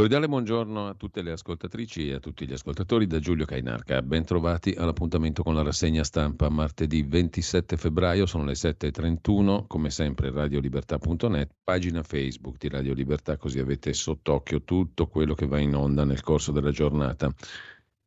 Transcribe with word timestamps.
Cordiale 0.00 0.28
buongiorno 0.28 0.88
a 0.88 0.94
tutte 0.94 1.20
le 1.20 1.32
ascoltatrici 1.32 2.08
e 2.08 2.14
a 2.14 2.20
tutti 2.20 2.46
gli 2.46 2.54
ascoltatori 2.54 3.06
da 3.06 3.18
Giulio 3.18 3.44
Cainarca. 3.44 4.00
Ben 4.00 4.24
trovati 4.24 4.70
all'appuntamento 4.70 5.42
con 5.42 5.52
la 5.52 5.62
rassegna 5.62 6.04
stampa 6.04 6.48
martedì 6.48 7.02
27 7.02 7.76
febbraio, 7.76 8.24
sono 8.24 8.46
le 8.46 8.54
7.31, 8.54 9.66
come 9.66 9.90
sempre 9.90 10.30
radiolibertà.net, 10.30 11.50
pagina 11.62 12.02
Facebook 12.02 12.56
di 12.56 12.70
Radio 12.70 12.94
Libertà, 12.94 13.36
così 13.36 13.58
avete 13.58 13.92
sott'occhio 13.92 14.62
tutto 14.62 15.06
quello 15.06 15.34
che 15.34 15.46
va 15.46 15.58
in 15.58 15.74
onda 15.74 16.06
nel 16.06 16.22
corso 16.22 16.50
della 16.50 16.70
giornata. 16.70 17.30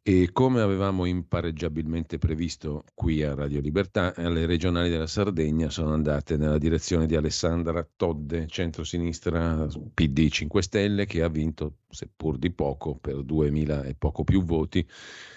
E 0.06 0.32
come 0.34 0.60
avevamo 0.60 1.06
impareggiabilmente 1.06 2.18
previsto 2.18 2.84
qui 2.94 3.24
a 3.24 3.36
Radio 3.36 3.62
Libertà, 3.62 4.14
le 4.18 4.46
regionali 4.46 4.90
della 4.90 5.08
Sardegna 5.08 5.70
sono 5.70 5.94
andate 5.94 6.36
nella 6.36 6.58
direzione 6.58 7.06
di 7.06 7.16
Alessandra 7.16 7.88
Todde, 7.96 8.46
centrosinistra 8.48 9.66
PD 9.94 10.28
5 10.28 10.62
Stelle, 10.62 11.06
che 11.06 11.24
ha 11.24 11.30
vinto, 11.30 11.76
seppur 11.88 12.38
di 12.38 12.52
poco, 12.52 12.98
per 12.98 13.24
2000 13.24 13.84
e 13.86 13.96
poco 13.96 14.26
più 14.26 14.44
voti, 14.44 14.86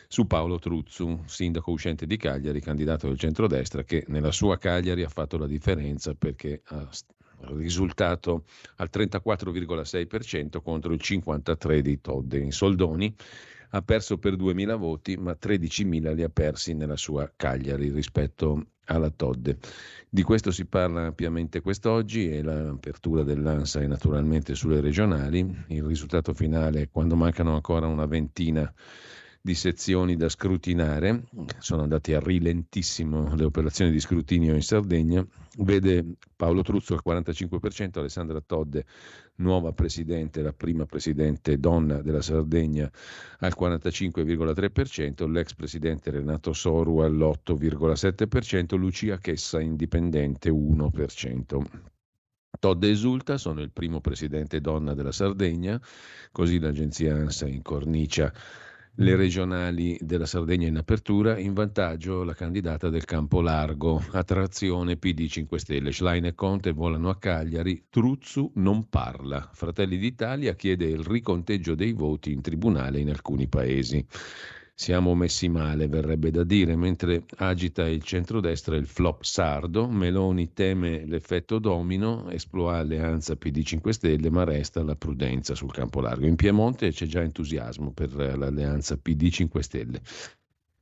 su 0.09 0.27
Paolo 0.27 0.59
Truzzu, 0.59 1.23
sindaco 1.27 1.71
uscente 1.71 2.05
di 2.05 2.17
Cagliari, 2.17 2.61
candidato 2.61 3.07
del 3.07 3.21
centrodestra, 3.21 3.85
che 3.85 4.05
nella 4.09 4.33
sua 4.33 4.59
Cagliari 4.59 5.05
ha 5.05 5.09
fatto 5.09 5.39
la 5.39 5.47
differenza 5.47 6.13
perché 6.15 6.63
ha 6.65 6.91
risultato 7.55 8.47
al 8.79 8.91
34,6% 8.93 10.61
contro 10.61 10.93
il 10.93 11.01
53% 11.01 11.79
di 11.79 12.01
Todde 12.01 12.39
in 12.39 12.51
soldoni 12.51 13.15
ha 13.71 13.83
perso 13.83 14.19
per 14.19 14.35
2.000 14.35 14.77
voti, 14.77 15.17
ma 15.17 15.37
13.000 15.41 16.15
li 16.15 16.23
ha 16.23 16.29
persi 16.29 16.75
nella 16.75 16.97
sua 16.97 17.31
Cagliari 17.35 17.91
rispetto 17.91 18.67
alla 18.87 19.11
Todde. 19.11 19.59
Di 20.09 20.23
questo 20.23 20.51
si 20.51 20.67
parla 20.67 21.07
ampiamente 21.07 21.61
quest'oggi 21.61 22.31
e 22.31 22.43
l'apertura 22.43 23.23
dell'ANSA 23.23 23.81
è 23.81 23.87
naturalmente 23.87 24.55
sulle 24.55 24.81
regionali. 24.81 25.65
Il 25.69 25.83
risultato 25.83 26.33
finale, 26.35 26.89
quando 26.89 27.17
mancano 27.17 27.55
ancora 27.55 27.87
una 27.87 28.07
ventina 28.07 28.73
di 29.47 29.55
sezioni 29.55 30.17
da 30.17 30.29
scrutinare, 30.29 31.23
sono 31.59 31.83
andate 31.83 32.17
a 32.17 32.19
rilentissimo 32.19 33.33
le 33.37 33.45
operazioni 33.45 33.93
di 33.93 34.01
scrutinio 34.01 34.57
in 34.57 34.63
Sardegna, 34.63 35.25
vede 35.59 36.05
Paolo 36.35 36.63
Truzzo 36.63 36.95
al 36.95 37.03
45%, 37.07 38.01
Alessandra 38.01 38.41
Todde, 38.41 38.85
nuova 39.37 39.71
presidente, 39.71 40.43
la 40.43 40.53
prima 40.53 40.85
presidente 40.85 41.61
donna 41.61 42.03
della 42.03 42.23
Sardegna, 42.23 42.91
al 43.39 43.55
45,3%, 43.57 45.31
l'ex 45.31 45.55
presidente 45.55 46.11
Renato 46.11 46.53
Soru 46.53 46.99
all'8,7%, 46.99 48.77
Lucia 48.77 49.17
Chessa 49.19 49.61
indipendente 49.61 50.51
1%. 50.51 51.63
Todde 52.59 52.91
esulta, 52.91 53.39
sono 53.39 53.61
il 53.61 53.71
primo 53.71 54.01
presidente 54.01 54.61
donna 54.61 54.93
della 54.95 55.13
Sardegna, 55.13 55.81
così 56.33 56.59
l'agenzia 56.59 57.15
ANSA 57.15 57.47
incornicia 57.47 58.33
le 58.99 59.15
regionali 59.15 59.99
della 60.01 60.25
Sardegna 60.25 60.67
in 60.67 60.77
apertura, 60.77 61.39
in 61.39 61.53
vantaggio 61.53 62.23
la 62.23 62.33
candidata 62.33 62.89
del 62.89 63.05
campo 63.05 63.43
largo, 63.43 64.03
attrazione 64.13 64.97
PD 64.97 65.27
5 65.27 65.59
Stelle. 65.59 65.93
Schlein 65.93 66.25
e 66.25 66.35
Conte 66.35 66.73
volano 66.73 67.11
a 67.11 67.19
Cagliari, 67.19 67.87
Truzzu 67.91 68.53
non 68.55 68.89
parla. 68.89 69.51
Fratelli 69.53 69.99
d'Italia 69.99 70.55
chiede 70.55 70.87
il 70.87 71.01
riconteggio 71.01 71.75
dei 71.75 71.93
voti 71.93 72.33
in 72.33 72.41
tribunale 72.41 72.99
in 72.99 73.11
alcuni 73.11 73.49
paesi. 73.49 74.05
Siamo 74.79 75.15
messi 75.15 75.49
male, 75.49 75.89
verrebbe 75.89 76.31
da 76.31 76.45
dire, 76.45 76.77
mentre 76.77 77.25
agita 77.39 77.89
il 77.89 78.03
centrodestra 78.03 78.77
il 78.77 78.87
flop 78.87 79.23
sardo, 79.23 79.89
Meloni 79.89 80.53
teme 80.53 81.07
l'effetto 81.07 81.59
domino, 81.59 82.29
esploa 82.29 82.77
alleanza 82.77 83.37
PD 83.37 83.63
5 83.63 83.93
Stelle, 83.95 84.29
ma 84.29 84.45
resta 84.45 84.83
la 84.83 84.95
prudenza 84.95 85.55
sul 85.55 85.73
campo 85.73 86.03
largo. 86.03 86.27
In 86.27 86.37
Piemonte 86.37 86.91
c'è 86.91 87.07
già 87.07 87.23
entusiasmo 87.23 87.93
per 87.93 88.15
l'alleanza 88.15 88.99
PD 88.99 89.31
5 89.31 89.63
Stelle 89.63 90.03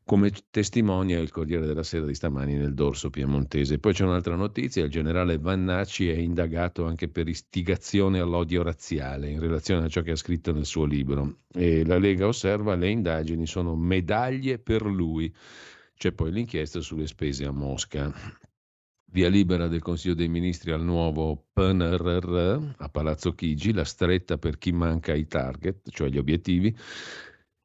come 0.04 0.30
testimonia 0.50 1.18
il 1.18 1.30
Corriere 1.30 1.66
della 1.66 1.82
Sera 1.82 2.04
di 2.04 2.14
stamani 2.14 2.54
nel 2.54 2.74
dorso 2.74 3.08
piemontese. 3.08 3.78
Poi 3.78 3.94
c'è 3.94 4.04
un'altra 4.04 4.36
notizia, 4.36 4.84
il 4.84 4.90
generale 4.90 5.38
Vannacci 5.38 6.08
è 6.08 6.16
indagato 6.16 6.84
anche 6.84 7.08
per 7.08 7.26
istigazione 7.26 8.20
all'odio 8.20 8.62
razziale 8.62 9.30
in 9.30 9.40
relazione 9.40 9.86
a 9.86 9.88
ciò 9.88 10.02
che 10.02 10.10
ha 10.10 10.16
scritto 10.16 10.52
nel 10.52 10.66
suo 10.66 10.84
libro 10.84 11.38
e 11.52 11.86
la 11.86 11.98
Lega 11.98 12.26
osserva 12.26 12.74
le 12.74 12.90
indagini 12.90 13.46
sono 13.46 13.74
medaglie 13.76 14.58
per 14.58 14.84
lui. 14.84 15.34
C'è 15.96 16.12
poi 16.12 16.32
l'inchiesta 16.32 16.80
sulle 16.80 17.06
spese 17.06 17.46
a 17.46 17.52
Mosca. 17.52 18.12
Via 19.14 19.28
libera 19.28 19.68
del 19.68 19.80
Consiglio 19.80 20.14
dei 20.14 20.26
Ministri 20.26 20.72
al 20.72 20.82
nuovo 20.82 21.46
PNRR 21.52 22.74
a 22.78 22.88
Palazzo 22.88 23.32
Chigi, 23.32 23.72
la 23.72 23.84
stretta 23.84 24.38
per 24.38 24.58
chi 24.58 24.72
manca 24.72 25.14
i 25.14 25.28
target, 25.28 25.88
cioè 25.90 26.08
gli 26.08 26.18
obiettivi. 26.18 26.76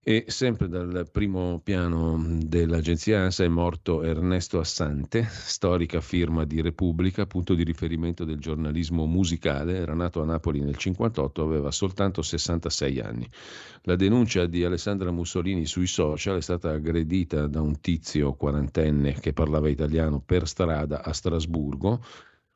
E 0.02 0.24
sempre 0.28 0.70
dal 0.70 1.10
primo 1.12 1.60
piano 1.62 2.18
dell'agenzia 2.42 3.20
ANSA 3.20 3.44
è 3.44 3.50
morto 3.50 4.02
Ernesto 4.02 4.58
Assante, 4.58 5.28
storica 5.30 6.00
firma 6.00 6.46
di 6.46 6.62
Repubblica, 6.62 7.26
punto 7.26 7.54
di 7.54 7.64
riferimento 7.64 8.24
del 8.24 8.40
giornalismo 8.40 9.06
musicale, 9.06 9.76
era 9.76 9.94
nato 9.94 10.22
a 10.22 10.26
Napoli 10.26 10.60
nel 10.60 10.78
1958, 10.80 11.44
aveva 11.44 11.70
soltanto 11.72 12.22
66 12.22 13.00
anni. 13.02 13.30
La 13.82 13.98
denuncia 13.98 14.46
di 14.46 14.64
Alessandra 14.64 15.12
Mussolini 15.12 15.66
sui 15.66 15.88
social 15.88 16.38
è 16.38 16.42
stata 16.42 16.72
aggredita 16.72 17.48
da 17.48 17.60
un 17.60 17.82
tizio 17.82 18.36
quarantenne 18.36 19.16
che 19.20 19.34
parlava 19.34 19.68
italiano 19.68 20.22
per 20.26 20.48
strada 20.48 21.04
a 21.04 21.12
Strasburgo, 21.12 22.02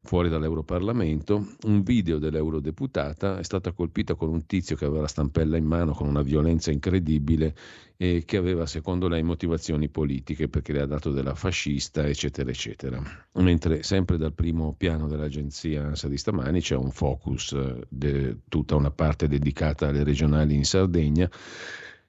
fuori 0.04 0.28
dall'Europarlamento, 0.28 1.56
un 1.64 1.82
video 1.82 2.20
dell'eurodeputata 2.20 3.40
è 3.40 3.44
stata 3.44 3.72
colpita 3.72 4.16
con 4.16 4.30
un 4.30 4.46
tizio 4.46 4.76
che 4.76 4.84
aveva 4.84 5.02
la 5.02 5.08
stampella 5.08 5.56
in 5.56 5.66
mano 5.66 5.94
con 5.94 6.08
una 6.08 6.22
violenza 6.22 6.72
incredibile 6.72 7.56
e 7.96 8.24
che 8.26 8.36
aveva 8.36 8.66
secondo 8.66 9.08
lei 9.08 9.24
motivazioni 9.24 9.88
politiche 9.88 10.50
perché 10.50 10.74
le 10.74 10.82
ha 10.82 10.86
dato 10.86 11.12
della 11.12 11.36
fascista 11.36 12.06
eccetera 12.06 12.50
eccetera. 12.50 13.02
Mentre 13.36 13.82
sempre 13.84 14.18
dal 14.18 14.34
primo 14.34 14.74
piano 14.74 15.08
dell'agenzia 15.08 15.86
ANSA 15.86 16.10
di 16.10 16.18
stamani 16.18 16.60
c'è 16.60 16.76
un 16.76 16.92
focus, 16.92 17.54
eh, 17.54 17.86
de, 17.88 18.40
tutta 18.50 18.76
una 18.76 18.92
parte 18.92 19.30
dedicata 19.30 19.88
alle 19.88 20.04
regionali 20.04 20.54
in 20.54 20.66
Sardegna 20.66 21.30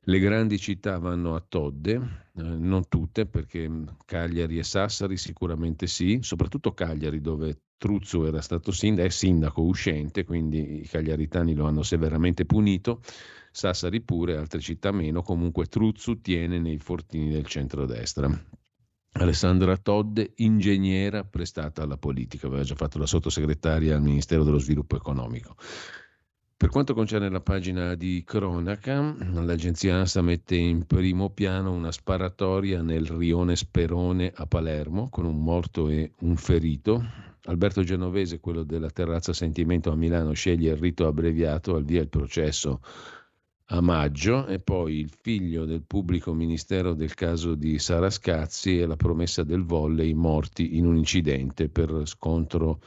le 0.07 0.19
grandi 0.19 0.59
città 0.59 0.99
vanno 0.99 1.35
a 1.35 1.43
Todde, 1.47 1.95
eh, 1.95 2.43
non 2.43 2.89
tutte 2.89 3.25
perché 3.25 3.71
Cagliari 4.05 4.59
e 4.59 4.63
Sassari 4.63 5.17
sicuramente 5.17 5.87
sì, 5.87 6.19
soprattutto 6.21 6.75
Cagliari 6.75 7.23
dove 7.23 7.61
Truzzo 7.85 8.27
era 8.27 8.41
stato 8.41 8.73
sindaco, 8.73 9.07
è 9.07 9.11
sindaco 9.11 9.61
uscente, 9.61 10.25
quindi 10.25 10.81
i 10.81 10.89
cagliaritani 10.89 11.55
lo 11.55 11.67
hanno 11.67 11.83
severamente 11.83 12.47
punito, 12.47 13.03
Sassari 13.51 14.01
pure, 14.01 14.39
altre 14.39 14.61
città 14.61 14.91
meno, 14.91 15.21
comunque 15.21 15.67
Truzzo 15.67 16.19
tiene 16.19 16.59
nei 16.59 16.79
fortini 16.79 17.31
del 17.31 17.45
centrodestra. 17.45 18.27
Alessandra 19.13 19.77
Todde, 19.77 20.33
ingegnera 20.37 21.25
prestata 21.25 21.83
alla 21.83 21.99
politica, 21.99 22.47
aveva 22.47 22.63
già 22.63 22.75
fatto 22.75 22.97
la 22.97 23.05
sottosegretaria 23.05 23.95
al 23.95 24.03
Ministero 24.03 24.45
dello 24.45 24.59
Sviluppo 24.59 24.97
Economico. 24.97 25.55
Per 26.57 26.71
quanto 26.71 26.95
concerne 26.95 27.29
la 27.29 27.43
pagina 27.43 27.95
di 27.97 28.23
cronaca, 28.25 29.15
l'agenzia 29.43 29.97
ANSA 29.97 30.23
mette 30.23 30.57
in 30.57 30.87
primo 30.87 31.29
piano 31.29 31.71
una 31.71 31.93
sparatoria 31.93 32.81
nel 32.81 33.05
rione 33.05 33.57
Sperone 33.57 34.33
a 34.35 34.47
Palermo 34.47 35.11
con 35.11 35.27
un 35.27 35.43
morto 35.43 35.91
e 35.91 36.13
un 36.21 36.37
ferito. 36.37 37.33
Alberto 37.47 37.83
Genovese, 37.83 38.41
quello 38.41 38.63
della 38.63 38.89
terrazza 38.89 39.35
Sentimento 39.35 39.91
a 39.91 39.97
Milano, 39.97 40.33
sceglie 40.33 40.73
il 40.73 40.79
rito 40.79 41.07
abbreviato, 41.07 41.75
al 41.75 41.85
via 41.85 42.01
il 42.01 42.09
processo 42.09 42.81
a 43.69 43.81
maggio 43.81 44.47
e 44.47 44.61
poi 44.61 44.99
il 45.01 45.11
figlio 45.11 45.65
del 45.65 45.83
pubblico 45.83 46.33
ministero 46.33 46.95
del 46.95 47.15
caso 47.15 47.55
di 47.55 47.79
Sara 47.79 48.11
Scazzi 48.11 48.79
e 48.79 48.87
la 48.87 48.97
promessa 48.97 49.43
del 49.43 49.65
volley 49.65 50.13
morti 50.13 50.77
in 50.77 50.87
un 50.87 50.97
incidente 50.97 51.69
per 51.69 52.03
scontro 52.05 52.81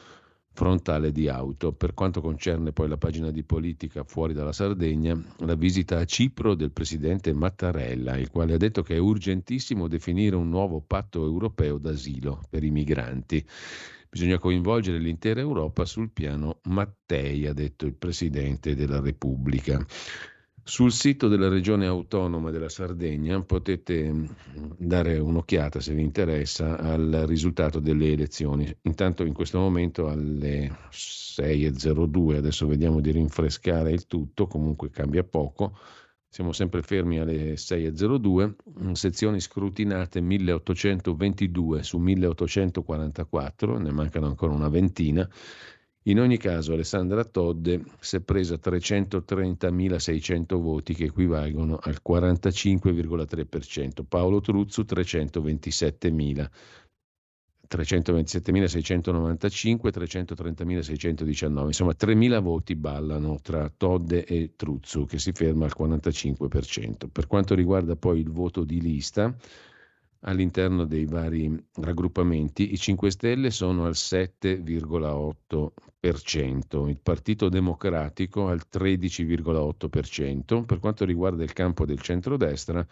frontale 0.52 1.12
di 1.12 1.28
auto. 1.28 1.72
Per 1.72 1.94
quanto 1.94 2.20
concerne 2.20 2.72
poi 2.72 2.88
la 2.88 2.96
pagina 2.96 3.30
di 3.30 3.44
politica 3.44 4.02
fuori 4.02 4.34
dalla 4.34 4.52
Sardegna, 4.52 5.16
la 5.38 5.54
visita 5.54 5.98
a 5.98 6.04
Cipro 6.04 6.56
del 6.56 6.72
presidente 6.72 7.32
Mattarella, 7.32 8.16
il 8.16 8.30
quale 8.30 8.54
ha 8.54 8.58
detto 8.58 8.82
che 8.82 8.96
è 8.96 8.98
urgentissimo 8.98 9.86
definire 9.86 10.34
un 10.34 10.48
nuovo 10.48 10.80
patto 10.80 11.24
europeo 11.24 11.78
d'asilo 11.78 12.42
per 12.50 12.64
i 12.64 12.70
migranti. 12.70 13.44
Bisogna 14.10 14.38
coinvolgere 14.38 14.98
l'intera 14.98 15.40
Europa 15.40 15.84
sul 15.84 16.10
piano 16.10 16.60
Mattei, 16.64 17.46
ha 17.46 17.52
detto 17.52 17.84
il 17.86 17.94
Presidente 17.94 18.74
della 18.74 19.00
Repubblica. 19.00 19.84
Sul 20.68 20.92
sito 20.92 21.28
della 21.28 21.48
regione 21.48 21.86
autonoma 21.86 22.50
della 22.50 22.68
Sardegna 22.68 23.42
potete 23.42 24.12
mm, 24.12 24.26
dare 24.76 25.18
un'occhiata 25.18 25.80
se 25.80 25.94
vi 25.94 26.02
interessa 26.02 26.76
al 26.76 27.24
risultato 27.26 27.80
delle 27.80 28.12
elezioni. 28.12 28.70
Intanto 28.82 29.24
in 29.24 29.32
questo 29.32 29.58
momento 29.58 30.08
alle 30.08 30.70
6.02, 30.90 32.36
adesso 32.36 32.66
vediamo 32.66 33.00
di 33.00 33.10
rinfrescare 33.12 33.92
il 33.92 34.06
tutto, 34.06 34.46
comunque 34.46 34.90
cambia 34.90 35.24
poco. 35.24 35.72
Siamo 36.30 36.52
sempre 36.52 36.82
fermi 36.82 37.18
alle 37.18 37.54
6.02, 37.54 38.54
mm, 38.84 38.92
sezioni 38.92 39.40
scrutinate 39.40 40.20
1822 40.20 41.82
su 41.82 41.96
1844, 41.98 43.78
ne 43.78 43.90
mancano 43.90 44.26
ancora 44.26 44.52
una 44.52 44.68
ventina. 44.68 45.26
In 46.02 46.20
ogni 46.20 46.36
caso 46.36 46.74
Alessandra 46.74 47.24
Todde 47.24 47.82
si 48.00 48.16
è 48.16 48.20
presa 48.20 48.56
330.600 48.56 50.60
voti 50.60 50.94
che 50.94 51.04
equivalgono 51.04 51.78
al 51.80 51.98
45,3%, 52.06 54.04
Paolo 54.06 54.40
Truzzu 54.40 54.82
327.000. 54.82 56.46
327.695, 57.70 59.92
330.619, 59.92 61.66
insomma 61.66 61.94
3.000 61.98 62.40
voti 62.40 62.74
ballano 62.76 63.38
tra 63.42 63.70
Todde 63.74 64.24
e 64.24 64.52
Truzzu 64.56 65.04
che 65.04 65.18
si 65.18 65.32
ferma 65.32 65.66
al 65.66 65.74
45%. 65.78 67.08
Per 67.12 67.26
quanto 67.26 67.54
riguarda 67.54 67.94
poi 67.96 68.20
il 68.20 68.30
voto 68.30 68.64
di 68.64 68.80
lista, 68.80 69.36
all'interno 70.20 70.84
dei 70.84 71.04
vari 71.04 71.54
raggruppamenti, 71.74 72.72
i 72.72 72.78
5 72.78 73.10
Stelle 73.10 73.50
sono 73.50 73.84
al 73.84 73.94
7,8%, 73.94 76.88
il 76.88 76.98
Partito 77.00 77.48
Democratico 77.48 78.48
al 78.48 78.62
13,8%, 78.70 80.64
per 80.64 80.80
quanto 80.80 81.04
riguarda 81.04 81.44
il 81.44 81.52
campo 81.52 81.84
del 81.84 82.00
centrodestra, 82.00 82.84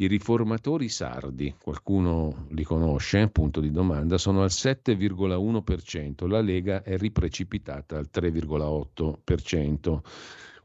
i 0.00 0.06
riformatori 0.06 0.88
sardi, 0.88 1.56
qualcuno 1.60 2.46
li 2.50 2.62
conosce, 2.62 3.28
punto 3.30 3.60
di 3.60 3.72
domanda, 3.72 4.16
sono 4.16 4.42
al 4.42 4.50
7,1%, 4.50 6.28
la 6.28 6.40
Lega 6.40 6.82
è 6.82 6.96
riprecipitata 6.96 7.96
al 7.96 8.08
3,8% 8.12 10.00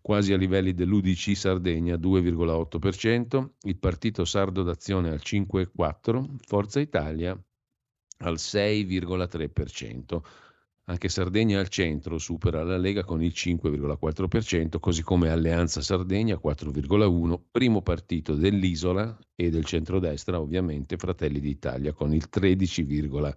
quasi 0.04 0.34
a 0.34 0.38
livelli 0.38 0.74
dell'UDC 0.74 1.36
Sardegna 1.36 1.96
2,8%, 1.96 3.50
il 3.62 3.78
Partito 3.78 4.26
Sardo 4.26 4.62
d'Azione 4.62 5.10
al 5.10 5.22
5,4%, 5.24 6.36
Forza 6.46 6.80
Italia 6.82 7.32
al 8.18 8.36
6,3%. 8.36 10.22
Anche 10.86 11.08
Sardegna 11.08 11.60
al 11.60 11.70
centro 11.70 12.18
supera 12.18 12.62
la 12.64 12.78
Lega 12.78 13.06
con 13.06 13.24
il 13.24 13.32
5,4%, 13.34 14.80
così 14.80 15.02
come 15.02 15.30
Alleanza 15.30 15.82
Sardegna 15.82 16.40
4,1%, 16.44 17.40
primo 17.50 17.82
partito 17.82 18.36
dell'isola 18.36 19.18
e 19.34 19.50
del 19.50 19.64
centrodestra 19.64 20.42
ovviamente 20.42 20.98
Fratelli 20.98 21.40
d'Italia 21.40 21.94
con 21.94 22.14
il 22.14 22.28
13,4%. 22.30 23.34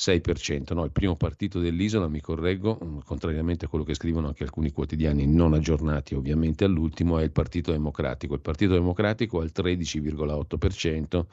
6%, 0.00 0.72
no? 0.72 0.84
il 0.84 0.92
primo 0.92 1.14
partito 1.14 1.60
dell'isola, 1.60 2.08
mi 2.08 2.20
correggo, 2.20 2.78
mm, 2.82 2.98
contrariamente 3.04 3.66
a 3.66 3.68
quello 3.68 3.84
che 3.84 3.94
scrivono 3.94 4.28
anche 4.28 4.44
alcuni 4.44 4.70
quotidiani 4.70 5.26
non 5.26 5.52
aggiornati 5.52 6.14
ovviamente 6.14 6.64
all'ultimo, 6.64 7.18
è 7.18 7.22
il 7.22 7.32
Partito 7.32 7.70
Democratico. 7.70 8.34
Il 8.34 8.40
Partito 8.40 8.72
Democratico 8.72 9.40
al 9.40 9.50
13,8%, 9.52 11.26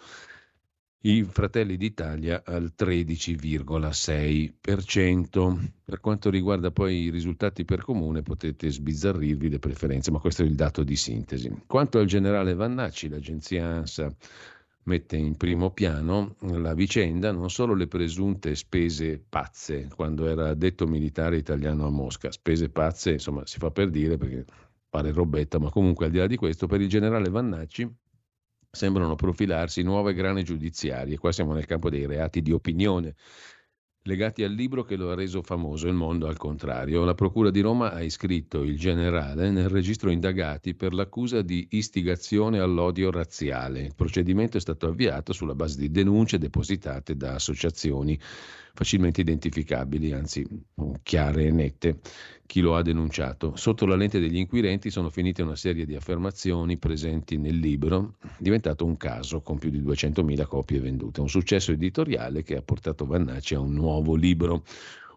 i 1.01 1.23
Fratelli 1.23 1.77
d'Italia 1.77 2.41
al 2.43 2.73
13,6%. 2.75 5.69
Per 5.83 5.99
quanto 5.99 6.29
riguarda 6.29 6.71
poi 6.71 7.03
i 7.03 7.09
risultati 7.09 7.65
per 7.65 7.83
comune 7.83 8.23
potete 8.23 8.69
sbizzarrirvi 8.69 9.49
le 9.49 9.59
preferenze, 9.59 10.09
ma 10.11 10.19
questo 10.19 10.41
è 10.41 10.45
il 10.45 10.55
dato 10.55 10.83
di 10.83 10.95
sintesi. 10.95 11.63
Quanto 11.67 11.99
al 11.99 12.07
generale 12.07 12.55
Vannacci, 12.55 13.09
l'agenzia 13.09 13.67
ANSA 13.67 14.11
mette 14.83 15.17
in 15.17 15.37
primo 15.37 15.71
piano 15.71 16.35
la 16.39 16.73
vicenda, 16.73 17.31
non 17.31 17.49
solo 17.49 17.75
le 17.75 17.87
presunte 17.87 18.55
spese 18.55 19.19
pazze, 19.19 19.89
quando 19.95 20.27
era 20.27 20.53
detto 20.55 20.87
militare 20.87 21.37
italiano 21.37 21.85
a 21.85 21.91
Mosca, 21.91 22.31
spese 22.31 22.69
pazze, 22.69 23.11
insomma, 23.11 23.45
si 23.45 23.59
fa 23.59 23.69
per 23.69 23.89
dire 23.89 24.17
perché 24.17 24.45
pare 24.89 25.11
robetta, 25.11 25.59
ma 25.59 25.69
comunque 25.69 26.05
al 26.05 26.11
di 26.11 26.17
là 26.17 26.27
di 26.27 26.37
questo, 26.37 26.67
per 26.67 26.81
il 26.81 26.89
generale 26.89 27.29
Vannacci 27.29 27.87
sembrano 28.77 29.15
profilarsi 29.15 29.81
nuove 29.81 30.13
grane 30.13 30.43
giudiziarie, 30.43 31.17
qua 31.17 31.31
siamo 31.31 31.53
nel 31.53 31.65
campo 31.65 31.89
dei 31.89 32.05
reati 32.05 32.43
di 32.43 32.51
opinione, 32.51 33.15
legati 34.03 34.43
al 34.43 34.53
libro 34.53 34.83
che 34.83 34.95
lo 34.95 35.09
ha 35.09 35.15
reso 35.15 35.41
famoso, 35.41 35.87
Il 35.87 35.95
mondo 35.95 36.27
al 36.27 36.37
contrario. 36.37 37.03
La 37.03 37.15
Procura 37.15 37.49
di 37.49 37.59
Roma 37.59 37.91
ha 37.91 38.01
iscritto 38.01 38.61
il 38.61 38.77
generale 38.77 39.49
nel 39.49 39.67
registro 39.67 40.11
indagati 40.11 40.75
per 40.75 40.93
l'accusa 40.93 41.41
di 41.41 41.67
istigazione 41.71 42.59
all'odio 42.59 43.09
razziale. 43.11 43.81
Il 43.81 43.95
procedimento 43.95 44.57
è 44.57 44.61
stato 44.61 44.87
avviato 44.87 45.33
sulla 45.33 45.55
base 45.55 45.79
di 45.79 45.91
denunce 45.91 46.37
depositate 46.37 47.17
da 47.17 47.33
associazioni 47.33 48.17
facilmente 48.77 49.21
identificabili, 49.21 50.11
anzi 50.11 50.47
chiare 51.01 51.45
e 51.45 51.51
nette, 51.51 51.97
chi 52.45 52.61
lo 52.61 52.75
ha 52.75 52.83
denunciato. 52.83 53.55
Sotto 53.55 53.87
la 53.87 53.95
lente 53.95 54.19
degli 54.19 54.37
inquirenti 54.37 54.91
sono 54.91 55.09
finite 55.09 55.41
una 55.41 55.55
serie 55.55 55.83
di 55.83 55.95
affermazioni 55.95 56.77
presenti 56.77 57.39
nel 57.39 57.57
libro, 57.57 58.17
diventato 58.37 58.85
un 58.85 58.95
caso 58.95 59.41
con 59.41 59.57
più 59.57 59.71
di 59.71 59.81
200.000 59.81 60.45
copie 60.45 60.79
vendute, 60.79 61.21
un 61.21 61.27
successo 61.27 61.71
editoriale 61.71 62.43
che 62.43 62.55
ha 62.55 62.61
portato 62.61 63.07
Vannacci 63.07 63.55
a 63.55 63.59
un 63.59 63.73
nuovo 63.73 64.13
libro. 64.13 64.63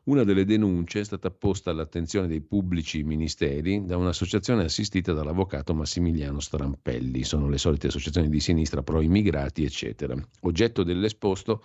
Una 0.05 0.25
delle 0.25 0.47
denunce 0.47 1.01
è 1.01 1.05
stata 1.05 1.31
posta 1.31 1.71
all'attenzione 1.71 2.29
dei 2.29 2.41
pubblici 2.41 3.03
ministeri 3.03 3.85
da 3.85 3.99
un'associazione 3.99 4.65
assistita 4.65 5.13
dall'avvocato 5.13 5.75
Massimiliano 5.75 6.41
Strampelli. 6.41 7.25
Sono 7.25 7.47
le 7.47 7.59
solite 7.59 7.89
associazioni 7.89 8.31
di 8.31 8.41
sinistra 8.41 8.83
pro 8.83 9.03
immigrati, 9.03 9.65
eccetera. 9.65 10.17
Oggetto 10.41 10.83
dell'esposto 10.83 11.63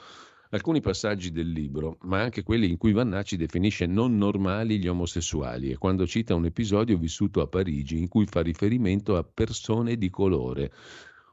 alcuni 0.56 0.80
passaggi 0.82 1.32
del 1.32 1.52
libro, 1.52 1.98
ma 2.04 2.22
anche 2.22 2.42
quelli 2.42 2.70
in 2.70 2.78
cui 2.78 2.94
Vannacci 2.94 3.36
definisce 3.36 3.86
non 3.86 4.18
normali 4.18 4.80
gli 4.80 4.88
omosessuali 4.88 5.70
e 5.70 5.78
quando 5.78 6.08
cita 6.08 6.34
un 6.34 6.46
episodio 6.46 6.98
vissuto 6.98 7.42
a 7.42 7.48
Parigi 7.48 7.98
in 7.98 8.08
cui 8.08 8.26
fa 8.26 8.42
riferimento 8.42 9.18
a 9.18 9.24
persone 9.24 9.98
di 9.98 10.10
colore. 10.10 10.72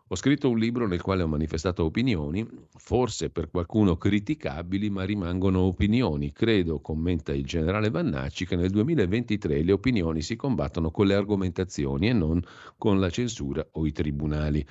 Ho 0.08 0.16
scritto 0.16 0.50
un 0.50 0.58
libro 0.58 0.86
nel 0.86 1.00
quale 1.00 1.22
ho 1.22 1.26
manifestato 1.26 1.84
opinioni, 1.84 2.46
forse 2.76 3.30
per 3.30 3.48
qualcuno 3.48 3.96
criticabili, 3.96 4.90
ma 4.90 5.04
rimangono 5.04 5.60
opinioni. 5.60 6.32
Credo, 6.32 6.80
commenta 6.80 7.32
il 7.32 7.46
generale 7.46 7.88
Vannacci, 7.88 8.44
che 8.44 8.56
nel 8.56 8.68
2023 8.68 9.62
le 9.62 9.72
opinioni 9.72 10.20
si 10.20 10.36
combattono 10.36 10.90
con 10.90 11.06
le 11.06 11.14
argomentazioni 11.14 12.08
e 12.08 12.12
non 12.12 12.42
con 12.76 13.00
la 13.00 13.08
censura 13.08 13.66
o 13.72 13.86
i 13.86 13.92
tribunali. 13.92 14.66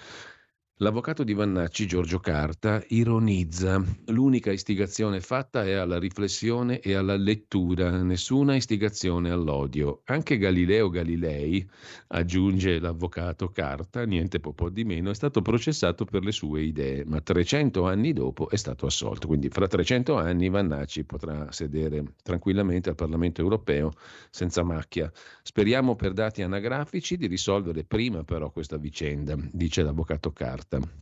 L'avvocato 0.81 1.23
di 1.23 1.35
Vannacci, 1.35 1.85
Giorgio 1.85 2.17
Carta, 2.17 2.83
ironizza. 2.87 3.79
L'unica 4.07 4.51
istigazione 4.51 5.21
fatta 5.21 5.63
è 5.63 5.73
alla 5.73 5.99
riflessione 5.99 6.79
e 6.79 6.95
alla 6.95 7.15
lettura, 7.15 8.01
nessuna 8.01 8.55
istigazione 8.55 9.29
all'odio. 9.29 10.01
Anche 10.05 10.39
Galileo 10.39 10.89
Galilei, 10.89 11.69
aggiunge 12.07 12.79
l'avvocato 12.79 13.49
Carta, 13.49 14.05
niente 14.05 14.39
po' 14.39 14.69
di 14.71 14.83
meno, 14.83 15.11
è 15.11 15.13
stato 15.13 15.43
processato 15.43 16.03
per 16.03 16.23
le 16.23 16.31
sue 16.31 16.63
idee, 16.63 17.05
ma 17.05 17.21
300 17.21 17.85
anni 17.85 18.11
dopo 18.11 18.49
è 18.49 18.55
stato 18.55 18.87
assolto. 18.87 19.27
Quindi 19.27 19.49
fra 19.49 19.67
300 19.67 20.17
anni 20.17 20.49
Vannacci 20.49 21.03
potrà 21.03 21.51
sedere 21.51 22.15
tranquillamente 22.23 22.89
al 22.89 22.95
Parlamento 22.95 23.39
europeo 23.39 23.91
senza 24.31 24.63
macchia. 24.63 25.11
Speriamo 25.43 25.95
per 25.95 26.13
dati 26.13 26.41
anagrafici 26.41 27.17
di 27.17 27.27
risolvere 27.27 27.83
prima 27.83 28.23
però 28.23 28.49
questa 28.49 28.77
vicenda, 28.77 29.35
dice 29.51 29.83
l'avvocato 29.83 30.31
Carta 30.31 30.69
carta. 30.71 30.99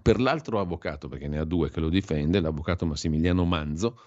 Per 0.00 0.20
l'altro 0.20 0.60
avvocato, 0.60 1.08
perché 1.08 1.28
ne 1.28 1.38
ha 1.38 1.44
due 1.44 1.70
che 1.70 1.80
lo 1.80 1.88
difende, 1.88 2.40
l'avvocato 2.40 2.86
Massimiliano 2.86 3.44
Manzo, 3.44 4.00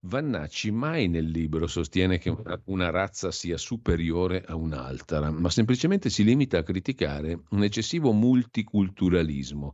Vannacci 0.00 0.70
mai 0.70 1.08
nel 1.08 1.26
libro 1.26 1.66
sostiene 1.66 2.18
che 2.18 2.32
una 2.66 2.90
razza 2.90 3.32
sia 3.32 3.56
superiore 3.56 4.44
a 4.46 4.54
un'altra, 4.54 5.32
ma 5.32 5.50
semplicemente 5.50 6.10
si 6.10 6.22
limita 6.22 6.58
a 6.58 6.62
criticare 6.62 7.40
un 7.50 7.64
eccessivo 7.64 8.12
multiculturalismo 8.12 9.72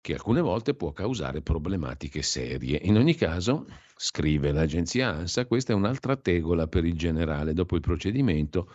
che 0.00 0.14
alcune 0.14 0.40
volte 0.40 0.74
può 0.74 0.92
causare 0.92 1.42
problematiche 1.42 2.22
serie. 2.22 2.78
In 2.84 2.96
ogni 2.96 3.16
caso, 3.16 3.66
scrive 3.96 4.52
l'agenzia 4.52 5.10
ANSA, 5.10 5.46
questa 5.46 5.72
è 5.72 5.76
un'altra 5.76 6.16
tegola 6.16 6.68
per 6.68 6.84
il 6.84 6.96
generale 6.96 7.52
dopo 7.52 7.74
il 7.74 7.82
procedimento 7.82 8.70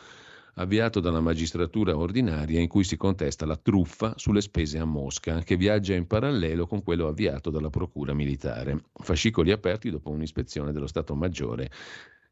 avviato 0.56 1.00
dalla 1.00 1.22
magistratura 1.22 1.96
ordinaria 1.96 2.60
in 2.60 2.68
cui 2.68 2.84
si 2.84 2.98
contesta 2.98 3.46
la 3.46 3.58
truffa 3.58 4.14
sulle 4.18 4.42
spese 4.42 4.78
a 4.78 4.86
Mosca, 4.86 5.42
che 5.44 5.56
viaggia 5.56 5.94
in 5.94 6.08
parallelo 6.08 6.68
con 6.68 6.84
quello 6.84 7.08
avviato 7.08 7.50
dalla 7.50 7.70
Procura 7.70 8.14
militare. 8.14 8.84
Fascicoli 8.94 9.52
aperti 9.52 9.90
dopo 9.90 10.10
un'ispezione 10.10 10.72
dello 10.72 10.88
Stato 10.88 11.16
Maggiore 11.16 11.70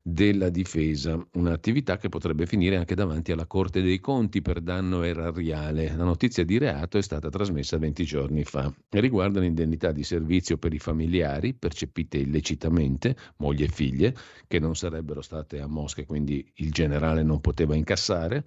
della 0.01 0.50
difesa, 0.50 1.22
un'attività 1.34 1.98
che 1.98 2.10
potrebbe 2.10 2.46
finire 2.46 2.77
anche 2.77 2.96
davanti 2.96 3.32
alla 3.32 3.46
Corte 3.46 3.82
dei 3.82 4.00
Conti 4.00 4.41
per 4.41 4.62
danno 4.62 5.03
erariale. 5.03 5.94
La 5.96 6.03
notizia 6.03 6.44
di 6.44 6.58
reato 6.58 6.98
è 6.98 7.01
stata 7.01 7.29
trasmessa 7.29 7.77
20 7.77 8.03
giorni 8.06 8.44
fa 8.44 8.74
riguarda 8.89 9.39
l'indennità 9.39 9.91
di 9.91 10.03
servizio 10.03 10.58
per 10.58 10.74
i 10.74 10.79
familiari 10.79 11.53
percepite 11.53 12.18
illecitamente, 12.18 13.15
moglie 13.38 13.65
e 13.65 13.70
figlie, 13.70 14.15
che 14.48 14.60
non 14.60 14.75
sarebbero 14.75 15.22
state 15.22 15.60
a 15.60 15.68
Mosca 15.68 16.03
quindi 16.06 16.50
il 16.56 16.72
generale 16.72 17.24
non 17.24 17.41
poteva 17.41 17.75
incassare, 17.75 18.44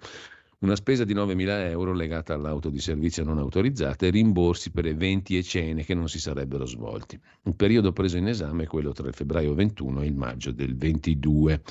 una 0.63 0.75
spesa 0.77 1.03
di 1.03 1.13
9.000 1.13 1.69
euro 1.69 1.93
legata 1.93 2.33
all'auto 2.33 2.69
di 2.69 2.79
servizio 2.79 3.25
non 3.25 3.37
autorizzata 3.37 4.05
e 4.05 4.09
rimborsi 4.09 4.71
per 4.71 4.85
eventi 4.85 5.37
e 5.37 5.43
cene 5.43 5.83
che 5.83 5.93
non 5.93 6.07
si 6.07 6.19
sarebbero 6.19 6.65
svolti. 6.65 7.19
Il 7.43 7.55
periodo 7.55 7.91
preso 7.91 8.15
in 8.15 8.29
esame 8.29 8.63
è 8.63 8.67
quello 8.67 8.93
tra 8.93 9.07
il 9.07 9.13
febbraio 9.13 9.53
21 9.53 10.01
e 10.01 10.05
il 10.05 10.15
maggio 10.15 10.51
del 10.53 10.77
22. 10.77 11.61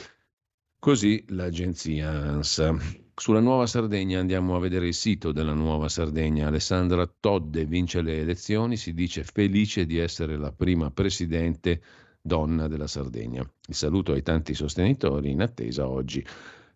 Così 0.79 1.25
l'agenzia 1.29 2.11
ANSA. 2.11 2.77
Sulla 3.15 3.41
Nuova 3.41 3.67
Sardegna 3.67 4.21
andiamo 4.21 4.57
a 4.57 4.59
vedere 4.59 4.89
il 4.89 4.95
sito 4.95 5.33
della 5.33 5.55
Nuova 5.55 5.89
Sardegna. 5.89 6.49
Alessandra 6.49 7.07
Todde 7.07 7.65
vince 7.65 8.03
le 8.03 8.19
elezioni, 8.19 8.77
si 8.77 8.93
dice 8.93 9.25
felice 9.25 9.87
di 9.87 9.97
essere 9.97 10.37
la 10.37 10.53
prima 10.53 10.91
presidente 10.91 11.81
donna 12.21 12.69
della 12.69 12.87
Sardegna. 12.87 13.41
Il 13.69 13.75
saluto 13.75 14.13
ai 14.13 14.23
tanti 14.23 14.53
sostenitori 14.53 15.31
in 15.31 15.41
attesa 15.41 15.89
oggi 15.89 16.23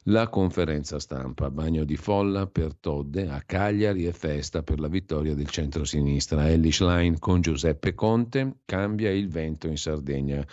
la 0.09 0.29
conferenza 0.29 0.99
stampa, 0.99 1.51
bagno 1.51 1.85
di 1.85 1.97
folla 1.97 2.47
per 2.47 2.75
Todde 2.75 3.29
a 3.29 3.43
Cagliari 3.45 4.07
e 4.07 4.13
festa 4.13 4.63
per 4.63 4.79
la 4.79 4.89
vittoria 4.89 5.35
del 5.35 5.49
centro-sinistra. 5.49 6.49
Ellis 6.49 6.81
Line 6.81 7.19
con 7.19 7.41
Giuseppe 7.41 7.95
Conte 7.95 8.59
cambia 8.65 9.11
il 9.11 9.29
vento 9.29 9.67
in 9.67 9.77
Sardegna. 9.77 10.47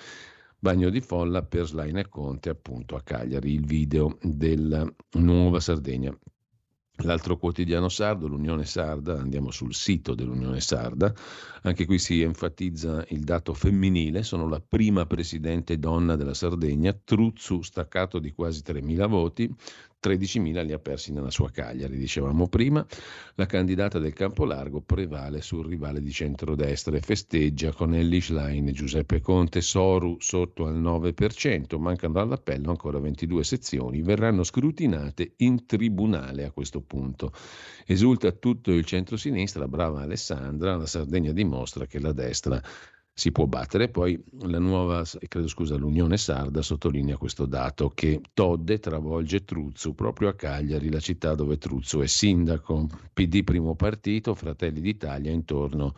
Bagno 0.58 0.90
di 0.90 1.02
folla 1.02 1.44
per 1.44 1.66
Slain 1.66 1.98
e 1.98 2.08
Conte 2.08 2.50
appunto 2.50 2.96
a 2.96 3.02
Cagliari, 3.02 3.54
il 3.54 3.66
video 3.66 4.18
della 4.22 4.90
Nuova 5.14 5.60
Sardegna. 5.60 6.18
L'altro 6.98 7.38
quotidiano 7.38 7.90
sardo, 7.90 8.28
l'Unione 8.28 8.66
Sarda, 8.66 9.20
andiamo 9.20 9.52
sul 9.52 9.74
sito 9.74 10.14
dell'Unione 10.14 10.62
Sarda, 10.62 11.14
anche 11.64 11.86
qui 11.86 12.00
si 12.00 12.22
enfatizza 12.22 13.06
il 13.10 13.22
dato 13.22 13.54
femminile, 13.54 14.24
sono 14.24 14.48
la 14.48 14.62
prima 14.62 15.06
presidente 15.06 15.80
donna 15.80 16.16
della 16.16 16.34
Sardegna, 16.34 16.94
Truzzu 16.94 17.62
staccato 17.62 18.20
di 18.20 18.32
quasi 18.32 18.62
3.000 18.66 19.08
voti, 19.08 19.56
13.000 20.04 20.66
li 20.66 20.74
ha 20.74 20.80
persi 20.80 21.14
nella 21.14 21.32
sua 21.32 21.50
Cagliari, 21.50 21.98
dicevamo 21.98 22.50
prima. 22.50 22.86
La 23.36 23.46
candidata 23.46 24.00
del 24.00 24.12
Campolargo 24.12 24.82
prevale 24.82 25.42
sul 25.42 25.66
rivale 25.66 26.02
di 26.02 26.12
centrodestra 26.12 26.98
e 26.98 27.00
festeggia 27.00 27.72
con 27.72 27.94
Ellie 27.94 28.20
Schlein 28.20 28.66
Giuseppe 28.74 29.22
Conte, 29.22 29.62
Soru 29.62 30.18
sotto 30.20 30.66
al 30.66 30.82
9%, 30.82 31.80
mancano 31.80 32.20
all'appello 32.20 32.70
ancora 32.70 33.00
22 33.00 33.44
sezioni, 33.46 34.02
verranno 34.02 34.44
scrutinate 34.44 35.36
in 35.38 35.66
tribunale 35.66 36.44
a 36.44 36.52
questo 36.52 36.82
punto. 36.82 37.32
Esulta 37.86 38.32
tutto 38.34 38.72
il 38.72 38.84
centro-sinistra, 38.84 39.70
brava 39.70 40.02
Alessandra, 40.02 40.76
la 40.76 40.86
Sardegna 40.86 41.32
dimostra 41.54 41.86
che 41.86 42.00
la 42.00 42.12
destra 42.12 42.62
si 43.16 43.32
può 43.32 43.46
battere. 43.46 43.90
Poi 43.90 44.22
la 44.42 44.60
nuova, 44.60 45.04
credo 45.28 45.48
scusa, 45.48 45.76
l'Unione 45.76 46.18
Sarda 46.18 46.64
sottolinea 46.64 47.18
questo 47.18 47.46
dato 47.46 47.90
che 47.90 48.22
Todde 48.34 48.80
travolge 48.80 49.44
Truzzu 49.44 49.94
proprio 49.94 50.30
a 50.30 50.34
Cagliari, 50.34 50.90
la 50.90 51.00
città 51.00 51.36
dove 51.36 51.58
Truzzu 51.58 52.00
è 52.00 52.08
sindaco. 52.08 52.88
PD 53.14 53.44
primo 53.44 53.76
partito, 53.76 54.34
Fratelli 54.34 54.82
d'Italia 54.82 55.32
intorno 55.32 55.94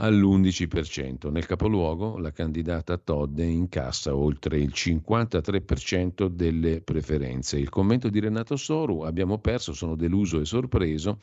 all'11%. 0.00 1.30
Nel 1.30 1.46
capoluogo 1.46 2.18
la 2.18 2.32
candidata 2.32 2.98
Todde 2.98 3.44
incassa 3.44 4.14
oltre 4.16 4.58
il 4.58 4.72
53% 4.74 6.26
delle 6.26 6.80
preferenze. 6.80 7.56
Il 7.58 7.68
commento 7.68 8.08
di 8.08 8.18
Renato 8.18 8.56
Soru, 8.56 9.02
abbiamo 9.02 9.38
perso, 9.38 9.72
sono 9.72 9.94
deluso 9.94 10.40
e 10.40 10.44
sorpreso. 10.44 11.20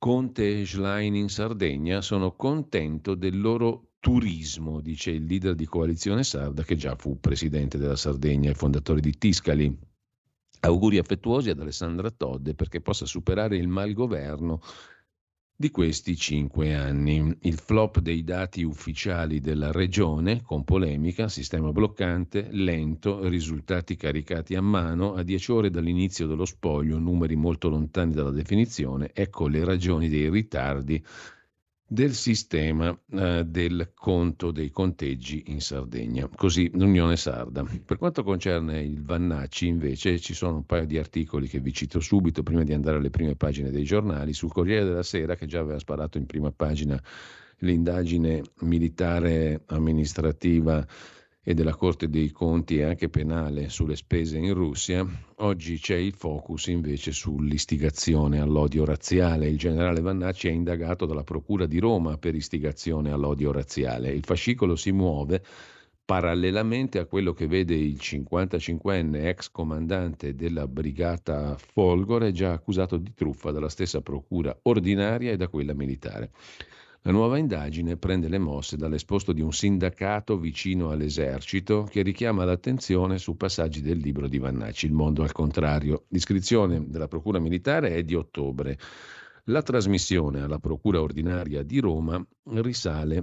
Conte 0.00 0.60
e 0.60 0.64
Schlein 0.64 1.14
in 1.14 1.28
Sardegna, 1.28 2.00
sono 2.00 2.34
contento 2.34 3.14
del 3.14 3.38
loro 3.38 3.96
turismo, 4.00 4.80
dice 4.80 5.10
il 5.10 5.26
leader 5.26 5.54
di 5.54 5.66
Coalizione 5.66 6.24
Sarda 6.24 6.62
che 6.62 6.74
già 6.74 6.96
fu 6.96 7.20
presidente 7.20 7.76
della 7.76 7.96
Sardegna 7.96 8.48
e 8.48 8.54
fondatore 8.54 9.02
di 9.02 9.18
Tiscali. 9.18 9.78
Auguri 10.60 10.96
affettuosi 10.96 11.50
ad 11.50 11.60
Alessandra 11.60 12.10
Todde 12.10 12.54
perché 12.54 12.80
possa 12.80 13.04
superare 13.04 13.58
il 13.58 13.68
malgoverno 13.68 14.62
di 15.60 15.70
questi 15.70 16.16
cinque 16.16 16.74
anni. 16.74 17.36
Il 17.40 17.58
flop 17.58 17.98
dei 17.98 18.24
dati 18.24 18.62
ufficiali 18.62 19.40
della 19.40 19.70
regione, 19.70 20.40
con 20.40 20.64
polemica, 20.64 21.28
sistema 21.28 21.70
bloccante, 21.70 22.48
lento, 22.50 23.28
risultati 23.28 23.94
caricati 23.94 24.54
a 24.54 24.62
mano, 24.62 25.12
a 25.12 25.22
dieci 25.22 25.52
ore 25.52 25.68
dall'inizio 25.68 26.26
dello 26.26 26.46
spoglio, 26.46 26.98
numeri 26.98 27.36
molto 27.36 27.68
lontani 27.68 28.14
dalla 28.14 28.30
definizione, 28.30 29.10
ecco 29.12 29.48
le 29.48 29.62
ragioni 29.62 30.08
dei 30.08 30.30
ritardi 30.30 31.04
del 31.92 32.14
sistema 32.14 32.96
eh, 33.10 33.42
del 33.44 33.90
conto 33.96 34.52
dei 34.52 34.70
conteggi 34.70 35.42
in 35.46 35.60
Sardegna, 35.60 36.28
così 36.36 36.70
l'Unione 36.72 37.16
Sarda. 37.16 37.64
Per 37.84 37.98
quanto 37.98 38.22
concerne 38.22 38.80
il 38.80 39.02
Vannacci, 39.02 39.66
invece, 39.66 40.20
ci 40.20 40.32
sono 40.32 40.58
un 40.58 40.66
paio 40.66 40.86
di 40.86 40.98
articoli 40.98 41.48
che 41.48 41.58
vi 41.58 41.72
cito 41.72 41.98
subito 41.98 42.44
prima 42.44 42.62
di 42.62 42.72
andare 42.72 42.98
alle 42.98 43.10
prime 43.10 43.34
pagine 43.34 43.72
dei 43.72 43.82
giornali. 43.82 44.32
Sul 44.32 44.52
Corriere 44.52 44.84
della 44.84 45.02
Sera, 45.02 45.34
che 45.34 45.46
già 45.46 45.58
aveva 45.58 45.80
sparato 45.80 46.16
in 46.16 46.26
prima 46.26 46.52
pagina 46.52 47.02
l'indagine 47.58 48.40
militare 48.60 49.62
amministrativa 49.66 50.86
e 51.42 51.54
della 51.54 51.74
Corte 51.74 52.08
dei 52.10 52.30
Conti 52.30 52.78
e 52.78 52.82
anche 52.82 53.08
penale 53.08 53.70
sulle 53.70 53.96
spese 53.96 54.36
in 54.36 54.52
Russia, 54.52 55.06
oggi 55.36 55.78
c'è 55.78 55.96
il 55.96 56.12
focus 56.12 56.66
invece 56.66 57.12
sull'istigazione 57.12 58.40
all'odio 58.40 58.84
razziale. 58.84 59.48
Il 59.48 59.56
generale 59.56 60.02
Vannacci 60.02 60.48
è 60.48 60.50
indagato 60.50 61.06
dalla 61.06 61.24
Procura 61.24 61.64
di 61.64 61.78
Roma 61.78 62.18
per 62.18 62.34
istigazione 62.34 63.10
all'odio 63.10 63.52
razziale. 63.52 64.10
Il 64.10 64.24
fascicolo 64.24 64.76
si 64.76 64.92
muove 64.92 65.42
parallelamente 66.04 66.98
a 66.98 67.06
quello 67.06 67.32
che 67.32 67.46
vede 67.46 67.74
il 67.74 67.98
55enne 67.98 69.26
ex 69.26 69.48
comandante 69.50 70.34
della 70.34 70.66
brigata 70.66 71.56
Folgore 71.56 72.32
già 72.32 72.52
accusato 72.52 72.96
di 72.96 73.14
truffa 73.14 73.50
dalla 73.50 73.68
stessa 73.68 74.02
procura 74.02 74.58
ordinaria 74.62 75.30
e 75.30 75.36
da 75.36 75.48
quella 75.48 75.72
militare. 75.72 76.32
La 77.04 77.12
nuova 77.12 77.38
indagine 77.38 77.96
prende 77.96 78.28
le 78.28 78.36
mosse 78.36 78.76
dall'esposto 78.76 79.32
di 79.32 79.40
un 79.40 79.54
sindacato 79.54 80.36
vicino 80.36 80.90
all'esercito 80.90 81.84
che 81.84 82.02
richiama 82.02 82.44
l'attenzione 82.44 83.16
su 83.16 83.38
passaggi 83.38 83.80
del 83.80 83.96
libro 83.96 84.28
di 84.28 84.36
Vannacci, 84.36 84.84
Il 84.84 84.92
mondo 84.92 85.22
al 85.22 85.32
contrario. 85.32 86.04
L'iscrizione 86.08 86.84
della 86.90 87.08
Procura 87.08 87.38
Militare 87.38 87.94
è 87.94 88.02
di 88.02 88.14
ottobre. 88.14 88.78
La 89.44 89.62
trasmissione 89.62 90.42
alla 90.42 90.58
Procura 90.58 91.00
ordinaria 91.00 91.62
di 91.62 91.80
Roma 91.80 92.22
risale 92.56 93.22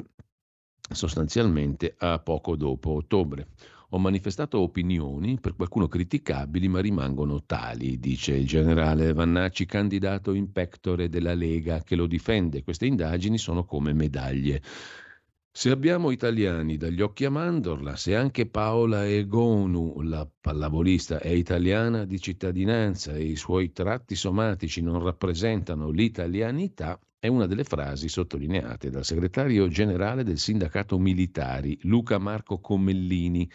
sostanzialmente 0.91 1.93
a 2.00 2.17
poco 2.17 2.55
dopo 2.55 2.93
ottobre. 2.93 3.50
Ho 3.91 4.00
manifestato 4.00 4.60
opinioni, 4.60 5.39
per 5.39 5.56
qualcuno 5.56 5.88
criticabili, 5.88 6.67
ma 6.67 6.82
rimangono 6.82 7.44
tali, 7.46 7.98
dice 8.00 8.36
il 8.36 8.46
generale 8.46 9.13
Vannacci, 9.13 9.65
candidato 9.65 10.34
in 10.34 10.51
pectore 10.51 11.08
della 11.08 11.34
Lega, 11.34 11.82
che 11.84 11.96
lo 11.96 12.06
difende. 12.06 12.63
Queste 12.63 12.86
indagini 12.86 13.38
sono 13.38 13.63
come 13.63 13.94
medaglie. 13.94 14.62
Se 15.50 15.72
abbiamo 15.72 16.12
italiani 16.12 16.75
dagli 16.75 17.01
occhi 17.01 17.24
a 17.24 17.29
mandorla, 17.29 17.96
se 17.96 18.13
anche 18.13 18.46
Paola 18.46 19.08
Egonu, 19.08 20.01
la 20.01 20.29
pallavolista, 20.39 21.20
è 21.20 21.29
italiana 21.29 22.03
di 22.03 22.20
cittadinanza 22.20 23.13
e 23.13 23.24
i 23.24 23.36
suoi 23.38 23.72
tratti 23.72 24.15
somatici 24.15 24.82
non 24.82 25.01
rappresentano 25.01 25.89
l'italianità, 25.91 27.00
è 27.19 27.27
una 27.27 27.47
delle 27.47 27.63
frasi 27.63 28.09
sottolineate 28.09 28.89
dal 28.89 29.03
segretario 29.03 29.67
generale 29.67 30.24
del 30.24 30.38
sindacato 30.38 31.00
militari, 31.00 31.77
Luca 31.83 32.19
Marco 32.19 32.59
Comellini. 32.59 33.50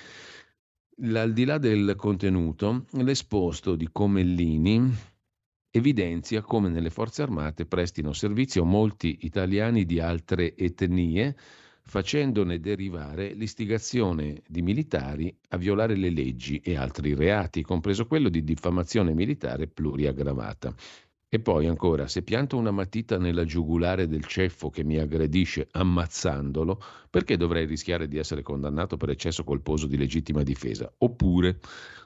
Al 1.14 1.32
di 1.32 1.44
là 1.44 1.58
del 1.58 1.94
contenuto, 1.96 2.86
l'esposto 2.92 3.76
di 3.76 3.88
Comellini 3.90 5.10
evidenzia 5.70 6.42
come 6.42 6.68
nelle 6.68 6.90
forze 6.90 7.22
armate 7.22 7.64
prestino 7.64 8.12
servizio 8.12 8.64
molti 8.64 9.20
italiani 9.22 9.86
di 9.86 10.00
altre 10.00 10.54
etnie, 10.54 11.34
facendone 11.84 12.60
derivare 12.60 13.32
l'istigazione 13.32 14.42
di 14.46 14.60
militari 14.60 15.34
a 15.48 15.56
violare 15.56 15.96
le 15.96 16.10
leggi 16.10 16.58
e 16.58 16.76
altri 16.76 17.14
reati, 17.14 17.62
compreso 17.62 18.06
quello 18.06 18.28
di 18.28 18.44
diffamazione 18.44 19.14
militare 19.14 19.66
pluriaggravata. 19.66 20.74
E 21.34 21.40
poi 21.40 21.66
ancora, 21.66 22.08
se 22.08 22.20
pianto 22.20 22.58
una 22.58 22.72
matita 22.72 23.16
nella 23.16 23.46
giugulare 23.46 24.06
del 24.06 24.26
ceffo 24.26 24.68
che 24.68 24.84
mi 24.84 24.98
aggredisce 24.98 25.66
ammazzandolo, 25.70 26.78
perché 27.08 27.38
dovrei 27.38 27.64
rischiare 27.64 28.06
di 28.06 28.18
essere 28.18 28.42
condannato 28.42 28.98
per 28.98 29.08
eccesso 29.08 29.42
colposo 29.42 29.86
di 29.86 29.96
legittima 29.96 30.42
difesa? 30.42 30.92
Oppure 30.98 31.58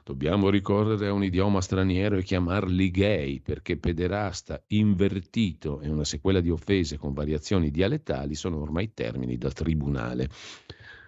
dobbiamo 0.05 0.49
ricorrere 0.49 1.07
a 1.07 1.11
un 1.11 1.25
idioma 1.25 1.59
straniero 1.59 2.15
e 2.15 2.23
chiamarli 2.23 2.89
gay, 2.89 3.41
perché 3.41 3.75
pederasta, 3.75 4.63
invertito 4.67 5.81
e 5.81 5.89
una 5.89 6.05
sequela 6.05 6.39
di 6.39 6.49
offese 6.49 6.97
con 6.97 7.11
variazioni 7.11 7.69
dialettali 7.69 8.33
sono 8.33 8.61
ormai 8.61 8.93
termini 8.93 9.37
da 9.37 9.51
tribunale. 9.51 10.29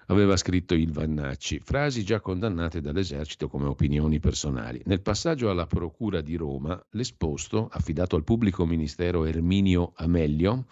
Aveva 0.10 0.38
scritto 0.38 0.74
il 0.74 0.92
Vannacci, 0.92 1.60
frasi 1.64 2.04
già 2.04 2.20
condannate 2.20 2.82
dall'esercito 2.82 3.48
come 3.48 3.68
opinioni 3.68 4.20
personali. 4.20 4.82
Nel 4.86 5.02
passaggio 5.02 5.50
alla 5.50 5.68
Procura 5.68 6.22
di 6.22 6.36
Roma, 6.36 6.80
l'esposto, 6.92 7.68
affidato 7.72 8.16
al 8.16 8.24
pubblico 8.24 8.66
ministero 8.66 9.26
Erminio 9.26 9.94
Amelio, 9.96 10.66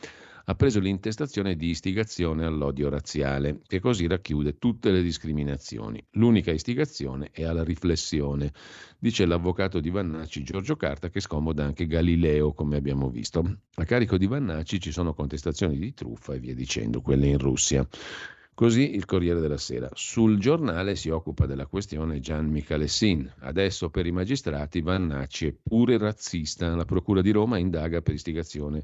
ha 0.49 0.55
preso 0.55 0.79
l'intestazione 0.79 1.57
di 1.57 1.67
istigazione 1.67 2.45
all'odio 2.45 2.87
razziale, 2.87 3.59
che 3.67 3.81
così 3.81 4.07
racchiude 4.07 4.57
tutte 4.57 4.91
le 4.91 5.03
discriminazioni. 5.03 6.01
L'unica 6.11 6.51
istigazione 6.51 7.29
è 7.31 7.43
alla 7.43 7.65
riflessione, 7.65 8.53
dice 8.97 9.25
l'avvocato 9.25 9.81
di 9.81 9.89
Vannacci 9.89 10.43
Giorgio 10.43 10.77
Carta, 10.77 11.09
che 11.09 11.19
scomoda 11.19 11.65
anche 11.65 11.85
Galileo, 11.85 12.53
come 12.53 12.77
abbiamo 12.77 13.09
visto. 13.09 13.57
A 13.75 13.83
carico 13.83 14.17
di 14.17 14.25
Vannacci 14.25 14.79
ci 14.79 14.93
sono 14.93 15.13
contestazioni 15.13 15.77
di 15.77 15.93
truffa 15.93 16.33
e 16.33 16.39
via 16.39 16.55
dicendo, 16.55 17.01
quelle 17.01 17.27
in 17.27 17.37
Russia. 17.37 17.85
Così 18.57 18.95
il 18.95 19.05
Corriere 19.05 19.39
della 19.39 19.59
Sera. 19.59 19.87
Sul 19.93 20.39
giornale 20.39 20.95
si 20.95 21.09
occupa 21.09 21.45
della 21.45 21.67
questione 21.67 22.19
Gian 22.19 22.47
Michalessin. 22.47 23.31
Adesso 23.41 23.91
per 23.91 24.07
i 24.07 24.11
magistrati 24.11 24.81
Vannacci 24.81 25.45
è 25.45 25.53
pure 25.61 25.99
razzista. 25.99 26.75
La 26.75 26.83
Procura 26.83 27.21
di 27.21 27.29
Roma 27.29 27.59
indaga 27.59 28.01
per 28.01 28.15
istigazione 28.15 28.83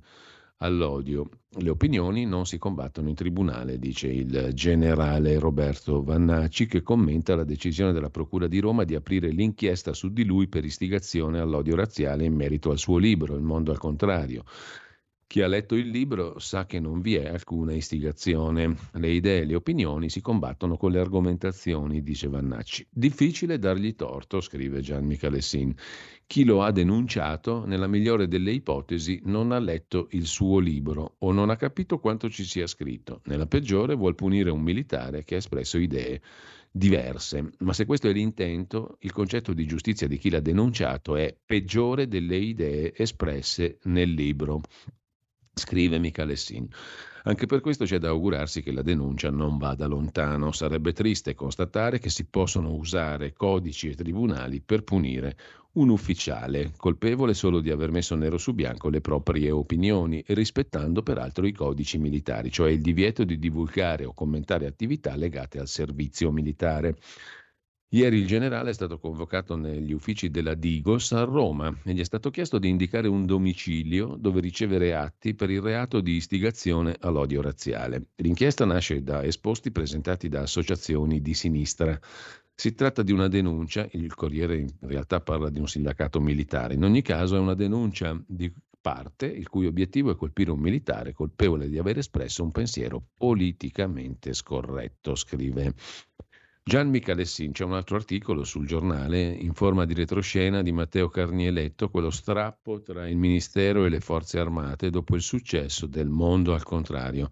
all'odio. 0.58 1.28
Le 1.58 1.72
opinioni 1.72 2.28
non 2.28 2.46
si 2.46 2.60
combattono 2.60 3.10
in 3.10 3.16
tribunale, 3.16 3.80
dice 3.80 4.10
il 4.10 4.52
generale 4.54 5.40
Roberto 5.40 6.04
Vannacci, 6.04 6.68
che 6.68 6.84
commenta 6.84 7.36
la 7.36 7.44
decisione 7.44 7.94
della 7.94 8.12
Procura 8.12 8.46
di 8.46 8.60
Roma 8.60 8.84
di 8.84 8.94
aprire 8.94 9.30
l'inchiesta 9.30 9.94
su 9.94 10.14
di 10.14 10.24
lui 10.24 10.48
per 10.48 10.66
istigazione 10.66 11.40
all'odio 11.40 11.76
razziale 11.76 12.26
in 12.26 12.36
merito 12.36 12.70
al 12.70 12.78
suo 12.78 13.00
libro, 13.00 13.34
Il 13.34 13.42
mondo 13.42 13.72
al 13.72 13.80
contrario. 13.80 14.44
Chi 15.34 15.42
ha 15.42 15.48
letto 15.48 15.74
il 15.74 15.90
libro 15.90 16.38
sa 16.38 16.68
che 16.68 16.80
non 16.80 17.02
vi 17.02 17.16
è 17.16 17.26
alcuna 17.26 17.74
istigazione. 17.74 18.76
Le 18.92 19.10
idee 19.10 19.42
e 19.42 19.46
le 19.46 19.56
opinioni 19.56 20.08
si 20.08 20.22
combattono 20.22 20.78
con 20.78 20.92
le 20.92 21.00
argomentazioni, 21.00 22.04
dice 22.04 22.28
Vannacci. 22.28 22.86
Difficile 22.88 23.58
dargli 23.58 23.96
torto, 23.96 24.42
scrive 24.42 24.82
Gian 24.82 25.04
Michalessin. 25.06 25.74
Chi 26.28 26.44
lo 26.44 26.62
ha 26.62 26.70
denunciato, 26.70 27.66
nella 27.66 27.88
migliore 27.88 28.28
delle 28.28 28.52
ipotesi, 28.52 29.22
non 29.24 29.52
ha 29.52 29.58
letto 29.58 30.08
il 30.12 30.28
suo 30.28 30.60
libro 30.60 31.16
o 31.18 31.32
non 31.32 31.50
ha 31.50 31.56
capito 31.56 31.98
quanto 31.98 32.30
ci 32.30 32.44
sia 32.44 32.68
scritto. 32.68 33.22
Nella 33.24 33.48
peggiore 33.48 33.96
vuol 33.96 34.14
punire 34.14 34.52
un 34.52 34.62
militare 34.62 35.24
che 35.24 35.34
ha 35.34 35.40
espresso 35.40 35.80
idee 35.80 36.22
diverse. 36.70 37.54
Ma 37.62 37.74
se 37.74 37.88
questo 37.88 38.08
è 38.08 38.14
l'intento, 38.14 38.98
il 39.00 39.12
concetto 39.12 39.52
di 39.54 39.66
giustizia 39.66 40.06
di 40.08 40.20
chi 40.20 40.30
l'ha 40.30 40.42
denunciato 40.42 41.16
è 41.16 41.36
peggiore 41.44 42.08
delle 42.08 42.38
idee 42.38 42.94
espresse 42.96 43.80
nel 43.86 44.12
libro 44.12 44.62
scrive 45.54 46.00
Michalessin. 46.00 46.68
Anche 47.26 47.46
per 47.46 47.62
questo 47.62 47.86
c'è 47.86 48.00
da 48.00 48.10
augurarsi 48.10 48.62
che 48.62 48.74
la 48.74 48.82
denuncia 48.82 49.30
non 49.30 49.58
vada 49.58 49.86
lontano. 49.86 50.52
Sarebbe 50.52 50.92
triste 50.92 51.36
constatare 51.36 52.00
che 52.00 52.10
si 52.10 52.26
possono 52.26 52.74
usare 52.74 53.32
codici 53.32 53.90
e 53.90 53.96
tribunali 53.96 54.60
per 54.60 54.84
punire 54.84 55.38
un 55.74 55.90
ufficiale, 55.90 56.74
colpevole 56.76 57.34
solo 57.34 57.60
di 57.60 57.72
aver 57.72 57.92
messo 57.92 58.16
nero 58.16 58.38
su 58.38 58.54
bianco 58.54 58.90
le 58.90 59.02
proprie 59.02 59.52
opinioni 59.52 60.22
e 60.22 60.34
rispettando 60.34 61.02
peraltro 61.02 61.48
i 61.48 61.54
codici 61.54 61.98
militari, 61.98 62.52
cioè 62.52 62.70
il 62.70 62.82
divieto 62.82 63.24
di 63.24 63.40
divulgare 63.40 64.06
o 64.06 64.14
commentare 64.14 64.68
attività 64.68 65.16
legate 65.16 65.60
al 65.60 65.68
servizio 65.68 66.30
militare. 66.32 66.98
Ieri 67.94 68.18
il 68.18 68.26
generale 68.26 68.72
è 68.72 68.74
stato 68.74 68.98
convocato 68.98 69.56
negli 69.56 69.92
uffici 69.92 70.32
della 70.32 70.56
Digos 70.56 71.12
a 71.12 71.26
Roma 71.26 71.72
e 71.84 71.94
gli 71.94 72.00
è 72.00 72.04
stato 72.04 72.32
chiesto 72.32 72.58
di 72.58 72.68
indicare 72.68 73.08
un 73.08 73.28
domicilio 73.28 74.16
dove 74.18 74.42
ricevere 74.42 74.96
atti 74.96 75.36
per 75.36 75.52
il 75.52 75.62
reato 75.62 76.02
di 76.02 76.14
istigazione 76.14 76.96
all'odio 77.02 77.44
razziale. 77.44 78.08
L'inchiesta 78.16 78.66
nasce 78.66 79.04
da 79.04 79.24
esposti 79.24 79.70
presentati 79.70 80.28
da 80.28 80.42
associazioni 80.42 81.22
di 81.22 81.36
sinistra. 81.36 82.00
Si 82.56 82.74
tratta 82.74 83.04
di 83.04 83.12
una 83.12 83.28
denuncia, 83.28 83.88
il 83.92 84.16
Corriere 84.16 84.58
in 84.58 84.72
realtà 84.80 85.22
parla 85.22 85.52
di 85.52 85.60
un 85.60 85.68
sindacato 85.68 86.20
militare, 86.20 86.74
in 86.74 86.84
ogni 86.84 87.04
caso 87.04 87.36
è 87.36 87.40
una 87.40 87.54
denuncia 87.54 88.20
di 88.26 88.52
parte 88.82 89.28
il 89.28 89.48
cui 89.50 89.68
obiettivo 89.68 90.10
è 90.10 90.16
colpire 90.16 90.50
un 90.50 90.60
militare 90.60 91.14
colpevole 91.14 91.70
di 91.70 91.78
aver 91.78 92.00
espresso 92.00 92.44
un 92.44 92.52
pensiero 92.52 93.04
politicamente 93.16 94.34
scorretto, 94.34 95.14
scrive 95.14 95.76
Gian 96.66 96.88
Michalessin, 96.88 97.52
c'è 97.52 97.66
un 97.66 97.74
altro 97.74 97.98
articolo 97.98 98.46
sul 98.46 98.66
giornale 98.66 99.22
in 99.22 99.54
forma 99.54 99.84
di 99.84 99.94
retroscena 99.94 100.62
di 100.62 100.72
Matteo 100.72 101.10
Carnieletto, 101.10 101.90
quello 101.90 102.10
strappo 102.10 102.82
tra 102.82 103.06
il 103.06 103.18
Ministero 103.18 103.84
e 103.84 103.90
le 103.90 104.00
Forze 104.00 104.40
Armate 104.40 104.90
dopo 104.90 105.14
il 105.16 105.22
successo 105.22 105.88
del 105.88 106.08
mondo 106.08 106.54
al 106.54 106.64
contrario. 106.64 107.30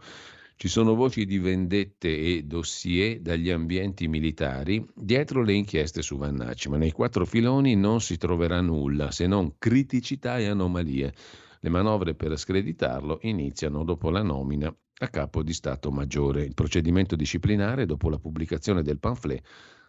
Ci 0.57 0.67
sono 0.67 0.95
voci 0.95 1.25
di 1.25 1.39
vendette 1.39 2.09
e 2.09 2.43
dossier 2.43 3.21
dagli 3.21 3.49
ambienti 3.49 4.09
militari 4.09 4.85
dietro 4.93 5.43
le 5.43 5.53
inchieste 5.53 6.01
su 6.01 6.17
Vannacci, 6.17 6.67
ma 6.67 6.75
nei 6.75 6.91
quattro 6.91 7.25
filoni 7.25 7.77
non 7.77 8.01
si 8.01 8.17
troverà 8.17 8.59
nulla 8.59 9.11
se 9.11 9.27
non 9.27 9.55
criticità 9.57 10.39
e 10.39 10.47
anomalie. 10.47 11.13
Le 11.61 11.69
manovre 11.69 12.15
per 12.15 12.37
screditarlo 12.37 13.19
iniziano 13.21 13.85
dopo 13.85 14.09
la 14.09 14.23
nomina 14.23 14.75
a 15.03 15.07
capo 15.07 15.41
di 15.41 15.53
Stato 15.53 15.91
Maggiore. 15.91 16.43
Il 16.43 16.53
procedimento 16.53 17.15
disciplinare 17.15 17.85
dopo 17.85 18.09
la 18.09 18.19
pubblicazione 18.19 18.83
del 18.83 18.99
pamphlet 18.99 19.43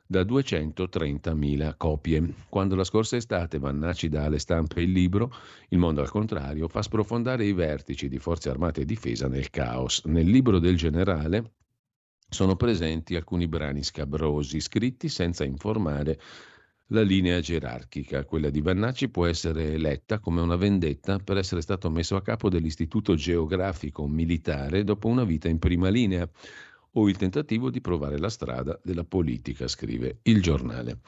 da 0.07 0.23
230.000 0.23 1.75
copie. 1.77 2.35
Quando 2.49 2.75
la 2.75 2.85
scorsa 2.85 3.17
estate 3.17 3.59
Vannacci 3.59 4.09
dà 4.09 4.25
alle 4.25 4.39
stampe 4.39 4.81
il 4.81 4.91
libro, 4.91 5.33
Il 5.69 5.79
mondo 5.79 6.01
al 6.01 6.11
contrario, 6.11 6.69
fa 6.69 6.83
sprofondare 6.83 7.45
i 7.45 7.53
vertici 7.53 8.09
di 8.09 8.19
Forze 8.19 8.51
Armate 8.51 8.83
e 8.83 8.85
Difesa 8.85 9.29
nel 9.29 9.51
caos. 9.51 10.03
Nel 10.05 10.29
libro 10.29 10.59
del 10.59 10.77
generale 10.77 11.53
sono 12.29 12.57
presenti 12.57 13.15
alcuni 13.15 13.47
brani 13.47 13.83
scabrosi, 13.83 14.61
scritti 14.61 15.09
senza 15.09 15.45
informare 15.45 16.19
la 16.93 17.03
linea 17.03 17.41
gerarchica, 17.41 18.25
quella 18.25 18.51
di 18.51 18.61
Vannacci, 18.61 19.09
può 19.09 19.27
essere 19.27 19.79
letta 19.79 20.19
come 20.19 20.43
una 20.43 20.57
vendetta 20.57 21.19
per 21.19 21.39
essere 21.39 21.63
stato 21.63 21.91
messo 21.91 22.17
a 22.17 22.23
capo 22.23 22.51
dell'Istituto 22.51 23.15
Geografico 23.15 24.07
Militare 24.07 24.85
dopo 24.85 25.09
una 25.09 25.25
vita 25.25 25.49
in 25.49 25.59
prima 25.59 25.89
linea 25.89 26.29
o 26.95 27.09
il 27.09 27.17
tentativo 27.17 27.71
di 27.71 27.81
provare 27.81 28.19
la 28.19 28.29
strada 28.29 28.79
della 28.83 29.05
politica, 29.05 29.67
scrive 29.69 30.19
il 30.25 30.43
giornale. 30.43 31.01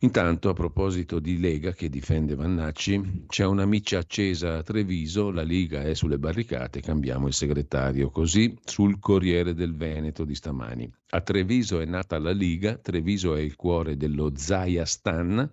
Intanto, 0.00 0.50
a 0.50 0.52
proposito 0.52 1.18
di 1.18 1.38
Lega 1.38 1.72
che 1.72 1.88
difende 1.88 2.34
Vannacci, 2.34 3.24
c'è 3.28 3.46
una 3.46 3.64
miccia 3.64 3.98
accesa 3.98 4.58
a 4.58 4.62
Treviso, 4.62 5.30
la 5.30 5.42
Liga 5.42 5.84
è 5.84 5.94
sulle 5.94 6.18
barricate, 6.18 6.82
cambiamo 6.82 7.28
il 7.28 7.32
segretario, 7.32 8.10
così 8.10 8.58
sul 8.62 8.98
Corriere 8.98 9.54
del 9.54 9.74
Veneto 9.74 10.24
di 10.24 10.34
stamani. 10.34 10.92
A 11.10 11.20
Treviso 11.22 11.80
è 11.80 11.86
nata 11.86 12.18
la 12.18 12.32
Liga, 12.32 12.76
Treviso 12.76 13.34
è 13.34 13.40
il 13.40 13.56
cuore 13.56 13.96
dello 13.96 14.32
Zaia 14.34 14.84
Stan, 14.84 15.48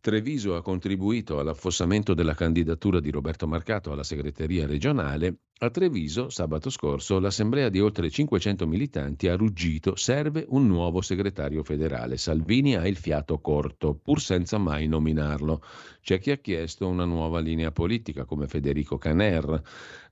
Treviso 0.00 0.54
ha 0.54 0.62
contribuito 0.62 1.38
all'affossamento 1.38 2.14
della 2.14 2.34
candidatura 2.34 3.00
di 3.00 3.10
Roberto 3.10 3.48
Marcato 3.48 3.92
alla 3.92 4.04
segreteria 4.04 4.66
regionale. 4.66 5.38
A 5.60 5.70
Treviso, 5.70 6.30
sabato 6.30 6.70
scorso, 6.70 7.18
l'assemblea 7.18 7.68
di 7.68 7.80
oltre 7.80 8.08
500 8.08 8.64
militanti 8.64 9.26
ha 9.26 9.34
ruggito 9.34 9.96
serve 9.96 10.46
un 10.50 10.68
nuovo 10.68 11.00
segretario 11.00 11.64
federale. 11.64 12.16
Salvini 12.16 12.76
ha 12.76 12.86
il 12.86 12.96
fiato 12.96 13.40
corto, 13.40 13.92
pur 14.00 14.20
senza 14.20 14.56
mai 14.58 14.86
nominarlo. 14.86 15.60
C'è 16.00 16.20
chi 16.20 16.30
ha 16.30 16.36
chiesto 16.36 16.86
una 16.86 17.04
nuova 17.04 17.40
linea 17.40 17.72
politica, 17.72 18.24
come 18.24 18.46
Federico 18.46 18.98
Caner. 18.98 19.60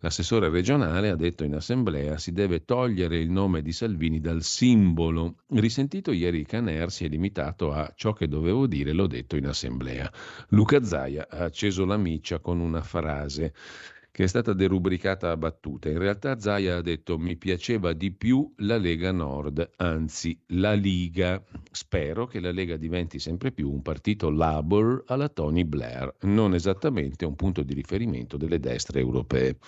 L'assessore 0.00 0.48
regionale 0.48 1.10
ha 1.10 1.16
detto 1.16 1.44
in 1.44 1.54
assemblea 1.54 2.18
si 2.18 2.32
deve 2.32 2.64
togliere 2.64 3.16
il 3.16 3.30
nome 3.30 3.62
di 3.62 3.70
Salvini 3.70 4.18
dal 4.18 4.42
simbolo. 4.42 5.42
Risentito 5.50 6.10
ieri 6.10 6.44
Caner 6.44 6.90
si 6.90 7.04
è 7.04 7.08
limitato 7.08 7.70
a 7.70 7.92
ciò 7.94 8.12
che 8.12 8.26
dovevo 8.26 8.66
dire, 8.66 8.90
l'ho 8.90 9.06
detto 9.06 9.36
in 9.36 9.46
assemblea. 9.46 10.12
Luca 10.48 10.82
Zaia 10.82 11.28
ha 11.30 11.44
acceso 11.44 11.84
la 11.84 11.96
miccia 11.96 12.40
con 12.40 12.58
una 12.58 12.82
frase 12.82 13.54
che 14.16 14.24
è 14.24 14.28
stata 14.28 14.54
derubricata 14.54 15.30
a 15.30 15.36
battuta. 15.36 15.90
In 15.90 15.98
realtà 15.98 16.40
Zaia 16.40 16.78
ha 16.78 16.80
detto 16.80 17.18
mi 17.18 17.36
piaceva 17.36 17.92
di 17.92 18.12
più 18.12 18.50
la 18.60 18.78
Lega 18.78 19.12
Nord, 19.12 19.72
anzi 19.76 20.40
la 20.52 20.72
Liga. 20.72 21.44
Spero 21.70 22.24
che 22.24 22.40
la 22.40 22.50
Lega 22.50 22.78
diventi 22.78 23.18
sempre 23.18 23.52
più 23.52 23.70
un 23.70 23.82
partito 23.82 24.30
Labour 24.30 25.02
alla 25.08 25.28
Tony 25.28 25.64
Blair, 25.64 26.10
non 26.22 26.54
esattamente 26.54 27.26
un 27.26 27.34
punto 27.34 27.62
di 27.62 27.74
riferimento 27.74 28.38
delle 28.38 28.58
destre 28.58 29.00
europee. 29.00 29.58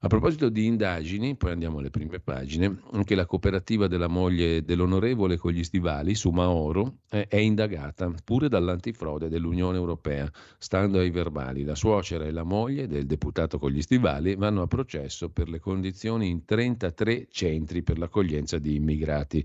A 0.00 0.06
proposito 0.06 0.48
di 0.48 0.64
indagini, 0.64 1.34
poi 1.34 1.50
andiamo 1.50 1.80
alle 1.80 1.90
prime 1.90 2.20
pagine, 2.20 2.82
anche 2.92 3.16
la 3.16 3.26
cooperativa 3.26 3.88
della 3.88 4.06
moglie 4.06 4.62
dell'onorevole 4.62 5.36
con 5.36 5.50
gli 5.50 5.64
stivali 5.64 6.14
su 6.14 6.30
Maoro 6.30 6.98
è, 7.08 7.26
è 7.26 7.38
indagata 7.38 8.08
pure 8.22 8.48
dall'antifrode 8.48 9.28
dell'Unione 9.28 9.76
Europea. 9.76 10.30
Stando 10.56 11.00
ai 11.00 11.10
verbali, 11.10 11.64
la 11.64 11.74
suocera 11.74 12.26
e 12.26 12.30
la 12.30 12.44
moglie 12.44 12.86
del 12.86 13.06
deputato 13.06 13.58
con 13.58 13.72
gli 13.72 13.82
stivali 13.82 14.36
vanno 14.36 14.62
a 14.62 14.68
processo 14.68 15.30
per 15.30 15.48
le 15.48 15.58
condizioni 15.58 16.28
in 16.28 16.44
33 16.44 17.26
centri 17.28 17.82
per 17.82 17.98
l'accoglienza 17.98 18.58
di 18.58 18.76
immigrati. 18.76 19.44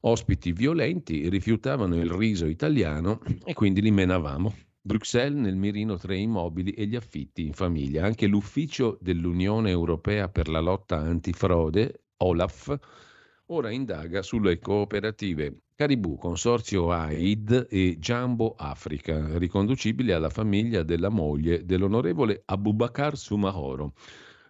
Ospiti 0.00 0.52
violenti 0.52 1.30
rifiutavano 1.30 1.96
il 1.96 2.10
riso 2.10 2.44
italiano 2.44 3.20
e 3.42 3.54
quindi 3.54 3.80
li 3.80 3.90
menavamo. 3.90 4.52
Bruxelles 4.84 5.40
nel 5.40 5.54
mirino 5.54 5.96
tre 5.96 6.16
immobili 6.16 6.72
e 6.72 6.86
gli 6.86 6.96
affitti 6.96 7.46
in 7.46 7.52
famiglia. 7.52 8.04
Anche 8.04 8.26
l'ufficio 8.26 8.98
dell'Unione 9.00 9.70
Europea 9.70 10.28
per 10.28 10.48
la 10.48 10.58
lotta 10.58 10.96
antifrode, 10.96 12.06
OLAF, 12.16 12.76
ora 13.46 13.70
indaga 13.70 14.22
sulle 14.22 14.58
cooperative 14.58 15.60
Caribou, 15.76 16.16
Consorzio 16.16 16.90
AID 16.90 17.68
e 17.70 17.96
Jumbo 18.00 18.56
Africa, 18.58 19.38
riconducibili 19.38 20.10
alla 20.10 20.30
famiglia 20.30 20.82
della 20.82 21.10
moglie 21.10 21.64
dell'onorevole 21.64 22.42
Abubakar 22.44 23.16
Sumahoro. 23.16 23.92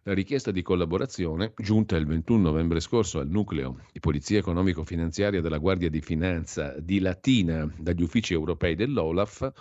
La 0.05 0.14
richiesta 0.14 0.51
di 0.51 0.62
collaborazione, 0.62 1.53
giunta 1.59 1.97
il 1.97 2.07
21 2.07 2.40
novembre 2.40 2.81
scorso 2.81 3.18
al 3.18 3.29
nucleo 3.29 3.81
di 3.92 4.01
Polizia 4.01 4.38
Economico-Finanziaria 4.38 5.42
della 5.42 5.59
Guardia 5.59 5.90
di 5.90 6.01
Finanza 6.01 6.75
di 6.81 7.01
Latina 7.01 7.71
dagli 7.79 8.03
uffici 8.03 8.33
europei 8.33 8.75
dell'OLAF, 8.75 9.53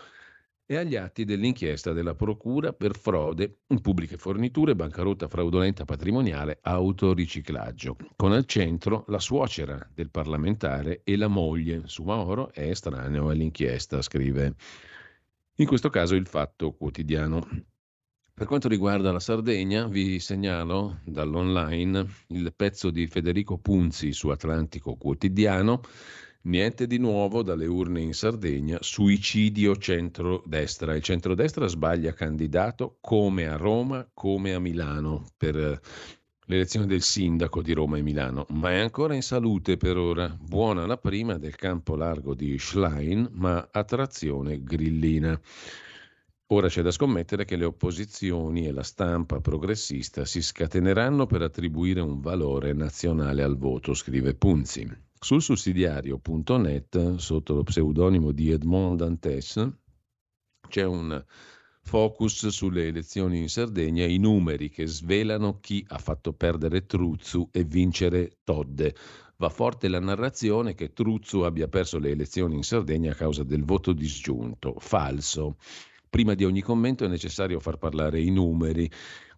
e 0.72 0.78
agli 0.78 0.96
atti 0.96 1.26
dell'inchiesta 1.26 1.92
della 1.92 2.16
Procura 2.16 2.72
per 2.72 2.98
frode 2.98 3.58
pubbliche 3.82 4.16
forniture, 4.16 4.74
bancarotta 4.74 5.28
fraudolenta 5.28 5.84
patrimoniale, 5.84 6.60
autoriciclaggio. 6.62 7.98
Con 8.16 8.32
al 8.32 8.46
centro 8.46 9.04
la 9.10 9.20
suocera 9.20 9.86
del 9.94 10.10
parlamentare 10.10 11.02
e 11.04 11.18
la 11.18 11.28
moglie. 11.28 11.82
Sumaoro 11.88 12.54
è 12.54 12.70
estraneo 12.70 13.28
all'inchiesta, 13.28 14.02
scrive. 14.02 14.56
In 15.56 15.66
questo 15.66 15.90
caso 15.90 16.16
il 16.16 16.26
fatto 16.26 16.72
quotidiano. 16.72 17.46
Per 18.34 18.48
quanto 18.48 18.70
riguarda 18.70 19.12
la 19.12 19.20
Sardegna, 19.20 19.88
vi 19.88 20.20
segnalo 20.20 21.02
dall'online 21.04 22.08
il 22.28 22.54
pezzo 22.56 22.92
di 22.92 23.08
Federico 23.08 23.58
Punzi 23.58 24.14
su 24.14 24.30
Atlantico 24.30 24.96
Quotidiano 24.96 25.82
Niente 26.43 26.88
di 26.88 26.97
nuovo 26.97 27.43
dalle 27.43 27.67
urne 27.67 28.01
in 28.01 28.15
Sardegna, 28.15 28.80
suicidio 28.82 29.75
centrodestra. 29.75 30.95
Il 30.95 31.04
centrodestra 31.04 31.67
sbaglia 31.67 32.13
candidato 32.13 32.97
come 32.99 33.47
a 33.47 33.58
Roma, 33.58 34.10
come 34.12 34.56
a 34.56 34.60
Milano 34.60 35.27
per 35.38 35.56
eh, 35.56 35.80
l'elezione 36.47 36.88
del 36.88 37.04
sindaco 37.04 37.62
di 37.62 37.73
Roma 37.73 37.97
e 37.97 38.01
Milano, 38.01 38.47
ma 38.49 38.71
è 38.71 38.80
ancora 38.80 39.13
in 39.13 39.21
salute 39.21 39.77
per 39.77 39.97
ora. 39.97 40.36
Buona 40.36 40.88
la 40.88 40.97
prima 40.97 41.38
del 41.38 41.56
campo 41.56 41.95
largo 41.95 42.34
di 42.34 42.58
Schlein, 42.58 43.30
ma 43.34 43.69
a 43.71 43.84
trazione 43.84 44.63
grillina. 44.63 45.39
Ora 46.47 46.69
c'è 46.69 46.82
da 46.82 46.89
scommettere 46.89 47.45
che 47.45 47.56
le 47.56 47.65
opposizioni 47.65 48.65
e 48.65 48.71
la 48.71 48.82
stampa 48.82 49.39
progressista 49.41 50.25
si 50.25 50.41
scateneranno 50.41 51.27
per 51.27 51.43
attribuire 51.43 51.99
un 52.01 52.19
valore 52.19 52.73
nazionale 52.73 53.43
al 53.43 53.60
voto, 53.60 53.93
scrive 53.93 54.34
Punzi. 54.34 55.10
Sul 55.24 55.40
sussidiario.net, 55.40 57.18
sotto 57.18 57.54
lo 57.54 57.62
pseudonimo 57.62 58.32
di 58.32 58.50
Edmond 58.50 58.98
Dantes, 58.98 59.72
c'è 60.68 60.84
un 60.84 61.24
focus 61.84 62.48
sulle 62.48 62.88
elezioni 62.88 63.38
in 63.38 63.48
Sardegna, 63.48 64.04
i 64.04 64.18
numeri 64.18 64.72
che 64.72 64.88
svelano 64.88 65.60
chi 65.60 65.86
ha 65.90 66.00
fatto 66.00 66.34
perdere 66.34 66.88
Truzzu 66.88 67.50
e 67.52 67.64
vincere 67.64 68.40
Todde. 68.44 68.96
Va 69.38 69.50
forte 69.50 69.90
la 69.90 70.00
narrazione 70.00 70.74
che 70.74 70.92
Truzzu 70.92 71.42
abbia 71.42 71.68
perso 71.68 72.00
le 72.00 72.10
elezioni 72.10 72.56
in 72.56 72.64
Sardegna 72.64 73.12
a 73.12 73.16
causa 73.16 73.44
del 73.44 73.64
voto 73.64 73.94
disgiunto. 73.94 74.74
Falso. 74.80 75.58
Prima 76.10 76.34
di 76.34 76.46
ogni 76.46 76.62
commento 76.62 77.06
è 77.06 77.08
necessario 77.08 77.60
far 77.60 77.78
parlare 77.78 78.20
i 78.20 78.32
numeri. 78.32 78.90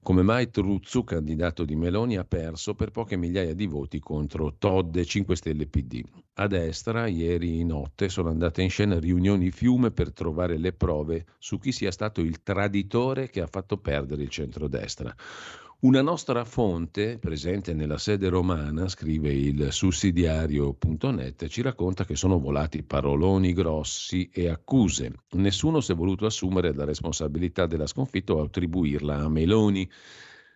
Come 0.04 0.22
mai 0.22 0.52
Truzzu, 0.52 1.06
candidato 1.06 1.64
di 1.64 1.78
Meloni, 1.78 2.18
ha 2.18 2.26
perso 2.26 2.76
per 2.76 2.92
poche 2.92 3.16
migliaia 3.16 3.54
di 3.54 3.68
voti 3.68 4.02
contro 4.02 4.56
Todd 4.58 4.94
e 4.98 5.06
5 5.06 5.34
Stelle 5.34 5.66
PD? 5.66 6.04
A 6.34 6.48
destra, 6.48 7.08
ieri 7.08 7.64
notte, 7.64 8.10
sono 8.10 8.28
andate 8.28 8.62
in 8.62 8.70
scena 8.70 9.00
riunioni 9.00 9.50
fiume 9.50 9.92
per 9.92 10.12
trovare 10.12 10.58
le 10.58 10.74
prove 10.74 11.26
su 11.38 11.58
chi 11.58 11.72
sia 11.72 11.90
stato 11.90 12.20
il 12.20 12.44
traditore 12.44 13.30
che 13.30 13.40
ha 13.40 13.48
fatto 13.48 13.78
perdere 13.78 14.24
il 14.24 14.30
centrodestra. 14.30 15.16
Una 15.84 16.02
nostra 16.02 16.46
fonte, 16.46 17.18
presente 17.20 17.74
nella 17.74 17.98
sede 17.98 18.30
romana, 18.30 18.88
scrive 18.88 19.34
il 19.34 19.68
sussidiario.net, 19.70 21.48
ci 21.48 21.62
racconta 21.62 22.06
che 22.06 22.16
sono 22.16 22.40
volati 22.40 22.84
paroloni 22.84 23.52
grossi 23.52 24.30
e 24.32 24.48
accuse. 24.48 25.12
Nessuno 25.32 25.82
si 25.82 25.92
è 25.92 25.96
voluto 25.96 26.26
assumere 26.26 26.74
la 26.74 26.86
responsabilità 26.86 27.66
della 27.66 27.86
sconfitta 27.86 28.32
o 28.32 28.44
attribuirla 28.44 29.24
a 29.24 29.28
Meloni. 29.28 29.92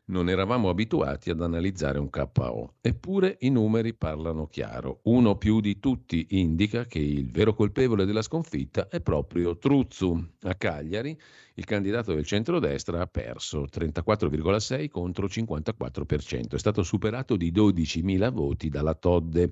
Non 0.10 0.30
eravamo 0.30 0.70
abituati 0.70 1.32
ad 1.32 1.42
analizzare 1.42 2.00
un 2.00 2.10
KO. 2.10 2.76
Eppure 2.80 3.36
i 3.42 3.50
numeri 3.50 3.94
parlano 3.94 4.48
chiaro. 4.48 5.02
Uno 5.04 5.36
più 5.36 5.60
di 5.60 5.80
tutti 5.80 6.28
indica 6.30 6.86
che 6.86 7.00
il 7.00 7.30
vero 7.30 7.54
colpevole 7.54 8.06
della 8.06 8.22
sconfitta 8.22 8.88
è 8.88 9.02
proprio 9.02 9.58
Truzzu. 9.58 10.36
A 10.44 10.56
Cagliari 10.56 11.20
il 11.56 11.66
candidato 11.66 12.14
del 12.14 12.26
centrodestra 12.26 13.02
ha 13.02 13.08
perso 13.08 13.64
34,6 13.64 14.88
contro 14.88 15.26
54%. 15.26 16.56
È 16.56 16.58
stato 16.58 16.84
superato 16.84 17.36
di 17.36 17.52
12.000 17.52 18.32
voti 18.32 18.70
dalla 18.70 18.94
Todde. 18.94 19.52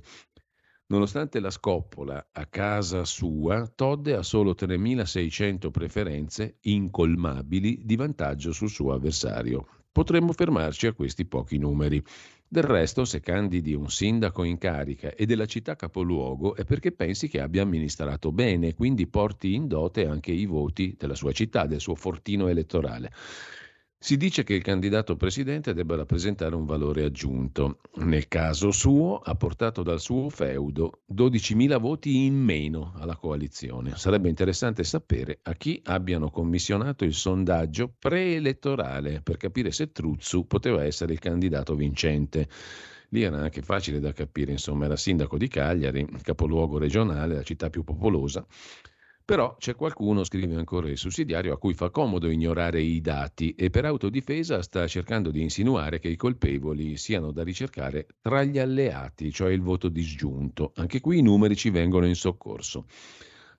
Nonostante 0.87 1.41
la 1.41 1.49
scoppola 1.49 2.29
a 2.31 2.45
casa 2.45 3.03
sua, 3.03 3.67
Todde 3.67 4.15
ha 4.15 4.23
solo 4.23 4.51
3.600 4.51 5.69
preferenze 5.69 6.59
incolmabili 6.61 7.81
di 7.83 7.97
vantaggio 7.97 8.53
sul 8.53 8.69
suo 8.69 8.93
avversario. 8.93 9.74
Potremmo 9.95 10.33
fermarci 10.33 10.87
a 10.87 10.93
questi 10.93 11.23
pochi 11.23 11.57
numeri. 11.57 12.03
Del 12.45 12.63
resto, 12.63 13.05
se 13.05 13.21
candidi 13.21 13.73
un 13.73 13.89
sindaco 13.89 14.43
in 14.43 14.57
carica 14.57 15.15
e 15.15 15.25
della 15.25 15.45
città 15.45 15.77
capoluogo 15.77 16.53
è 16.53 16.65
perché 16.65 16.91
pensi 16.91 17.29
che 17.29 17.39
abbia 17.39 17.61
amministrato 17.61 18.33
bene, 18.33 18.73
quindi 18.73 19.07
porti 19.07 19.53
in 19.53 19.69
dote 19.69 20.05
anche 20.05 20.33
i 20.33 20.45
voti 20.45 20.97
della 20.99 21.15
sua 21.15 21.31
città, 21.31 21.65
del 21.65 21.79
suo 21.79 21.95
fortino 21.95 22.49
elettorale. 22.49 23.09
Si 24.05 24.17
dice 24.17 24.43
che 24.43 24.53
il 24.53 24.61
candidato 24.61 25.15
presidente 25.15 25.73
debba 25.73 25.95
rappresentare 25.95 26.53
un 26.53 26.65
valore 26.65 27.05
aggiunto. 27.05 27.79
Nel 27.95 28.27
caso 28.27 28.69
suo 28.69 29.17
ha 29.17 29.33
portato 29.33 29.81
dal 29.81 29.99
suo 29.99 30.29
feudo 30.29 31.01
12.000 31.11 31.79
voti 31.79 32.25
in 32.25 32.35
meno 32.35 32.93
alla 32.97 33.15
coalizione. 33.15 33.95
Sarebbe 33.95 34.29
interessante 34.29 34.83
sapere 34.83 35.39
a 35.41 35.55
chi 35.55 35.81
abbiano 35.85 36.29
commissionato 36.29 37.03
il 37.03 37.15
sondaggio 37.15 37.95
preelettorale 37.97 39.21
per 39.23 39.37
capire 39.37 39.71
se 39.71 39.91
Truzzu 39.91 40.45
poteva 40.45 40.83
essere 40.83 41.13
il 41.13 41.19
candidato 41.19 41.73
vincente. 41.73 42.47
Lì 43.09 43.23
era 43.23 43.37
anche 43.37 43.63
facile 43.63 43.99
da 43.99 44.13
capire, 44.13 44.51
insomma, 44.51 44.85
era 44.85 44.97
sindaco 44.97 45.35
di 45.35 45.47
Cagliari, 45.47 46.07
capoluogo 46.21 46.77
regionale, 46.77 47.33
la 47.33 47.41
città 47.41 47.71
più 47.71 47.83
popolosa 47.83 48.45
però 49.25 49.55
c'è 49.57 49.73
qualcuno, 49.73 50.23
scrive 50.23 50.55
ancora 50.55 50.87
il 50.87 50.99
sussidiario, 50.99 51.51
a 51.51 51.57
cui 51.57 51.73
fa 51.73 51.89
comodo 51.89 52.29
ignorare 52.29 52.79
i 52.79 53.01
dati 53.01 53.55
e 53.55 53.71
per 53.71 53.85
autodifesa 53.85 54.61
sta 54.61 54.85
cercando 54.85 55.31
di 55.31 55.41
insinuare 55.41 55.97
che 55.97 56.09
i 56.09 56.15
colpevoli 56.15 56.95
siano 56.95 57.31
da 57.31 57.43
ricercare 57.43 58.05
tra 58.21 58.43
gli 58.43 58.59
alleati, 58.59 59.31
cioè 59.31 59.51
il 59.51 59.61
voto 59.61 59.89
disgiunto. 59.89 60.73
Anche 60.75 61.01
qui 61.01 61.17
i 61.17 61.23
numeri 61.23 61.55
ci 61.55 61.71
vengono 61.71 62.05
in 62.05 62.13
soccorso. 62.13 62.85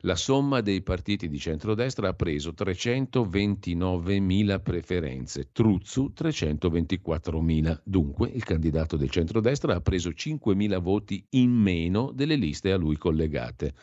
La 0.01 0.15
somma 0.15 0.61
dei 0.61 0.83
partiti 0.83 1.29
di 1.29 1.39
centrodestra 1.39 2.11
ha 2.11 2.15
preso 2.15 2.55
329.000 2.57 4.63
preferenze, 4.63 5.49
Truzzu 5.51 6.13
324.000. 6.17 7.81
Dunque 7.83 8.29
il 8.29 8.45
candidato 8.45 8.97
del 8.97 9.11
centrodestra 9.11 9.75
ha 9.75 9.81
preso 9.81 10.11
5.000 10.11 10.81
voti 10.81 11.27
in 11.31 11.51
meno 11.51 12.13
delle 12.15 12.37
liste 12.37 12.71
a 12.71 12.77
lui 12.77 12.97
collegate. 12.97 13.75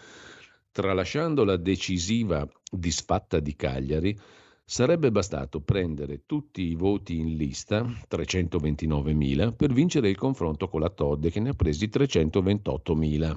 Tralasciando 0.74 1.44
la 1.44 1.56
decisiva 1.56 2.50
disfatta 2.68 3.40
di 3.40 3.56
Cagliari, 3.56 4.20
sarebbe 4.66 5.12
bastato 5.12 5.62
prendere 5.62 6.24
tutti 6.26 6.64
i 6.64 6.74
voti 6.74 7.20
in 7.20 7.38
lista, 7.38 7.84
329.000, 7.84 9.56
per 9.56 9.72
vincere 9.72 10.10
il 10.10 10.18
confronto 10.18 10.68
con 10.68 10.80
la 10.80 10.90
Todde 10.90 11.30
che 11.30 11.40
ne 11.40 11.50
ha 11.50 11.54
presi 11.54 11.86
328.000. 11.86 13.36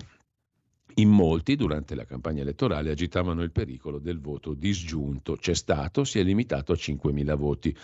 In 0.94 1.10
molti, 1.10 1.56
durante 1.56 1.94
la 1.94 2.06
campagna 2.06 2.40
elettorale, 2.40 2.90
agitavano 2.90 3.42
il 3.42 3.52
pericolo 3.52 3.98
del 3.98 4.18
voto 4.18 4.54
disgiunto. 4.54 5.36
C'è 5.36 5.54
stato, 5.54 6.04
si 6.04 6.18
è 6.18 6.22
limitato 6.22 6.72
a 6.72 6.76
5.000 6.76 7.36
voti. 7.36 7.76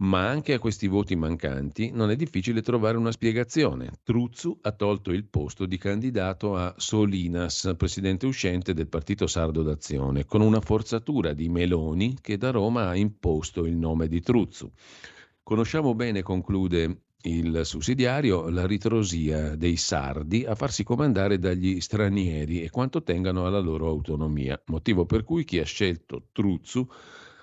Ma 0.00 0.28
anche 0.28 0.54
a 0.54 0.60
questi 0.60 0.86
voti 0.86 1.16
mancanti 1.16 1.90
non 1.90 2.10
è 2.10 2.14
difficile 2.14 2.62
trovare 2.62 2.96
una 2.96 3.10
spiegazione. 3.10 3.90
Truzzu 4.04 4.58
ha 4.62 4.70
tolto 4.70 5.10
il 5.10 5.24
posto 5.24 5.66
di 5.66 5.76
candidato 5.76 6.54
a 6.54 6.72
Solinas, 6.76 7.74
presidente 7.76 8.24
uscente 8.24 8.74
del 8.74 8.86
Partito 8.86 9.26
Sardo 9.26 9.64
d'Azione, 9.64 10.24
con 10.24 10.40
una 10.40 10.60
forzatura 10.60 11.32
di 11.32 11.48
Meloni 11.48 12.16
che 12.20 12.36
da 12.36 12.50
Roma 12.50 12.90
ha 12.90 12.94
imposto 12.94 13.64
il 13.64 13.74
nome 13.74 14.06
di 14.06 14.20
Truzzu. 14.20 14.70
Conosciamo 15.42 15.96
bene, 15.96 16.22
conclude 16.22 17.00
il 17.22 17.62
sussidiario, 17.64 18.50
la 18.50 18.68
ritrosia 18.68 19.56
dei 19.56 19.76
sardi 19.76 20.44
a 20.44 20.54
farsi 20.54 20.84
comandare 20.84 21.40
dagli 21.40 21.80
stranieri 21.80 22.62
e 22.62 22.70
quanto 22.70 23.02
tengano 23.02 23.46
alla 23.46 23.58
loro 23.58 23.88
autonomia, 23.88 24.62
motivo 24.66 25.06
per 25.06 25.24
cui 25.24 25.42
chi 25.42 25.58
ha 25.58 25.64
scelto 25.64 26.28
Truzzu 26.30 26.88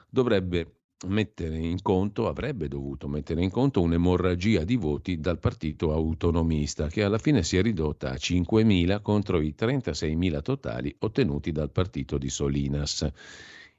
dovrebbe 0.10 0.76
mettere 1.06 1.58
in 1.58 1.82
conto, 1.82 2.28
avrebbe 2.28 2.68
dovuto 2.68 3.08
mettere 3.08 3.42
in 3.42 3.50
conto 3.50 3.82
un'emorragia 3.82 4.64
di 4.64 4.76
voti 4.76 5.20
dal 5.20 5.40
partito 5.40 5.94
autonomista, 5.94 6.88
che 6.88 7.04
alla 7.04 7.18
fine 7.18 7.44
si 7.44 7.58
è 7.58 7.62
ridotta 7.62 8.12
a 8.12 8.16
5.000 8.16 9.02
contro 9.02 9.40
i 9.40 9.56
36.000 9.58 10.42
totali 10.42 10.96
ottenuti 11.00 11.52
dal 11.52 11.72
partito 11.72 12.18
di 12.18 12.30
Solinas. 12.30 13.08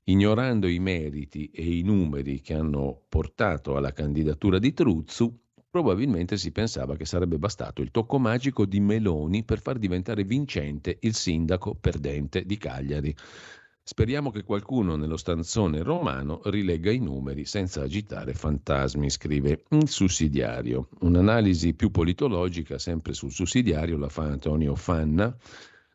Ignorando 0.05 0.69
i 0.69 0.79
meriti 0.79 1.51
e 1.51 1.79
i 1.79 1.83
numeri 1.83 2.41
che 2.41 2.55
hanno 2.55 3.03
portato 3.09 3.77
alla 3.77 3.93
candidatura 3.93 4.59
di 4.59 4.73
Truzzu, 4.73 5.37
probabilmente 5.69 6.39
si 6.39 6.53
pensava 6.53 6.97
che 6.97 7.05
sarebbe 7.05 7.39
bastato 7.39 7.83
il 7.83 7.91
tocco 7.91 8.19
magico 8.19 8.65
di 8.65 8.81
Meloni 8.81 9.45
per 9.45 9.61
far 9.61 9.79
diventare 9.79 10.25
vincente 10.25 10.97
il 11.01 11.15
sindaco 11.15 11.75
perdente 11.75 12.47
di 12.47 12.57
Cagliari. 12.57 13.15
Speriamo 13.89 14.33
che 14.33 14.43
qualcuno 14.43 14.97
nello 14.97 15.17
stanzone 15.17 15.81
romano 15.85 16.41
rilegga 16.47 16.91
i 16.91 16.99
numeri 16.99 17.45
senza 17.45 17.83
agitare 17.83 18.35
fantasmi, 18.35 19.09
scrive 19.09 19.63
il 19.69 19.89
sussidiario. 19.89 20.89
Un'analisi 21.03 21.73
più 21.73 21.93
politologica, 21.93 22.81
sempre 22.81 23.13
sul 23.13 23.31
sussidiario, 23.31 23.97
la 23.97 24.09
fa 24.09 24.25
Antonio 24.25 24.75
Fanna 24.75 25.33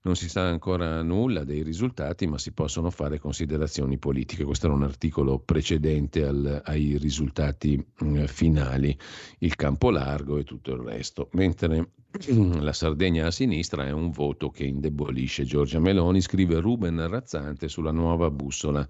non 0.04 0.16
si 0.16 0.30
sa 0.30 0.48
ancora 0.48 1.02
nulla 1.02 1.44
dei 1.44 1.64
risultati, 1.64 2.28
ma 2.28 2.38
si 2.38 2.54
possono 2.54 2.90
fare 2.92 3.20
considerazioni 3.20 3.98
politiche. 3.98 4.46
Questo 4.46 4.68
era 4.68 4.76
un 4.76 4.84
articolo 4.84 5.40
precedente 5.40 6.26
al, 6.26 6.62
ai 6.64 6.98
risultati 6.98 7.86
mm, 8.04 8.24
finali, 8.24 8.98
il 9.40 9.56
campo 9.58 9.92
largo 9.92 10.38
e 10.38 10.46
tutto 10.46 10.72
il 10.72 10.80
resto. 10.80 11.28
Mentre 11.34 11.90
la 12.60 12.74
Sardegna 12.74 13.28
a 13.28 13.32
sinistra 13.32 13.86
è 13.86 13.92
un 13.92 14.12
voto 14.12 14.50
che 14.50 14.66
indebolisce 14.66 15.46
Giorgia 15.46 15.80
Meloni, 15.80 16.20
scrive 16.20 16.60
Ruben 16.60 17.08
Razzante 17.08 17.70
sulla 17.70 17.92
nuova 17.92 18.30
bussola 18.30 18.86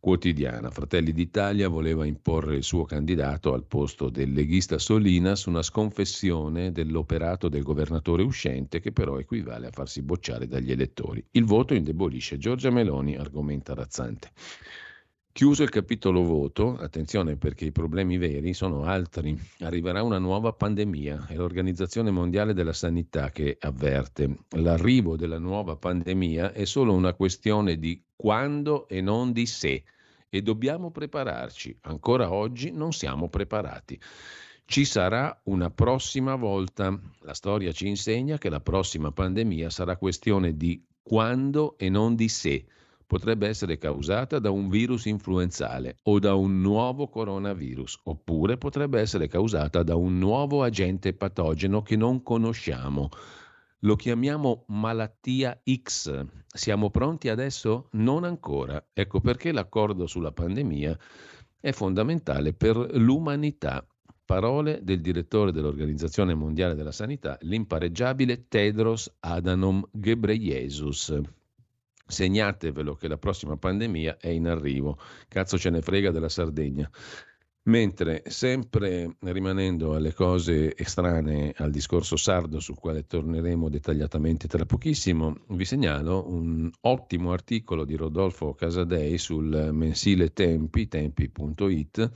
quotidiana. 0.00 0.70
Fratelli 0.70 1.12
d'Italia 1.12 1.68
voleva 1.68 2.06
imporre 2.06 2.56
il 2.56 2.62
suo 2.62 2.84
candidato 2.84 3.52
al 3.52 3.64
posto 3.64 4.08
del 4.08 4.32
leghista 4.32 4.78
Solinas, 4.78 5.44
una 5.44 5.62
sconfessione 5.62 6.72
dell'operato 6.72 7.48
del 7.48 7.62
governatore 7.62 8.22
uscente 8.22 8.80
che 8.80 8.92
però 8.92 9.18
equivale 9.18 9.66
a 9.66 9.72
farsi 9.72 10.00
bocciare 10.00 10.46
dagli 10.46 10.70
elettori. 10.70 11.22
Il 11.32 11.44
voto 11.44 11.74
indebolisce 11.74 12.38
Giorgia 12.38 12.70
Meloni, 12.70 13.16
argomenta 13.16 13.74
Razzante. 13.74 14.30
Chiuso 15.36 15.64
il 15.64 15.68
capitolo 15.68 16.22
voto, 16.22 16.78
attenzione 16.78 17.36
perché 17.36 17.66
i 17.66 17.70
problemi 17.70 18.16
veri 18.16 18.54
sono 18.54 18.84
altri. 18.84 19.38
Arriverà 19.58 20.02
una 20.02 20.16
nuova 20.16 20.54
pandemia, 20.54 21.26
è 21.28 21.34
l'Organizzazione 21.34 22.10
Mondiale 22.10 22.54
della 22.54 22.72
Sanità 22.72 23.28
che 23.28 23.58
avverte. 23.60 24.34
L'arrivo 24.52 25.14
della 25.14 25.38
nuova 25.38 25.76
pandemia 25.76 26.54
è 26.54 26.64
solo 26.64 26.94
una 26.94 27.12
questione 27.12 27.78
di 27.78 28.02
quando 28.16 28.88
e 28.88 29.02
non 29.02 29.32
di 29.32 29.44
se 29.44 29.84
e 30.30 30.40
dobbiamo 30.40 30.90
prepararci. 30.90 31.80
Ancora 31.82 32.32
oggi 32.32 32.70
non 32.70 32.94
siamo 32.94 33.28
preparati. 33.28 34.00
Ci 34.64 34.86
sarà 34.86 35.38
una 35.44 35.68
prossima 35.68 36.34
volta. 36.36 36.98
La 37.20 37.34
storia 37.34 37.72
ci 37.72 37.88
insegna 37.88 38.38
che 38.38 38.48
la 38.48 38.60
prossima 38.60 39.12
pandemia 39.12 39.68
sarà 39.68 39.98
questione 39.98 40.56
di 40.56 40.82
quando 41.02 41.76
e 41.76 41.90
non 41.90 42.14
di 42.14 42.30
se. 42.30 42.64
Potrebbe 43.06 43.46
essere 43.48 43.78
causata 43.78 44.38
da 44.38 44.50
un 44.50 44.68
virus 44.68 45.04
influenzale 45.06 45.96
o 46.02 46.18
da 46.18 46.34
un 46.34 46.60
nuovo 46.60 47.08
coronavirus, 47.08 48.00
oppure 48.04 48.58
potrebbe 48.58 49.00
essere 49.00 49.28
causata 49.28 49.82
da 49.82 49.94
un 49.94 50.18
nuovo 50.18 50.62
agente 50.62 51.14
patogeno 51.14 51.82
che 51.82 51.96
non 51.96 52.22
conosciamo 52.22 53.10
lo 53.80 53.94
chiamiamo 53.94 54.64
malattia 54.68 55.60
X. 55.64 56.24
Siamo 56.46 56.90
pronti 56.90 57.28
adesso? 57.28 57.88
Non 57.92 58.24
ancora. 58.24 58.84
Ecco 58.92 59.20
perché 59.20 59.52
l'accordo 59.52 60.06
sulla 60.06 60.32
pandemia 60.32 60.98
è 61.60 61.72
fondamentale 61.72 62.52
per 62.52 62.76
l'umanità. 62.96 63.86
Parole 64.24 64.80
del 64.82 65.00
direttore 65.00 65.52
dell'Organizzazione 65.52 66.34
Mondiale 66.34 66.74
della 66.74 66.90
Sanità, 66.90 67.38
l'impareggiabile 67.42 68.48
Tedros 68.48 69.14
Adhanom 69.20 69.86
Ghebreyesus. 69.92 71.20
Segnatevelo 72.06 72.94
che 72.94 73.08
la 73.08 73.18
prossima 73.18 73.56
pandemia 73.56 74.16
è 74.18 74.28
in 74.28 74.46
arrivo. 74.46 74.98
Cazzo 75.28 75.58
ce 75.58 75.70
ne 75.70 75.82
frega 75.82 76.10
della 76.10 76.28
Sardegna. 76.28 76.88
Mentre, 77.64 78.22
sempre 78.26 79.16
rimanendo 79.18 79.94
alle 79.94 80.14
cose 80.14 80.76
estranee 80.76 81.52
al 81.56 81.72
discorso 81.72 82.16
sardo, 82.16 82.60
sul 82.60 82.78
quale 82.78 83.06
torneremo 83.06 83.68
dettagliatamente 83.68 84.46
tra 84.46 84.64
pochissimo, 84.64 85.34
vi 85.48 85.64
segnalo 85.64 86.28
un 86.28 86.70
ottimo 86.82 87.32
articolo 87.32 87.84
di 87.84 87.96
Rodolfo 87.96 88.54
Casadei 88.54 89.18
sul 89.18 89.70
mensile 89.72 90.32
Tempi, 90.32 90.86
tempi.it. 90.86 92.10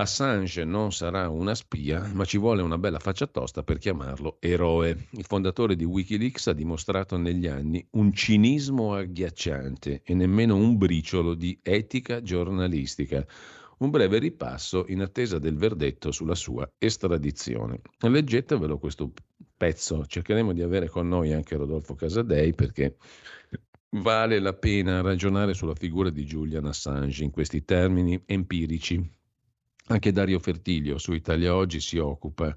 Assange 0.00 0.64
non 0.64 0.92
sarà 0.92 1.28
una 1.28 1.54
spia, 1.54 2.10
ma 2.14 2.24
ci 2.24 2.38
vuole 2.38 2.62
una 2.62 2.78
bella 2.78 2.98
faccia 2.98 3.26
tosta 3.26 3.62
per 3.62 3.78
chiamarlo 3.78 4.38
eroe. 4.40 5.08
Il 5.10 5.24
fondatore 5.24 5.76
di 5.76 5.84
Wikileaks 5.84 6.48
ha 6.48 6.52
dimostrato 6.52 7.16
negli 7.16 7.46
anni 7.46 7.86
un 7.92 8.12
cinismo 8.12 8.94
agghiacciante 8.94 10.02
e 10.02 10.14
nemmeno 10.14 10.56
un 10.56 10.78
briciolo 10.78 11.34
di 11.34 11.58
etica 11.62 12.22
giornalistica 12.22 13.26
un 13.78 13.90
breve 13.90 14.18
ripasso 14.18 14.84
in 14.88 15.00
attesa 15.00 15.38
del 15.38 15.56
verdetto 15.56 16.12
sulla 16.12 16.34
sua 16.34 16.70
estradizione. 16.78 17.80
Leggetevelo 18.00 18.78
questo 18.78 19.12
pezzo, 19.56 20.06
cercheremo 20.06 20.52
di 20.52 20.62
avere 20.62 20.88
con 20.88 21.08
noi 21.08 21.32
anche 21.32 21.56
Rodolfo 21.56 21.94
Casadei 21.94 22.54
perché 22.54 22.96
vale 23.90 24.38
la 24.38 24.54
pena 24.54 25.00
ragionare 25.00 25.54
sulla 25.54 25.74
figura 25.74 26.10
di 26.10 26.24
Julian 26.24 26.66
Assange 26.66 27.24
in 27.24 27.30
questi 27.30 27.64
termini 27.64 28.22
empirici. 28.26 29.18
Anche 29.90 30.12
Dario 30.12 30.38
Fertilio 30.38 30.98
su 30.98 31.12
Italia 31.14 31.52
Oggi 31.52 31.80
si 31.80 31.98
occupa 31.98 32.54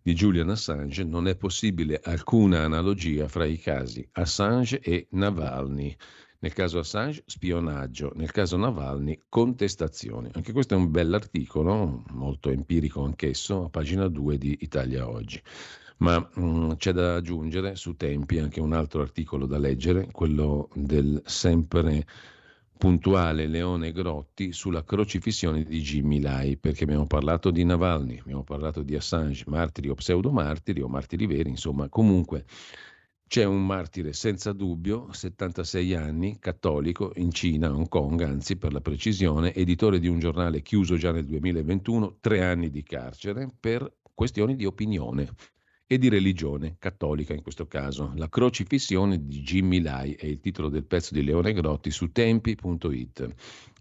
di 0.00 0.14
Julian 0.14 0.50
Assange, 0.50 1.02
non 1.02 1.26
è 1.26 1.34
possibile 1.34 2.00
alcuna 2.00 2.62
analogia 2.62 3.26
fra 3.26 3.44
i 3.44 3.58
casi 3.58 4.08
Assange 4.12 4.78
e 4.78 5.08
Navalny. 5.10 5.96
Nel 6.38 6.52
caso 6.52 6.78
Assange, 6.78 7.24
spionaggio. 7.26 8.12
Nel 8.14 8.30
caso 8.30 8.56
Navalny, 8.56 9.22
contestazione. 9.28 10.30
Anche 10.32 10.52
questo 10.52 10.74
è 10.74 10.76
un 10.76 10.92
bell'articolo, 10.92 12.04
molto 12.10 12.50
empirico 12.50 13.02
anch'esso, 13.02 13.64
a 13.64 13.68
pagina 13.68 14.06
2 14.06 14.38
di 14.38 14.56
Italia 14.60 15.08
Oggi. 15.08 15.42
Ma 15.96 16.20
mh, 16.20 16.40
mm, 16.40 16.70
c'è 16.76 16.92
da 16.92 17.16
aggiungere 17.16 17.74
su 17.74 17.96
Tempi 17.96 18.38
anche 18.38 18.60
un 18.60 18.74
altro 18.74 19.02
articolo 19.02 19.46
da 19.46 19.58
leggere, 19.58 20.06
quello 20.12 20.68
del 20.74 21.20
sempre 21.26 22.06
puntuale 22.80 23.46
Leone 23.46 23.92
Grotti 23.92 24.52
sulla 24.52 24.82
crocifissione 24.82 25.64
di 25.64 25.82
Jimmy 25.82 26.18
Lai, 26.18 26.56
perché 26.56 26.84
abbiamo 26.84 27.06
parlato 27.06 27.50
di 27.50 27.62
Navalny, 27.62 28.20
abbiamo 28.20 28.42
parlato 28.42 28.82
di 28.82 28.96
Assange, 28.96 29.44
martiri 29.48 29.90
o 29.90 29.94
pseudomartiri 29.94 30.80
o 30.80 30.88
martiri 30.88 31.26
veri, 31.26 31.50
insomma, 31.50 31.90
comunque 31.90 32.46
c'è 33.28 33.44
un 33.44 33.66
martire 33.66 34.14
senza 34.14 34.52
dubbio, 34.52 35.12
76 35.12 35.94
anni, 35.94 36.38
cattolico, 36.38 37.12
in 37.16 37.32
Cina, 37.32 37.70
Hong 37.70 37.86
Kong, 37.86 38.22
anzi 38.22 38.56
per 38.56 38.72
la 38.72 38.80
precisione, 38.80 39.52
editore 39.52 39.98
di 39.98 40.08
un 40.08 40.18
giornale 40.18 40.62
chiuso 40.62 40.96
già 40.96 41.12
nel 41.12 41.26
2021, 41.26 42.16
tre 42.18 42.42
anni 42.42 42.70
di 42.70 42.82
carcere 42.82 43.46
per 43.60 43.92
questioni 44.14 44.56
di 44.56 44.64
opinione 44.64 45.28
e 45.92 45.98
di 45.98 46.08
religione, 46.08 46.76
cattolica 46.78 47.34
in 47.34 47.42
questo 47.42 47.66
caso. 47.66 48.12
La 48.14 48.28
crocifissione 48.28 49.26
di 49.26 49.40
Jimmy 49.40 49.80
Lai 49.80 50.12
è 50.12 50.24
il 50.24 50.38
titolo 50.38 50.68
del 50.68 50.84
pezzo 50.84 51.14
di 51.14 51.24
Leone 51.24 51.52
Grotti 51.52 51.90
su 51.90 52.12
tempi.it. 52.12 53.34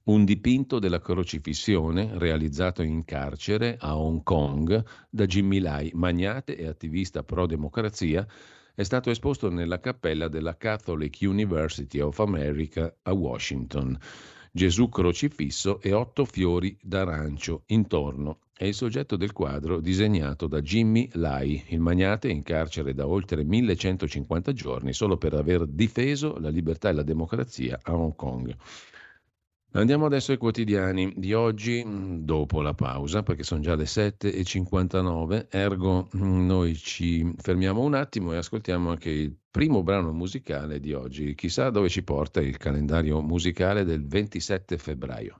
Un 0.06 0.26
dipinto 0.26 0.80
della 0.80 1.02
crocifissione 1.02 2.10
realizzato 2.18 2.82
in 2.82 3.06
carcere 3.06 3.78
a 3.80 3.96
Hong 3.96 4.24
Kong 4.24 4.84
da 5.08 5.28
Jimmy 5.28 5.60
Lai, 5.60 5.92
magnate 5.94 6.58
e 6.58 6.66
attivista 6.66 7.22
pro-democrazia, 7.22 8.26
è 8.74 8.82
stato 8.82 9.12
esposto 9.12 9.52
nella 9.52 9.80
cappella 9.80 10.28
della 10.28 10.58
Catholic 10.58 11.20
University 11.22 12.00
of 12.00 12.18
America 12.18 12.92
a 13.04 13.14
Washington. 13.14 13.96
Gesù 14.52 14.90
crocifisso 14.90 15.80
e 15.80 15.94
otto 15.94 16.26
fiori 16.26 16.76
d'arancio 16.82 17.66
intorno. 17.68 18.40
È 18.60 18.66
il 18.66 18.74
soggetto 18.74 19.16
del 19.16 19.32
quadro 19.32 19.80
disegnato 19.80 20.46
da 20.46 20.60
Jimmy 20.60 21.08
Lai, 21.14 21.64
il 21.70 21.80
magnate 21.80 22.28
in 22.28 22.44
carcere 22.44 22.94
da 22.94 23.08
oltre 23.08 23.46
1150 23.46 24.52
giorni 24.52 24.92
solo 24.92 25.16
per 25.16 25.34
aver 25.34 25.66
difeso 25.66 26.38
la 26.40 26.50
libertà 26.50 26.90
e 26.90 26.92
la 26.92 27.04
democrazia 27.04 27.80
a 27.82 27.96
Hong 27.96 28.14
Kong. 28.18 28.54
Andiamo 29.72 30.08
adesso 30.08 30.34
ai 30.34 30.38
quotidiani 30.38 31.14
di 31.16 31.32
oggi, 31.32 31.82
mm, 31.86 32.26
dopo 32.26 32.62
la 32.62 32.74
pausa, 32.74 33.24
perché 33.24 33.44
sono 33.44 33.62
già 33.62 33.76
le 33.76 33.86
7.59, 33.86 35.48
ergo 35.50 36.10
mm, 36.18 36.46
noi 36.46 36.76
ci 36.76 37.34
fermiamo 37.38 37.82
un 37.82 37.94
attimo 37.94 38.34
e 38.34 38.36
ascoltiamo 38.36 38.90
anche 38.90 39.10
il 39.10 39.34
primo 39.50 39.84
brano 39.84 40.12
musicale 40.12 40.82
di 40.82 40.92
oggi. 40.92 41.34
Chissà 41.34 41.70
dove 41.70 41.88
ci 41.88 42.04
porta 42.04 42.42
il 42.42 42.58
calendario 42.58 43.22
musicale 43.22 43.86
del 43.86 44.06
27 44.06 44.78
febbraio. 44.78 45.40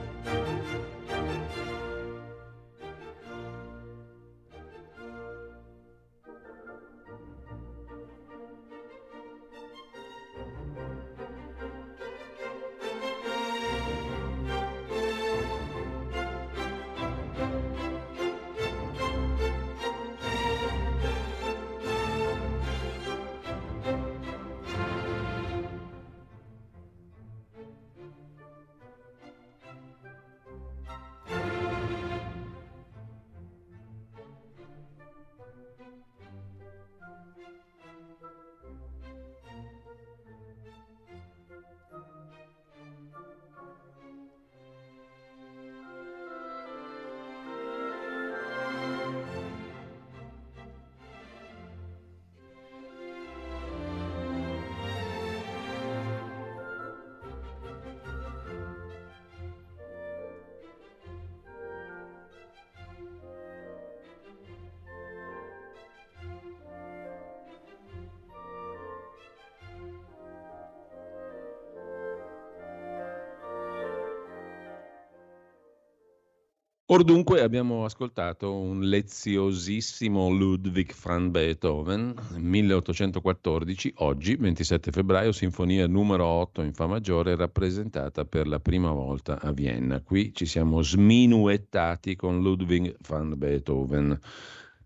Or 76.91 77.05
dunque 77.05 77.39
abbiamo 77.39 77.85
ascoltato 77.85 78.53
un 78.53 78.81
leziosissimo 78.81 80.27
Ludwig 80.27 80.93
van 81.01 81.31
Beethoven, 81.31 82.13
1814, 82.35 83.93
oggi 83.99 84.35
27 84.35 84.91
febbraio, 84.91 85.31
sinfonia 85.31 85.87
numero 85.87 86.25
8 86.25 86.61
in 86.63 86.73
Fa 86.73 86.87
maggiore, 86.87 87.37
rappresentata 87.37 88.25
per 88.25 88.45
la 88.45 88.59
prima 88.59 88.91
volta 88.91 89.39
a 89.39 89.53
Vienna. 89.53 90.01
Qui 90.01 90.33
ci 90.33 90.45
siamo 90.45 90.81
sminuettati 90.81 92.17
con 92.17 92.41
Ludwig 92.41 92.93
van 93.07 93.37
Beethoven 93.37 94.19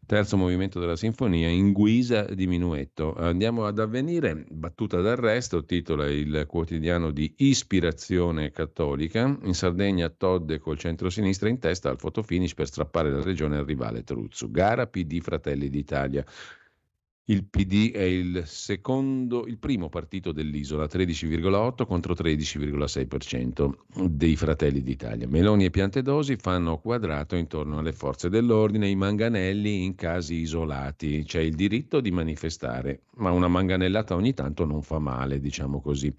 terzo 0.05 0.37
movimento 0.37 0.79
della 0.79 0.95
sinfonia 0.95 1.47
in 1.49 1.71
guisa 1.71 2.23
di 2.23 2.47
minuetto. 2.47 3.15
Andiamo 3.15 3.65
ad 3.65 3.79
avvenire, 3.79 4.45
battuta 4.49 5.01
d'arresto, 5.01 5.65
titola 5.65 6.07
il 6.07 6.45
quotidiano 6.47 7.11
di 7.11 7.33
ispirazione 7.37 8.51
cattolica. 8.51 9.37
In 9.43 9.53
Sardegna 9.53 10.09
Todde 10.09 10.59
col 10.59 10.77
centro-sinistra 10.77 11.49
in 11.49 11.59
testa 11.59 11.89
al 11.89 11.97
fotofinish 11.97 12.53
per 12.53 12.67
strappare 12.67 13.11
la 13.11 13.21
regione 13.21 13.57
al 13.57 13.65
rivale 13.65 14.03
Truzzo. 14.03 14.49
Gara 14.51 14.87
PD 14.87 15.19
Fratelli 15.21 15.69
d'Italia. 15.69 16.23
Il 17.27 17.45
PD 17.45 17.91
è 17.91 18.03
il 18.03 18.43
secondo, 18.45 19.47
il 19.47 19.57
primo 19.57 19.89
partito 19.89 20.31
dell'isola, 20.31 20.85
13,8 20.85 21.87
contro 21.87 22.13
13,6% 22.13 23.71
dei 24.11 24.35
Fratelli 24.35 24.83
d'Italia. 24.83 25.27
Meloni 25.27 25.65
e 25.65 25.71
Piantedosi 25.71 26.35
fanno 26.35 26.77
quadrato 26.77 27.35
intorno 27.35 27.79
alle 27.79 27.93
forze 27.93 28.29
dell'ordine, 28.29 28.89
i 28.89 28.95
manganelli 28.95 29.85
in 29.85 29.95
casi 29.95 30.35
isolati. 30.35 31.23
C'è 31.23 31.41
il 31.41 31.55
diritto 31.55 31.99
di 31.99 32.11
manifestare, 32.11 33.05
ma 33.15 33.31
una 33.31 33.47
manganellata 33.47 34.13
ogni 34.13 34.35
tanto 34.35 34.63
non 34.63 34.83
fa 34.83 34.99
male, 34.99 35.39
diciamo 35.39 35.81
così. 35.81 36.13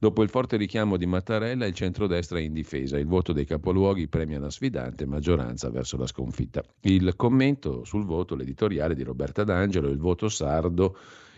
Dopo 0.00 0.22
il 0.22 0.28
forte 0.28 0.56
richiamo 0.56 0.96
di 0.96 1.06
Mattarella, 1.06 1.66
il 1.66 1.74
centrodestra 1.74 2.38
è 2.38 2.42
in 2.42 2.52
difesa. 2.52 2.96
Il 2.96 3.08
voto 3.08 3.32
dei 3.32 3.44
capoluoghi 3.44 4.06
premia 4.06 4.38
la 4.38 4.48
sfidante 4.48 5.06
maggioranza 5.06 5.70
verso 5.70 5.96
la 5.96 6.06
sconfitta. 6.06 6.62
Il 6.82 7.14
commento 7.16 7.82
sul 7.82 8.04
voto, 8.04 8.36
l'editoriale 8.36 8.94
di 8.94 9.02
Roberta 9.02 9.42
D'Angelo, 9.42 9.88
il 9.88 9.98
voto 9.98 10.28
sardo 10.28 10.96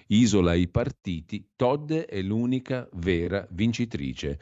isola 0.08 0.52
i 0.52 0.68
partiti, 0.68 1.52
Todde 1.56 2.04
è 2.04 2.20
l'unica 2.20 2.86
vera 2.96 3.48
vincitrice. 3.50 4.38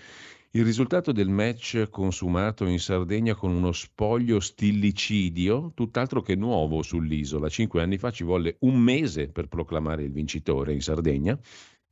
Il 0.50 0.64
risultato 0.64 1.12
del 1.12 1.28
match 1.28 1.88
consumato 1.88 2.64
in 2.64 2.80
Sardegna 2.80 3.36
con 3.36 3.52
uno 3.52 3.70
spoglio 3.70 4.40
stillicidio, 4.40 5.70
tutt'altro 5.76 6.22
che 6.22 6.34
nuovo 6.34 6.82
sull'isola. 6.82 7.48
Cinque 7.48 7.82
anni 7.82 7.98
fa 7.98 8.10
ci 8.10 8.24
volle 8.24 8.56
un 8.60 8.80
mese 8.80 9.28
per 9.28 9.46
proclamare 9.46 10.02
il 10.02 10.10
vincitore 10.10 10.72
in 10.72 10.80
Sardegna 10.80 11.38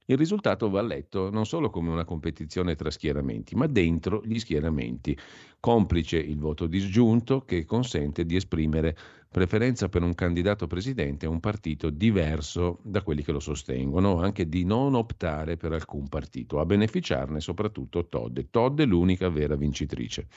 il 0.07 0.16
risultato 0.16 0.71
va 0.71 0.83
letto 0.83 1.31
non 1.31 1.47
solo 1.47 1.71
come 1.71 1.90
una 1.90 2.05
competizione 2.05 2.75
tra 2.77 2.90
schieramenti, 2.90 3.57
ma 3.57 3.66
dentro 3.66 4.23
gli 4.25 4.38
schieramenti, 4.38 5.16
complice 5.59 6.16
il 6.19 6.38
voto 6.38 6.66
disgiunto 6.66 7.40
che 7.40 7.64
consente 7.64 8.25
di 8.25 8.37
esprimere 8.37 8.97
preferenza 9.29 9.88
per 9.88 10.03
un 10.03 10.14
candidato 10.14 10.66
presidente 10.66 11.27
a 11.27 11.29
un 11.29 11.40
partito 11.40 11.90
diverso 11.90 12.79
da 12.83 13.03
quelli 13.03 13.23
che 13.23 13.33
lo 13.33 13.40
sostengono, 13.40 14.21
anche 14.21 14.49
di 14.49 14.64
non 14.64 14.95
optare 14.95 15.57
per 15.57 15.73
alcun 15.73 16.09
partito, 16.09 16.61
a 16.61 16.64
beneficiarne 16.64 17.40
soprattutto 17.40 18.07
Todd. 18.07 18.38
Todd 18.51 18.81
è 18.81 18.87
l'unica 18.87 19.29
vera 19.29 19.57
vincitrice. 19.57 20.29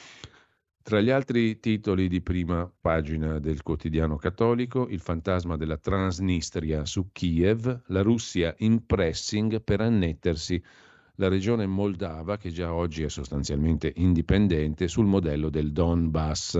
Tra 0.90 1.02
gli 1.02 1.12
altri 1.12 1.60
titoli 1.60 2.08
di 2.08 2.20
prima 2.20 2.68
pagina 2.82 3.38
del 3.38 3.62
quotidiano 3.62 4.16
cattolico, 4.16 4.88
il 4.88 5.02
fantasma 5.02 5.56
della 5.56 5.78
Transnistria 5.78 6.84
su 6.84 7.12
Kiev, 7.12 7.84
la 7.90 8.02
Russia 8.02 8.56
in 8.58 8.88
pressing 8.88 9.62
per 9.62 9.82
annettersi 9.82 10.60
la 11.18 11.28
regione 11.28 11.68
moldava, 11.68 12.38
che 12.38 12.50
già 12.50 12.74
oggi 12.74 13.04
è 13.04 13.10
sostanzialmente 13.10 13.94
indipendente, 13.98 14.88
sul 14.88 15.06
modello 15.06 15.52
del 15.52 15.74
Donbass. 15.74 16.56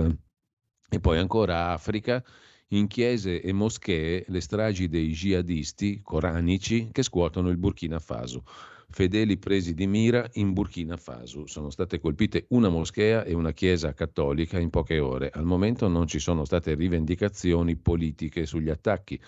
E 0.88 1.00
poi 1.00 1.18
ancora 1.18 1.72
Africa, 1.72 2.22
in 2.68 2.86
chiese 2.86 3.42
e 3.42 3.52
moschee, 3.52 4.26
le 4.28 4.40
stragi 4.40 4.86
dei 4.86 5.08
jihadisti 5.08 6.02
coranici 6.04 6.90
che 6.92 7.02
scuotono 7.02 7.48
il 7.48 7.56
Burkina 7.56 7.98
Faso 7.98 8.44
fedeli 8.90 9.38
presi 9.38 9.74
di 9.74 9.86
mira 9.86 10.28
in 10.34 10.52
Burkina 10.52 10.96
Faso. 10.96 11.46
Sono 11.46 11.70
state 11.70 11.98
colpite 12.00 12.46
una 12.50 12.68
moschea 12.68 13.24
e 13.24 13.34
una 13.34 13.52
chiesa 13.52 13.94
cattolica 13.94 14.58
in 14.58 14.70
poche 14.70 14.98
ore. 14.98 15.30
Al 15.32 15.44
momento 15.44 15.88
non 15.88 16.06
ci 16.06 16.18
sono 16.18 16.44
state 16.44 16.74
rivendicazioni 16.74 17.76
politiche 17.76 18.46
sugli 18.46 18.68
attacchi. 18.68 19.20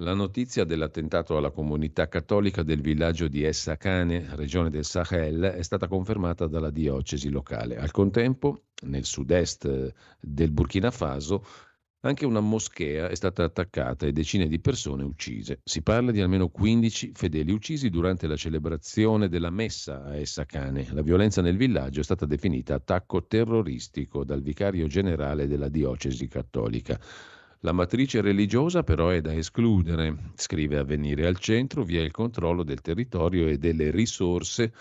La 0.00 0.14
notizia 0.14 0.62
dell'attentato 0.62 1.36
alla 1.36 1.50
comunità 1.50 2.06
cattolica 2.06 2.62
del 2.62 2.80
villaggio 2.80 3.26
di 3.26 3.42
Essakane, 3.42 4.28
regione 4.36 4.70
del 4.70 4.84
Sahel, 4.84 5.40
è 5.40 5.62
stata 5.62 5.88
confermata 5.88 6.46
dalla 6.46 6.70
diocesi 6.70 7.30
locale. 7.30 7.76
Al 7.76 7.90
contempo, 7.90 8.66
nel 8.82 9.04
sud-est 9.04 9.92
del 10.20 10.52
Burkina 10.52 10.92
Faso, 10.92 11.44
anche 12.02 12.24
una 12.24 12.40
moschea 12.40 13.08
è 13.08 13.14
stata 13.16 13.42
attaccata 13.42 14.06
e 14.06 14.12
decine 14.12 14.46
di 14.46 14.60
persone 14.60 15.02
uccise. 15.02 15.60
Si 15.64 15.82
parla 15.82 16.12
di 16.12 16.20
almeno 16.20 16.48
15 16.48 17.10
fedeli 17.12 17.50
uccisi 17.50 17.90
durante 17.90 18.28
la 18.28 18.36
celebrazione 18.36 19.28
della 19.28 19.50
messa 19.50 20.04
a 20.04 20.16
Essakane. 20.16 20.86
La 20.92 21.02
violenza 21.02 21.42
nel 21.42 21.56
villaggio 21.56 22.00
è 22.00 22.04
stata 22.04 22.24
definita 22.24 22.74
attacco 22.74 23.26
terroristico 23.26 24.22
dal 24.22 24.42
vicario 24.42 24.86
generale 24.86 25.48
della 25.48 25.68
diocesi 25.68 26.28
cattolica. 26.28 27.00
La 27.62 27.72
matrice 27.72 28.20
religiosa 28.20 28.84
però 28.84 29.08
è 29.08 29.20
da 29.20 29.34
escludere, 29.34 30.30
scrive 30.36 30.78
Avvenire. 30.78 31.26
Al 31.26 31.38
centro 31.38 31.82
vi 31.82 31.96
è 31.96 32.00
il 32.00 32.12
controllo 32.12 32.62
del 32.62 32.80
territorio 32.80 33.48
e 33.48 33.58
delle 33.58 33.90
risorse 33.90 34.72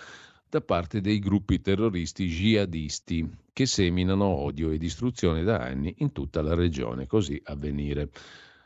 da 0.47 0.61
parte 0.61 1.01
dei 1.01 1.17
gruppi 1.17 1.59
terroristi 1.61 2.27
jihadisti 2.27 3.46
che 3.57 3.65
seminano 3.65 4.25
odio 4.25 4.69
e 4.69 4.77
distruzione 4.77 5.41
da 5.41 5.57
anni 5.57 5.95
in 5.97 6.11
tutta 6.11 6.43
la 6.43 6.53
regione, 6.53 7.07
così 7.07 7.41
avvenire. 7.43 8.11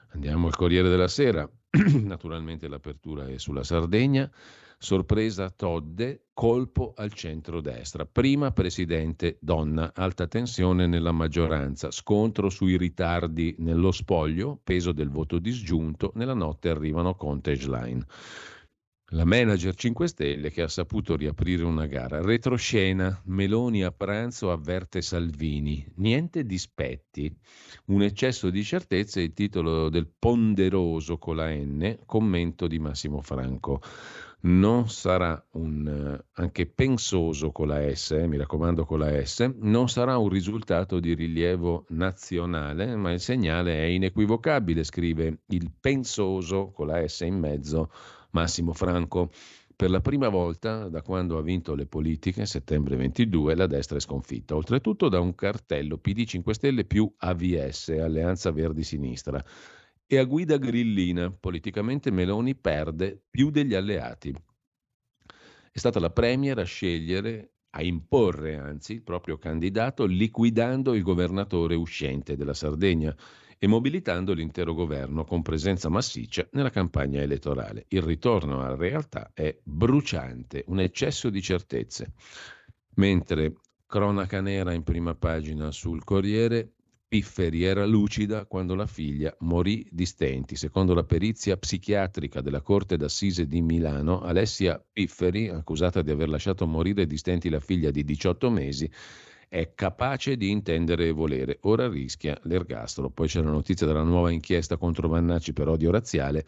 Andiamo 0.09 0.47
al 0.47 0.55
Corriere 0.57 0.89
della 0.89 1.07
Sera, 1.07 1.49
naturalmente 2.03 2.67
l'apertura 2.67 3.25
è 3.25 3.37
sulla 3.37 3.63
Sardegna, 3.63 4.29
sorpresa 4.77 5.49
Todde, 5.49 6.25
colpo 6.33 6.91
al 6.97 7.13
centro-destra, 7.13 8.05
prima 8.05 8.51
presidente 8.51 9.37
donna, 9.39 9.93
alta 9.95 10.27
tensione 10.27 10.87
nella 10.87 11.13
maggioranza, 11.13 11.89
scontro 11.89 12.49
sui 12.49 12.75
ritardi 12.75 13.55
nello 13.59 13.93
spoglio, 13.93 14.59
peso 14.61 14.91
del 14.91 15.09
voto 15.09 15.39
disgiunto, 15.39 16.11
nella 16.15 16.33
notte 16.33 16.67
arrivano 16.67 17.15
Conte 17.15 17.51
e 17.51 17.55
Schlein. 17.55 18.05
La 19.14 19.26
manager 19.26 19.76
5 19.76 20.07
Stelle 20.07 20.51
che 20.51 20.62
ha 20.62 20.70
saputo 20.70 21.18
riaprire 21.18 21.66
una 21.66 21.86
gara. 21.86 22.22
Retroscena, 22.22 23.22
Meloni 23.26 23.84
a 23.84 23.91
pranzo 23.91 24.53
avverte 24.53 25.01
Salvini. 25.01 25.86
Niente 25.95 26.45
dispetti. 26.45 27.30
Un 27.88 28.03
eccesso 28.03 28.49
di 28.49 28.64
certezze 28.64 29.20
è 29.20 29.24
il 29.24 29.34
titolo 29.34 29.89
del 29.89 30.07
ponderoso 30.07 31.18
con 31.18 31.36
la 31.36 31.49
N, 31.49 31.99
commento 32.05 32.68
di 32.68 32.80
Massimo 32.80 33.22
Franco. 33.22 33.82
non 34.43 34.89
sarà 34.89 35.45
un, 35.51 36.18
anche 36.32 36.66
pensoso 36.66 37.51
con 37.51 37.68
la 37.68 37.93
S, 37.93 38.12
eh, 38.12 38.28
mi 38.28 38.38
raccomando 38.38 38.86
con 38.86 38.99
la 38.99 39.24
S, 39.24 39.41
non 39.59 39.88
sarà 39.89 40.18
un 40.18 40.30
risultato 40.30 40.99
di 40.99 41.14
rilievo 41.14 41.86
nazionale, 41.89 42.95
ma 42.95 43.12
il 43.12 43.20
segnale 43.20 43.74
è 43.74 43.84
inequivocabile, 43.84 44.84
scrive 44.84 45.41
il 45.47 45.72
pensoso 45.80 46.72
con 46.72 46.88
la 46.88 47.05
S 47.07 47.20
in 47.20 47.38
mezzo 47.38 47.91
Massimo 48.32 48.73
Franco. 48.73 49.32
Per 49.75 49.89
la 49.89 50.01
prima 50.01 50.29
volta 50.29 50.89
da 50.89 51.01
quando 51.01 51.38
ha 51.38 51.41
vinto 51.41 51.73
le 51.73 51.88
politiche, 51.88 52.45
settembre 52.45 52.95
22, 52.95 53.55
la 53.55 53.65
destra 53.65 53.97
è 53.97 53.99
sconfitta, 54.01 54.55
oltretutto 54.55 55.09
da 55.09 55.19
un 55.19 55.34
cartello 55.34 55.97
PD 55.97 56.25
5 56.25 56.53
Stelle 56.53 56.86
più 56.86 57.11
AVS, 57.17 57.89
Alleanza 57.89 58.51
Verdi 58.51 58.84
Sinistra 58.84 59.43
e 60.05 60.17
a 60.17 60.23
guida 60.25 60.57
grillina. 60.57 61.32
Politicamente 61.32 62.11
Meloni 62.11 62.55
perde 62.55 63.23
più 63.29 63.49
degli 63.49 63.73
alleati. 63.73 64.32
È 65.71 65.77
stata 65.77 65.99
la 65.99 66.11
Premier 66.11 66.59
a 66.59 66.63
scegliere, 66.63 67.53
a 67.71 67.82
imporre 67.82 68.57
anzi, 68.57 68.93
il 68.93 69.03
proprio 69.03 69.38
candidato, 69.38 70.05
liquidando 70.05 70.93
il 70.93 71.01
governatore 71.01 71.75
uscente 71.75 72.36
della 72.36 72.53
Sardegna 72.53 73.15
e 73.64 73.68
mobilitando 73.68 74.34
l'intero 74.34 74.74
governo 74.74 75.24
con 75.24 75.43
presenza 75.43 75.88
massiccia 75.88 76.47
nella 76.53 76.72
campagna 76.72 77.22
elettorale. 77.22 77.86
Il 77.89 78.01
ritorno 78.01 78.64
alla 78.64 78.76
realtà 78.76 79.30
è 79.36 79.55
bruciante, 79.62 80.64
un 80.70 80.80
eccesso 80.80 81.30
di 81.30 81.43
certezze. 81.43 82.14
Mentre 82.95 83.53
cronaca 83.86 84.41
nera 84.41 84.74
in 84.74 84.82
prima 84.82 85.14
pagina 85.14 85.70
sul 85.70 86.03
Corriere, 86.03 86.72
Pifferi 87.07 87.64
era 87.64 87.86
lucida 87.86 88.45
quando 88.47 88.74
la 88.74 88.88
figlia 88.88 89.36
morì 89.41 89.88
di 89.91 90.07
stenti. 90.07 90.55
Secondo 90.55 90.95
la 90.95 91.03
perizia 91.03 91.55
psichiatrica 91.55 92.41
della 92.41 92.62
Corte 92.62 92.97
d'Assise 92.97 93.45
di 93.45 93.62
Milano, 93.62 94.22
Alessia 94.22 94.84
Pifferi, 94.91 95.49
accusata 95.49 96.01
di 96.01 96.09
aver 96.09 96.30
lasciato 96.30 96.66
morire 96.66 97.05
di 97.05 97.18
stenti 97.18 97.49
la 97.49 97.59
figlia 97.59 97.91
di 97.91 98.03
18 98.03 98.49
mesi, 98.49 98.89
è 99.51 99.73
capace 99.75 100.37
di 100.37 100.49
intendere 100.49 101.09
e 101.09 101.11
volere. 101.11 101.57
Ora 101.63 101.89
rischia 101.89 102.39
l'ergastolo. 102.43 103.09
Poi 103.09 103.27
c'è 103.27 103.41
la 103.41 103.51
notizia 103.51 103.85
della 103.85 104.01
nuova 104.01 104.31
inchiesta 104.31 104.77
contro 104.77 105.09
Vannacci 105.09 105.51
per 105.51 105.67
odio 105.67 105.91
razziale. 105.91 106.45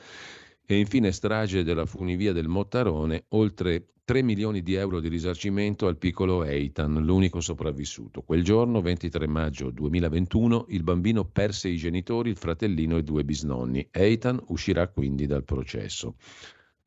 E 0.66 0.78
infine 0.78 1.12
strage 1.12 1.66
della 1.66 1.86
funivia 1.86 2.32
del 2.32 2.48
Mottarone, 2.48 3.26
oltre 3.32 3.88
3 4.06 4.22
milioni 4.22 4.62
di 4.62 4.76
euro 4.76 5.02
di 5.02 5.10
risarcimento 5.10 5.88
al 5.88 5.98
piccolo 5.98 6.46
Eitan, 6.46 7.04
l'unico 7.04 7.42
sopravvissuto. 7.42 8.22
Quel 8.22 8.42
giorno, 8.42 8.80
23 8.80 9.28
maggio 9.28 9.70
2021, 9.70 10.68
il 10.70 10.84
bambino 10.84 11.26
perse 11.26 11.68
i 11.68 11.76
genitori, 11.76 12.30
il 12.30 12.38
fratellino 12.38 12.96
e 12.96 13.04
due 13.04 13.26
bisnonni. 13.26 13.86
Eitan 13.92 14.42
uscirà 14.48 14.88
quindi 14.88 15.26
dal 15.26 15.44
processo. 15.44 16.16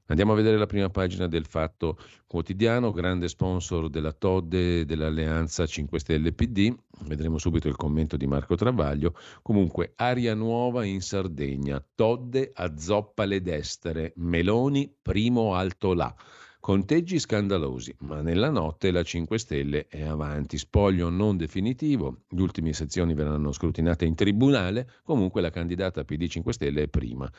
Andiamo 0.08 0.32
a 0.32 0.36
vedere 0.36 0.56
la 0.56 0.66
prima 0.66 0.88
pagina 0.88 1.26
del 1.26 1.46
Fatto 1.46 1.98
Quotidiano, 2.28 2.92
grande 2.92 3.26
sponsor 3.26 3.90
della 3.90 4.12
Todde 4.12 4.84
dell'Alleanza 4.84 5.66
5 5.66 5.98
Stelle 5.98 6.32
PD. 6.32 6.72
Vedremo 7.00 7.38
subito 7.38 7.66
il 7.66 7.74
commento 7.74 8.16
di 8.16 8.28
Marco 8.28 8.54
Travaglio. 8.54 9.14
Comunque, 9.42 9.94
aria 9.96 10.34
nuova 10.34 10.84
in 10.84 11.00
Sardegna. 11.00 11.84
Todde 11.94 12.52
azzoppa 12.54 13.24
le 13.24 13.42
destere. 13.42 14.12
Meloni 14.16 14.94
primo 15.02 15.54
alto 15.54 15.92
là. 15.92 16.14
Conteggi 16.60 17.18
scandalosi, 17.18 17.94
ma 18.00 18.20
nella 18.22 18.50
notte 18.50 18.92
la 18.92 19.02
5 19.02 19.38
Stelle 19.38 19.86
è 19.88 20.02
avanti. 20.02 20.58
Spoglio 20.58 21.10
non 21.10 21.36
definitivo, 21.36 22.22
le 22.30 22.42
ultime 22.42 22.72
sezioni 22.72 23.14
verranno 23.14 23.52
scrutinate 23.52 24.04
in 24.04 24.16
tribunale, 24.16 24.90
comunque 25.04 25.40
la 25.40 25.50
candidata 25.50 26.04
PD 26.04 26.26
5 26.26 26.52
Stelle 26.52 26.82
è 26.82 26.88
prima. 26.88 27.30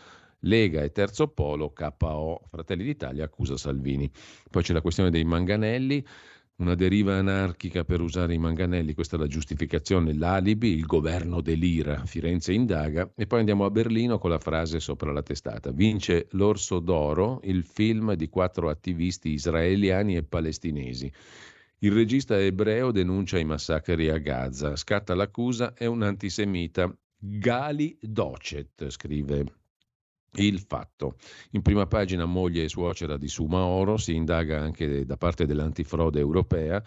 Lega 0.42 0.82
e 0.82 0.92
Terzo 0.92 1.28
Polo, 1.28 1.72
KO, 1.72 2.42
Fratelli 2.50 2.84
d'Italia 2.84 3.26
accusa 3.26 3.58
Salvini. 3.58 4.10
Poi 4.50 4.64
c'è 4.64 4.74
la 4.74 4.82
questione 4.82 5.10
dei 5.10 5.24
manganelli, 5.24 6.06
una 6.58 6.74
deriva 6.74 7.16
anarchica 7.16 7.84
per 7.84 8.02
usare 8.02 8.34
i 8.34 8.40
manganelli, 8.40 8.96
questa 8.96 9.16
è 9.16 9.20
la 9.20 9.28
giustificazione, 9.28 10.14
l'alibi, 10.14 10.70
il 10.70 10.86
governo 10.86 11.42
delira, 11.42 12.04
Firenze 12.06 12.52
indaga 12.52 13.12
e 13.16 13.28
poi 13.28 13.40
andiamo 13.40 13.66
a 13.66 13.70
Berlino 13.70 14.18
con 14.18 14.32
la 14.32 14.40
frase 14.40 14.80
sopra 14.80 15.12
la 15.12 15.22
testata. 15.22 15.72
Vince 15.72 16.28
l'Orso 16.32 16.80
d'Oro, 16.80 17.42
il 17.44 17.64
film 17.64 18.14
di 18.14 18.28
quattro 18.28 18.70
attivisti 18.70 19.30
israeliani 19.30 20.16
e 20.16 20.24
palestinesi. 20.24 21.12
Il 21.80 21.92
regista 21.92 22.40
ebreo 22.40 22.92
denuncia 22.92 23.38
i 23.38 23.46
massacri 23.46 24.10
a 24.10 24.18
Gaza, 24.18 24.76
scatta 24.76 25.14
l'accusa, 25.14 25.74
è 25.76 25.86
un 25.86 26.02
antisemita. 26.02 26.92
Gali 27.20 27.98
Docet, 28.02 28.90
scrive 28.90 29.46
il 30.44 30.60
fatto. 30.60 31.16
In 31.52 31.62
prima 31.62 31.86
pagina 31.88 32.26
moglie 32.26 32.64
e 32.64 32.70
suocera 32.70 33.18
di 33.18 33.28
Suma 33.28 33.66
Oro, 33.66 33.98
si 33.98 34.16
indaga 34.16 34.60
anche 34.60 35.06
da 35.06 35.18
parte 35.18 35.46
dell'antifrode 35.46 36.20
europea. 36.20 36.84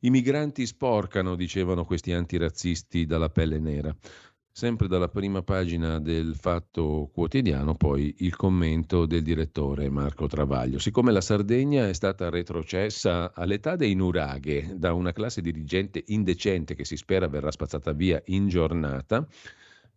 I 0.00 0.10
migranti 0.10 0.64
sporcano, 0.66 1.34
dicevano 1.34 1.84
questi 1.84 2.12
antirazzisti 2.12 3.04
dalla 3.04 3.30
pelle 3.30 3.58
nera. 3.58 3.94
Sempre 4.58 4.88
dalla 4.88 5.08
prima 5.08 5.42
pagina 5.42 6.00
del 6.00 6.34
Fatto 6.34 7.08
Quotidiano, 7.12 7.76
poi 7.76 8.12
il 8.18 8.34
commento 8.34 9.06
del 9.06 9.22
direttore 9.22 9.88
Marco 9.88 10.26
Travaglio. 10.26 10.80
Siccome 10.80 11.12
la 11.12 11.20
Sardegna 11.20 11.88
è 11.88 11.92
stata 11.92 12.28
retrocessa 12.28 13.32
all'età 13.32 13.76
dei 13.76 13.94
nuraghe 13.94 14.74
da 14.76 14.94
una 14.94 15.12
classe 15.12 15.42
dirigente 15.42 16.02
indecente 16.08 16.74
che 16.74 16.84
si 16.84 16.96
spera 16.96 17.28
verrà 17.28 17.52
spazzata 17.52 17.92
via 17.92 18.20
in 18.26 18.48
giornata, 18.48 19.24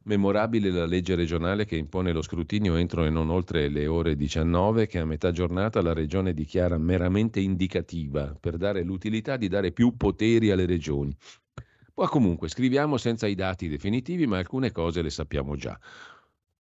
Memorabile 0.03 0.71
la 0.71 0.85
legge 0.87 1.13
regionale 1.13 1.65
che 1.65 1.75
impone 1.75 2.11
lo 2.11 2.23
scrutinio 2.23 2.75
entro 2.75 3.05
e 3.05 3.11
non 3.11 3.29
oltre 3.29 3.67
le 3.67 3.85
ore 3.85 4.15
19 4.15 4.87
che 4.87 4.97
a 4.97 5.05
metà 5.05 5.31
giornata 5.31 5.79
la 5.83 5.93
regione 5.93 6.33
dichiara 6.33 6.75
meramente 6.79 7.39
indicativa 7.39 8.35
per 8.39 8.57
dare 8.57 8.81
l'utilità 8.81 9.37
di 9.37 9.47
dare 9.47 9.71
più 9.71 9.95
poteri 9.97 10.49
alle 10.49 10.65
regioni. 10.65 11.15
Poi 11.93 12.07
comunque 12.07 12.49
scriviamo 12.49 12.97
senza 12.97 13.27
i 13.27 13.35
dati 13.35 13.67
definitivi 13.67 14.25
ma 14.25 14.39
alcune 14.39 14.71
cose 14.71 15.03
le 15.03 15.11
sappiamo 15.11 15.55
già. 15.55 15.79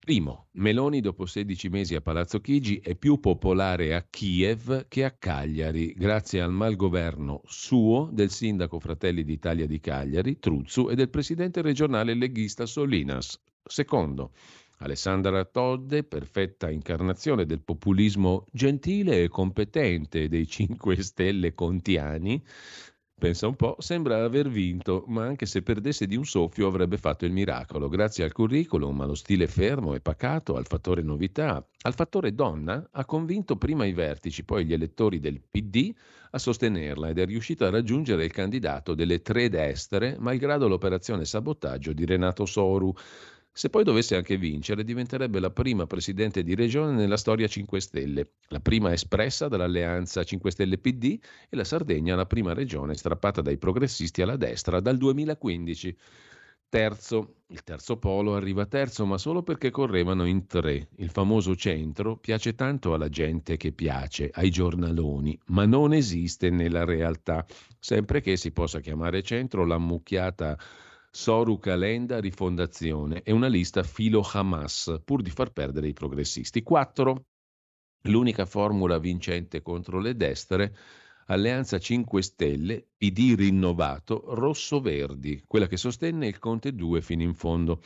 Primo, 0.03 0.47
Meloni 0.53 1.03
dopo 1.03 1.27
16 1.27 1.69
mesi 1.69 1.95
a 1.95 2.01
Palazzo 2.01 2.41
Chigi 2.41 2.81
è 2.83 2.95
più 2.97 3.21
popolare 3.21 3.95
a 3.95 4.03
Kiev 4.09 4.89
che 4.89 5.05
a 5.05 5.11
Cagliari, 5.11 5.93
grazie 5.93 6.41
al 6.41 6.51
malgoverno 6.51 7.43
suo, 7.45 8.09
del 8.11 8.31
sindaco 8.31 8.81
Fratelli 8.81 9.25
d'Italia 9.25 9.67
di 9.67 9.79
Cagliari, 9.79 10.39
Truzzu, 10.39 10.89
e 10.89 10.95
del 10.95 11.11
presidente 11.11 11.61
regionale 11.61 12.15
leghista 12.15 12.65
Solinas. 12.65 13.39
Secondo, 13.63 14.33
Alessandra 14.79 15.45
Todde, 15.45 16.03
perfetta 16.03 16.71
incarnazione 16.71 17.45
del 17.45 17.61
populismo 17.61 18.47
gentile 18.51 19.23
e 19.23 19.29
competente 19.29 20.31
dei 20.31 20.47
5 20.47 21.03
Stelle 21.03 21.53
contiani, 21.53 22.43
Pensa 23.21 23.47
un 23.47 23.55
po', 23.55 23.77
sembra 23.81 24.25
aver 24.25 24.49
vinto, 24.49 25.05
ma 25.09 25.27
anche 25.27 25.45
se 25.45 25.61
perdesse 25.61 26.07
di 26.07 26.17
un 26.17 26.25
soffio 26.25 26.67
avrebbe 26.67 26.97
fatto 26.97 27.27
il 27.27 27.33
miracolo, 27.33 27.91
grazie 27.91 28.25
al 28.25 28.33
curriculum, 28.33 28.99
allo 29.03 29.15
stile 29.15 29.47
fermo 29.47 29.93
e 29.93 30.01
pacato, 30.01 30.57
al 30.57 30.67
fattore 30.67 31.03
novità, 31.03 31.63
al 31.83 31.93
fattore 31.93 32.33
donna, 32.35 32.89
ha 32.91 33.05
convinto 33.05 33.57
prima 33.57 33.85
i 33.85 33.93
vertici, 33.93 34.43
poi 34.43 34.65
gli 34.65 34.73
elettori 34.73 35.21
del 35.21 35.39
PD 35.39 35.93
a 36.31 36.39
sostenerla 36.39 37.11
ed 37.11 37.19
è 37.19 37.27
riuscito 37.27 37.67
a 37.67 37.71
raggiungere 37.71 38.25
il 38.25 38.33
candidato 38.33 38.95
delle 38.95 39.21
tre 39.21 39.51
destere, 39.51 40.17
malgrado 40.19 40.67
l'operazione 40.67 41.27
sabotaggio 41.27 41.93
di 41.93 42.07
Renato 42.07 42.47
Soru, 42.47 42.95
se 43.61 43.69
poi 43.69 43.85
dovesse 43.85 44.17
anche 44.17 44.39
vincere, 44.39 44.85
diventerebbe 44.85 45.39
la 45.39 45.51
prima 45.51 45.87
presidente 45.87 46.43
di 46.43 46.55
regione 46.55 46.93
nella 46.93 47.19
storia 47.19 47.47
5 47.47 47.79
Stelle, 47.79 48.31
la 48.49 48.61
prima 48.61 48.91
espressa 48.91 49.49
dall'alleanza 49.49 50.25
5 50.25 50.51
Stelle 50.51 50.79
PD 50.79 51.19
e 51.47 51.57
la 51.57 51.65
Sardegna 51.65 52.17
la 52.17 52.25
prima 52.25 52.55
regione 52.55 52.95
strappata 52.95 53.43
dai 53.43 53.59
progressisti 53.59 54.23
alla 54.23 54.37
destra 54.37 54.81
dal 54.81 54.97
2015. 54.97 55.95
Terzo, 56.71 57.35
il 57.49 57.63
terzo 57.63 57.99
polo 57.99 58.35
arriva 58.35 58.65
terzo, 58.65 59.05
ma 59.05 59.19
solo 59.19 59.43
perché 59.43 59.69
correvano 59.71 60.25
in 60.25 60.47
tre. 60.47 60.89
Il 60.97 61.11
famoso 61.11 61.55
centro 61.55 62.17
piace 62.17 62.55
tanto 62.55 62.95
alla 62.95 63.11
gente 63.11 63.59
che 63.59 63.73
piace, 63.73 64.31
ai 64.33 64.49
giornaloni, 64.49 65.39
ma 65.49 65.67
non 65.67 65.93
esiste 65.93 66.49
nella 66.49 66.87
realtà, 66.87 67.45
sempre 67.79 68.23
che 68.23 68.39
si 68.39 68.53
possa 68.53 68.81
chiamare 68.81 69.23
centro 69.23 69.67
l'ammucchiata 69.67 70.57
Soru 71.13 71.59
Calenda 71.59 72.21
Rifondazione 72.21 73.23
e 73.23 73.33
una 73.33 73.49
lista 73.49 73.83
filo 73.83 74.23
Hamas, 74.33 75.01
pur 75.05 75.23
di 75.23 75.31
far 75.31 75.51
perdere 75.51 75.89
i 75.89 75.93
progressisti. 75.93 76.63
4. 76.63 77.25
L'unica 78.03 78.47
formula 78.47 78.97
vincente 78.99 79.61
contro 79.61 79.99
le 79.99 80.15
destre, 80.15 80.75
Alleanza 81.27 81.79
5 81.79 82.23
Stelle, 82.23 82.87
PD 82.97 83.35
rinnovato, 83.37 84.23
rosso-verdi, 84.35 85.43
quella 85.47 85.67
che 85.67 85.77
sostenne 85.77 86.29
il 86.29 86.39
Conte 86.39 86.75
2 86.75 87.01
fino 87.03 87.23
in 87.23 87.35
fondo. 87.35 87.81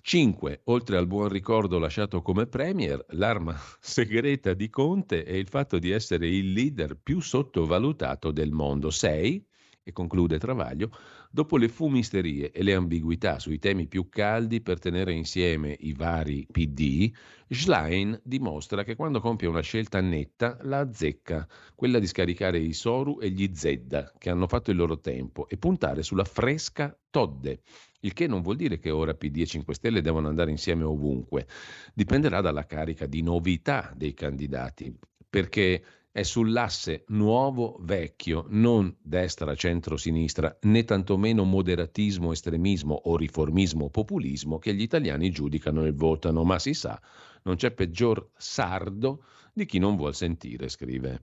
5. 0.00 0.62
Oltre 0.64 0.96
al 0.96 1.06
buon 1.06 1.28
ricordo 1.28 1.78
lasciato 1.78 2.22
come 2.22 2.46
Premier, 2.46 3.04
l'arma 3.10 3.54
segreta 3.80 4.54
di 4.54 4.70
Conte 4.70 5.24
è 5.24 5.34
il 5.34 5.48
fatto 5.48 5.78
di 5.78 5.90
essere 5.90 6.26
il 6.26 6.52
leader 6.52 6.96
più 6.96 7.20
sottovalutato 7.20 8.30
del 8.30 8.50
mondo. 8.50 8.90
6 8.90 9.46
E 9.82 9.92
conclude 9.92 10.38
Travaglio, 10.38 10.90
dopo 11.32 11.56
le 11.56 11.68
fumisterie 11.68 12.50
e 12.50 12.62
le 12.64 12.74
ambiguità 12.74 13.38
sui 13.38 13.60
temi 13.60 13.86
più 13.86 14.08
caldi 14.08 14.60
per 14.60 14.80
tenere 14.80 15.12
insieme 15.12 15.76
i 15.78 15.92
vari 15.92 16.44
PD, 16.50 17.10
Schlein 17.48 18.20
dimostra 18.24 18.82
che 18.82 18.96
quando 18.96 19.20
compie 19.20 19.46
una 19.46 19.60
scelta 19.60 20.00
netta 20.00 20.58
la 20.62 20.80
azzecca, 20.80 21.46
quella 21.76 22.00
di 22.00 22.06
scaricare 22.06 22.58
i 22.58 22.72
Soru 22.72 23.20
e 23.20 23.30
gli 23.30 23.48
Zedda, 23.52 24.12
che 24.18 24.30
hanno 24.30 24.48
fatto 24.48 24.72
il 24.72 24.76
loro 24.76 24.98
tempo, 24.98 25.48
e 25.48 25.56
puntare 25.56 26.02
sulla 26.02 26.24
fresca 26.24 26.96
Todde. 27.10 27.62
Il 28.00 28.12
che 28.12 28.26
non 28.26 28.42
vuol 28.42 28.56
dire 28.56 28.78
che 28.78 28.90
ora 28.90 29.14
PD 29.14 29.38
e 29.38 29.46
5 29.46 29.74
Stelle 29.74 30.00
devono 30.00 30.28
andare 30.28 30.50
insieme 30.50 30.84
ovunque. 30.84 31.46
Dipenderà 31.94 32.40
dalla 32.40 32.66
carica 32.66 33.06
di 33.06 33.22
novità 33.22 33.92
dei 33.94 34.14
candidati, 34.14 34.96
perché 35.28 35.82
è 36.12 36.22
sull'asse 36.22 37.04
nuovo-vecchio, 37.08 38.46
non 38.48 38.94
destra-centro-sinistra, 39.00 40.58
né 40.62 40.84
tantomeno 40.84 41.44
moderatismo-estremismo 41.44 43.02
o 43.04 43.16
riformismo-populismo 43.16 44.58
che 44.58 44.74
gli 44.74 44.82
italiani 44.82 45.30
giudicano 45.30 45.84
e 45.84 45.92
votano, 45.92 46.42
ma 46.42 46.58
si 46.58 46.74
sa, 46.74 47.00
non 47.42 47.56
c'è 47.56 47.70
peggior 47.70 48.30
sardo 48.36 49.24
di 49.52 49.66
chi 49.66 49.78
non 49.78 49.96
vuol 49.96 50.14
sentire, 50.14 50.68
scrive 50.68 51.20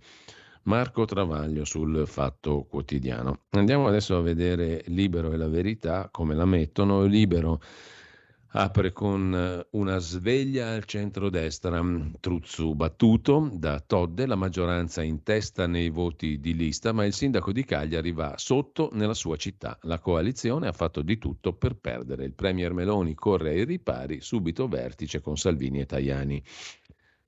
Marco 0.63 1.05
Travaglio 1.05 1.65
sul 1.65 2.05
Fatto 2.07 2.65
Quotidiano. 2.69 3.41
Andiamo 3.51 3.87
adesso 3.87 4.17
a 4.17 4.21
vedere 4.21 4.83
Libero 4.87 5.31
e 5.31 5.37
la 5.37 5.47
Verità, 5.47 6.09
come 6.11 6.35
la 6.35 6.45
mettono. 6.45 7.03
Libero 7.03 7.61
apre 8.57 8.91
con 8.91 9.35
eh, 9.35 9.67
una 9.77 9.99
sveglia 9.99 10.73
al 10.73 10.85
centro-destra. 10.85 11.79
Truzzu 12.19 12.73
battuto 12.73 13.51
da 13.53 13.79
Todde, 13.79 14.25
la 14.25 14.35
maggioranza 14.35 15.03
in 15.03 15.21
testa 15.21 15.67
nei 15.67 15.89
voti 15.89 16.39
di 16.39 16.55
lista, 16.55 16.91
ma 16.91 17.05
il 17.05 17.13
sindaco 17.13 17.51
di 17.51 17.63
Cagliari 17.63 18.11
va 18.11 18.33
sotto 18.37 18.89
nella 18.93 19.13
sua 19.13 19.35
città. 19.35 19.77
La 19.83 19.99
coalizione 19.99 20.67
ha 20.67 20.71
fatto 20.71 21.03
di 21.03 21.19
tutto 21.19 21.53
per 21.53 21.75
perdere. 21.75 22.25
Il 22.25 22.33
premier 22.33 22.73
Meloni 22.73 23.13
corre 23.13 23.51
ai 23.51 23.63
ripari, 23.63 24.21
subito 24.21 24.67
vertice 24.67 25.21
con 25.21 25.37
Salvini 25.37 25.81
e 25.81 25.85
Tajani. 25.85 26.43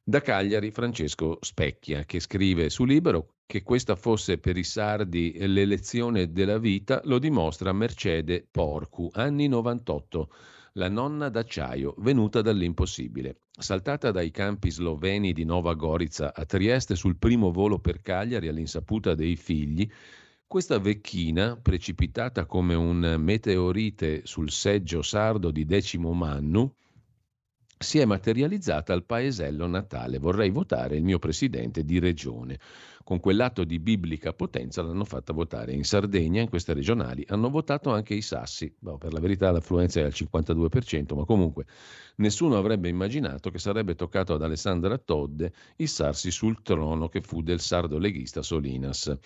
Da 0.02 0.22
Cagliari 0.22 0.72
Francesco 0.72 1.38
Specchia, 1.42 2.06
che 2.06 2.20
scrive 2.20 2.72
su 2.72 2.86
Libero 2.86 3.36
che 3.46 3.62
questa 3.62 3.96
fosse 3.96 4.40
per 4.40 4.58
i 4.58 4.64
sardi 4.64 5.36
l'elezione 5.38 6.32
della 6.32 6.58
vita, 6.58 7.02
lo 7.04 7.20
dimostra 7.20 7.72
Mercede 7.72 8.48
Porcu, 8.50 9.10
anni 9.14 9.48
98 9.48 10.30
la 10.80 10.88
nonna 10.88 11.28
d'acciaio 11.28 11.94
venuta 11.98 12.42
dall'impossibile. 12.42 13.42
Saltata 13.52 14.12
dai 14.12 14.32
campi 14.32 14.72
sloveni 14.72 15.34
di 15.34 15.44
Nova 15.44 15.74
Gorica 15.74 16.34
a 16.34 16.46
Trieste 16.46 16.96
sul 16.96 17.18
primo 17.18 17.52
volo 17.52 17.80
per 17.80 18.02
Cagliari 18.02 18.48
all'insaputa 18.48 19.14
dei 19.14 19.36
figli, 19.36 19.88
questa 20.48 20.80
vecchina, 20.80 21.58
precipitata 21.58 22.46
come 22.46 22.76
un 22.76 23.18
meteorite 23.20 24.22
sul 24.24 24.50
seggio 24.50 25.02
sardo 25.02 25.52
di 25.52 25.66
Decimo 25.66 26.14
Mannu, 26.14 26.74
si 27.78 28.00
è 28.00 28.06
materializzata 28.06 28.94
al 28.94 29.06
paesello 29.06 29.68
natale. 29.68 30.18
Vorrei 30.18 30.50
votare 30.50 30.96
il 30.96 31.04
mio 31.04 31.20
presidente 31.20 31.84
di 31.84 32.00
regione. 32.00 32.58
Con 33.10 33.20
quell'atto 33.20 33.64
di 33.64 33.80
biblica 33.80 34.34
potenza 34.34 34.84
l'hanno 34.84 35.04
fatta 35.04 35.34
votare. 35.34 35.74
In 35.74 35.84
Sardegna, 35.84 36.42
in 36.42 36.48
queste 36.48 36.74
regionali, 36.74 37.26
hanno 37.30 37.50
votato 37.50 37.90
anche 37.90 38.14
i 38.14 38.22
sassi. 38.22 38.72
Boh, 38.78 39.00
per 39.00 39.14
la 39.14 39.20
verità 39.20 39.50
l'affluenza 39.50 40.00
è 40.00 40.04
al 40.04 40.14
52%, 40.14 41.16
ma 41.16 41.26
comunque 41.26 41.66
nessuno 42.18 42.56
avrebbe 42.56 42.88
immaginato 42.88 43.50
che 43.50 43.58
sarebbe 43.58 43.96
toccato 43.96 44.36
ad 44.36 44.44
Alessandra 44.44 45.00
Todde 45.00 45.52
issarsi 45.78 46.30
sul 46.30 46.62
trono 46.62 47.10
che 47.10 47.22
fu 47.22 47.42
del 47.42 47.62
sardo 47.62 47.98
leghista 47.98 48.44
Solinas. 48.44 49.18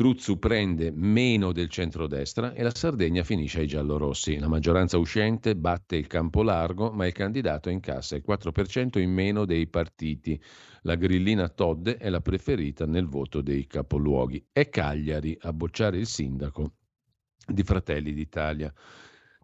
Truzzu 0.00 0.38
prende 0.38 0.90
meno 0.90 1.52
del 1.52 1.68
centrodestra 1.68 2.54
e 2.54 2.62
la 2.62 2.74
Sardegna 2.74 3.22
finisce 3.22 3.60
ai 3.60 3.66
giallorossi. 3.66 4.38
La 4.38 4.48
maggioranza 4.48 4.96
uscente 4.96 5.54
batte 5.54 5.96
il 5.96 6.06
campo 6.06 6.42
largo, 6.42 6.90
ma 6.90 7.06
il 7.06 7.12
candidato 7.12 7.68
incassa 7.68 8.16
il 8.16 8.24
4% 8.26 8.98
in 8.98 9.12
meno 9.12 9.44
dei 9.44 9.66
partiti. 9.66 10.42
La 10.84 10.94
grillina 10.94 11.50
Todde 11.50 11.98
è 11.98 12.08
la 12.08 12.22
preferita 12.22 12.86
nel 12.86 13.08
voto 13.08 13.42
dei 13.42 13.66
capoluoghi. 13.66 14.42
È 14.50 14.70
Cagliari 14.70 15.36
a 15.38 15.52
bocciare 15.52 15.98
il 15.98 16.06
sindaco 16.06 16.76
di 17.46 17.62
Fratelli 17.62 18.14
d'Italia. 18.14 18.72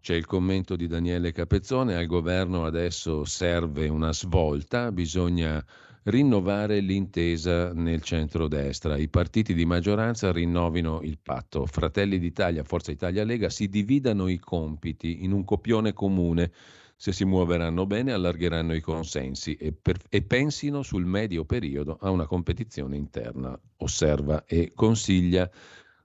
C'è 0.01 0.15
il 0.15 0.25
commento 0.25 0.75
di 0.75 0.87
Daniele 0.87 1.33
Capezzone, 1.33 1.95
al 1.95 2.07
governo 2.07 2.65
adesso 2.65 3.25
serve 3.25 3.89
una 3.89 4.11
svolta, 4.11 4.91
bisogna 4.91 5.63
rinnovare 6.07 6.79
l'intesa 6.79 7.73
nel 7.73 8.01
centro-destra. 8.01 8.97
I 8.97 9.09
partiti 9.09 9.53
di 9.53 9.65
maggioranza 9.65 10.31
rinnovino 10.31 11.01
il 11.01 11.17
patto. 11.21 11.65
Fratelli 11.65 12.19
d'Italia, 12.19 12.63
Forza 12.63 12.91
Italia 12.91 13.23
Lega 13.23 13.49
si 13.49 13.67
dividano 13.67 14.27
i 14.27 14.39
compiti 14.39 15.23
in 15.23 15.31
un 15.31 15.43
copione 15.43 15.93
comune. 15.93 16.51
Se 16.95 17.11
si 17.11 17.25
muoveranno 17.25 17.85
bene 17.85 18.11
allargheranno 18.11 18.73
i 18.73 18.81
consensi 18.81 19.55
e, 19.55 19.71
per, 19.71 19.97
e 20.09 20.23
pensino 20.23 20.81
sul 20.81 21.05
medio 21.05 21.45
periodo 21.45 21.97
a 22.01 22.09
una 22.09 22.25
competizione 22.25 22.95
interna, 22.95 23.59
osserva 23.77 24.45
e 24.45 24.71
consiglia 24.73 25.49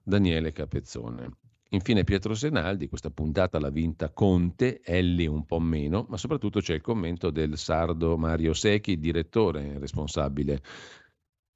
Daniele 0.03 0.51
Capezzone. 0.51 1.42
Infine 1.73 2.03
Pietro 2.03 2.35
Senaldi, 2.35 2.87
questa 2.87 3.09
puntata 3.09 3.59
l'ha 3.59 3.71
vinta 3.71 4.11
Conte, 4.11 4.81
Elli 4.83 5.25
un 5.25 5.43
po' 5.43 5.59
meno, 5.59 6.05
ma 6.07 6.17
soprattutto 6.17 6.59
c'è 6.59 6.75
il 6.75 6.81
commento 6.81 7.31
del 7.31 7.57
sardo 7.57 8.15
Mario 8.15 8.53
Secchi, 8.53 8.99
direttore 8.99 9.79
responsabile 9.79 10.61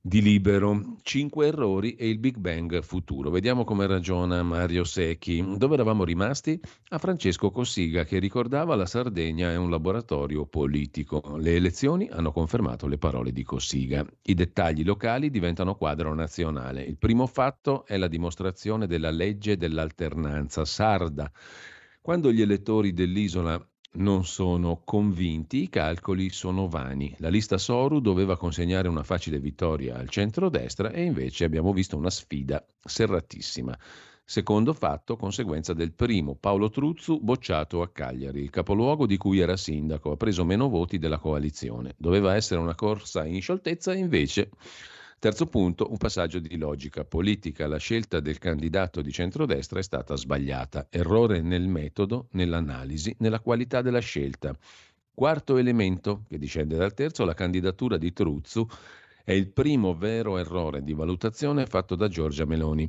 di 0.08 0.22
Libero. 0.22 0.96
Cinque 1.02 1.48
errori 1.48 1.96
e 1.96 2.08
il 2.08 2.18
Big 2.18 2.38
Bang 2.38 2.82
futuro. 2.82 3.30
Vediamo 3.30 3.66
come 3.66 3.86
ragiona 3.88 4.42
Mario 4.42 4.86
Secchi. 4.86 5.44
Dove 5.58 5.74
eravamo 5.74 6.06
rimasti? 6.06 6.58
A 6.90 6.98
Francesco 6.98 7.52
Cossiga 7.52 8.06
che 8.06 8.18
ricordava 8.18 8.76
la 8.76 8.86
Sardegna 8.86 9.52
è 9.52 9.58
un 9.58 9.70
laboratorio 9.70 10.46
politico. 10.46 11.36
Le 11.38 11.56
elezioni 11.56 12.08
hanno 12.10 12.32
confermato 12.32 12.88
le 12.88 12.98
parole 12.98 13.34
di 13.34 13.44
Cossiga. 13.44 14.06
I 14.22 14.34
dettagli 14.34 14.86
locali 14.86 15.30
diventano 15.30 15.76
quadro 15.76 16.14
nazionale. 16.14 16.84
Il 16.84 16.98
primo 16.98 17.28
fatto 17.28 17.86
è 17.86 17.98
la 17.98 18.08
dimostrazione 18.08 18.88
della 18.88 19.12
legge 19.12 19.58
dell'alternanza 19.58 20.64
sarda. 20.64 21.30
Quando 22.00 22.32
gli 22.32 22.42
elettori 22.42 22.94
dell'isola 22.94 23.62
non 23.98 24.26
sono 24.26 24.82
convinti, 24.84 25.64
i 25.64 25.70
calcoli 25.70 26.30
sono 26.30 26.68
vani. 26.68 27.16
La 27.20 27.30
lista 27.30 27.58
Soru 27.58 28.00
doveva 28.00 28.38
consegnare 28.38 28.88
una 28.88 29.04
facile 29.04 29.40
vittoria 29.40 29.98
al 29.98 30.10
centro-destra 30.10 30.92
e 30.92 31.04
invece 31.04 31.46
abbiamo 31.46 31.74
visto 31.74 31.98
una 31.98 32.10
sfida 32.10 32.64
serratissima. 32.84 33.78
Secondo 34.24 34.74
fatto, 34.74 35.16
conseguenza 35.16 35.74
del 35.74 35.94
primo, 35.94 36.36
Paolo 36.36 36.70
Truzzu 36.70 37.20
bocciato 37.22 37.82
a 37.82 37.88
Cagliari, 37.88 38.42
il 38.42 38.50
capoluogo 38.50 39.06
di 39.06 39.16
cui 39.16 39.40
era 39.40 39.56
sindaco, 39.56 40.12
ha 40.12 40.18
preso 40.18 40.44
meno 40.44 40.68
voti 40.68 40.98
della 40.98 41.18
coalizione. 41.18 41.96
Doveva 41.98 42.36
essere 42.36 42.60
una 42.60 42.76
corsa 42.76 43.26
in 43.26 43.42
scioltezza 43.42 43.94
e 43.94 44.00
invece 44.00 44.50
Terzo 45.20 45.48
punto, 45.48 45.90
un 45.90 45.98
passaggio 45.98 46.38
di 46.38 46.58
logica 46.58 47.04
politica. 47.04 47.66
La 47.66 47.80
scelta 47.80 48.20
del 48.20 48.38
candidato 48.38 49.02
di 49.02 49.12
centrodestra 49.12 49.80
è 49.80 49.82
stata 49.82 50.16
sbagliata. 50.16 50.86
Errore 50.92 51.42
nel 51.42 51.68
metodo, 51.68 52.28
nell'analisi, 52.34 53.16
nella 53.20 53.40
qualità 53.40 53.82
della 53.82 53.98
scelta. 53.98 54.56
Quarto 55.12 55.58
elemento, 55.58 56.24
che 56.28 56.38
discende 56.38 56.78
dal 56.78 56.94
terzo, 56.94 57.26
la 57.26 57.34
candidatura 57.34 57.98
di 57.98 58.14
Truzzu 58.14 58.68
è 59.24 59.32
il 59.32 59.52
primo 59.52 59.96
vero 59.96 60.38
errore 60.38 60.84
di 60.84 60.94
valutazione 60.94 61.66
fatto 61.66 61.96
da 61.96 62.08
Giorgia 62.08 62.46
Meloni. 62.46 62.88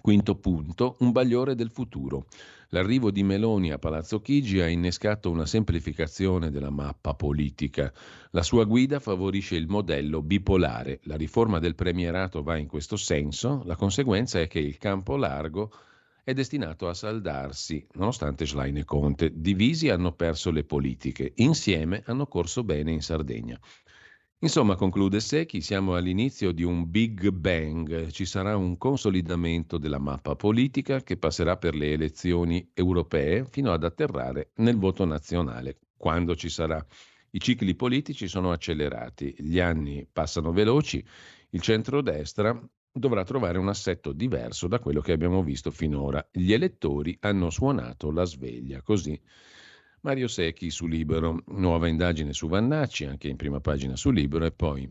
Quinto 0.00 0.34
punto, 0.34 0.96
un 0.98 1.12
bagliore 1.12 1.54
del 1.54 1.70
futuro. 1.70 2.26
L'arrivo 2.70 3.12
di 3.12 3.22
Meloni 3.22 3.70
a 3.70 3.78
Palazzo 3.78 4.20
Chigi 4.20 4.60
ha 4.60 4.66
innescato 4.66 5.30
una 5.30 5.46
semplificazione 5.46 6.50
della 6.50 6.70
mappa 6.70 7.14
politica. 7.14 7.92
La 8.30 8.42
sua 8.42 8.64
guida 8.64 8.98
favorisce 8.98 9.54
il 9.54 9.68
modello 9.68 10.20
bipolare. 10.20 10.98
La 11.04 11.16
riforma 11.16 11.60
del 11.60 11.76
premierato 11.76 12.42
va 12.42 12.56
in 12.56 12.66
questo 12.66 12.96
senso. 12.96 13.62
La 13.66 13.76
conseguenza 13.76 14.40
è 14.40 14.48
che 14.48 14.58
il 14.58 14.78
campo 14.78 15.16
largo 15.16 15.70
è 16.24 16.32
destinato 16.32 16.88
a 16.88 16.94
saldarsi, 16.94 17.86
nonostante 17.92 18.46
Schlein 18.46 18.78
e 18.78 18.84
Conte, 18.84 19.30
divisi 19.32 19.88
hanno 19.88 20.10
perso 20.10 20.50
le 20.50 20.64
politiche, 20.64 21.34
insieme 21.36 22.02
hanno 22.06 22.26
corso 22.26 22.64
bene 22.64 22.90
in 22.90 23.00
Sardegna. 23.00 23.56
Insomma, 24.40 24.74
conclude 24.74 25.20
Secchi, 25.20 25.62
siamo 25.62 25.94
all'inizio 25.94 26.52
di 26.52 26.62
un 26.62 26.90
Big 26.90 27.30
Bang, 27.30 28.10
ci 28.10 28.26
sarà 28.26 28.54
un 28.54 28.76
consolidamento 28.76 29.78
della 29.78 29.98
mappa 29.98 30.36
politica 30.36 31.02
che 31.02 31.16
passerà 31.16 31.56
per 31.56 31.74
le 31.74 31.92
elezioni 31.92 32.70
europee 32.74 33.46
fino 33.46 33.72
ad 33.72 33.82
atterrare 33.82 34.50
nel 34.56 34.76
voto 34.76 35.06
nazionale, 35.06 35.78
quando 35.96 36.36
ci 36.36 36.50
sarà. 36.50 36.84
I 37.30 37.40
cicli 37.40 37.74
politici 37.74 38.28
sono 38.28 38.52
accelerati, 38.52 39.34
gli 39.38 39.58
anni 39.58 40.06
passano 40.12 40.52
veloci, 40.52 41.02
il 41.50 41.62
centrodestra 41.62 42.62
dovrà 42.92 43.24
trovare 43.24 43.56
un 43.56 43.68
assetto 43.68 44.12
diverso 44.12 44.68
da 44.68 44.80
quello 44.80 45.00
che 45.00 45.12
abbiamo 45.12 45.42
visto 45.42 45.70
finora. 45.70 46.26
Gli 46.30 46.52
elettori 46.52 47.16
hanno 47.20 47.48
suonato 47.48 48.10
la 48.10 48.24
sveglia, 48.24 48.82
così 48.82 49.18
Mario 50.06 50.28
Secchi 50.28 50.70
su 50.70 50.86
Libero, 50.86 51.42
nuova 51.46 51.88
indagine 51.88 52.32
su 52.32 52.46
Vannacci, 52.46 53.06
anche 53.06 53.26
in 53.26 53.34
prima 53.34 53.58
pagina 53.58 53.96
su 53.96 54.12
Libero, 54.12 54.44
e 54.44 54.52
poi 54.52 54.88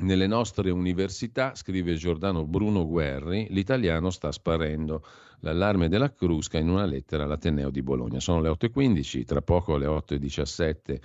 Nelle 0.00 0.26
nostre 0.26 0.70
università, 0.70 1.54
scrive 1.54 1.94
Giordano 1.94 2.46
Bruno 2.46 2.86
Guerri, 2.86 3.46
l'italiano 3.48 4.10
sta 4.10 4.30
sparendo. 4.30 5.02
L'allarme 5.40 5.88
della 5.88 6.12
Crusca 6.12 6.58
in 6.58 6.68
una 6.68 6.84
lettera 6.84 7.24
all'Ateneo 7.24 7.70
di 7.70 7.82
Bologna. 7.82 8.20
Sono 8.20 8.42
le 8.42 8.50
8.15, 8.50 9.24
tra 9.24 9.40
poco 9.40 9.74
alle 9.76 9.86
8.17 9.86 10.98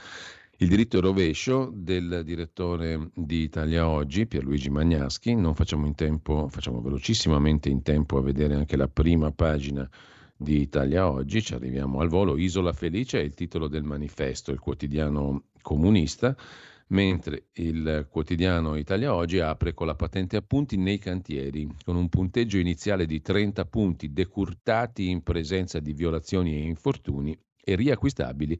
il 0.58 0.68
diritto 0.68 1.00
rovescio 1.00 1.72
del 1.74 2.24
direttore 2.26 3.10
di 3.16 3.44
Italia 3.44 3.88
Oggi, 3.88 4.28
Pierluigi 4.28 4.70
Magnaschi. 4.70 5.34
Non 5.34 5.56
facciamo 5.56 5.88
in 5.88 5.96
tempo, 5.96 6.50
facciamo 6.50 6.82
velocissimamente 6.82 7.70
in 7.70 7.82
tempo 7.84 8.18
a 8.18 8.22
vedere 8.22 8.56
anche 8.56 8.76
la 8.76 8.90
prima 8.90 9.32
pagina 9.32 9.90
di 10.44 10.60
Italia 10.60 11.10
Oggi, 11.10 11.42
ci 11.42 11.56
arriviamo 11.56 12.02
al 12.02 12.10
volo. 12.10 12.38
Isola 12.38 12.74
Felice 12.74 13.20
è 13.20 13.24
il 13.24 13.34
titolo 13.34 13.68
del 13.68 13.84
manifesto, 13.84 14.52
il 14.52 14.60
quotidiano 14.60 15.46
comunista, 15.62 16.36
mentre 16.88 17.46
il 17.54 18.08
quotidiano 18.12 18.76
Italia 18.76 19.16
Oggi 19.16 19.40
apre 19.40 19.74
con 19.74 19.88
la 19.88 19.96
patente 19.96 20.36
appunti 20.36 20.78
nei 20.78 21.00
cantieri, 21.00 21.68
con 21.84 21.96
un 21.96 22.10
punteggio 22.10 22.58
iniziale 22.58 23.08
di 23.08 23.22
30 23.22 23.66
punti 23.66 24.12
decurtati 24.14 25.10
in 25.10 25.24
presenza 25.24 25.80
di 25.80 25.94
violazioni 25.94 26.54
e 26.56 26.66
infortuni 26.66 27.36
e 27.64 27.76
riacquistabili 27.76 28.60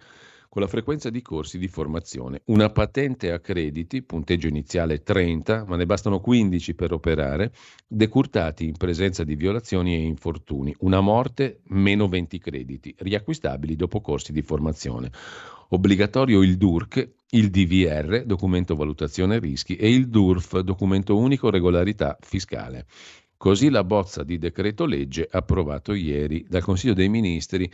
con 0.54 0.62
la 0.62 0.68
frequenza 0.68 1.10
di 1.10 1.24
corsi 1.24 1.58
di 1.58 1.68
formazione. 1.68 2.44
Una 2.46 2.70
patente 2.70 3.32
a 3.32 3.40
crediti, 3.40 4.04
punteggio 4.04 4.48
iniziale 4.48 5.02
30, 5.02 5.66
ma 5.68 5.76
ne 5.78 5.88
bastano 5.88 6.20
15 6.20 6.76
per 6.76 6.94
operare, 6.94 7.52
decurtati 7.88 8.68
in 8.68 8.78
presenza 8.78 9.24
di 9.24 9.36
violazioni 9.36 9.96
e 9.96 10.04
infortuni. 10.04 10.72
Una 10.82 11.02
morte, 11.02 11.62
meno 11.70 12.08
20 12.08 12.38
crediti, 12.38 12.94
riacquistabili 13.00 13.76
dopo 13.76 14.00
corsi 14.00 14.32
di 14.32 14.44
formazione. 14.44 15.10
Obbligatorio 15.70 16.44
il 16.44 16.56
DURC, 16.58 17.10
il 17.32 17.50
DVR, 17.50 18.24
documento 18.24 18.76
valutazione 18.76 19.40
rischi, 19.40 19.76
e 19.76 19.90
il 19.90 20.08
DURF, 20.08 20.60
documento 20.60 21.18
unico 21.18 21.50
regolarità 21.50 22.16
fiscale. 22.22 22.86
Così 23.38 23.72
la 23.72 23.84
bozza 23.84 24.24
di 24.24 24.38
decreto 24.38 24.86
legge 24.86 25.28
approvato 25.30 25.94
ieri 25.94 26.46
dal 26.48 26.62
Consiglio 26.62 26.94
dei 26.94 27.10
Ministri 27.10 27.70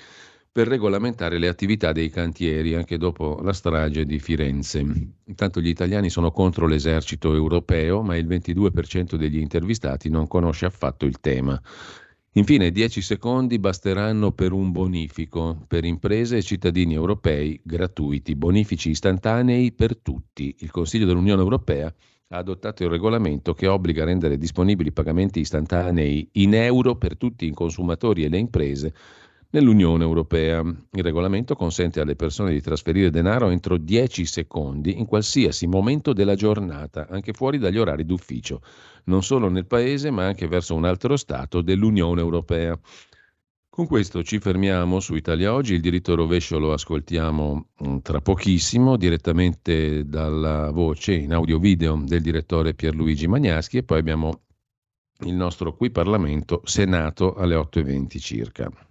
per 0.51 0.67
regolamentare 0.67 1.37
le 1.37 1.47
attività 1.47 1.91
dei 1.91 2.09
cantieri 2.09 2.73
anche 2.73 2.97
dopo 2.97 3.39
la 3.41 3.53
strage 3.53 4.05
di 4.05 4.19
Firenze. 4.19 4.79
Intanto 4.79 5.61
gli 5.61 5.67
italiani 5.67 6.09
sono 6.09 6.31
contro 6.31 6.65
l'esercito 6.65 7.33
europeo, 7.33 8.01
ma 8.01 8.17
il 8.17 8.27
22% 8.27 9.15
degli 9.15 9.37
intervistati 9.37 10.09
non 10.09 10.27
conosce 10.27 10.65
affatto 10.65 11.05
il 11.05 11.19
tema. 11.19 11.61
Infine, 12.33 12.71
10 12.71 13.01
secondi 13.01 13.59
basteranno 13.59 14.31
per 14.31 14.51
un 14.51 14.71
bonifico 14.71 15.65
per 15.67 15.83
imprese 15.83 16.37
e 16.37 16.43
cittadini 16.43 16.93
europei 16.93 17.59
gratuiti, 17.63 18.35
bonifici 18.35 18.91
istantanei 18.91 19.71
per 19.71 19.97
tutti. 19.97 20.55
Il 20.59 20.71
Consiglio 20.71 21.05
dell'Unione 21.05 21.41
Europea 21.41 21.93
ha 22.31 22.37
adottato 22.37 22.83
il 22.83 22.89
regolamento 22.89 23.53
che 23.53 23.67
obbliga 23.67 24.03
a 24.03 24.05
rendere 24.05 24.37
disponibili 24.37 24.91
pagamenti 24.91 25.39
istantanei 25.39 26.29
in 26.33 26.53
euro 26.53 26.95
per 26.95 27.17
tutti 27.17 27.45
i 27.45 27.51
consumatori 27.51 28.23
e 28.23 28.29
le 28.29 28.37
imprese 28.37 28.93
nell'Unione 29.51 30.03
Europea. 30.03 30.61
Il 30.61 31.03
regolamento 31.03 31.55
consente 31.55 31.99
alle 31.99 32.15
persone 32.15 32.51
di 32.51 32.61
trasferire 32.61 33.09
denaro 33.09 33.49
entro 33.49 33.77
10 33.77 34.25
secondi 34.25 34.99
in 34.99 35.05
qualsiasi 35.05 35.67
momento 35.67 36.13
della 36.13 36.35
giornata, 36.35 37.07
anche 37.09 37.33
fuori 37.33 37.57
dagli 37.57 37.77
orari 37.77 38.05
d'ufficio, 38.05 38.61
non 39.05 39.23
solo 39.23 39.49
nel 39.49 39.65
Paese 39.65 40.11
ma 40.11 40.25
anche 40.25 40.47
verso 40.47 40.75
un 40.75 40.85
altro 40.85 41.17
Stato 41.17 41.61
dell'Unione 41.61 42.21
Europea. 42.21 42.77
Con 43.69 43.87
questo 43.87 44.23
ci 44.23 44.39
fermiamo 44.39 44.99
su 44.99 45.15
Italia 45.15 45.53
Oggi, 45.53 45.75
il 45.75 45.79
diritto 45.79 46.13
rovescio 46.13 46.59
lo 46.59 46.73
ascoltiamo 46.73 47.67
mm, 47.87 47.97
tra 47.99 48.19
pochissimo 48.19 48.97
direttamente 48.97 50.05
dalla 50.05 50.69
voce 50.71 51.13
in 51.13 51.33
audio-video 51.33 52.01
del 52.05 52.21
direttore 52.21 52.73
Pierluigi 52.73 53.27
Magnaschi 53.27 53.77
e 53.77 53.83
poi 53.83 53.99
abbiamo 53.99 54.41
il 55.21 55.33
nostro 55.33 55.75
qui 55.75 55.91
Parlamento 55.91 56.61
Senato 56.65 57.35
alle 57.35 57.55
8.20 57.55 58.19
circa. 58.19 58.88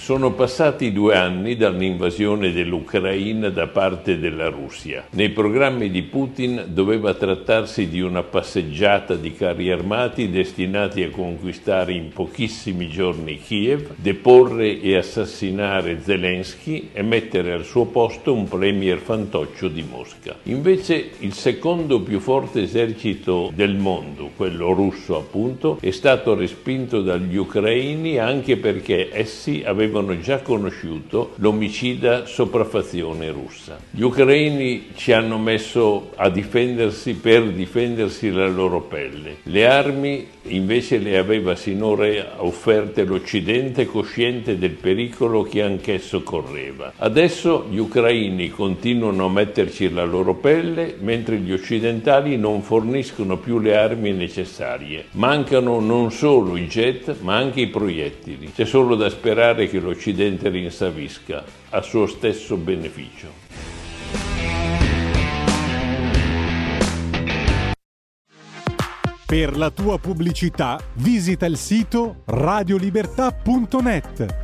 Sono 0.00 0.32
passati 0.32 0.92
due 0.92 1.14
anni 1.14 1.56
dall'invasione 1.56 2.52
dell'Ucraina 2.52 3.50
da 3.50 3.66
parte 3.66 4.18
della 4.18 4.48
Russia. 4.48 5.04
Nei 5.10 5.28
programmi 5.28 5.90
di 5.90 6.00
Putin 6.04 6.64
doveva 6.68 7.12
trattarsi 7.12 7.86
di 7.86 8.00
una 8.00 8.22
passeggiata 8.22 9.14
di 9.14 9.34
carri 9.34 9.70
armati 9.70 10.30
destinati 10.30 11.02
a 11.02 11.10
conquistare 11.10 11.92
in 11.92 12.08
pochissimi 12.14 12.88
giorni 12.88 13.38
Kiev, 13.40 13.90
deporre 13.96 14.80
e 14.80 14.96
assassinare 14.96 16.00
Zelensky 16.02 16.88
e 16.94 17.02
mettere 17.02 17.52
al 17.52 17.66
suo 17.66 17.84
posto 17.84 18.32
un 18.32 18.48
premier 18.48 18.98
fantoccio 18.98 19.68
di 19.68 19.84
Mosca. 19.88 20.34
Invece 20.44 21.10
il 21.18 21.34
secondo 21.34 22.00
più 22.00 22.20
forte 22.20 22.62
esercito 22.62 23.52
del 23.54 23.74
mondo, 23.76 24.30
quello 24.34 24.72
russo 24.72 25.18
appunto, 25.18 25.76
è 25.78 25.90
stato 25.90 26.34
respinto 26.34 27.02
dagli 27.02 27.36
ucraini 27.36 28.16
anche 28.16 28.56
perché 28.56 29.10
essi 29.12 29.62
avevano 29.62 29.88
avevano 30.00 30.18
già 30.20 30.40
conosciuto 30.40 31.32
l'omicida 31.36 32.26
sopraffazione 32.26 33.30
russa. 33.30 33.78
Gli 33.90 34.02
ucraini 34.02 34.88
ci 34.94 35.12
hanno 35.12 35.38
messo 35.38 36.10
a 36.16 36.28
difendersi 36.28 37.14
per 37.14 37.50
difendersi 37.50 38.30
la 38.30 38.48
loro 38.48 38.80
pelle. 38.80 39.36
Le 39.44 39.66
armi 39.66 40.26
invece 40.44 40.98
le 40.98 41.18
aveva 41.18 41.54
sinora 41.54 42.08
offerte 42.38 43.04
l'Occidente 43.04 43.86
cosciente 43.86 44.58
del 44.58 44.70
pericolo 44.70 45.42
che 45.42 45.62
anch'esso 45.62 46.22
correva. 46.22 46.92
Adesso 46.96 47.66
gli 47.70 47.78
ucraini 47.78 48.48
continuano 48.48 49.26
a 49.26 49.30
metterci 49.30 49.90
la 49.90 50.04
loro 50.04 50.34
pelle 50.34 50.96
mentre 51.00 51.36
gli 51.36 51.52
occidentali 51.52 52.36
non 52.36 52.62
forniscono 52.62 53.36
più 53.36 53.58
le 53.58 53.76
armi 53.76 54.12
necessarie. 54.12 55.06
Mancano 55.12 55.78
non 55.80 56.10
solo 56.10 56.56
i 56.56 56.66
jet 56.66 57.16
ma 57.20 57.36
anche 57.36 57.60
i 57.60 57.66
proiettili. 57.68 58.52
C'è 58.54 58.64
solo 58.64 58.94
da 58.94 59.10
sperare 59.10 59.68
che 59.68 59.79
l'Occidente 59.80 60.48
rinsavisca 60.48 61.44
a 61.70 61.82
suo 61.82 62.06
stesso 62.06 62.56
beneficio. 62.56 63.28
Per 69.26 69.56
la 69.56 69.70
tua 69.70 69.98
pubblicità 69.98 70.78
visita 70.94 71.46
il 71.46 71.56
sito 71.56 72.22
radiolibertà.net. 72.24 74.39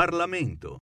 Parlamento. 0.00 0.78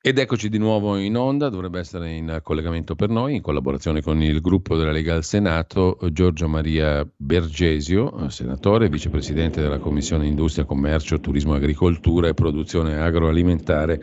Ed 0.00 0.16
eccoci 0.16 0.48
di 0.48 0.56
nuovo 0.56 0.96
in 0.96 1.14
onda, 1.14 1.50
dovrebbe 1.50 1.78
essere 1.78 2.12
in 2.12 2.40
collegamento 2.42 2.94
per 2.94 3.10
noi, 3.10 3.34
in 3.34 3.42
collaborazione 3.42 4.00
con 4.00 4.22
il 4.22 4.40
gruppo 4.40 4.74
della 4.74 4.90
Lega 4.90 5.14
al 5.14 5.24
Senato, 5.24 5.98
Giorgio 6.10 6.48
Maria 6.48 7.06
Bergesio, 7.14 8.30
senatore, 8.30 8.88
vicepresidente 8.88 9.60
della 9.60 9.78
Commissione 9.78 10.26
Industria, 10.26 10.64
Commercio, 10.64 11.20
Turismo, 11.20 11.52
Agricoltura 11.52 12.28
e 12.28 12.34
Produzione 12.34 12.98
Agroalimentare 12.98 14.00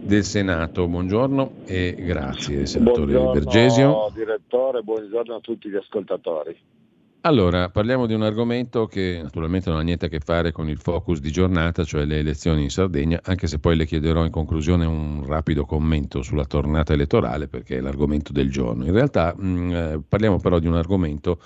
del 0.00 0.22
Senato. 0.22 0.86
Buongiorno 0.86 1.64
e 1.64 1.96
grazie, 1.98 2.64
senatore 2.66 3.06
buongiorno, 3.06 3.32
Bergesio. 3.32 4.12
Direttore, 4.14 4.82
buongiorno 4.82 5.34
a 5.34 5.40
tutti 5.40 5.68
gli 5.68 5.74
ascoltatori. 5.74 6.56
Allora, 7.28 7.68
parliamo 7.68 8.06
di 8.06 8.14
un 8.14 8.22
argomento 8.22 8.86
che 8.86 9.20
naturalmente 9.22 9.68
non 9.68 9.78
ha 9.78 9.82
niente 9.82 10.06
a 10.06 10.08
che 10.08 10.18
fare 10.18 10.50
con 10.50 10.66
il 10.70 10.78
focus 10.78 11.20
di 11.20 11.30
giornata, 11.30 11.84
cioè 11.84 12.06
le 12.06 12.20
elezioni 12.20 12.62
in 12.62 12.70
Sardegna, 12.70 13.20
anche 13.22 13.46
se 13.46 13.58
poi 13.58 13.76
le 13.76 13.84
chiederò 13.84 14.24
in 14.24 14.30
conclusione 14.30 14.86
un 14.86 15.26
rapido 15.26 15.66
commento 15.66 16.22
sulla 16.22 16.46
tornata 16.46 16.94
elettorale 16.94 17.46
perché 17.46 17.76
è 17.76 17.80
l'argomento 17.82 18.32
del 18.32 18.50
giorno. 18.50 18.86
In 18.86 18.92
realtà 18.94 19.34
mh, 19.36 19.46
mm, 19.46 19.72
eh, 19.72 20.02
parliamo 20.08 20.38
però 20.38 20.58
di 20.58 20.68
un 20.68 20.76
argomento 20.76 21.38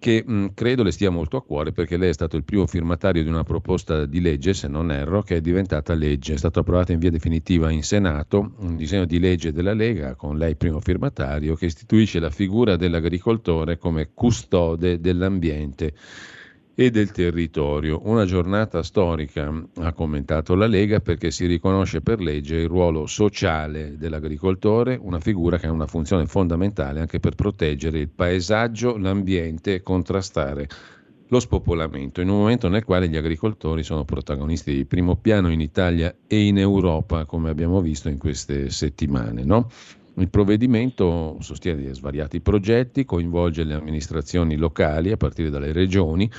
che 0.00 0.24
mh, 0.26 0.54
credo 0.54 0.82
le 0.82 0.90
stia 0.90 1.10
molto 1.10 1.36
a 1.36 1.42
cuore 1.42 1.70
perché 1.70 1.96
lei 1.96 2.08
è 2.08 2.12
stato 2.12 2.36
il 2.36 2.42
primo 2.42 2.66
firmatario 2.66 3.22
di 3.22 3.28
una 3.28 3.44
proposta 3.44 4.06
di 4.06 4.20
legge, 4.20 4.54
se 4.54 4.66
non 4.66 4.90
erro, 4.90 5.22
che 5.22 5.36
è 5.36 5.40
diventata 5.40 5.94
legge. 5.94 6.34
È 6.34 6.38
stato 6.38 6.60
approvato 6.60 6.90
in 6.90 6.98
via 6.98 7.10
definitiva 7.10 7.70
in 7.70 7.84
Senato 7.84 8.54
un 8.58 8.74
disegno 8.76 9.04
di 9.04 9.20
legge 9.20 9.52
della 9.52 9.74
Lega, 9.74 10.16
con 10.16 10.38
lei 10.38 10.56
primo 10.56 10.80
firmatario, 10.80 11.54
che 11.54 11.66
istituisce 11.66 12.18
la 12.18 12.30
figura 12.30 12.74
dell'agricoltore 12.74 13.78
come 13.78 14.10
custode 14.12 14.98
dell'ambiente 14.98 15.92
e 16.74 16.90
del 16.90 17.10
territorio. 17.10 18.00
Una 18.04 18.24
giornata 18.24 18.82
storica, 18.82 19.52
ha 19.76 19.92
commentato 19.92 20.54
la 20.54 20.66
Lega, 20.66 21.00
perché 21.00 21.30
si 21.30 21.46
riconosce 21.46 22.00
per 22.00 22.20
legge 22.20 22.56
il 22.56 22.68
ruolo 22.68 23.06
sociale 23.06 23.96
dell'agricoltore, 23.96 24.98
una 25.00 25.20
figura 25.20 25.58
che 25.58 25.66
ha 25.66 25.72
una 25.72 25.86
funzione 25.86 26.26
fondamentale 26.26 27.00
anche 27.00 27.20
per 27.20 27.34
proteggere 27.34 27.98
il 27.98 28.08
paesaggio, 28.08 28.96
l'ambiente 28.96 29.74
e 29.74 29.82
contrastare 29.82 30.68
lo 31.30 31.38
spopolamento, 31.38 32.20
in 32.20 32.28
un 32.28 32.38
momento 32.38 32.68
nel 32.68 32.84
quale 32.84 33.08
gli 33.08 33.16
agricoltori 33.16 33.84
sono 33.84 34.04
protagonisti 34.04 34.74
di 34.74 34.84
primo 34.84 35.14
piano 35.14 35.50
in 35.50 35.60
Italia 35.60 36.14
e 36.26 36.46
in 36.46 36.58
Europa, 36.58 37.24
come 37.24 37.50
abbiamo 37.50 37.80
visto 37.80 38.08
in 38.08 38.18
queste 38.18 38.70
settimane. 38.70 39.44
No? 39.44 39.70
Il 40.20 40.28
provvedimento 40.28 41.38
sostiene 41.40 41.94
svariati 41.94 42.42
progetti, 42.42 43.06
coinvolge 43.06 43.64
le 43.64 43.72
amministrazioni 43.72 44.56
locali 44.56 45.10
a 45.12 45.16
partire 45.16 45.48
dalle 45.48 45.72
regioni 45.72 46.30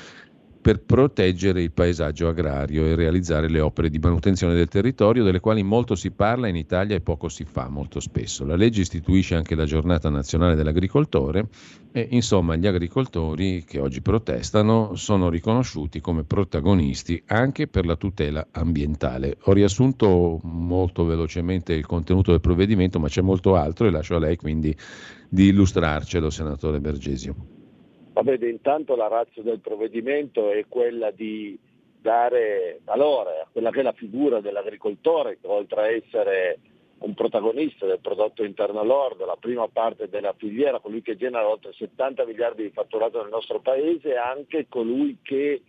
per 0.62 0.80
proteggere 0.80 1.64
il 1.64 1.72
paesaggio 1.72 2.28
agrario 2.28 2.86
e 2.86 2.94
realizzare 2.94 3.50
le 3.50 3.60
opere 3.60 3.90
di 3.90 3.98
manutenzione 3.98 4.54
del 4.54 4.68
territorio, 4.68 5.24
delle 5.24 5.40
quali 5.40 5.64
molto 5.64 5.96
si 5.96 6.12
parla 6.12 6.48
in 6.48 6.56
Italia 6.56 6.96
e 6.96 7.02
poco 7.02 7.30
si 7.30 7.46
fa 7.46 7.68
molto 7.68 8.00
spesso. 8.00 8.46
La 8.46 8.56
legge 8.56 8.82
istituisce 8.82 9.34
anche 9.34 9.56
la 9.56 9.66
giornata 9.66 10.10
nazionale 10.10 10.54
dell'agricoltore 10.54 11.48
e 11.92 12.08
insomma 12.12 12.56
gli 12.56 12.68
agricoltori 12.68 13.64
che 13.66 13.80
oggi 13.80 14.02
protestano 14.02 14.96
sono 14.96 15.30
riconosciuti 15.30 16.00
come 16.00 16.24
protagonisti 16.24 17.24
anche 17.26 17.68
per 17.68 17.88
la 17.88 17.96
tutela 17.96 18.48
ambientale. 18.52 19.38
Ho 19.46 19.54
riassunto 19.54 20.40
molto 20.44 21.06
velocemente 21.06 21.74
il 21.74 21.88
contenuto 21.88 22.30
del 22.30 22.40
provvedimento, 22.40 23.00
ma 23.00 23.08
c'è 23.08 23.22
molto 23.22 23.56
altro 23.56 23.88
e 23.88 23.90
lascio 23.90 24.16
a 24.16 24.20
lei 24.20 24.36
quindi 24.36 24.76
di 25.28 25.48
illustrarcelo, 25.48 26.30
senatore 26.30 26.80
Bergesio. 26.80 27.61
Vede, 28.14 28.50
intanto 28.50 28.96
la 28.96 29.08
razza 29.08 29.42
del 29.42 29.60
provvedimento 29.60 30.52
è 30.52 30.66
quella 30.68 31.12
di 31.12 31.58
dare 32.00 32.80
valore 32.84 33.42
a 33.42 33.48
quella 33.52 33.72
che 33.72 33.80
è 33.80 33.84
la 33.84 33.94
figura 33.94 34.42
dell'agricoltore, 34.42 35.40
che 35.40 35.48
oltre 35.48 35.82
a 35.82 35.92
essere 35.92 36.60
un 37.00 37.14
protagonista 37.16 37.86
del 37.86 38.00
prodotto 38.00 38.44
interno 38.44 38.84
lordo, 38.84 39.26
la 39.26 39.38
prima 39.40 39.68
parte 39.68 40.08
della 40.08 40.34
filiera, 40.38 40.80
colui 40.80 41.02
che 41.02 41.18
genera 41.18 41.48
oltre 41.48 41.74
70 41.74 42.26
miliardi 42.26 42.64
di 42.64 42.70
fatturato 42.70 43.22
nel 43.22 43.32
nostro 43.32 43.60
paese, 43.60 44.14
è 44.14 44.18
anche 44.18 44.68
colui 44.70 45.18
che 45.24 45.64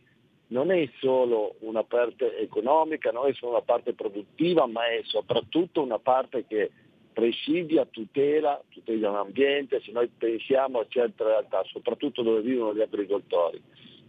non 0.48 0.70
è 0.70 0.86
solo 0.98 1.54
una 1.60 1.84
parte 1.84 2.38
economica, 2.38 3.10
non 3.10 3.28
è 3.28 3.32
solo 3.32 3.52
una 3.52 3.62
parte 3.62 3.94
produttiva, 3.94 4.66
ma 4.66 4.86
è 4.86 5.00
soprattutto 5.04 5.80
una 5.80 5.98
parte 5.98 6.44
che 6.46 6.70
presidia, 7.12 7.86
tutela, 7.86 8.60
tutela 8.68 9.10
l'ambiente, 9.10 9.80
se 9.80 9.92
noi 9.92 10.08
pensiamo 10.08 10.80
a 10.80 10.86
certe 10.88 11.24
realtà, 11.24 11.62
soprattutto 11.64 12.22
dove 12.22 12.40
vivono 12.40 12.74
gli 12.74 12.80
agricoltori. 12.80 13.62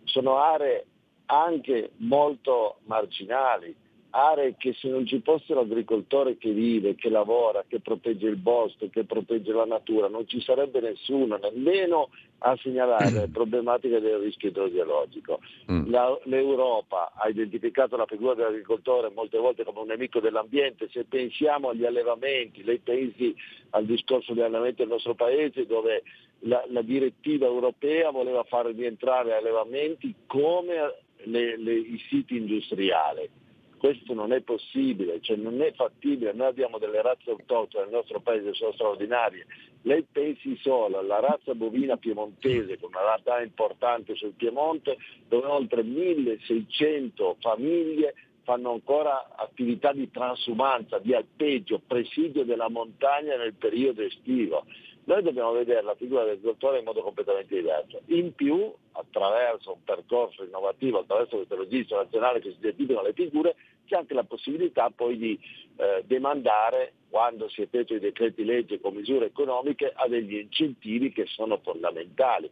Sono 0.04 0.38
aree 0.38 0.86
anche 1.26 1.92
molto 1.98 2.78
marginali, 2.86 3.76
aree 4.16 4.56
che 4.58 4.74
se 4.74 4.90
non 4.90 5.08
ci 5.08 5.22
fosse 5.24 5.56
l'agricoltore 5.56 6.38
che 6.38 6.52
vive, 6.52 6.94
che 6.96 7.10
lavora, 7.10 7.64
che 7.68 7.80
protegge 7.80 8.28
il 8.28 8.36
bosco, 8.36 8.88
che 8.90 9.06
protegge 9.06 9.52
la 9.52 9.66
natura, 9.66 10.08
non 10.08 10.28
ci 10.28 10.40
sarebbe 10.40 10.80
nessuno, 10.82 11.38
nemmeno 11.38 12.10
a 12.40 12.56
segnalare 12.62 13.10
le 13.26 13.30
problematiche 13.30 14.00
del 14.00 14.20
rischio 14.20 14.50
idrogeologico. 14.50 15.40
Mm. 15.72 15.90
La, 15.90 16.16
L'Europa 16.26 17.14
ha 17.16 17.28
identificato 17.28 17.98
la 17.98 18.06
figura 18.06 18.36
dell'agricoltore 18.36 19.10
molte 19.10 19.40
volte 19.40 19.64
come 19.64 19.80
un 19.80 19.88
nemico 19.88 20.20
dell'ambiente, 20.20 20.90
se 20.92 21.06
pensiamo 21.06 21.70
agli 21.70 21.86
allevamenti, 21.86 22.64
lei 22.64 22.80
pensi 22.80 23.36
al 23.72 23.86
discorso 23.86 24.34
degli 24.34 24.44
allevamenti 24.44 24.84
del 24.84 24.90
nostro 24.90 25.16
paese 25.16 25.66
dove 25.66 26.04
la, 26.46 26.64
la 26.70 26.84
direttiva 26.84 27.48
europea 27.48 28.12
voleva 28.12 28.44
far 28.44 28.68
rientrare 28.68 29.36
allevamenti 29.36 30.14
come 30.28 30.98
le, 31.24 31.58
le, 31.58 31.74
i 31.74 32.00
siti 32.10 32.38
industriali 32.38 33.42
questo 33.84 34.14
non 34.14 34.32
è 34.32 34.40
possibile, 34.40 35.20
cioè 35.20 35.36
non 35.36 35.62
è 35.62 35.74
fattibile, 35.74 36.32
noi 36.32 36.48
abbiamo 36.48 36.78
delle 36.78 37.02
razze 37.02 37.32
autoctone 37.32 37.84
nel 37.84 37.96
nostro 37.96 38.22
paese 38.22 38.54
sono 38.54 38.72
straordinarie. 38.72 39.46
Lei 39.82 40.06
pensi 40.10 40.58
solo 40.62 41.00
alla 41.00 41.20
razza 41.20 41.54
bovina 41.54 41.98
piemontese, 41.98 42.80
con 42.80 42.92
una 42.94 43.02
realtà 43.02 43.42
importante 43.42 44.16
sul 44.16 44.36
Piemonte, 44.38 44.96
dove 45.28 45.48
oltre 45.48 45.84
1600 45.84 47.36
famiglie 47.42 48.14
fanno 48.44 48.72
ancora 48.72 49.36
attività 49.36 49.92
di 49.92 50.10
transumanza, 50.10 51.00
di 51.00 51.14
alpeggio, 51.14 51.82
presidio 51.86 52.46
della 52.46 52.70
montagna 52.70 53.36
nel 53.36 53.54
periodo 53.54 54.02
estivo. 54.02 54.64
Noi 55.06 55.22
dobbiamo 55.22 55.52
vedere 55.52 55.82
la 55.82 55.96
figura 55.96 56.24
del 56.24 56.40
dottore 56.40 56.80
in 56.80 56.86
modo 56.86 57.02
completamente 57.02 57.56
diverso. 57.56 58.02
In 58.06 58.34
più, 58.34 58.74
attraverso 58.94 59.74
un 59.74 59.84
percorso 59.84 60.44
innovativo, 60.44 61.00
attraverso 61.00 61.36
questo 61.36 61.58
registro 61.58 61.98
nazionale 61.98 62.40
che 62.40 62.52
si 62.52 62.58
identificano 62.60 63.08
le 63.08 63.14
figure, 63.14 63.56
c'è 63.86 63.98
anche 63.98 64.14
la 64.14 64.24
possibilità 64.24 64.90
poi 64.96 65.18
di 65.18 65.40
eh, 65.76 66.04
demandare, 66.06 66.94
quando 67.10 67.50
si 67.50 67.62
effettuano 67.62 68.02
i 68.02 68.06
decreti 68.06 68.46
legge 68.46 68.80
con 68.80 68.94
misure 68.94 69.26
economiche, 69.26 69.92
a 69.94 70.08
degli 70.08 70.36
incentivi 70.36 71.12
che 71.12 71.26
sono 71.26 71.60
fondamentali. 71.62 72.50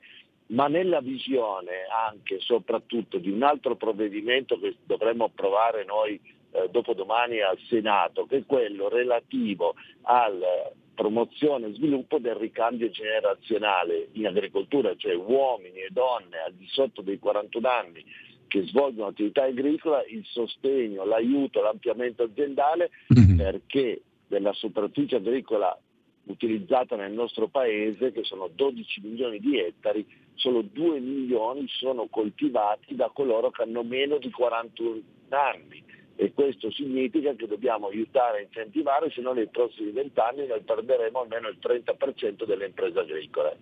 Ma 0.47 0.67
nella 0.67 0.99
visione 0.99 1.85
anche 1.89 2.35
e 2.35 2.39
soprattutto 2.41 3.17
di 3.17 3.29
un 3.29 3.43
altro 3.43 3.77
provvedimento 3.77 4.59
che 4.59 4.75
dovremmo 4.83 5.23
approvare 5.23 5.85
noi 5.85 6.19
eh, 6.51 6.67
dopodomani 6.69 7.39
al 7.39 7.57
Senato, 7.69 8.25
che 8.25 8.39
è 8.39 8.45
quello 8.45 8.89
relativo 8.89 9.75
alla 10.01 10.69
promozione 10.93 11.67
e 11.67 11.73
sviluppo 11.73 12.19
del 12.19 12.35
ricambio 12.35 12.89
generazionale 12.89 14.09
in 14.13 14.27
agricoltura, 14.27 14.95
cioè 14.95 15.15
uomini 15.15 15.79
e 15.79 15.89
donne 15.91 16.37
al 16.45 16.53
di 16.53 16.67
sotto 16.67 17.01
dei 17.01 17.19
41 17.19 17.67
anni 17.67 18.05
che 18.47 18.65
svolgono 18.65 19.07
attività 19.07 19.43
agricola, 19.43 20.03
il 20.05 20.25
sostegno, 20.25 21.05
l'aiuto, 21.05 21.61
l'ampliamento 21.61 22.23
aziendale 22.23 22.91
mm-hmm. 23.17 23.37
perché 23.37 24.01
della 24.27 24.51
superficie 24.51 25.15
agricola 25.15 25.77
utilizzata 26.25 26.95
nel 26.97 27.13
nostro 27.13 27.47
paese, 27.47 28.11
che 28.11 28.23
sono 28.23 28.49
12 28.53 29.01
milioni 29.03 29.39
di 29.39 29.57
ettari, 29.57 30.05
solo 30.35 30.61
2 30.61 30.99
milioni 30.99 31.65
sono 31.67 32.07
coltivati 32.09 32.95
da 32.95 33.09
coloro 33.13 33.51
che 33.51 33.63
hanno 33.63 33.83
meno 33.83 34.17
di 34.17 34.29
41 34.29 35.01
anni 35.29 35.83
e 36.21 36.33
questo 36.33 36.69
significa 36.69 37.33
che 37.33 37.47
dobbiamo 37.47 37.87
aiutare 37.87 38.37
e 38.37 38.43
incentivare, 38.43 39.09
se 39.09 39.21
no 39.21 39.33
nei 39.33 39.47
prossimi 39.47 39.89
vent'anni 39.89 40.45
noi 40.45 40.61
perderemo 40.61 41.21
almeno 41.21 41.47
il 41.47 41.57
30% 41.59 42.45
delle 42.45 42.67
imprese 42.67 42.99
agricole 42.99 43.57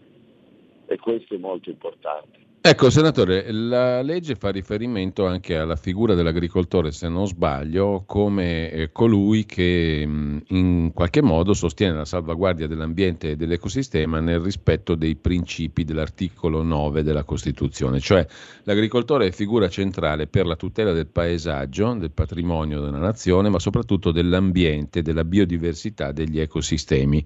e 0.85 0.97
questo 0.97 1.35
è 1.35 1.37
molto 1.37 1.69
importante. 1.69 2.48
Ecco, 2.61 2.89
senatore, 2.89 3.49
la 3.53 4.01
legge 4.01 4.35
fa 4.35 4.49
riferimento 4.49 5.25
anche 5.25 5.55
alla 5.55 5.77
figura 5.77 6.13
dell'agricoltore, 6.13 6.91
se 6.91 7.07
non 7.07 7.25
sbaglio, 7.25 8.03
come 8.05 8.69
eh, 8.69 8.91
colui 8.91 9.45
che 9.45 10.03
mm, 10.05 10.37
in 10.47 10.91
qualche 10.93 11.21
modo 11.21 11.53
sostiene 11.53 11.95
la 11.95 12.03
salvaguardia 12.03 12.67
dell'ambiente 12.67 13.31
e 13.31 13.35
dell'ecosistema 13.37 14.19
nel 14.19 14.41
rispetto 14.41 14.95
dei 14.95 15.15
principi 15.15 15.85
dell'articolo 15.85 16.61
9 16.61 17.01
della 17.01 17.23
Costituzione, 17.23 18.01
cioè 18.01 18.27
l'agricoltore 18.63 19.27
è 19.27 19.31
figura 19.31 19.69
centrale 19.69 20.27
per 20.27 20.45
la 20.45 20.57
tutela 20.57 20.91
del 20.91 21.07
paesaggio, 21.07 21.93
del 21.93 22.11
patrimonio 22.11 22.81
della 22.81 22.99
nazione, 22.99 23.47
ma 23.47 23.59
soprattutto 23.59 24.11
dell'ambiente, 24.11 25.01
della 25.01 25.23
biodiversità, 25.23 26.11
degli 26.11 26.41
ecosistemi 26.41 27.25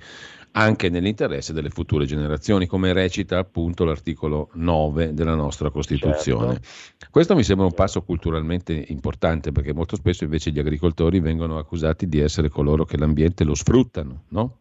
anche 0.54 0.90
nell'interesse 0.90 1.54
delle 1.54 1.70
future 1.70 2.06
generazioni, 2.06 2.66
come 2.68 2.94
recita 2.94 3.38
appunto 3.38 3.86
l'articolo 3.86 4.50
9 4.54 5.14
della 5.14 5.36
nostra 5.36 5.70
Costituzione. 5.70 6.60
Certo. 6.60 7.08
Questo 7.10 7.36
mi 7.36 7.44
sembra 7.44 7.66
un 7.66 7.74
passo 7.74 8.04
culturalmente 8.04 8.86
importante 8.90 9.52
perché 9.52 9.74
molto 9.74 9.96
spesso 9.96 10.24
invece 10.24 10.52
gli 10.52 10.60
agricoltori 10.60 11.20
vengono 11.20 11.58
accusati 11.58 12.08
di 12.08 12.20
essere 12.20 12.50
coloro 12.50 12.86
che 12.86 12.98
l'ambiente 12.98 13.44
lo 13.44 13.56
sfruttano, 13.56 14.24
no? 14.30 14.58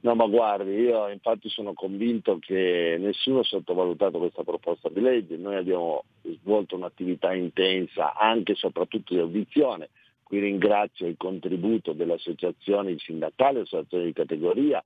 No, 0.00 0.16
ma 0.16 0.26
guardi, 0.26 0.72
io 0.72 1.08
infatti 1.08 1.48
sono 1.48 1.74
convinto 1.74 2.38
che 2.40 2.96
nessuno 2.98 3.40
ha 3.40 3.44
sottovalutato 3.44 4.18
questa 4.18 4.42
proposta 4.42 4.88
di 4.88 5.00
legge, 5.00 5.36
noi 5.36 5.54
abbiamo 5.54 6.04
svolto 6.40 6.74
un'attività 6.74 7.32
intensa 7.32 8.14
anche 8.14 8.52
e 8.52 8.56
soprattutto 8.56 9.14
di 9.14 9.20
audizione, 9.20 9.90
qui 10.32 10.40
ringrazio 10.40 11.06
il 11.06 11.16
contributo 11.18 11.92
delle 11.92 12.14
associazioni 12.14 12.98
sindacali, 12.98 13.58
associazioni 13.58 14.04
di 14.06 14.12
categoria, 14.14 14.82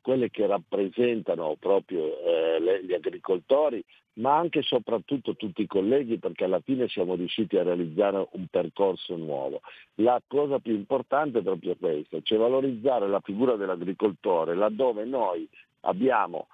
quelle 0.00 0.28
che 0.28 0.44
rappresentano 0.44 1.54
proprio 1.60 2.18
eh, 2.18 2.82
gli 2.82 2.92
agricoltori, 2.92 3.80
ma 4.14 4.36
anche 4.36 4.58
e 4.58 4.62
soprattutto 4.62 5.36
tutti 5.36 5.62
i 5.62 5.68
colleghi 5.68 6.18
perché 6.18 6.42
alla 6.42 6.58
fine 6.58 6.88
siamo 6.88 7.14
riusciti 7.14 7.56
a 7.56 7.62
realizzare 7.62 8.26
un 8.32 8.46
percorso 8.50 9.14
nuovo. 9.14 9.60
La 9.96 10.20
cosa 10.26 10.58
più 10.58 10.74
importante 10.74 11.38
è 11.38 11.42
proprio 11.42 11.76
questa, 11.76 12.18
cioè 12.20 12.36
valorizzare 12.36 13.06
la 13.06 13.20
figura 13.20 13.54
dell'agricoltore 13.54 14.56
laddove 14.56 15.04
noi 15.04 15.48
abbiamo 15.82 16.48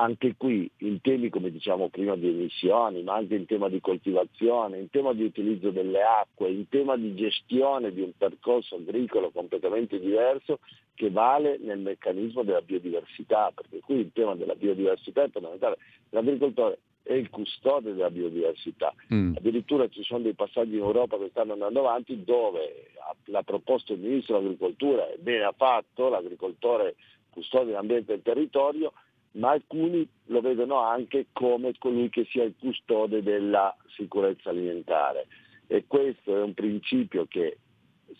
anche 0.00 0.34
qui 0.36 0.68
in 0.78 1.00
temi, 1.02 1.28
come 1.28 1.50
diciamo 1.50 1.90
prima, 1.90 2.16
di 2.16 2.28
emissioni, 2.28 3.02
ma 3.02 3.16
anche 3.16 3.34
in 3.34 3.44
tema 3.44 3.68
di 3.68 3.80
coltivazione, 3.80 4.78
in 4.78 4.88
tema 4.88 5.12
di 5.12 5.24
utilizzo 5.24 5.70
delle 5.70 6.02
acque, 6.02 6.50
in 6.50 6.68
tema 6.68 6.96
di 6.96 7.14
gestione 7.14 7.92
di 7.92 8.00
un 8.00 8.12
percorso 8.16 8.76
agricolo 8.76 9.30
completamente 9.30 10.00
diverso 10.00 10.60
che 10.94 11.10
vale 11.10 11.58
nel 11.60 11.78
meccanismo 11.78 12.42
della 12.42 12.62
biodiversità, 12.62 13.52
perché 13.54 13.80
qui 13.80 13.96
il 13.96 14.10
tema 14.12 14.34
della 14.34 14.54
biodiversità 14.54 15.22
è 15.22 15.28
fondamentale. 15.28 15.76
L'agricoltore 16.10 16.78
è 17.02 17.12
il 17.12 17.28
custode 17.28 17.92
della 17.92 18.10
biodiversità. 18.10 18.94
Mm. 19.12 19.34
Addirittura 19.36 19.86
ci 19.88 20.02
sono 20.02 20.20
dei 20.20 20.34
passaggi 20.34 20.76
in 20.76 20.82
Europa 20.82 21.18
che 21.18 21.28
stanno 21.28 21.52
andando 21.52 21.80
avanti 21.80 22.24
dove 22.24 22.92
l'ha 23.24 23.42
proposto 23.42 23.92
il 23.92 24.00
Ministro 24.00 24.38
dell'Agricoltura 24.38 25.10
e 25.10 25.18
bene 25.18 25.44
ha 25.44 25.54
fatto, 25.54 26.08
l'agricoltore 26.08 26.96
custode 27.30 27.66
dell'ambiente 27.66 28.12
e 28.12 28.14
del 28.16 28.22
territorio, 28.22 28.92
ma 29.32 29.50
alcuni 29.50 30.06
lo 30.26 30.40
vedono 30.40 30.80
anche 30.80 31.26
come 31.32 31.72
colui 31.78 32.08
che 32.08 32.26
sia 32.30 32.44
il 32.44 32.54
custode 32.58 33.22
della 33.22 33.74
sicurezza 33.96 34.50
alimentare. 34.50 35.26
E 35.66 35.84
questo 35.86 36.36
è 36.36 36.42
un 36.42 36.54
principio 36.54 37.26
che 37.26 37.58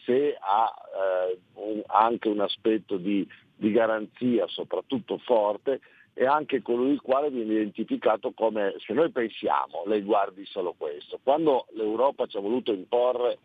se 0.05 0.37
ha 0.39 0.73
eh, 1.33 1.39
un, 1.55 1.83
anche 1.87 2.29
un 2.29 2.41
aspetto 2.41 2.97
di, 2.97 3.27
di 3.57 3.73
garanzia 3.73 4.47
soprattutto 4.47 5.19
forte, 5.19 5.81
è 6.13 6.25
anche 6.25 6.63
colui 6.63 6.93
il 6.93 7.01
quale 7.01 7.31
viene 7.31 7.55
identificato 7.55 8.33
come, 8.33 8.75
se 8.79 8.93
noi 8.93 9.11
pensiamo, 9.11 9.85
lei 9.87 10.03
guardi 10.03 10.45
solo 10.45 10.75
questo, 10.77 11.19
quando 11.23 11.67
l'Europa 11.73 12.27
ci 12.27 12.37
ha 12.37 12.41
voluto 12.41 12.73
imporre, 12.73 13.39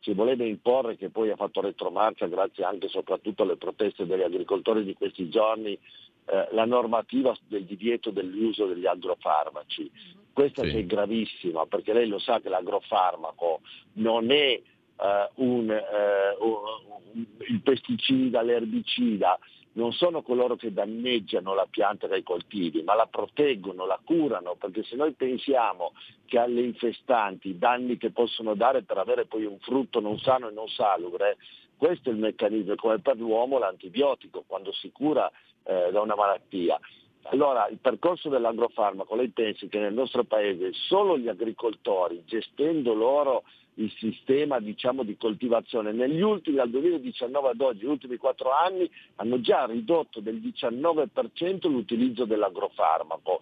ci 0.00 0.12
voleva 0.12 0.44
imporre, 0.44 0.96
che 0.96 1.10
poi 1.10 1.30
ha 1.30 1.36
fatto 1.36 1.60
retromarcia 1.60 2.26
grazie 2.26 2.64
anche 2.64 2.86
e 2.86 2.90
soprattutto 2.90 3.44
alle 3.44 3.56
proteste 3.56 4.04
degli 4.04 4.22
agricoltori 4.22 4.84
di 4.84 4.94
questi 4.94 5.28
giorni, 5.28 5.78
eh, 6.24 6.48
la 6.52 6.64
normativa 6.64 7.36
del 7.48 7.64
divieto 7.64 8.10
dell'uso 8.10 8.66
degli 8.66 8.86
agrofarmaci. 8.86 9.90
Questa 10.32 10.62
sì. 10.62 10.78
è 10.78 10.84
gravissima 10.84 11.66
perché 11.66 11.92
lei 11.92 12.06
lo 12.06 12.18
sa 12.18 12.40
che 12.40 12.48
l'agrofarmaco 12.48 13.60
non 13.94 14.30
è 14.30 14.60
uh, 14.96 15.44
un, 15.44 15.68
uh, 15.68 16.44
un, 16.44 17.26
il 17.48 17.60
pesticida, 17.60 18.40
l'erbicida, 18.40 19.38
non 19.74 19.92
sono 19.92 20.22
coloro 20.22 20.56
che 20.56 20.72
danneggiano 20.72 21.54
la 21.54 21.66
pianta 21.68 22.06
dai 22.06 22.22
coltivi, 22.22 22.82
ma 22.82 22.94
la 22.94 23.06
proteggono, 23.06 23.86
la 23.86 24.00
curano, 24.02 24.54
perché 24.56 24.82
se 24.82 24.96
noi 24.96 25.12
pensiamo 25.12 25.92
che 26.26 26.38
alle 26.38 26.62
infestanti 26.62 27.50
i 27.50 27.58
danni 27.58 27.96
che 27.96 28.10
possono 28.10 28.54
dare 28.54 28.82
per 28.82 28.98
avere 28.98 29.26
poi 29.26 29.44
un 29.44 29.58
frutto 29.60 30.00
non 30.00 30.18
sano 30.18 30.48
e 30.48 30.52
non 30.52 30.68
salubre, 30.68 31.36
questo 31.76 32.10
è 32.10 32.12
il 32.12 32.18
meccanismo, 32.18 32.74
come 32.76 33.00
per 33.00 33.16
l'uomo 33.16 33.58
l'antibiotico, 33.58 34.44
quando 34.46 34.72
si 34.72 34.92
cura 34.92 35.30
eh, 35.72 35.90
da 35.90 36.00
una 36.00 36.14
malattia. 36.14 36.78
Allora, 37.24 37.68
il 37.68 37.78
percorso 37.78 38.28
dell'agrofarmaco, 38.28 39.14
lei 39.14 39.28
pensi 39.28 39.68
che 39.68 39.78
nel 39.78 39.94
nostro 39.94 40.24
paese 40.24 40.72
solo 40.72 41.16
gli 41.16 41.28
agricoltori, 41.28 42.22
gestendo 42.26 42.94
loro 42.94 43.44
il 43.74 43.90
sistema 43.98 44.58
diciamo, 44.58 45.02
di 45.02 45.16
coltivazione, 45.16 45.92
negli 45.92 46.20
ultimi, 46.20 46.56
dal 46.56 46.68
2019 46.68 47.48
ad 47.48 47.60
oggi, 47.60 47.84
gli 47.84 47.88
ultimi 47.88 48.16
quattro 48.16 48.50
anni, 48.50 48.90
hanno 49.16 49.40
già 49.40 49.64
ridotto 49.64 50.20
del 50.20 50.36
19% 50.36 51.68
l'utilizzo 51.70 52.24
dell'agrofarmaco. 52.24 53.40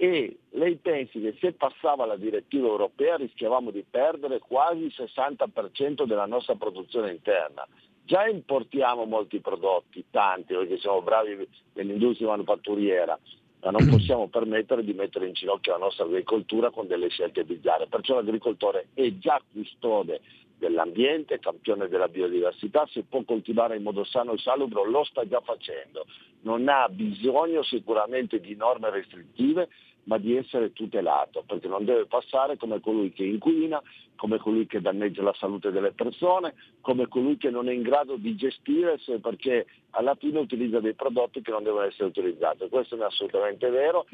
E 0.00 0.38
lei 0.50 0.76
pensi 0.76 1.20
che 1.20 1.36
se 1.40 1.52
passava 1.52 2.06
la 2.06 2.16
direttiva 2.16 2.68
europea 2.68 3.16
rischiavamo 3.16 3.70
di 3.70 3.84
perdere 3.88 4.38
quasi 4.38 4.84
il 4.84 4.94
60% 4.96 6.04
della 6.04 6.26
nostra 6.26 6.54
produzione 6.54 7.10
interna. 7.10 7.66
Già 8.08 8.26
importiamo 8.26 9.04
molti 9.04 9.38
prodotti, 9.38 10.02
tanti, 10.10 10.54
perché 10.54 10.78
siamo 10.78 11.02
bravi 11.02 11.46
nell'industria 11.74 12.28
manufatturiera, 12.28 13.18
ma 13.60 13.70
non 13.70 13.84
possiamo 13.92 14.28
permettere 14.28 14.82
di 14.82 14.94
mettere 14.94 15.26
in 15.26 15.34
ginocchio 15.34 15.72
la 15.72 15.84
nostra 15.84 16.06
agricoltura 16.06 16.70
con 16.70 16.86
delle 16.86 17.10
scelte 17.10 17.44
bizzarre. 17.44 17.86
Perciò 17.86 18.14
l'agricoltore 18.14 18.86
è 18.94 19.12
già 19.18 19.38
custode 19.52 20.22
dell'ambiente, 20.56 21.38
campione 21.38 21.86
della 21.88 22.08
biodiversità, 22.08 22.88
se 22.90 23.02
può 23.02 23.22
coltivare 23.24 23.76
in 23.76 23.82
modo 23.82 24.04
sano 24.04 24.32
e 24.32 24.38
salubre 24.38 24.88
lo 24.88 25.04
sta 25.04 25.28
già 25.28 25.42
facendo. 25.42 26.06
Non 26.44 26.66
ha 26.70 26.88
bisogno 26.88 27.62
sicuramente 27.62 28.40
di 28.40 28.56
norme 28.56 28.88
restrittive, 28.88 29.68
ma 30.08 30.16
di 30.16 30.34
essere 30.34 30.72
tutelato, 30.72 31.44
perché 31.46 31.68
non 31.68 31.84
deve 31.84 32.06
passare 32.06 32.56
come 32.56 32.80
colui 32.80 33.12
che 33.12 33.24
inquina, 33.24 33.80
come 34.16 34.38
colui 34.38 34.66
che 34.66 34.80
danneggia 34.80 35.22
la 35.22 35.34
salute 35.38 35.70
delle 35.70 35.92
persone, 35.92 36.54
come 36.80 37.08
colui 37.08 37.36
che 37.36 37.50
non 37.50 37.68
è 37.68 37.72
in 37.72 37.82
grado 37.82 38.16
di 38.16 38.34
gestire 38.34 38.98
perché 39.20 39.66
alla 39.90 40.14
fine 40.14 40.38
utilizza 40.38 40.80
dei 40.80 40.94
prodotti 40.94 41.42
che 41.42 41.50
non 41.50 41.62
devono 41.62 41.84
essere 41.84 42.08
utilizzati. 42.08 42.68
Questo 42.70 42.96
è 42.96 43.04
assolutamente 43.04 43.68
vero. 43.68 44.06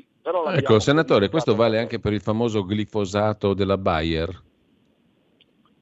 ecco, 0.53 0.81
senatore, 0.81 1.29
questo 1.29 1.55
vale 1.55 1.79
anche 1.79 2.01
per 2.01 2.13
il 2.13 2.21
famoso 2.21 2.67
glifosato 2.67 3.55
della 3.55 3.79
Bayer? 3.79 4.43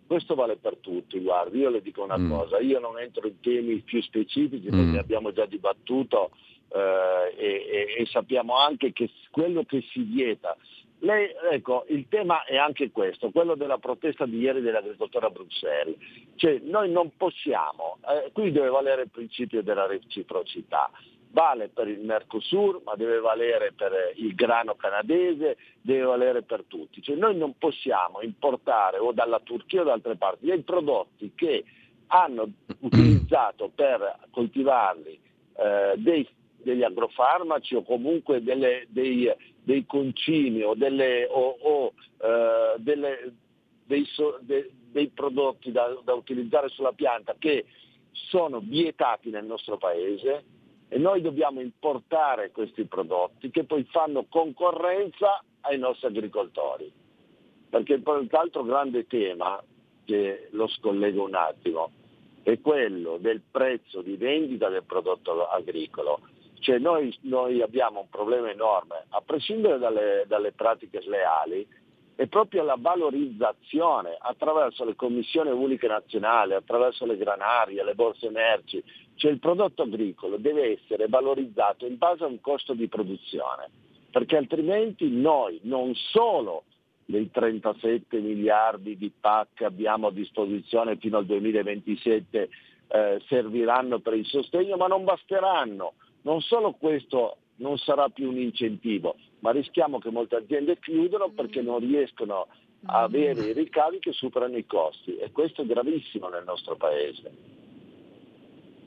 Questo 0.06 0.34
vale 0.34 0.56
per 0.56 0.76
tutti, 0.76 1.18
guardi, 1.20 1.60
io 1.60 1.70
le 1.70 1.80
dico 1.80 2.04
una 2.04 2.18
mm. 2.18 2.30
cosa, 2.30 2.58
io 2.58 2.78
non 2.78 2.98
entro 2.98 3.26
in 3.26 3.40
temi 3.40 3.80
più 3.80 4.02
specifici 4.02 4.68
perché 4.68 4.84
mm. 4.84 4.98
abbiamo 4.98 5.32
già 5.32 5.46
dibattuto 5.46 6.32
eh, 6.74 7.34
e, 7.36 7.94
e, 7.98 8.06
sappiamo 8.06 8.56
anche 8.56 8.92
che 8.92 9.10
quello 9.30 9.64
che 9.64 9.82
si 9.92 10.02
vieta 10.02 10.56
lei, 11.02 11.28
ecco, 11.50 11.84
il 11.88 12.06
tema 12.08 12.44
è 12.44 12.56
anche 12.56 12.92
questo, 12.92 13.30
quello 13.30 13.56
della 13.56 13.78
protesta 13.78 14.24
di 14.24 14.38
ieri 14.38 14.60
dell'agricoltore 14.60 15.26
a 15.26 15.30
Bruxelles. 15.30 15.96
Cioè, 16.36 16.60
noi 16.62 16.90
non 16.90 17.16
possiamo, 17.16 17.98
eh, 18.08 18.30
qui 18.30 18.52
deve 18.52 18.68
valere 18.68 19.02
il 19.02 19.10
principio 19.10 19.64
della 19.64 19.86
reciprocità. 19.86 20.90
Vale 21.30 21.70
per 21.70 21.88
il 21.88 22.04
Mercosur, 22.04 22.82
ma 22.84 22.94
deve 22.94 23.18
valere 23.18 23.72
per 23.72 24.12
il 24.14 24.34
grano 24.36 24.76
canadese, 24.76 25.56
deve 25.80 26.04
valere 26.04 26.42
per 26.42 26.64
tutti. 26.68 27.02
Cioè, 27.02 27.16
noi 27.16 27.36
non 27.36 27.58
possiamo 27.58 28.20
importare 28.20 28.98
o 28.98 29.10
dalla 29.12 29.40
Turchia 29.40 29.80
o 29.80 29.84
da 29.84 29.94
altre 29.94 30.14
parti 30.14 30.46
dei 30.46 30.60
prodotti 30.60 31.32
che 31.34 31.64
hanno 32.08 32.48
utilizzato 32.80 33.72
per 33.74 34.18
coltivarli 34.30 35.18
eh, 35.56 35.94
dei 35.96 36.28
degli 36.62 36.82
agrofarmaci 36.82 37.74
o 37.74 37.82
comunque 37.82 38.42
delle, 38.42 38.86
dei, 38.88 39.30
dei, 39.62 39.84
concimi 39.86 40.62
o, 40.62 40.74
delle, 40.74 41.26
o, 41.30 41.56
o 41.60 41.84
uh, 41.86 42.78
delle, 42.78 43.34
dei, 43.84 44.04
so, 44.06 44.38
de, 44.40 44.70
dei, 44.90 45.08
prodotti 45.08 45.72
da, 45.72 45.96
da 46.04 46.14
utilizzare 46.14 46.68
sulla 46.68 46.92
pianta 46.92 47.34
che 47.38 47.64
sono 48.12 48.60
vietati 48.60 49.30
nel 49.30 49.44
nostro 49.44 49.76
paese 49.76 50.44
e 50.88 50.98
noi 50.98 51.22
dobbiamo 51.22 51.60
importare 51.60 52.50
questi 52.50 52.84
prodotti 52.84 53.50
che 53.50 53.64
poi 53.64 53.84
fanno 53.90 54.26
concorrenza 54.28 55.42
ai 55.62 55.78
nostri 55.78 56.08
agricoltori. 56.08 56.92
Perché 57.70 58.02
l'altro 58.28 58.62
grande 58.62 59.06
tema, 59.06 59.62
che 60.04 60.48
lo 60.50 60.66
scollego 60.66 61.24
un 61.24 61.34
attimo, 61.34 61.90
è 62.42 62.60
quello 62.60 63.16
del 63.18 63.40
prezzo 63.50 64.02
di 64.02 64.16
vendita 64.16 64.68
del 64.68 64.84
prodotto 64.84 65.48
agricolo. 65.48 66.20
Cioè 66.62 66.78
noi, 66.78 67.12
noi, 67.22 67.60
abbiamo 67.60 67.98
un 67.98 68.08
problema 68.08 68.48
enorme, 68.48 69.06
a 69.08 69.20
prescindere 69.20 69.78
dalle, 69.78 70.24
dalle 70.28 70.52
pratiche 70.52 71.00
sleali, 71.02 71.66
è 72.14 72.28
proprio 72.28 72.62
la 72.62 72.76
valorizzazione 72.78 74.16
attraverso 74.16 74.84
le 74.84 74.94
commissioni 74.94 75.50
uniche 75.50 75.88
nazionali, 75.88 76.54
attraverso 76.54 77.04
le 77.04 77.16
granarie, 77.16 77.82
le 77.82 77.96
borse 77.96 78.30
merci, 78.30 78.80
cioè 79.16 79.32
il 79.32 79.40
prodotto 79.40 79.82
agricolo 79.82 80.36
deve 80.36 80.78
essere 80.78 81.08
valorizzato 81.08 81.84
in 81.84 81.98
base 81.98 82.22
a 82.22 82.28
un 82.28 82.40
costo 82.40 82.74
di 82.74 82.86
produzione, 82.86 83.68
perché 84.12 84.36
altrimenti 84.36 85.10
noi 85.10 85.58
non 85.64 85.92
solo 85.96 86.62
dei 87.04 87.28
37 87.28 88.20
miliardi 88.20 88.96
di 88.96 89.10
PAC 89.10 89.48
che 89.54 89.64
abbiamo 89.64 90.06
a 90.06 90.12
disposizione 90.12 90.96
fino 90.98 91.18
al 91.18 91.26
2027 91.26 92.48
eh, 92.86 93.20
serviranno 93.26 93.98
per 93.98 94.14
il 94.14 94.26
sostegno, 94.26 94.76
ma 94.76 94.86
non 94.86 95.02
basteranno 95.02 95.94
non 96.22 96.40
solo 96.40 96.72
questo 96.72 97.36
non 97.56 97.78
sarà 97.78 98.08
più 98.08 98.30
un 98.30 98.38
incentivo, 98.38 99.16
ma 99.40 99.50
rischiamo 99.50 99.98
che 99.98 100.10
molte 100.10 100.36
aziende 100.36 100.78
chiudono 100.78 101.30
perché 101.30 101.62
non 101.62 101.78
riescono 101.78 102.46
a 102.86 103.02
avere 103.02 103.46
i 103.46 103.52
ricavi 103.52 103.98
che 104.00 104.12
superano 104.12 104.56
i 104.56 104.66
costi 104.66 105.16
e 105.16 105.30
questo 105.30 105.62
è 105.62 105.66
gravissimo 105.66 106.28
nel 106.28 106.44
nostro 106.44 106.76
paese. 106.76 107.61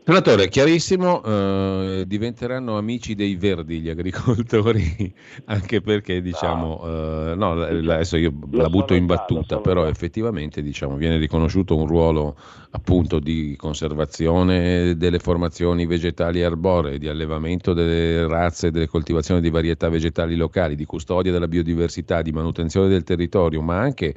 Senatore, 0.08 0.50
chiarissimo, 0.50 1.24
eh, 1.24 2.04
diventeranno 2.06 2.78
amici 2.78 3.16
dei 3.16 3.36
verdi 3.38 3.80
gli 3.80 3.90
agricoltori, 3.90 5.12
anche 5.46 5.82
perché 5.82 6.22
diciamo, 6.22 6.82
no, 6.84 7.32
eh, 7.32 7.34
no 7.34 7.52
adesso 7.64 8.16
io 8.16 8.32
la 8.52 8.70
butto 8.70 8.94
in 8.94 9.08
battuta, 9.08 9.58
però 9.62 9.88
effettivamente 9.88 10.62
diciamo, 10.62 10.96
viene 10.96 11.18
riconosciuto 11.18 11.76
un 11.76 11.88
ruolo 11.88 12.38
appunto 12.70 13.18
di 13.18 13.56
conservazione 13.58 14.96
delle 14.96 15.18
formazioni 15.18 15.88
vegetali 15.88 16.44
arboree, 16.44 17.00
di 17.00 17.08
allevamento 17.08 17.74
delle 17.74 18.28
razze 18.28 18.68
e 18.68 18.72
delle 18.72 18.88
coltivazioni 18.88 19.42
di 19.42 19.50
varietà 19.50 19.90
vegetali 19.90 20.36
locali, 20.36 20.76
di 20.76 20.86
custodia 20.86 21.32
della 21.32 21.48
biodiversità, 21.48 22.22
di 22.22 22.32
manutenzione 22.32 22.90
del 22.90 23.04
territorio, 23.04 23.60
ma 23.64 23.80
anche 23.80 24.14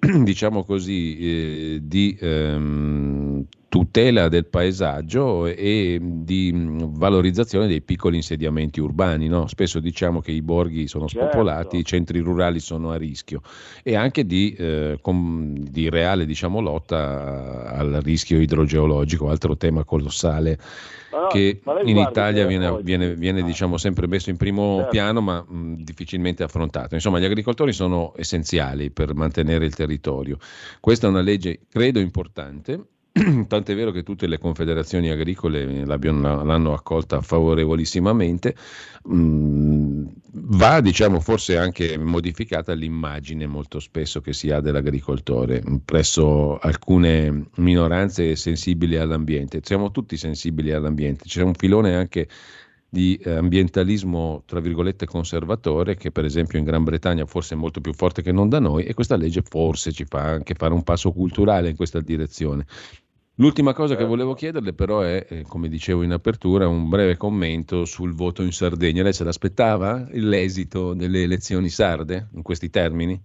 diciamo 0.24 0.64
così, 0.64 1.18
eh, 1.18 1.78
di 1.82 2.16
ehm, 2.18 3.29
tutela 3.70 4.28
del 4.28 4.46
paesaggio 4.46 5.46
e 5.46 5.96
di 6.02 6.52
valorizzazione 6.52 7.68
dei 7.68 7.80
piccoli 7.80 8.16
insediamenti 8.16 8.80
urbani. 8.80 9.28
No? 9.28 9.46
Spesso 9.46 9.78
diciamo 9.78 10.20
che 10.20 10.32
i 10.32 10.42
borghi 10.42 10.88
sono 10.88 11.06
certo. 11.06 11.28
spopolati, 11.28 11.78
i 11.78 11.84
centri 11.84 12.18
rurali 12.18 12.58
sono 12.58 12.90
a 12.90 12.96
rischio 12.96 13.42
e 13.84 13.94
anche 13.94 14.26
di, 14.26 14.52
eh, 14.58 14.98
com, 15.00 15.56
di 15.56 15.88
reale 15.88 16.26
diciamo, 16.26 16.60
lotta 16.60 17.72
al 17.72 18.00
rischio 18.02 18.40
idrogeologico, 18.40 19.30
altro 19.30 19.56
tema 19.56 19.84
colossale 19.84 20.58
no, 21.12 21.28
che 21.28 21.60
in 21.84 21.96
Italia 21.96 22.46
viene, 22.46 22.82
viene, 22.82 23.14
viene 23.14 23.44
diciamo, 23.44 23.76
sempre 23.76 24.08
messo 24.08 24.30
in 24.30 24.36
primo 24.36 24.78
certo. 24.78 24.90
piano 24.90 25.20
ma 25.20 25.44
mh, 25.46 25.84
difficilmente 25.84 26.42
affrontato. 26.42 26.96
Insomma, 26.96 27.20
gli 27.20 27.24
agricoltori 27.24 27.72
sono 27.72 28.14
essenziali 28.16 28.90
per 28.90 29.14
mantenere 29.14 29.64
il 29.64 29.76
territorio. 29.76 30.38
Questa 30.80 31.06
è 31.06 31.08
una 31.10 31.20
legge, 31.20 31.60
credo, 31.70 32.00
importante 32.00 32.98
tant'è 33.48 33.74
vero 33.74 33.90
che 33.90 34.02
tutte 34.04 34.26
le 34.28 34.38
confederazioni 34.38 35.10
agricole 35.10 35.84
l'hanno 35.84 36.72
accolta 36.72 37.20
favorevolissimamente, 37.20 38.54
mm, 39.12 40.06
va 40.32 40.80
diciamo 40.80 41.18
forse 41.18 41.58
anche 41.58 41.98
modificata 41.98 42.72
l'immagine 42.72 43.46
molto 43.46 43.80
spesso 43.80 44.20
che 44.20 44.32
si 44.32 44.50
ha 44.50 44.60
dell'agricoltore 44.60 45.62
presso 45.84 46.58
alcune 46.58 47.48
minoranze 47.56 48.36
sensibili 48.36 48.96
all'ambiente, 48.96 49.60
siamo 49.62 49.90
tutti 49.90 50.16
sensibili 50.16 50.70
all'ambiente, 50.72 51.24
c'è 51.24 51.42
un 51.42 51.54
filone 51.54 51.96
anche 51.96 52.28
di 52.92 53.18
ambientalismo, 53.24 54.42
tra 54.46 54.58
virgolette, 54.58 55.06
conservatore, 55.06 55.94
che 55.94 56.10
per 56.10 56.24
esempio 56.24 56.58
in 56.58 56.64
Gran 56.64 56.82
Bretagna 56.82 57.24
forse 57.24 57.54
è 57.54 57.56
molto 57.56 57.80
più 57.80 57.92
forte 57.94 58.20
che 58.20 58.32
non 58.32 58.48
da 58.48 58.58
noi, 58.58 58.84
e 58.84 58.94
questa 58.94 59.16
legge 59.16 59.42
forse 59.42 59.92
ci 59.92 60.04
fa 60.04 60.22
anche 60.22 60.54
fare 60.54 60.74
un 60.74 60.82
passo 60.82 61.12
culturale 61.12 61.70
in 61.70 61.76
questa 61.76 62.00
direzione. 62.00 62.66
L'ultima 63.40 63.72
cosa 63.72 63.96
che 63.96 64.04
volevo 64.04 64.34
chiederle 64.34 64.74
però 64.74 65.00
è, 65.00 65.24
eh, 65.26 65.44
come 65.48 65.68
dicevo 65.68 66.02
in 66.02 66.12
apertura, 66.12 66.68
un 66.68 66.90
breve 66.90 67.16
commento 67.16 67.86
sul 67.86 68.14
voto 68.14 68.42
in 68.42 68.52
Sardegna. 68.52 69.02
Lei 69.02 69.14
se 69.14 69.24
l'aspettava 69.24 70.06
l'esito 70.10 70.92
delle 70.92 71.22
elezioni 71.22 71.70
sarde 71.70 72.28
in 72.34 72.42
questi 72.42 72.68
termini? 72.68 73.18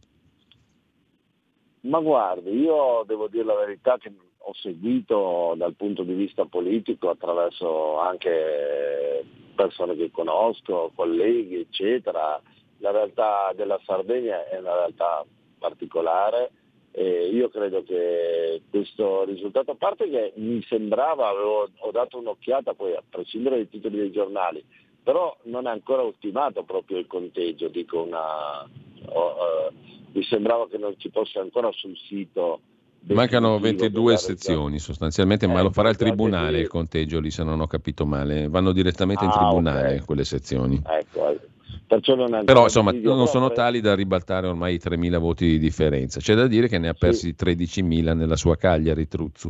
Ma 1.82 2.00
guardi, 2.00 2.52
io 2.52 3.04
devo 3.06 3.28
dire 3.28 3.44
la 3.44 3.56
verità 3.56 3.98
che 3.98 4.10
ho 4.38 4.54
seguito 4.54 5.54
dal 5.58 5.74
punto 5.74 6.04
di 6.04 6.14
vista 6.14 6.46
politico 6.46 7.10
attraverso 7.10 8.00
anche 8.00 9.26
persone 9.54 9.98
che 9.98 10.12
conosco, 10.12 10.94
colleghi, 10.96 11.60
eccetera. 11.60 12.42
La 12.78 12.92
realtà 12.92 13.52
della 13.54 13.82
Sardegna 13.84 14.48
è 14.48 14.60
una 14.60 14.76
realtà 14.76 15.26
particolare 15.60 16.52
eh, 16.98 17.28
io 17.28 17.50
credo 17.50 17.84
che 17.84 18.62
questo 18.70 19.26
risultato, 19.26 19.72
a 19.72 19.76
parte 19.76 20.10
che 20.10 20.32
mi 20.38 20.64
sembrava, 20.66 21.28
avevo, 21.28 21.70
ho 21.78 21.92
dato 21.92 22.18
un'occhiata 22.20 22.74
poi 22.74 22.96
a 22.96 23.04
prescindere 23.08 23.58
dai 23.58 23.70
titoli 23.70 23.98
dei 23.98 24.12
giornali, 24.12 24.64
però 25.04 25.36
non 25.44 25.68
è 25.68 25.72
ancora 25.72 26.04
ultimato 26.04 26.64
proprio 26.64 26.98
il 26.98 27.06
conteggio, 27.06 27.68
dico 27.68 28.02
una, 28.02 28.62
oh, 29.10 29.28
uh, 29.28 29.74
mi 30.14 30.24
sembrava 30.24 30.70
che 30.70 30.78
non 30.78 30.96
ci 30.98 31.10
fosse 31.10 31.38
ancora 31.40 31.70
sul 31.74 31.98
sito. 31.98 32.62
Mancano 33.08 33.60
22 33.60 34.16
sezioni 34.16 34.80
sostanzialmente, 34.80 35.46
eh, 35.46 35.50
ma 35.50 35.62
lo 35.62 35.72
farà 35.72 35.90
il 35.90 35.98
tribunale 35.98 36.62
il 36.62 36.70
conteggio 36.70 37.20
lì 37.20 37.30
se 37.30 37.44
non 37.44 37.60
ho 37.60 37.68
capito 37.68 38.06
male. 38.06 38.48
Vanno 38.48 38.72
direttamente 38.72 39.26
ah, 39.26 39.28
in 39.28 39.32
tribunale 39.32 39.88
okay. 39.96 40.06
quelle 40.06 40.24
sezioni. 40.24 40.82
Ecco, 40.84 41.30
eh. 41.30 41.40
Però 41.88 42.64
insomma 42.64 42.92
non 42.92 43.28
sono 43.28 43.52
tali 43.52 43.80
da 43.80 43.94
ribaltare 43.94 44.48
ormai 44.48 44.76
i 44.76 44.80
3.000 44.84 45.18
voti 45.20 45.46
di 45.46 45.60
differenza. 45.60 46.20
C'è 46.20 46.34
da 46.34 46.48
dire 46.48 46.68
che 46.68 46.80
ne 46.80 46.90
ha 46.90 46.94
persi 46.94 47.36
sì. 47.38 47.46
13.000 47.46 48.16
nella 48.16 48.36
sua 48.36 48.56
Cagliari 48.56 49.08
Truzzu. 49.08 49.50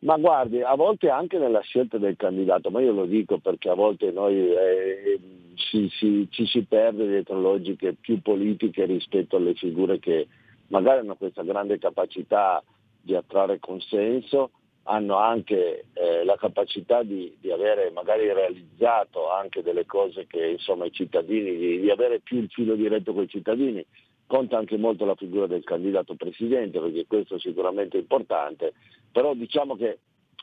Ma 0.00 0.16
guardi, 0.18 0.60
a 0.60 0.74
volte 0.74 1.08
anche 1.08 1.38
nella 1.38 1.60
scelta 1.60 1.96
del 1.96 2.16
candidato, 2.16 2.70
ma 2.70 2.80
io 2.80 2.92
lo 2.92 3.06
dico 3.06 3.38
perché 3.38 3.70
a 3.70 3.74
volte 3.74 4.12
noi 4.12 4.36
eh, 4.36 5.18
ci, 5.54 5.88
ci, 5.88 6.28
ci 6.30 6.46
si 6.46 6.62
perde 6.64 7.08
dietro 7.08 7.40
logiche 7.40 7.94
più 7.94 8.20
politiche 8.20 8.84
rispetto 8.84 9.36
alle 9.36 9.54
figure 9.54 9.98
che 9.98 10.28
magari 10.68 11.00
hanno 11.00 11.16
questa 11.16 11.42
grande 11.42 11.78
capacità 11.78 12.62
di 13.00 13.14
attrarre 13.14 13.58
consenso 13.58 14.50
hanno 14.86 15.16
anche 15.16 15.86
eh, 15.92 16.24
la 16.24 16.36
capacità 16.36 17.02
di, 17.02 17.36
di, 17.40 17.50
avere 17.50 17.90
magari 17.90 18.32
realizzato 18.32 19.30
anche 19.30 19.62
delle 19.62 19.84
cose 19.84 20.26
che 20.26 20.46
insomma 20.46 20.84
i 20.84 20.92
cittadini, 20.92 21.56
di, 21.56 21.80
di, 21.80 21.90
avere 21.90 22.20
più 22.20 22.38
il 22.38 22.48
filo 22.48 22.74
diretto 22.74 23.12
con 23.12 23.24
i 23.24 23.28
cittadini. 23.28 23.84
Conta 24.26 24.58
anche 24.58 24.76
molto 24.76 25.04
la 25.04 25.14
figura 25.14 25.46
del 25.46 25.62
candidato 25.62 26.14
presidente 26.14 26.80
perché 26.80 27.06
questo 27.06 27.36
è 27.36 27.38
sicuramente 27.38 27.96
importante, 27.96 28.72
però 29.12 29.34
diciamo 29.34 29.76
che 29.76 29.98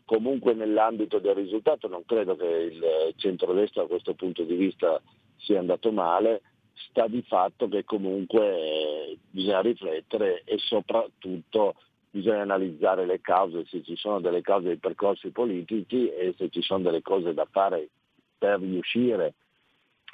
comunque 0.05 0.53
nell'ambito 0.53 1.19
del 1.19 1.35
risultato 1.35 1.87
non 1.87 2.05
credo 2.05 2.35
che 2.35 2.45
il 2.45 3.13
centrodestra 3.17 3.81
da 3.81 3.87
questo 3.87 4.13
punto 4.13 4.43
di 4.43 4.55
vista 4.55 5.01
sia 5.37 5.59
andato 5.59 5.91
male, 5.91 6.41
sta 6.89 7.07
di 7.07 7.21
fatto 7.23 7.67
che 7.67 7.83
comunque 7.83 8.41
eh, 8.41 9.17
bisogna 9.29 9.61
riflettere 9.61 10.43
e 10.45 10.57
soprattutto 10.59 11.75
bisogna 12.13 12.41
analizzare 12.41 13.07
le 13.07 13.21
cause, 13.21 13.65
se 13.65 13.81
ci 13.81 13.95
sono 13.95 14.19
delle 14.19 14.41
cause 14.41 14.67
dei 14.67 14.77
percorsi 14.77 15.31
politici 15.31 16.09
e 16.09 16.35
se 16.37 16.49
ci 16.49 16.61
sono 16.61 16.83
delle 16.83 17.01
cose 17.01 17.33
da 17.33 17.47
fare 17.49 17.89
per 18.37 18.59
riuscire 18.59 19.33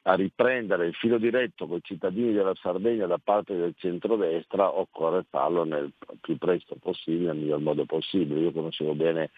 a 0.03 0.13
riprendere 0.13 0.87
il 0.87 0.93
filo 0.93 1.17
diretto 1.17 1.67
con 1.67 1.79
i 1.79 1.83
cittadini 1.83 2.31
della 2.31 2.55
Sardegna 2.55 3.05
da 3.05 3.19
parte 3.21 3.53
del 3.57 3.73
centrodestra, 3.77 4.79
occorre 4.79 5.25
farlo 5.29 5.65
nel 5.65 5.91
più 6.21 6.37
presto 6.37 6.77
possibile, 6.79 7.33
nel 7.33 7.41
miglior 7.41 7.59
modo 7.59 7.83
possibile. 7.83 8.39
Io 8.39 8.53
conoscevo 8.53 8.93
bene 8.93 9.31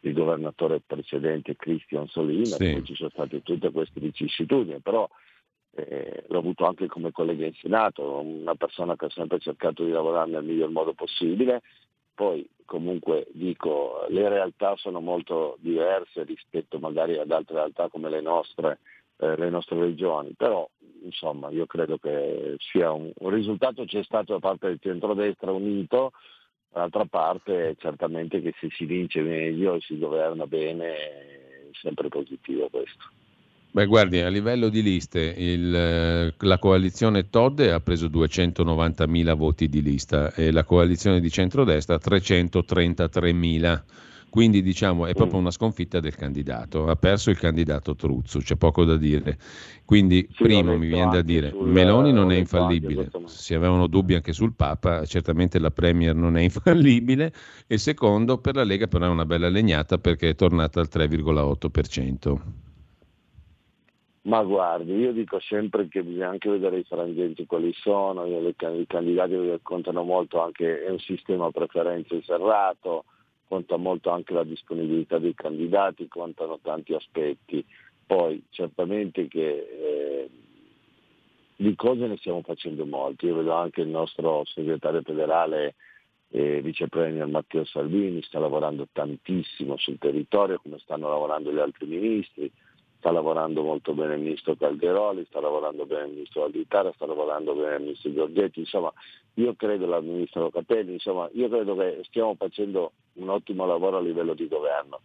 il 0.00 0.12
governatore 0.12 0.82
precedente 0.84 1.56
Cristian 1.56 2.08
Solina, 2.08 2.56
sì. 2.56 2.82
ci 2.84 2.94
sono 2.94 3.08
state 3.08 3.42
tutte 3.42 3.70
queste 3.70 4.00
vicissitudini, 4.00 4.80
però 4.80 5.08
eh, 5.76 6.24
l'ho 6.28 6.38
avuto 6.38 6.66
anche 6.66 6.88
come 6.88 7.10
collega 7.10 7.46
in 7.46 7.54
Senato, 7.54 8.20
una 8.20 8.54
persona 8.54 8.96
che 8.96 9.06
ha 9.06 9.10
sempre 9.10 9.38
cercato 9.38 9.82
di 9.82 9.92
lavorare 9.92 10.30
nel 10.30 10.44
miglior 10.44 10.68
modo 10.68 10.92
possibile 10.92 11.62
poi 12.22 12.48
comunque 12.64 13.26
dico, 13.32 14.06
le 14.08 14.28
realtà 14.28 14.76
sono 14.76 15.00
molto 15.00 15.56
diverse 15.58 16.22
rispetto 16.22 16.78
magari 16.78 17.18
ad 17.18 17.32
altre 17.32 17.56
realtà 17.56 17.88
come 17.88 18.08
le 18.08 18.20
nostre, 18.20 18.78
eh, 19.16 19.36
le 19.36 19.50
nostre 19.50 19.80
regioni, 19.80 20.32
però 20.36 20.68
insomma 21.02 21.50
io 21.50 21.66
credo 21.66 21.98
che 21.98 22.54
sia 22.58 22.92
un, 22.92 23.10
un 23.12 23.30
risultato 23.30 23.84
c'è 23.84 24.04
stato 24.04 24.34
da 24.34 24.38
parte 24.38 24.68
del 24.68 24.78
centrodestra 24.80 25.50
unito, 25.50 26.12
d'altra 26.70 27.06
parte 27.06 27.74
certamente 27.80 28.40
che 28.40 28.54
se 28.60 28.68
si 28.70 28.84
vince 28.84 29.20
meglio 29.20 29.74
e 29.74 29.80
si 29.80 29.98
governa 29.98 30.46
bene 30.46 30.94
è 30.94 31.70
sempre 31.72 32.06
positivo 32.06 32.68
questo. 32.70 33.21
Beh, 33.74 33.86
guardi, 33.86 34.20
a 34.20 34.28
livello 34.28 34.68
di 34.68 34.82
liste, 34.82 35.34
il, 35.34 35.74
eh, 35.74 36.34
la 36.36 36.58
coalizione 36.58 37.30
Todde 37.30 37.72
ha 37.72 37.80
preso 37.80 38.08
290.000 38.08 39.34
voti 39.34 39.66
di 39.66 39.80
lista 39.80 40.30
e 40.34 40.52
la 40.52 40.62
coalizione 40.62 41.20
di 41.20 41.30
centrodestra 41.30 41.96
333.000. 41.96 43.82
Quindi 44.28 44.60
diciamo 44.60 45.06
è 45.06 45.14
proprio 45.14 45.38
una 45.38 45.50
sconfitta 45.50 46.00
del 46.00 46.14
candidato, 46.16 46.86
ha 46.86 46.96
perso 46.96 47.30
il 47.30 47.38
candidato 47.38 47.94
Truzzo, 47.94 48.40
c'è 48.40 48.56
poco 48.56 48.84
da 48.84 48.98
dire. 48.98 49.38
Quindi 49.86 50.26
sì, 50.30 50.42
primo 50.42 50.76
mi 50.76 50.88
viene 50.88 51.10
da 51.10 51.22
dire, 51.22 51.48
sul, 51.48 51.68
Meloni 51.68 52.12
non 52.12 52.30
è 52.30 52.36
infallibile, 52.36 53.10
si 53.24 53.54
avevano 53.54 53.86
dubbi 53.86 54.14
anche 54.14 54.34
sul 54.34 54.52
Papa, 54.54 55.06
certamente 55.06 55.58
la 55.58 55.70
Premier 55.70 56.14
non 56.14 56.36
è 56.36 56.42
infallibile 56.42 57.32
e 57.66 57.78
secondo 57.78 58.36
per 58.36 58.54
la 58.54 58.64
Lega 58.64 58.86
però 58.86 59.06
è 59.06 59.08
una 59.08 59.24
bella 59.24 59.48
legnata 59.48 59.96
perché 59.96 60.30
è 60.30 60.34
tornata 60.34 60.80
al 60.80 60.88
3,8%. 60.92 62.71
Ma 64.24 64.40
guardi, 64.44 64.94
io 64.94 65.12
dico 65.12 65.40
sempre 65.40 65.88
che 65.88 66.04
bisogna 66.04 66.28
anche 66.28 66.48
vedere 66.48 66.78
i 66.78 66.84
frangenti 66.84 67.44
quali 67.44 67.72
sono, 67.72 68.24
i 68.24 68.86
candidati 68.86 69.58
contano 69.62 70.04
molto 70.04 70.40
anche, 70.40 70.84
è 70.84 70.90
un 70.90 71.00
sistema 71.00 71.50
preferenze 71.50 72.22
serrato, 72.22 73.04
conta 73.48 73.76
molto 73.76 74.10
anche 74.10 74.32
la 74.32 74.44
disponibilità 74.44 75.18
dei 75.18 75.34
candidati, 75.34 76.06
contano 76.06 76.60
tanti 76.62 76.94
aspetti. 76.94 77.64
Poi 78.06 78.44
certamente 78.50 79.26
che 79.26 79.48
eh, 79.48 80.30
di 81.56 81.74
cose 81.74 82.06
ne 82.06 82.16
stiamo 82.16 82.42
facendo 82.42 82.86
molte, 82.86 83.26
io 83.26 83.36
vedo 83.36 83.54
anche 83.54 83.80
il 83.80 83.88
nostro 83.88 84.44
segretario 84.44 85.02
federale 85.02 85.74
e 86.28 86.62
vice 86.62 86.88
premier 86.88 87.26
Matteo 87.26 87.64
Salvini 87.64 88.22
sta 88.22 88.38
lavorando 88.38 88.86
tantissimo 88.90 89.76
sul 89.76 89.98
territorio 89.98 90.60
come 90.62 90.78
stanno 90.78 91.08
lavorando 91.08 91.52
gli 91.52 91.58
altri 91.58 91.86
ministri, 91.86 92.50
sta 93.02 93.10
lavorando 93.10 93.64
molto 93.64 93.94
bene 93.94 94.14
il 94.14 94.20
ministro 94.20 94.54
Calderoli, 94.54 95.24
sta 95.24 95.40
lavorando 95.40 95.86
bene 95.86 96.04
il 96.04 96.12
ministro 96.12 96.42
Valditara, 96.42 96.92
sta 96.92 97.04
lavorando 97.04 97.52
bene 97.52 97.74
il 97.74 97.82
ministro 97.82 98.12
Giorgetti, 98.12 98.60
insomma 98.60 98.92
io 99.34 99.54
credo 99.56 99.86
la 99.86 100.00
ministra 100.00 100.48
Capelli, 100.50 100.92
insomma 100.92 101.28
io 101.32 101.48
credo 101.48 101.74
che 101.74 102.02
stiamo 102.04 102.36
facendo 102.36 102.92
un 103.14 103.28
ottimo 103.28 103.66
lavoro 103.66 103.96
a 103.96 104.00
livello 104.00 104.34
di 104.34 104.46
governo. 104.46 105.00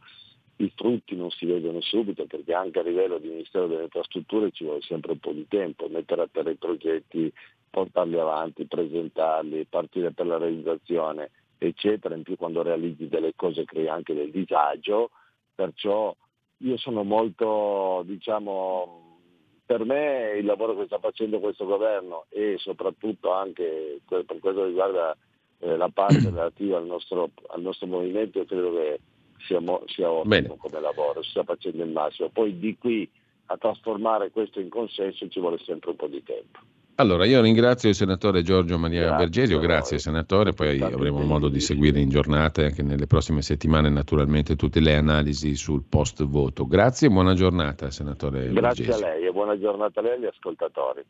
I 0.58 0.72
frutti 0.76 1.16
non 1.16 1.32
si 1.32 1.48
vedono 1.48 1.82
subito 1.82 2.28
perché 2.28 2.54
anche 2.54 2.80
a 2.80 2.84
livello 2.84 3.18
di 3.18 3.30
Ministero 3.30 3.66
delle 3.66 3.84
Infrastrutture 3.84 4.52
ci 4.52 4.64
vuole 4.64 4.82
sempre 4.82 5.14
un 5.14 5.20
po' 5.20 5.32
di 5.32 5.48
tempo, 5.48 5.88
mettere 5.88 6.22
a 6.22 6.30
terra 6.32 6.52
i 6.52 6.56
progetti, 6.56 7.34
portarli 7.68 8.20
avanti, 8.20 8.66
presentarli, 8.66 9.66
partire 9.66 10.12
per 10.12 10.28
la 10.28 10.38
realizzazione, 10.38 11.32
eccetera. 11.58 12.14
In 12.14 12.22
più 12.22 12.36
quando 12.36 12.62
realizzi 12.62 13.08
delle 13.08 13.34
cose 13.36 13.66
crei 13.66 13.88
anche 13.88 14.14
del 14.14 14.30
disagio, 14.30 15.10
perciò 15.56 16.16
io 16.60 16.78
sono 16.78 17.04
molto, 17.04 18.04
diciamo, 18.06 19.20
per 19.66 19.86
me 19.86 20.36
il 20.38 20.46
lavoro 20.46 20.76
che 20.76 20.86
sta 20.86 20.98
facendo 21.00 21.40
questo 21.40 21.66
governo 21.66 22.26
e 22.30 22.56
soprattutto 22.58 23.32
anche 23.32 24.02
per 24.08 24.26
che 24.26 24.66
riguarda 24.66 25.16
eh, 25.60 25.76
la 25.76 25.90
parte 25.90 26.20
relativa 26.30 26.78
al 26.78 26.86
nostro, 26.86 27.32
al 27.48 27.62
nostro 27.62 27.88
movimento, 27.88 28.40
io 28.40 28.46
credo 28.46 28.74
che 28.74 29.00
sia, 29.46 29.60
sia 29.86 30.12
ottimo 30.12 30.24
Bene. 30.24 30.56
come 30.58 30.80
lavoro, 30.80 31.22
si 31.22 31.32
sta 31.32 31.44
facendo 31.44 31.84
il 31.84 31.92
massimo. 31.92 32.30
Poi 32.30 32.58
di 32.58 32.78
qui 32.78 33.10
a 33.48 33.58
trasformare 33.58 34.32
questo 34.32 34.60
in 34.60 34.70
consenso 34.70 35.28
ci 35.28 35.40
vuole 35.40 35.58
sempre 35.60 35.92
un 35.92 35.96
po' 35.96 36.08
di 36.08 36.24
tempo. 36.24 36.60
Allora, 37.00 37.26
io 37.26 37.42
ringrazio 37.42 37.90
il 37.90 37.96
senatore 37.96 38.42
Giorgio 38.42 38.80
Maria 38.80 39.02
grazie, 39.02 39.18
Bergesio, 39.18 39.60
grazie 39.60 40.00
senatore, 40.00 40.54
poi 40.54 40.82
avremo 40.82 41.22
modo 41.22 41.48
di 41.48 41.60
seguire 41.60 42.00
in 42.00 42.10
giornata 42.10 42.64
e 42.64 42.66
anche 42.66 42.82
nelle 42.82 43.06
prossime 43.06 43.44
settimane 43.44 43.88
naturalmente 43.90 44.56
tutte 44.56 44.80
le 44.80 44.96
analisi 44.96 45.56
sul 45.56 45.84
post 45.88 46.24
voto. 46.24 46.66
Grazie 46.66 47.08
e 47.08 47.12
buona 47.12 47.36
giornata 47.36 47.92
senatore 47.92 48.52
Grazie 48.52 48.86
Bergesio. 48.86 49.06
a 49.06 49.10
lei 49.10 49.28
e 49.28 49.32
buona 49.32 49.60
giornata 49.60 50.00
a 50.00 50.04
lei 50.04 50.14
e 50.14 50.16
agli 50.16 50.26
ascoltatori. 50.26 51.06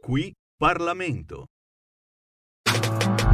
Qui 0.00 0.32
Parlamento. 0.56 1.49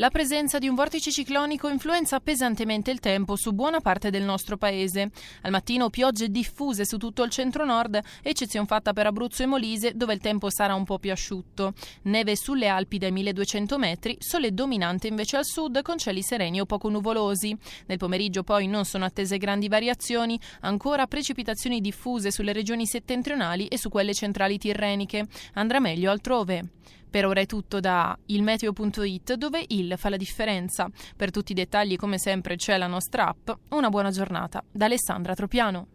La 0.00 0.08
presenza 0.08 0.58
di 0.58 0.66
un 0.66 0.74
vortice 0.74 1.10
ciclonico 1.10 1.68
influenza 1.68 2.20
pesantemente 2.20 2.90
il 2.90 3.00
tempo 3.00 3.36
su 3.36 3.52
buona 3.52 3.80
parte 3.80 4.08
del 4.08 4.22
nostro 4.22 4.56
paese. 4.56 5.10
Al 5.42 5.50
mattino 5.50 5.90
piogge 5.90 6.30
diffuse 6.30 6.86
su 6.86 6.96
tutto 6.96 7.22
il 7.22 7.28
centro-nord, 7.28 8.00
eccezione 8.22 8.64
fatta 8.64 8.94
per 8.94 9.04
Abruzzo 9.04 9.42
e 9.42 9.46
Molise, 9.46 9.92
dove 9.94 10.14
il 10.14 10.20
tempo 10.20 10.48
sarà 10.48 10.74
un 10.74 10.84
po' 10.84 10.98
più 10.98 11.12
asciutto. 11.12 11.74
Neve 12.04 12.34
sulle 12.34 12.68
Alpi 12.68 12.96
dai 12.96 13.12
1200 13.12 13.76
metri, 13.76 14.16
sole 14.20 14.54
dominante 14.54 15.06
invece 15.06 15.36
al 15.36 15.44
sud 15.44 15.82
con 15.82 15.98
cieli 15.98 16.22
sereni 16.22 16.62
o 16.62 16.64
poco 16.64 16.88
nuvolosi. 16.88 17.54
Nel 17.84 17.98
pomeriggio 17.98 18.42
poi 18.42 18.68
non 18.68 18.86
sono 18.86 19.04
attese 19.04 19.36
grandi 19.36 19.68
variazioni, 19.68 20.40
ancora 20.60 21.06
precipitazioni 21.08 21.78
diffuse 21.82 22.30
sulle 22.30 22.54
regioni 22.54 22.86
settentrionali 22.86 23.66
e 23.66 23.76
su 23.76 23.90
quelle 23.90 24.14
centrali 24.14 24.56
tirreniche. 24.56 25.26
Andrà 25.52 25.78
meglio 25.78 26.10
altrove. 26.10 26.70
Per 27.10 27.26
ora 27.26 27.40
è 27.40 27.46
tutto 27.46 27.80
da 27.80 28.16
ilmeteo.it 28.26 29.34
dove 29.34 29.64
il 29.68 29.94
fa 29.96 30.08
la 30.08 30.16
differenza. 30.16 30.88
Per 31.16 31.30
tutti 31.30 31.52
i 31.52 31.54
dettagli 31.54 31.96
come 31.96 32.18
sempre 32.18 32.56
c'è 32.56 32.78
la 32.78 32.86
nostra 32.86 33.26
app. 33.28 33.50
Una 33.70 33.88
buona 33.88 34.10
giornata 34.10 34.62
da 34.70 34.84
Alessandra 34.84 35.34
Tropiano. 35.34 35.86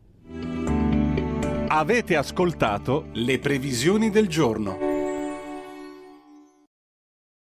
Avete 1.67 2.15
ascoltato 2.15 3.07
le 3.13 3.39
previsioni 3.39 4.09
del 4.09 4.27
giorno. 4.27 4.94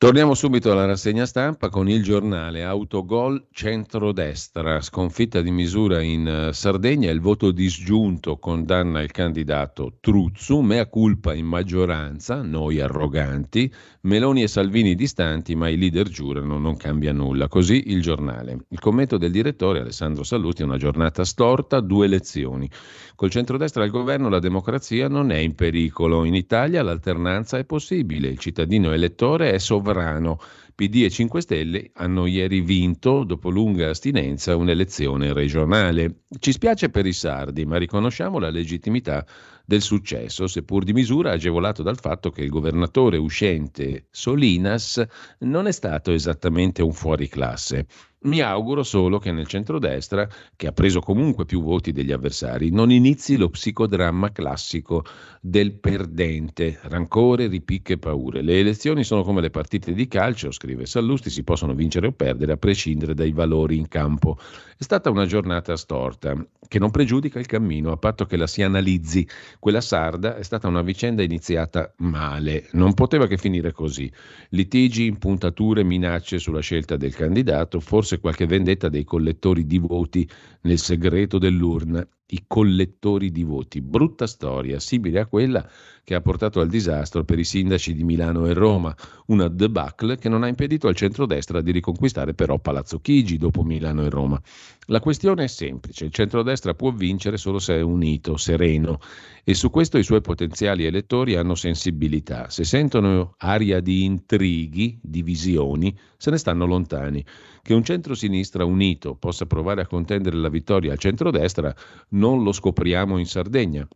Torniamo 0.02 0.32
subito 0.32 0.72
alla 0.72 0.86
rassegna 0.86 1.26
stampa 1.26 1.68
con 1.68 1.86
il 1.86 2.02
giornale 2.02 2.64
Autogol 2.64 3.48
centrodestra, 3.52 4.80
sconfitta 4.80 5.42
di 5.42 5.50
misura 5.50 6.00
in 6.00 6.26
eh, 6.26 6.52
Sardegna, 6.54 7.10
il 7.10 7.20
voto 7.20 7.50
disgiunto 7.50 8.38
condanna 8.38 9.02
il 9.02 9.10
candidato 9.10 9.98
Truzzu, 10.00 10.60
mea 10.60 10.86
culpa 10.86 11.34
in 11.34 11.44
maggioranza, 11.44 12.40
noi 12.40 12.80
arroganti, 12.80 13.70
Meloni 14.02 14.42
e 14.42 14.48
Salvini 14.48 14.94
distanti, 14.94 15.54
ma 15.54 15.68
i 15.68 15.76
leader 15.76 16.08
giurano 16.08 16.58
non 16.58 16.78
cambia 16.78 17.12
nulla. 17.12 17.48
Così 17.48 17.90
il 17.90 18.00
giornale. 18.00 18.64
Il 18.70 18.80
commento 18.80 19.18
del 19.18 19.30
direttore 19.30 19.80
Alessandro 19.80 20.22
Salluti 20.22 20.62
è 20.62 20.64
una 20.64 20.78
giornata 20.78 21.22
storta, 21.22 21.80
due 21.80 22.06
elezioni. 22.06 22.66
Col 23.14 23.28
centrodestra 23.28 23.84
al 23.84 23.90
governo 23.90 24.30
la 24.30 24.38
democrazia 24.38 25.06
non 25.08 25.30
è 25.30 25.36
in 25.36 25.54
pericolo. 25.54 26.24
In 26.24 26.34
Italia 26.34 26.82
l'alternanza 26.82 27.58
è 27.58 27.66
possibile, 27.66 28.28
il 28.28 28.38
cittadino 28.38 28.90
elettore 28.90 29.52
è 29.52 29.58
sovrano. 29.58 30.38
PD 30.74 31.02
e 31.04 31.10
5 31.10 31.42
Stelle 31.42 31.90
hanno 31.92 32.24
ieri 32.24 32.62
vinto, 32.62 33.24
dopo 33.24 33.50
lunga 33.50 33.90
astinenza, 33.90 34.56
un'elezione 34.56 35.34
regionale. 35.34 36.22
Ci 36.38 36.52
spiace 36.52 36.88
per 36.88 37.04
i 37.04 37.12
sardi, 37.12 37.66
ma 37.66 37.76
riconosciamo 37.76 38.38
la 38.38 38.48
legittimità 38.48 39.26
del 39.70 39.82
successo, 39.82 40.48
seppur 40.48 40.82
di 40.82 40.92
misura 40.92 41.30
agevolato 41.30 41.84
dal 41.84 41.96
fatto 41.96 42.32
che 42.32 42.42
il 42.42 42.48
governatore 42.48 43.18
uscente 43.18 44.06
Solinas 44.10 45.00
non 45.40 45.68
è 45.68 45.70
stato 45.70 46.10
esattamente 46.10 46.82
un 46.82 46.92
fuoriclasse. 46.92 47.86
Mi 48.22 48.40
auguro 48.40 48.82
solo 48.82 49.18
che 49.18 49.32
nel 49.32 49.46
centrodestra, 49.46 50.28
che 50.54 50.66
ha 50.66 50.72
preso 50.72 51.00
comunque 51.00 51.46
più 51.46 51.62
voti 51.62 51.90
degli 51.90 52.12
avversari, 52.12 52.70
non 52.70 52.90
inizi 52.90 53.38
lo 53.38 53.48
psicodramma 53.48 54.30
classico 54.30 55.06
del 55.40 55.72
perdente, 55.72 56.78
rancore, 56.82 57.46
ripicche 57.46 57.94
e 57.94 57.98
paure. 57.98 58.42
Le 58.42 58.58
elezioni 58.58 59.04
sono 59.04 59.22
come 59.22 59.40
le 59.40 59.48
partite 59.48 59.94
di 59.94 60.06
calcio, 60.06 60.50
scrive 60.50 60.84
Sallusti, 60.84 61.30
si 61.30 61.44
possono 61.44 61.72
vincere 61.72 62.08
o 62.08 62.12
perdere 62.12 62.52
a 62.52 62.56
prescindere 62.58 63.14
dai 63.14 63.32
valori 63.32 63.78
in 63.78 63.88
campo. 63.88 64.36
È 64.76 64.82
stata 64.82 65.08
una 65.08 65.24
giornata 65.24 65.74
storta, 65.76 66.34
che 66.68 66.78
non 66.78 66.90
pregiudica 66.90 67.38
il 67.38 67.46
cammino, 67.46 67.90
a 67.90 67.96
patto 67.96 68.26
che 68.26 68.36
la 68.36 68.46
si 68.46 68.62
analizzi. 68.62 69.26
Quella 69.58 69.80
sarda 69.80 70.36
è 70.36 70.42
stata 70.42 70.68
una 70.68 70.82
vicenda 70.82 71.22
iniziata 71.22 71.92
male, 71.98 72.68
non 72.72 72.92
poteva 72.92 73.26
che 73.26 73.38
finire 73.38 73.72
così. 73.72 74.12
Litigi, 74.50 75.06
impuntature, 75.06 75.82
minacce 75.82 76.38
sulla 76.38 76.60
scelta 76.60 76.96
del 76.96 77.14
candidato, 77.14 77.80
forse 77.80 78.09
forse 78.10 78.18
qualche 78.18 78.46
vendetta 78.46 78.88
dei 78.88 79.04
collettori 79.04 79.66
di 79.66 79.78
voti 79.78 80.28
nel 80.62 80.78
segreto 80.78 81.38
dell'urna, 81.38 82.06
i 82.30 82.44
collettori 82.46 83.30
di 83.30 83.42
voti. 83.42 83.80
Brutta 83.80 84.26
storia, 84.26 84.78
simile 84.78 85.20
a 85.20 85.26
quella 85.26 85.68
che 86.02 86.14
ha 86.14 86.20
portato 86.20 86.60
al 86.60 86.68
disastro 86.68 87.24
per 87.24 87.38
i 87.38 87.44
sindaci 87.44 87.94
di 87.94 88.02
Milano 88.02 88.46
e 88.46 88.52
Roma, 88.52 88.94
una 89.26 89.48
debacle 89.48 90.16
che 90.16 90.28
non 90.28 90.42
ha 90.42 90.48
impedito 90.48 90.88
al 90.88 90.96
centrodestra 90.96 91.60
di 91.60 91.70
riconquistare 91.70 92.34
però 92.34 92.58
Palazzo 92.58 93.00
Chigi 93.00 93.36
dopo 93.36 93.62
Milano 93.62 94.04
e 94.04 94.10
Roma. 94.10 94.40
La 94.86 95.00
questione 95.00 95.44
è 95.44 95.46
semplice, 95.46 96.06
il 96.06 96.12
centrodestra 96.12 96.74
può 96.74 96.90
vincere 96.90 97.36
solo 97.36 97.58
se 97.58 97.76
è 97.76 97.80
unito, 97.80 98.36
sereno 98.36 98.98
e 99.44 99.54
su 99.54 99.70
questo 99.70 99.98
i 99.98 100.02
suoi 100.02 100.20
potenziali 100.20 100.84
elettori 100.84 101.36
hanno 101.36 101.54
sensibilità. 101.54 102.50
Se 102.50 102.64
sentono 102.64 103.34
aria 103.38 103.80
di 103.80 104.04
intrighi, 104.04 104.98
divisioni, 105.00 105.96
se 106.16 106.30
ne 106.30 106.38
stanno 106.38 106.66
lontani. 106.66 107.24
Che 107.62 107.74
un 107.74 107.84
centro-sinistra 107.84 108.64
unito 108.64 109.14
possa 109.14 109.46
provare 109.46 109.82
a 109.82 109.86
contendere 109.86 110.36
la 110.36 110.48
vittoria 110.48 110.92
al 110.92 110.98
centrodestra 110.98 111.74
non 112.20 112.42
lo 112.42 112.52
scopriamo 112.52 113.16
in 113.16 113.24
Sardegna. 113.24 113.88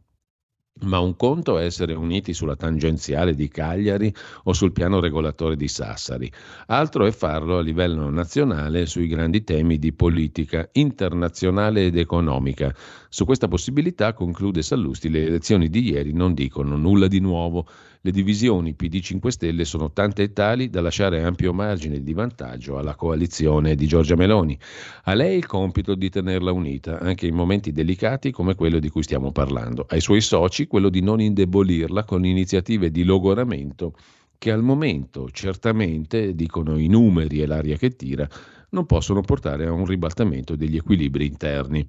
Ma 0.81 0.99
un 0.99 1.15
conto 1.15 1.57
è 1.57 1.65
essere 1.65 1.95
uniti 1.95 2.35
sulla 2.35 2.57
tangenziale 2.57 3.37
di 3.37 3.47
Cagliari 3.47 4.13
o 4.45 4.53
sul 4.53 4.73
piano 4.73 4.99
regolatore 4.99 5.55
di 5.55 5.69
Sassari, 5.69 6.29
altro 6.67 7.07
è 7.07 7.13
farlo 7.13 7.59
a 7.59 7.61
livello 7.61 8.11
nazionale 8.11 8.87
sui 8.87 9.07
grandi 9.07 9.45
temi 9.45 9.79
di 9.79 9.93
politica 9.93 10.69
internazionale 10.73 11.85
ed 11.87 11.97
economica. 11.97 12.75
Su 13.09 13.25
questa 13.25 13.47
possibilità, 13.47 14.15
conclude 14.15 14.63
Sallusti, 14.63 15.11
le 15.11 15.27
elezioni 15.27 15.69
di 15.69 15.91
ieri 15.91 16.13
non 16.13 16.35
dicono 16.35 16.77
nulla 16.77 17.07
di 17.07 17.21
nuovo. 17.21 17.69
Le 18.07 18.11
divisioni 18.11 18.75
PD 18.75 19.01
5 19.01 19.31
Stelle 19.31 19.65
sono 19.65 19.91
tante 19.91 20.25
e 20.25 20.33
tali 20.35 20.69
da 20.69 20.83
lasciare 20.83 21.23
ampio 21.23 21.55
margine 21.55 22.03
di 22.03 22.13
vantaggio 22.13 22.77
alla 22.77 22.97
coalizione 22.97 23.75
di 23.75 23.87
Giorgia 23.87 24.15
Meloni. 24.15 24.59
A 25.05 25.15
lei 25.15 25.39
il 25.39 25.47
compito 25.47 25.95
di 25.95 26.11
tenerla 26.11 26.53
unita, 26.53 26.99
anche 26.99 27.27
in 27.27 27.35
momenti 27.35 27.73
delicati 27.73 28.31
come 28.31 28.57
quello 28.57 28.79
di 28.79 28.91
cui 28.91 29.03
stiamo 29.03 29.33
parlando. 29.33 29.87
Ai 29.89 30.03
suoi 30.03 30.21
soci 30.21 30.67
quello 30.67 30.91
di 30.91 31.01
non 31.01 31.19
indebolirla 31.19 32.05
con 32.05 32.27
iniziative 32.27 32.91
di 32.91 33.05
logoramento 33.05 33.95
che 34.37 34.51
al 34.51 34.63
momento 34.63 35.31
certamente, 35.31 36.35
dicono 36.35 36.77
i 36.77 36.89
numeri 36.89 37.41
e 37.41 37.47
l'aria 37.47 37.79
che 37.79 37.97
tira, 37.97 38.29
non 38.73 38.85
possono 38.85 39.23
portare 39.23 39.65
a 39.65 39.73
un 39.73 39.87
ribaltamento 39.87 40.57
degli 40.57 40.77
equilibri 40.77 41.25
interni. 41.25 41.89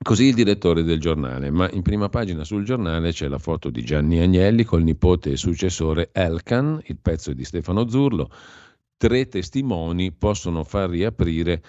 Così 0.00 0.26
il 0.26 0.34
direttore 0.34 0.84
del 0.84 1.00
giornale, 1.00 1.50
ma 1.50 1.68
in 1.72 1.82
prima 1.82 2.08
pagina 2.08 2.44
sul 2.44 2.64
giornale 2.64 3.10
c'è 3.10 3.26
la 3.26 3.38
foto 3.38 3.68
di 3.68 3.82
Gianni 3.82 4.20
Agnelli 4.20 4.62
col 4.62 4.84
nipote 4.84 5.32
e 5.32 5.36
successore 5.36 6.10
Elkan, 6.12 6.80
il 6.86 6.98
pezzo 6.98 7.32
di 7.32 7.44
Stefano 7.44 7.88
Zurlo, 7.88 8.30
tre 8.96 9.26
testimoni 9.26 10.12
possono 10.12 10.62
far 10.62 10.88
riaprire 10.90 11.62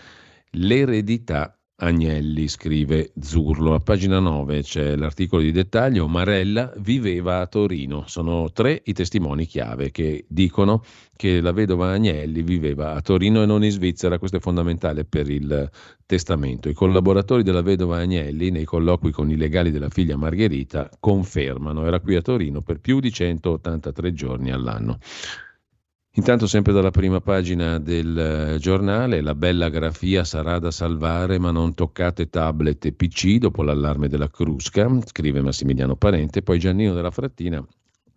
l'eredità 0.52 1.59
Agnelli, 1.80 2.48
scrive 2.48 3.12
Zurlo. 3.20 3.74
A 3.74 3.80
pagina 3.80 4.20
9 4.20 4.64
c'è 4.64 4.96
l'articolo 4.96 5.42
di 5.42 5.52
dettaglio. 5.52 6.08
Marella 6.08 6.74
viveva 6.78 7.40
a 7.40 7.48
Torino. 7.48 8.04
Sono 8.08 8.52
tre 8.52 8.82
i 8.86 8.94
testimoni 8.94 9.46
chiave 9.46 9.92
che 9.92 10.26
dicono 10.28 10.84
che 11.16 11.40
la 11.40 11.52
vedova 11.52 11.92
Agnelli 11.92 12.42
viveva 12.42 12.94
a 12.94 13.02
Torino 13.02 13.42
e 13.42 13.46
non 13.46 13.64
in 13.64 13.72
Svizzera. 13.72 14.20
Questo 14.20 14.38
è 14.38 14.40
fondamentale 14.42 15.06
per 15.06 15.30
il 15.30 15.70
testamento. 16.06 16.68
I 16.68 16.74
collaboratori 16.74 17.44
della 17.44 17.62
vedova 17.62 17.98
Agnelli, 17.98 18.50
nei 18.50 18.66
colloqui 18.66 19.12
con 19.12 19.30
i 19.30 19.38
legali 19.38 19.72
della 19.72 19.90
figlia 19.90 20.18
Margherita, 20.18 20.90
confermano. 21.00 21.86
Era 21.86 22.02
qui 22.02 22.16
a 22.16 22.22
Torino 22.22 22.62
per 22.62 22.80
più 22.80 23.00
di 23.00 23.12
183 23.12 24.14
giorni 24.14 24.52
all'anno. 24.52 25.00
Intanto 26.20 26.48
sempre 26.48 26.74
dalla 26.74 26.92
prima 26.92 27.22
pagina 27.22 27.80
del 27.80 28.18
eh, 28.18 28.58
giornale, 28.60 29.22
la 29.22 29.36
bella 29.36 29.70
grafia 29.70 30.26
sarà 30.26 30.60
da 30.60 30.70
salvare 30.70 31.40
ma 31.40 31.50
non 31.50 31.74
toccate 31.74 32.30
tablet 32.30 32.84
e 32.84 32.92
PC 32.92 33.38
dopo 33.38 33.64
l'allarme 33.64 34.10
della 34.10 34.30
Crusca, 34.30 34.90
scrive 35.06 35.42
Massimiliano 35.42 35.96
Parente, 35.96 36.42
poi 36.42 36.60
Giannino 36.60 36.94
della 36.94 37.10
Frattina, 37.10 37.66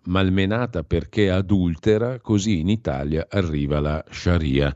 malmenata 0.07 0.83
perché 0.83 1.31
adultera, 1.31 2.19
così 2.19 2.59
in 2.59 2.71
Italia 2.71 3.29
arriva 3.31 3.79
la 3.79 4.05
Sharia 4.11 4.75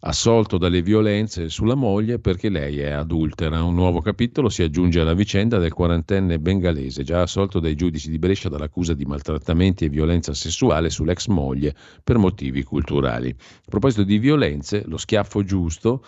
assolto 0.00 0.56
dalle 0.56 0.80
violenze 0.80 1.48
sulla 1.48 1.74
moglie 1.74 2.18
perché 2.18 2.48
lei 2.48 2.78
è 2.78 2.90
adultera. 2.90 3.62
Un 3.62 3.74
nuovo 3.74 4.00
capitolo 4.00 4.48
si 4.48 4.62
aggiunge 4.62 5.00
alla 5.00 5.14
vicenda 5.14 5.58
del 5.58 5.72
quarantenne 5.72 6.38
bengalese, 6.38 7.02
già 7.02 7.22
assolto 7.22 7.60
dai 7.60 7.74
giudici 7.74 8.08
di 8.08 8.18
Brescia 8.18 8.48
dall'accusa 8.48 8.94
di 8.94 9.04
maltrattamenti 9.04 9.84
e 9.84 9.88
violenza 9.88 10.32
sessuale 10.32 10.88
sull'ex 10.88 11.26
moglie 11.26 11.74
per 12.02 12.16
motivi 12.16 12.62
culturali. 12.62 13.28
A 13.30 13.68
proposito 13.68 14.02
di 14.02 14.18
violenze, 14.18 14.84
lo 14.86 14.96
schiaffo 14.96 15.42
giusto 15.42 16.02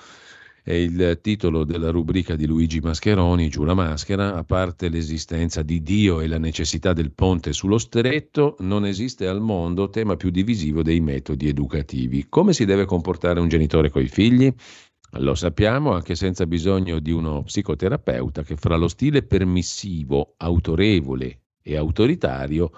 è 0.65 0.73
il 0.73 1.19
titolo 1.21 1.65
della 1.65 1.91
rubrica 1.91 2.37
di 2.37 2.47
Luigi 2.47 2.79
Mascheroni, 2.79 3.49
Giù 3.49 3.65
la 3.65 3.75
maschera, 3.75 4.37
a 4.37 4.45
parte 4.45 4.89
l'esistenza 4.89 5.63
di 5.63 5.83
Dio 5.83 6.21
e 6.21 6.29
la 6.29 6.39
necessità 6.39 6.93
del 6.93 7.11
ponte 7.11 7.53
sullo 7.53 7.79
stretto, 7.79 8.55
non 8.61 8.87
esiste 8.87 9.27
al 9.27 9.41
mondo 9.41 9.91
tema 9.91 10.15
più 10.15 10.31
divisivo 10.31 10.83
dei 10.83 11.01
metodi 11.01 11.49
educativi. 11.49 12.27
Come 12.29 12.53
si 12.53 12.65
deve 12.65 12.85
comportare 12.85 13.41
un 13.41 13.49
genitore 13.49 13.91
coi 13.91 14.07
figli? 14.07 14.55
Lo 15.17 15.35
sappiamo 15.35 15.93
anche 15.93 16.15
senza 16.15 16.47
bisogno 16.47 17.01
di 17.01 17.11
uno 17.11 17.43
psicoterapeuta 17.43 18.45
che 18.45 18.57
fra 18.57 18.77
lo 18.77 18.87
stile 18.87 19.25
permissivo, 19.25 20.35
autorevole 20.37 21.41
e 21.61 21.77
autoritario 21.77 22.71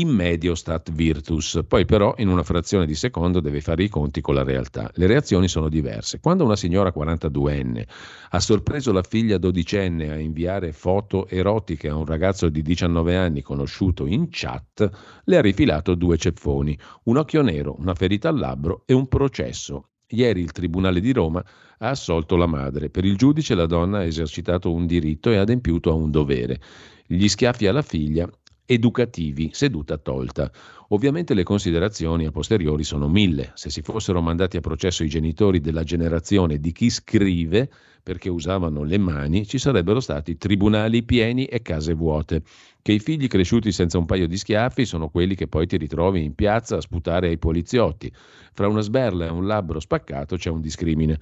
in 0.00 0.08
medio 0.08 0.54
stat 0.54 0.90
virtus, 0.90 1.60
poi 1.68 1.84
però 1.84 2.14
in 2.18 2.28
una 2.28 2.42
frazione 2.42 2.86
di 2.86 2.94
secondo 2.94 3.40
deve 3.40 3.60
fare 3.60 3.82
i 3.82 3.88
conti 3.88 4.20
con 4.20 4.34
la 4.34 4.42
realtà. 4.42 4.90
Le 4.94 5.06
reazioni 5.06 5.46
sono 5.46 5.68
diverse. 5.68 6.20
Quando 6.20 6.44
una 6.44 6.56
signora 6.56 6.92
42enne 6.94 7.84
ha 8.30 8.40
sorpreso 8.40 8.92
la 8.92 9.02
figlia 9.02 9.36
dodicenne 9.36 10.10
a 10.10 10.18
inviare 10.18 10.72
foto 10.72 11.28
erotiche 11.28 11.88
a 11.88 11.96
un 11.96 12.06
ragazzo 12.06 12.48
di 12.48 12.62
19 12.62 13.14
anni 13.16 13.42
conosciuto 13.42 14.06
in 14.06 14.28
chat, 14.30 14.88
le 15.24 15.36
ha 15.36 15.42
rifilato 15.42 15.94
due 15.94 16.16
ceffoni, 16.16 16.78
un 17.04 17.18
occhio 17.18 17.42
nero, 17.42 17.76
una 17.78 17.94
ferita 17.94 18.30
al 18.30 18.38
labbro 18.38 18.82
e 18.86 18.94
un 18.94 19.06
processo. 19.06 19.90
Ieri 20.12 20.40
il 20.40 20.50
Tribunale 20.50 21.00
di 21.00 21.12
Roma 21.12 21.44
ha 21.78 21.88
assolto 21.88 22.36
la 22.36 22.46
madre. 22.46 22.90
Per 22.90 23.04
il 23.04 23.16
giudice 23.16 23.54
la 23.54 23.66
donna 23.66 23.98
ha 23.98 24.04
esercitato 24.04 24.72
un 24.72 24.86
diritto 24.86 25.30
e 25.30 25.36
adempiuto 25.36 25.90
a 25.90 25.94
un 25.94 26.10
dovere. 26.10 26.60
Gli 27.06 27.28
schiaffi 27.28 27.66
alla 27.66 27.82
figlia 27.82 28.28
educativi, 28.72 29.50
seduta 29.52 29.98
tolta. 29.98 30.48
Ovviamente 30.90 31.34
le 31.34 31.42
considerazioni 31.42 32.26
a 32.26 32.30
posteriori 32.30 32.84
sono 32.84 33.08
mille. 33.08 33.50
Se 33.54 33.68
si 33.68 33.82
fossero 33.82 34.20
mandati 34.20 34.56
a 34.56 34.60
processo 34.60 35.02
i 35.02 35.08
genitori 35.08 35.60
della 35.60 35.82
generazione 35.82 36.58
di 36.58 36.70
chi 36.70 36.88
scrive, 36.88 37.68
perché 38.00 38.28
usavano 38.28 38.84
le 38.84 38.98
mani, 38.98 39.44
ci 39.44 39.58
sarebbero 39.58 39.98
stati 39.98 40.36
tribunali 40.36 41.02
pieni 41.02 41.46
e 41.46 41.62
case 41.62 41.94
vuote. 41.94 42.42
Che 42.80 42.92
i 42.92 43.00
figli 43.00 43.26
cresciuti 43.26 43.72
senza 43.72 43.98
un 43.98 44.06
paio 44.06 44.28
di 44.28 44.36
schiaffi 44.36 44.84
sono 44.84 45.08
quelli 45.08 45.34
che 45.34 45.48
poi 45.48 45.66
ti 45.66 45.76
ritrovi 45.76 46.22
in 46.22 46.34
piazza 46.34 46.76
a 46.76 46.80
sputare 46.80 47.26
ai 47.26 47.38
poliziotti. 47.38 48.10
Fra 48.52 48.68
una 48.68 48.80
sberla 48.82 49.26
e 49.26 49.30
un 49.30 49.46
labbro 49.46 49.80
spaccato 49.80 50.36
c'è 50.36 50.48
un 50.48 50.60
discrimine. 50.60 51.18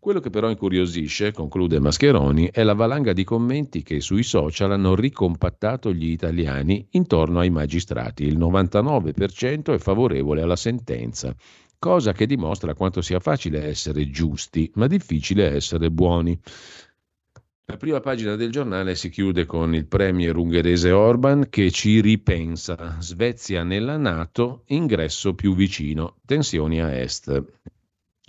Quello 0.00 0.20
che 0.20 0.30
però 0.30 0.48
incuriosisce, 0.48 1.30
conclude 1.30 1.78
Mascheroni, 1.78 2.48
è 2.50 2.62
la 2.62 2.72
valanga 2.72 3.12
di 3.12 3.22
commenti 3.22 3.82
che 3.82 4.00
sui 4.00 4.22
social 4.22 4.72
hanno 4.72 4.94
ricompattato 4.94 5.92
gli 5.92 6.06
italiani 6.06 6.86
intorno 6.92 7.40
ai 7.40 7.50
magistrati. 7.50 8.24
Il 8.24 8.38
99% 8.38 9.74
è 9.74 9.78
favorevole 9.78 10.40
alla 10.40 10.56
sentenza, 10.56 11.36
cosa 11.78 12.12
che 12.12 12.24
dimostra 12.24 12.72
quanto 12.72 13.02
sia 13.02 13.20
facile 13.20 13.66
essere 13.66 14.08
giusti, 14.08 14.70
ma 14.76 14.86
difficile 14.86 15.54
essere 15.54 15.90
buoni. 15.90 16.40
La 17.66 17.76
prima 17.76 18.00
pagina 18.00 18.36
del 18.36 18.50
giornale 18.50 18.94
si 18.94 19.10
chiude 19.10 19.44
con 19.44 19.74
il 19.74 19.86
premier 19.86 20.34
ungherese 20.34 20.92
Orban 20.92 21.48
che 21.50 21.70
ci 21.70 22.00
ripensa. 22.00 22.96
Svezia 23.00 23.64
nella 23.64 23.98
Nato, 23.98 24.62
ingresso 24.68 25.34
più 25.34 25.54
vicino, 25.54 26.16
tensioni 26.24 26.80
a 26.80 26.90
est. 26.90 27.44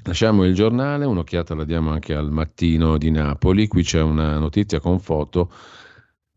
Lasciamo 0.03 0.45
il 0.45 0.55
giornale, 0.55 1.05
un'occhiata 1.05 1.53
la 1.53 1.63
diamo 1.63 1.91
anche 1.91 2.15
al 2.15 2.31
mattino 2.31 2.97
di 2.97 3.11
Napoli, 3.11 3.67
qui 3.67 3.83
c'è 3.83 4.01
una 4.01 4.37
notizia 4.39 4.79
con 4.79 4.99
foto 4.99 5.51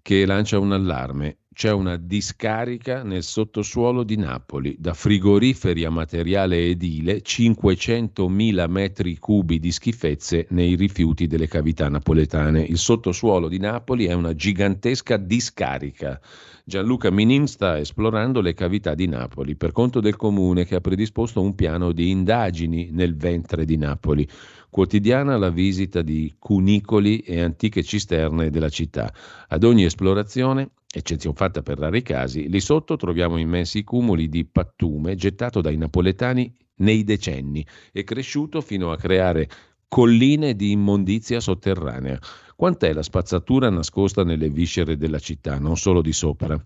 che 0.02 0.26
lancia 0.26 0.58
un 0.58 0.72
allarme. 0.72 1.38
C'è 1.54 1.70
una 1.70 1.96
discarica 1.96 3.04
nel 3.04 3.22
sottosuolo 3.22 4.02
di 4.02 4.16
Napoli, 4.16 4.74
da 4.76 4.92
frigoriferi 4.92 5.84
a 5.84 5.90
materiale 5.90 6.58
edile, 6.58 7.22
500.000 7.22 8.68
metri 8.68 9.16
cubi 9.18 9.60
di 9.60 9.70
schifezze 9.70 10.48
nei 10.50 10.74
rifiuti 10.74 11.28
delle 11.28 11.46
cavità 11.46 11.88
napoletane. 11.88 12.62
Il 12.62 12.78
sottosuolo 12.78 13.46
di 13.46 13.58
Napoli 13.58 14.06
è 14.06 14.12
una 14.14 14.34
gigantesca 14.34 15.16
discarica 15.16 16.20
Gianluca 16.66 17.10
Minin 17.10 17.46
sta 17.46 17.78
esplorando 17.78 18.40
le 18.40 18.54
cavità 18.54 18.94
di 18.94 19.06
Napoli 19.06 19.54
per 19.54 19.70
conto 19.72 20.00
del 20.00 20.16
comune 20.16 20.64
che 20.64 20.76
ha 20.76 20.80
predisposto 20.80 21.42
un 21.42 21.54
piano 21.54 21.92
di 21.92 22.08
indagini 22.08 22.88
nel 22.90 23.14
ventre 23.16 23.66
di 23.66 23.76
Napoli. 23.76 24.26
Quotidiana 24.74 25.36
la 25.36 25.50
visita 25.50 26.02
di 26.02 26.34
cunicoli 26.36 27.20
e 27.20 27.40
antiche 27.40 27.84
cisterne 27.84 28.50
della 28.50 28.68
città. 28.68 29.14
Ad 29.46 29.62
ogni 29.62 29.84
esplorazione 29.84 30.70
eccezione 30.92 31.36
fatta 31.36 31.62
per 31.62 31.78
rari 31.78 32.02
casi, 32.02 32.48
lì 32.48 32.58
sotto 32.58 32.96
troviamo 32.96 33.36
immensi 33.36 33.84
cumuli 33.84 34.28
di 34.28 34.44
pattume 34.44 35.14
gettato 35.14 35.60
dai 35.60 35.76
napoletani 35.76 36.52
nei 36.78 37.04
decenni 37.04 37.64
e 37.92 38.02
cresciuto 38.02 38.60
fino 38.60 38.90
a 38.90 38.96
creare 38.96 39.48
colline 39.86 40.56
di 40.56 40.72
immondizia 40.72 41.38
sotterranea. 41.38 42.18
Quant'è 42.56 42.92
la 42.92 43.04
spazzatura 43.04 43.70
nascosta 43.70 44.24
nelle 44.24 44.50
viscere 44.50 44.96
della 44.96 45.20
città, 45.20 45.56
non 45.56 45.76
solo 45.76 46.02
di 46.02 46.12
sopra? 46.12 46.60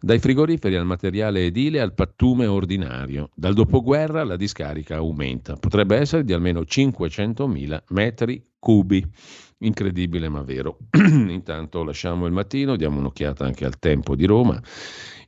Dai 0.00 0.18
frigoriferi 0.18 0.76
al 0.76 0.86
materiale 0.86 1.46
edile 1.46 1.80
al 1.80 1.94
pattume 1.94 2.46
ordinario. 2.46 3.30
Dal 3.34 3.54
dopoguerra 3.54 4.24
la 4.24 4.36
discarica 4.36 4.96
aumenta. 4.96 5.54
Potrebbe 5.54 5.96
essere 5.96 6.24
di 6.24 6.32
almeno 6.32 6.60
500.000 6.60 7.82
metri 7.88 8.44
cubi. 8.58 9.06
Incredibile 9.58 10.28
ma 10.28 10.42
vero. 10.42 10.78
Intanto 10.98 11.84
lasciamo 11.84 12.26
il 12.26 12.32
mattino, 12.32 12.76
diamo 12.76 12.98
un'occhiata 12.98 13.44
anche 13.44 13.64
al 13.64 13.78
tempo 13.78 14.14
di 14.14 14.26
Roma. 14.26 14.60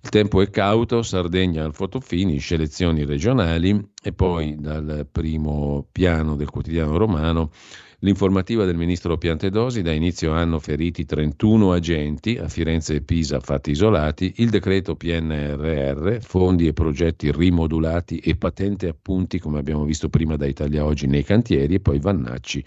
Il 0.03 0.09
tempo 0.11 0.41
è 0.41 0.51
cauto, 0.51 1.03
Sardegna 1.03 1.65
al 1.65 1.75
fotofinish, 1.75 2.53
elezioni 2.53 3.05
regionali 3.05 3.91
e 4.03 4.13
poi 4.13 4.57
dal 4.57 5.07
primo 5.11 5.87
piano 5.91 6.37
del 6.37 6.51
quotidiano 6.51 6.97
romano 6.97 7.51
L'informativa 8.01 8.67
del 8.67 8.77
ministro 8.77 9.17
Piantedosi 9.17 9.81
da 9.81 9.91
inizio 9.91 10.33
anno 10.33 10.59
feriti 10.59 11.07
31 11.07 11.73
agenti, 11.73 12.37
a 12.37 12.47
Firenze 12.47 12.97
e 12.97 13.01
Pisa 13.01 13.41
fatti 13.41 13.71
isolati, 13.71 14.35
il 14.37 14.51
decreto 14.51 14.97
PNRR, 14.97 16.19
fondi 16.21 16.67
e 16.67 16.75
progetti 16.75 17.33
rimodulati 17.33 18.19
e 18.19 18.37
patente 18.37 18.89
appunti, 18.89 19.39
come 19.39 19.59
abbiamo 19.59 19.85
visto 19.85 20.11
prima 20.11 20.37
da 20.37 20.47
Italia 20.47 20.85
Oggi, 20.85 21.07
nei 21.07 21.25
cantieri, 21.25 21.77
e 21.77 21.81
poi 21.81 21.99
Vannacci, 21.99 22.63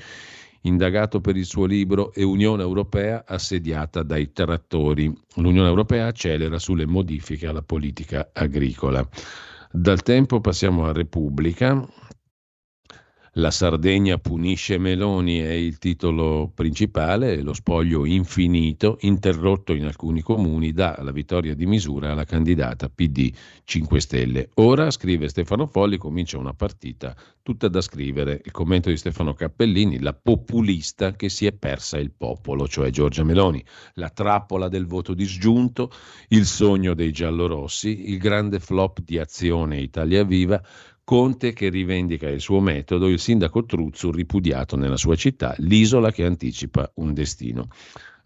indagato 0.61 1.21
per 1.21 1.37
il 1.37 1.45
suo 1.45 1.65
libro 1.65 2.11
e 2.11 2.23
Unione 2.23 2.63
Europea 2.63 3.23
assediata 3.27 4.01
dai 4.01 4.31
trattori. 4.31 5.13
L'Unione 5.35 5.67
Europea 5.67 6.07
accelera 6.07 6.57
sulle 6.57 6.87
modifiche 6.87 7.45
alla 7.45 7.61
politica 7.61 8.31
agricola. 8.33 9.07
Dal 9.71 10.01
tempo 10.01 10.41
passiamo 10.41 10.87
a 10.87 10.91
Repubblica. 10.91 11.87
La 13.33 13.51
Sardegna 13.51 14.17
punisce 14.17 14.79
Meloni 14.79 15.37
è 15.37 15.51
il 15.51 15.77
titolo 15.77 16.51
principale, 16.53 17.41
lo 17.41 17.53
spoglio 17.53 18.05
infinito, 18.05 18.97
interrotto 19.01 19.73
in 19.73 19.85
alcuni 19.85 20.21
comuni, 20.21 20.71
dà 20.71 20.97
la 21.01 21.11
vittoria 21.11 21.53
di 21.53 21.67
misura 21.67 22.11
alla 22.11 22.23
candidata 22.23 22.89
PD 22.89 23.31
5 23.63 23.99
Stelle. 23.99 24.49
Ora, 24.55 24.89
scrive 24.89 25.27
Stefano 25.27 25.67
Folli, 25.67 25.97
comincia 25.97 26.39
una 26.39 26.53
partita 26.53 27.15
tutta 27.43 27.67
da 27.67 27.81
scrivere. 27.81 28.41
Il 28.43 28.51
commento 28.51 28.89
di 28.89 28.97
Stefano 28.97 29.33
Cappellini, 29.33 29.99
la 29.99 30.13
populista 30.13 31.11
che 31.11 31.29
si 31.29 31.45
è 31.45 31.51
persa 31.51 31.99
il 31.99 32.11
popolo, 32.11 32.67
cioè 32.67 32.89
Giorgia 32.89 33.23
Meloni, 33.23 33.63
la 33.93 34.09
trappola 34.09 34.69
del 34.69 34.87
voto 34.87 35.13
disgiunto, 35.13 35.91
il 36.29 36.45
sogno 36.45 36.95
dei 36.95 37.11
giallorossi, 37.11 38.09
il 38.09 38.17
grande 38.17 38.59
flop 38.59 39.01
di 39.01 39.19
azione 39.19 39.79
Italia 39.79 40.23
Viva, 40.23 40.61
Conte 41.09 41.53
che 41.53 41.69
rivendica 41.69 42.29
il 42.29 42.39
suo 42.39 42.59
metodo, 42.59 43.07
il 43.07 43.17
sindaco 43.17 43.65
Truzzu 43.65 44.11
ripudiato 44.11 44.77
nella 44.77 44.95
sua 44.95 45.15
città, 45.15 45.55
l'isola 45.57 46.11
che 46.11 46.23
anticipa 46.23 46.91
un 46.97 47.15
destino. 47.15 47.69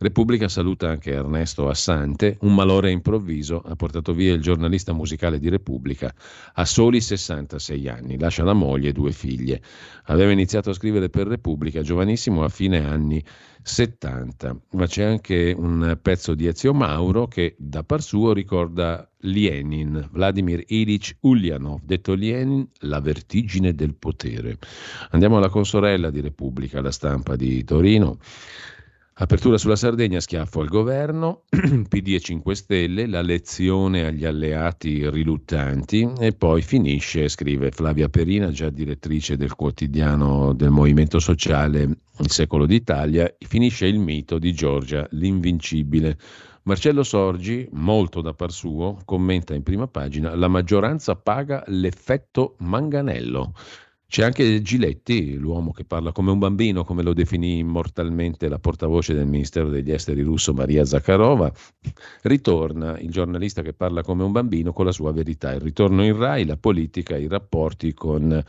Repubblica 0.04 0.50
saluta 0.50 0.90
anche 0.90 1.12
Ernesto 1.14 1.70
Assante, 1.70 2.36
un 2.42 2.54
malore 2.54 2.92
improvviso 2.92 3.62
ha 3.62 3.78
portato 3.78 4.12
via 4.14 4.34
il 4.34 4.42
giornalista 4.42 4.92
musicale 4.92 5.40
di 5.40 5.48
Repubblica 5.48 6.14
a 6.56 6.66
soli 6.66 7.00
66 7.00 7.88
anni, 7.88 8.20
lascia 8.20 8.44
la 8.44 8.52
moglie 8.52 8.90
e 8.90 8.92
due 8.92 9.14
figlie. 9.14 9.62
Aveva 10.08 10.32
iniziato 10.32 10.72
a 10.72 10.74
scrivere 10.74 11.10
per 11.10 11.28
Repubblica 11.28 11.82
giovanissimo 11.82 12.44
a 12.44 12.50
fine 12.50 12.86
anni 12.86 13.24
70, 13.62 14.60
ma 14.72 14.88
c'è 14.88 15.04
anche 15.04 15.56
un 15.58 15.98
pezzo 16.02 16.36
di 16.36 16.48
Ezio 16.48 16.74
Mauro 16.74 17.28
che 17.28 17.56
da 17.58 17.86
par 17.86 18.02
suo 18.02 18.34
ricorda 18.34 19.10
Lenin, 19.20 20.10
Vladimir 20.12 20.66
Ilyich 20.68 21.16
Ulyanov, 21.22 21.80
detto 21.82 22.14
Lenin, 22.14 22.68
la 22.80 23.00
vertigine 23.00 23.74
del 23.74 23.96
potere. 23.96 24.58
Andiamo 25.12 25.38
alla 25.38 25.48
consorella 25.48 26.10
di 26.10 26.20
Repubblica, 26.20 26.82
la 26.82 26.92
stampa 26.92 27.38
di 27.38 27.64
Torino. 27.64 28.18
Apertura 29.16 29.60
sulla 29.60 29.76
Sardegna, 29.76 30.20
schiaffo 30.20 30.62
al 30.62 30.70
governo, 30.70 31.44
PD 31.88 32.16
e 32.16 32.20
5 32.20 32.56
Stelle, 32.56 33.06
la 33.06 33.22
lezione 33.22 34.06
agli 34.06 34.26
alleati 34.26 35.08
riluttanti 35.08 36.12
e 36.18 36.32
poi 36.34 36.64
finisce, 36.64 37.30
scrive 37.30 37.70
Flavia 37.70 38.10
Perina, 38.10 38.50
già 38.50 38.72
direttrice 38.72 39.38
del 39.38 39.54
quotidiano 39.54 40.54
del 40.54 40.72
Movimento 40.72 41.20
Sociale 41.20 41.82
Il 41.82 42.32
Secolo 42.32 42.66
d'Italia, 42.66 43.32
finisce 43.38 43.86
il 43.86 44.00
mito 44.00 44.40
di 44.40 44.52
Giorgia 44.52 45.06
l'Invincibile. 45.12 46.18
Marcello 46.64 47.04
Sorgi, 47.04 47.68
molto 47.74 48.20
da 48.20 48.34
par 48.34 48.52
suo, 48.52 48.98
commenta 49.06 49.54
in 49.54 49.62
prima 49.62 49.86
pagina 49.86 50.34
la 50.34 50.48
maggioranza 50.48 51.16
paga 51.16 51.64
l'effetto 51.68 52.56
manganello. 52.60 53.54
C'è 54.14 54.24
anche 54.24 54.62
Giletti, 54.62 55.38
l'uomo 55.38 55.72
che 55.72 55.86
parla 55.86 56.12
come 56.12 56.30
un 56.30 56.38
bambino, 56.38 56.84
come 56.84 57.02
lo 57.02 57.16
definì 57.16 57.58
immortalmente 57.58 58.48
la 58.48 58.60
portavoce 58.60 59.16
del 59.16 59.26
Ministero 59.26 59.70
degli 59.70 59.92
Esteri 59.92 60.22
russo 60.22 60.54
Maria 60.54 60.86
Zakharova. 60.86 61.52
Ritorna 62.22 63.00
il 63.00 63.10
giornalista 63.10 63.64
che 63.64 63.74
parla 63.74 64.04
come 64.04 64.22
un 64.22 64.32
bambino 64.32 64.72
con 64.72 64.86
la 64.86 64.92
sua 64.92 65.12
verità. 65.12 65.52
Il 65.54 65.62
ritorno 65.62 66.06
in 66.06 66.16
Rai, 66.16 66.46
la 66.46 66.58
politica, 66.58 67.18
i 67.18 67.28
rapporti 67.28 67.96
con 67.96 68.40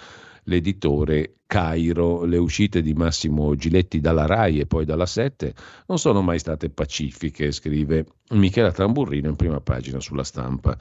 l'editore 0.42 1.36
Cairo. 1.46 2.26
Le 2.26 2.36
uscite 2.36 2.82
di 2.82 2.92
Massimo 2.92 3.54
Giletti 3.54 4.00
dalla 4.00 4.26
RAI 4.26 4.60
e 4.60 4.66
poi 4.66 4.84
dalla 4.84 5.06
7 5.06 5.54
non 5.86 5.98
sono 5.98 6.20
mai 6.20 6.38
state 6.40 6.68
pacifiche, 6.68 7.52
scrive 7.52 8.04
Michela 8.32 8.70
Tamburrino 8.70 9.30
in 9.30 9.36
prima 9.36 9.62
pagina 9.62 9.98
sulla 9.98 10.24
stampa. 10.24 10.76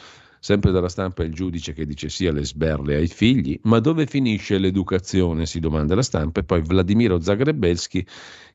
Sempre 0.46 0.72
dalla 0.72 0.90
stampa 0.90 1.24
il 1.24 1.34
giudice 1.34 1.72
che 1.72 1.86
dice 1.86 2.10
sì 2.10 2.28
alle 2.28 2.44
sberle 2.44 2.96
ai 2.96 3.08
figli, 3.08 3.58
ma 3.64 3.80
dove 3.80 4.06
finisce 4.06 4.58
l'educazione? 4.58 5.46
si 5.46 5.62
domanda 5.62 5.96
la 5.96 6.02
stampa 6.02 6.42
e 6.42 6.44
poi 6.44 6.62
Vladimiro 6.62 7.22
Zagrebelski 7.22 8.06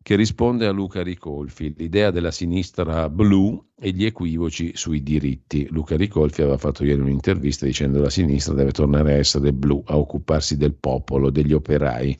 che 0.02 0.14
risponde 0.14 0.66
a 0.66 0.70
Luca 0.70 1.02
Ricolfi, 1.02 1.72
l'idea 1.74 2.10
della 2.10 2.30
sinistra 2.30 3.08
blu 3.08 3.70
e 3.74 3.92
gli 3.92 4.04
equivoci 4.04 4.72
sui 4.74 5.02
diritti. 5.02 5.66
Luca 5.70 5.96
Ricolfi 5.96 6.42
aveva 6.42 6.58
fatto 6.58 6.84
ieri 6.84 7.00
un'intervista 7.00 7.64
dicendo 7.64 7.96
che 7.96 8.04
la 8.04 8.10
sinistra 8.10 8.52
deve 8.52 8.72
tornare 8.72 9.14
a 9.14 9.16
essere 9.16 9.54
blu, 9.54 9.82
a 9.86 9.96
occuparsi 9.96 10.58
del 10.58 10.74
popolo, 10.74 11.30
degli 11.30 11.54
operai. 11.54 12.18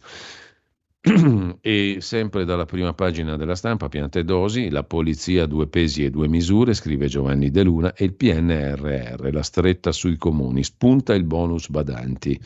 e 1.60 1.98
sempre 2.00 2.44
dalla 2.44 2.64
prima 2.64 2.92
pagina 2.92 3.36
della 3.36 3.54
stampa, 3.54 3.88
piante 3.88 4.24
dosi, 4.24 4.68
la 4.68 4.82
polizia 4.82 5.46
due 5.46 5.68
pesi 5.68 6.04
e 6.04 6.10
due 6.10 6.26
misure, 6.26 6.74
scrive 6.74 7.06
Giovanni 7.06 7.50
De 7.50 7.62
Luna, 7.62 7.94
e 7.94 8.04
il 8.04 8.14
PNRR, 8.14 9.32
la 9.32 9.42
stretta 9.42 9.92
sui 9.92 10.16
comuni, 10.16 10.64
spunta 10.64 11.14
il 11.14 11.22
bonus 11.22 11.68
badanti, 11.68 12.38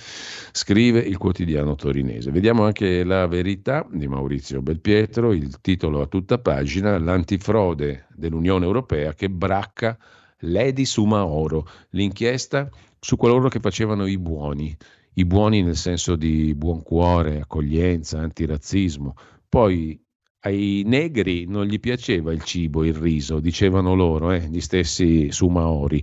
scrive 0.52 1.00
il 1.00 1.16
quotidiano 1.16 1.76
torinese. 1.76 2.30
Vediamo 2.30 2.64
anche 2.64 3.04
la 3.04 3.26
verità 3.26 3.86
di 3.90 4.06
Maurizio 4.06 4.60
Belpietro, 4.60 5.32
il 5.32 5.60
titolo 5.62 6.02
a 6.02 6.06
tutta 6.06 6.38
pagina, 6.38 6.98
l'antifrode 6.98 8.06
dell'Unione 8.14 8.66
Europea 8.66 9.14
che 9.14 9.30
bracca 9.30 9.96
l'Edi 10.40 10.84
Suma 10.84 11.24
Oro, 11.24 11.66
l'inchiesta 11.90 12.68
su 13.00 13.16
coloro 13.16 13.48
che 13.48 13.60
facevano 13.60 14.06
i 14.06 14.18
buoni 14.18 14.76
i 15.14 15.24
buoni 15.24 15.62
nel 15.62 15.76
senso 15.76 16.16
di 16.16 16.54
buon 16.54 16.82
cuore, 16.82 17.40
accoglienza, 17.40 18.18
antirazzismo. 18.20 19.14
Poi 19.48 20.00
ai 20.44 20.82
negri 20.86 21.46
non 21.46 21.66
gli 21.66 21.78
piaceva 21.78 22.32
il 22.32 22.42
cibo, 22.42 22.84
il 22.84 22.94
riso, 22.94 23.38
dicevano 23.38 23.94
loro, 23.94 24.32
eh, 24.32 24.48
gli 24.48 24.60
stessi 24.60 25.30
sumaori. 25.30 26.02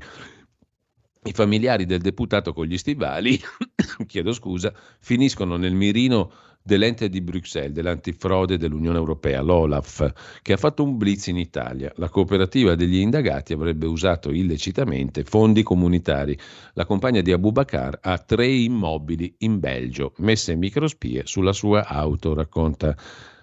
I 1.22 1.34
familiari 1.34 1.86
del 1.86 2.00
deputato 2.00 2.54
con 2.54 2.66
gli 2.66 2.78
stivali, 2.78 3.38
chiedo 4.08 4.32
scusa, 4.32 4.74
finiscono 5.00 5.58
nel 5.58 5.74
mirino 5.74 6.32
dell'ente 6.62 7.10
di 7.10 7.20
Bruxelles, 7.20 7.74
dell'antifrode 7.74 8.58
dell'Unione 8.58 8.98
Europea, 8.98 9.42
l'OLAF, 9.42 10.40
che 10.42 10.54
ha 10.54 10.58
fatto 10.58 10.82
un 10.82 10.98
blitz 10.98 11.28
in 11.28 11.38
Italia. 11.38 11.92
La 11.98 12.08
cooperativa 12.08 12.76
degli 12.76 13.00
indagati 13.00 13.52
avrebbe 13.52 13.86
usato 13.86 14.32
illecitamente 14.32 15.26
fondi 15.26 15.62
comunitari. 15.62 16.40
La 16.74 16.86
compagna 16.86 17.20
di 17.20 17.34
Abubakar 17.34 18.00
ha 18.02 18.18
tre 18.20 18.48
immobili 18.48 19.36
in 19.40 19.60
Belgio, 19.60 20.14
messe 20.20 20.54
in 20.54 20.60
microspie 20.60 21.24
sulla 21.26 21.54
sua 21.54 21.86
auto, 21.86 22.34
racconta 22.34 22.96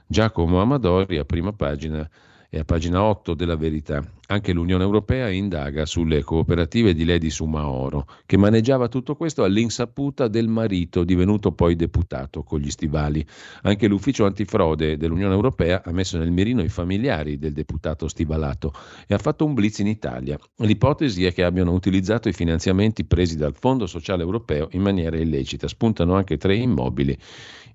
Giacomo 0.07 0.63
Amadori 0.63 1.19
a 1.19 1.25
prima 1.25 1.53
pagina 1.53 2.09
e 2.49 2.59
a 2.59 2.65
pagina 2.65 3.03
8 3.03 3.35
della 3.35 3.57
Verità. 3.57 4.03
Anche 4.29 4.53
l'Unione 4.53 4.83
Europea 4.83 5.31
indaga 5.31 5.87
sulle 5.87 6.25
cooperative 6.25 6.95
di 6.95 7.05
Lady 7.05 7.31
Sumaoro, 7.31 8.09
che 8.27 8.37
maneggiava 8.37 8.89
tutto 8.89 9.15
questo 9.15 9.45
all'insaputa 9.45 10.27
del 10.27 10.49
marito, 10.49 11.05
divenuto 11.05 11.53
poi 11.53 11.77
deputato 11.77 12.43
con 12.43 12.59
gli 12.59 12.71
stivali. 12.71 13.25
Anche 13.63 13.87
l'ufficio 13.87 14.25
antifrode 14.25 14.97
dell'Unione 14.97 15.33
Europea 15.33 15.83
ha 15.85 15.93
messo 15.93 16.19
nel 16.19 16.33
mirino 16.33 16.63
i 16.63 16.69
familiari 16.69 17.39
del 17.39 17.53
deputato 17.53 18.09
stivalato 18.09 18.73
e 19.07 19.15
ha 19.15 19.19
fatto 19.19 19.45
un 19.45 19.55
blitz 19.55 19.79
in 19.79 19.87
Italia. 19.87 20.37
L'ipotesi 20.57 21.25
è 21.25 21.33
che 21.33 21.45
abbiano 21.45 21.73
utilizzato 21.73 22.29
i 22.29 22.33
finanziamenti 22.33 23.05
presi 23.05 23.37
dal 23.37 23.55
Fondo 23.55 23.87
Sociale 23.87 24.23
Europeo 24.23 24.69
in 24.73 24.83
maniera 24.83 25.17
illecita. 25.17 25.69
Spuntano 25.69 26.15
anche 26.15 26.37
tre 26.37 26.57
immobili 26.57 27.17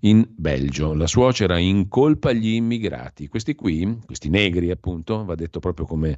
in 0.02 0.28
Belgio. 0.36 0.94
La 0.94 1.08
suocera 1.08 1.58
incolpa 1.58 2.32
gli 2.32 2.54
immigrati. 2.54 3.28
Questi 3.28 3.56
qui, 3.56 4.00
questi 4.06 4.30
negri 4.30 4.72
appunto, 4.72 5.24
va 5.26 5.36
detto 5.36 5.60
proprio 5.60 5.86
come 5.86 6.18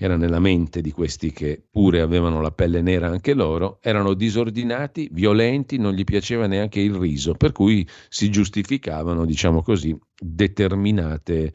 era 0.00 0.16
nella 0.16 0.38
mente 0.38 0.80
di 0.80 0.92
questi 0.92 1.32
che 1.32 1.60
pure 1.68 2.00
avevano 2.00 2.40
la 2.40 2.52
pelle 2.52 2.80
nera 2.80 3.08
anche 3.08 3.34
loro, 3.34 3.78
erano 3.82 4.14
disordinati, 4.14 5.08
violenti, 5.10 5.76
non 5.76 5.92
gli 5.92 6.04
piaceva 6.04 6.46
neanche 6.46 6.78
il 6.78 6.94
riso, 6.94 7.34
per 7.34 7.50
cui 7.50 7.86
si 8.08 8.30
giustificavano, 8.30 9.24
diciamo 9.24 9.60
così, 9.60 9.98
determinate 10.20 11.52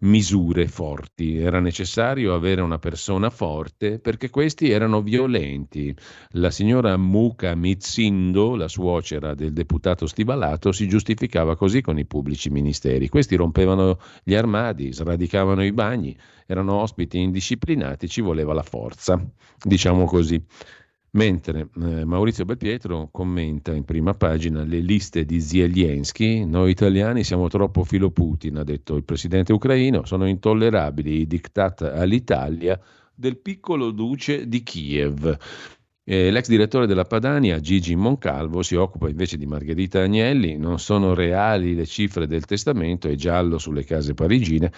misure 0.00 0.66
forti. 0.66 1.38
Era 1.38 1.60
necessario 1.60 2.34
avere 2.34 2.60
una 2.62 2.78
persona 2.78 3.30
forte 3.30 4.00
perché 4.00 4.28
questi 4.28 4.70
erano 4.70 5.00
violenti. 5.00 5.94
La 6.30 6.50
signora 6.50 6.96
Muka 6.96 7.54
Mitzindo, 7.54 8.56
la 8.56 8.68
suocera 8.68 9.34
del 9.34 9.52
deputato 9.52 10.06
stivalato, 10.06 10.72
si 10.72 10.88
giustificava 10.88 11.56
così 11.56 11.80
con 11.80 11.98
i 11.98 12.06
pubblici 12.06 12.50
ministeri. 12.50 13.08
Questi 13.08 13.36
rompevano 13.36 13.98
gli 14.24 14.34
armadi, 14.34 14.92
sradicavano 14.92 15.64
i 15.64 15.72
bagni, 15.72 16.16
erano 16.46 16.74
ospiti 16.74 17.18
indisciplinati, 17.18 17.83
ci 18.06 18.20
voleva 18.20 18.52
la 18.52 18.62
forza, 18.62 19.22
diciamo 19.62 20.04
così. 20.04 20.42
Mentre 21.14 21.68
eh, 21.80 22.04
Maurizio 22.04 22.44
Belpietro 22.44 23.08
commenta 23.12 23.72
in 23.72 23.84
prima 23.84 24.14
pagina 24.14 24.64
le 24.64 24.80
liste 24.80 25.24
di 25.24 25.40
Zelensky, 25.40 26.44
noi 26.44 26.72
italiani 26.72 27.22
siamo 27.22 27.46
troppo 27.46 27.84
filo 27.84 28.10
Putin, 28.10 28.56
ha 28.56 28.64
detto 28.64 28.96
il 28.96 29.04
presidente 29.04 29.52
ucraino, 29.52 30.04
sono 30.04 30.26
intollerabili 30.26 31.20
i 31.20 31.26
diktat 31.28 31.82
all'Italia 31.82 32.80
del 33.14 33.38
piccolo 33.38 33.92
duce 33.92 34.48
di 34.48 34.64
Kiev. 34.64 35.38
Eh, 36.06 36.30
l'ex 36.32 36.48
direttore 36.48 36.86
della 36.86 37.04
Padania, 37.04 37.60
Gigi 37.60 37.94
Moncalvo, 37.94 38.62
si 38.62 38.74
occupa 38.74 39.08
invece 39.08 39.38
di 39.38 39.46
Margherita 39.46 40.02
Agnelli, 40.02 40.56
non 40.58 40.80
sono 40.80 41.14
reali 41.14 41.74
le 41.74 41.86
cifre 41.86 42.26
del 42.26 42.44
testamento, 42.44 43.08
è 43.08 43.14
giallo 43.14 43.58
sulle 43.58 43.84
case 43.84 44.14
parigine, 44.14 44.70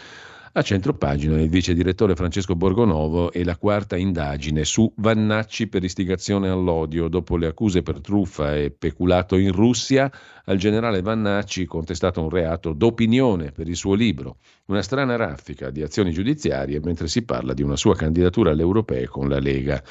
A 0.53 0.63
centro 0.63 0.95
pagina 0.95 1.41
il 1.41 1.49
vice 1.49 1.75
direttore 1.75 2.15
Francesco 2.15 2.55
Borgonovo 2.55 3.33
e 3.33 3.45
la 3.45 3.57
quarta 3.57 3.97
indagine 3.97 4.65
su 4.65 4.91
Vannacci 4.97 5.67
per 5.67 5.83
istigazione 5.83 6.49
all'odio. 6.49 7.09
Dopo 7.09 7.37
le 7.37 7.49
accuse 7.49 7.83
per 7.83 8.01
truffa 8.01 8.55
e 8.55 8.71
peculato 8.71 9.37
in 9.37 9.53
Russia, 9.53 10.11
al 10.45 10.57
generale 10.57 11.03
Vannacci 11.03 11.67
contestato 11.67 12.23
un 12.23 12.31
reato 12.31 12.73
d'opinione 12.73 13.51
per 13.51 13.69
il 13.69 13.77
suo 13.77 13.95
libro. 13.95 14.39
Una 14.67 14.83
strana 14.83 15.17
raffica 15.17 15.71
di 15.71 15.83
azioni 15.83 16.13
giudiziarie 16.13 16.81
mentre 16.81 17.09
si 17.09 17.25
parla 17.25 17.53
di 17.53 17.63
una 17.63 17.77
sua 17.77 17.97
candidatura 17.97 18.53
alle 18.53 18.63
europee 18.63 19.09
con 19.09 19.29
la 19.29 19.41
Lega. 19.41 19.83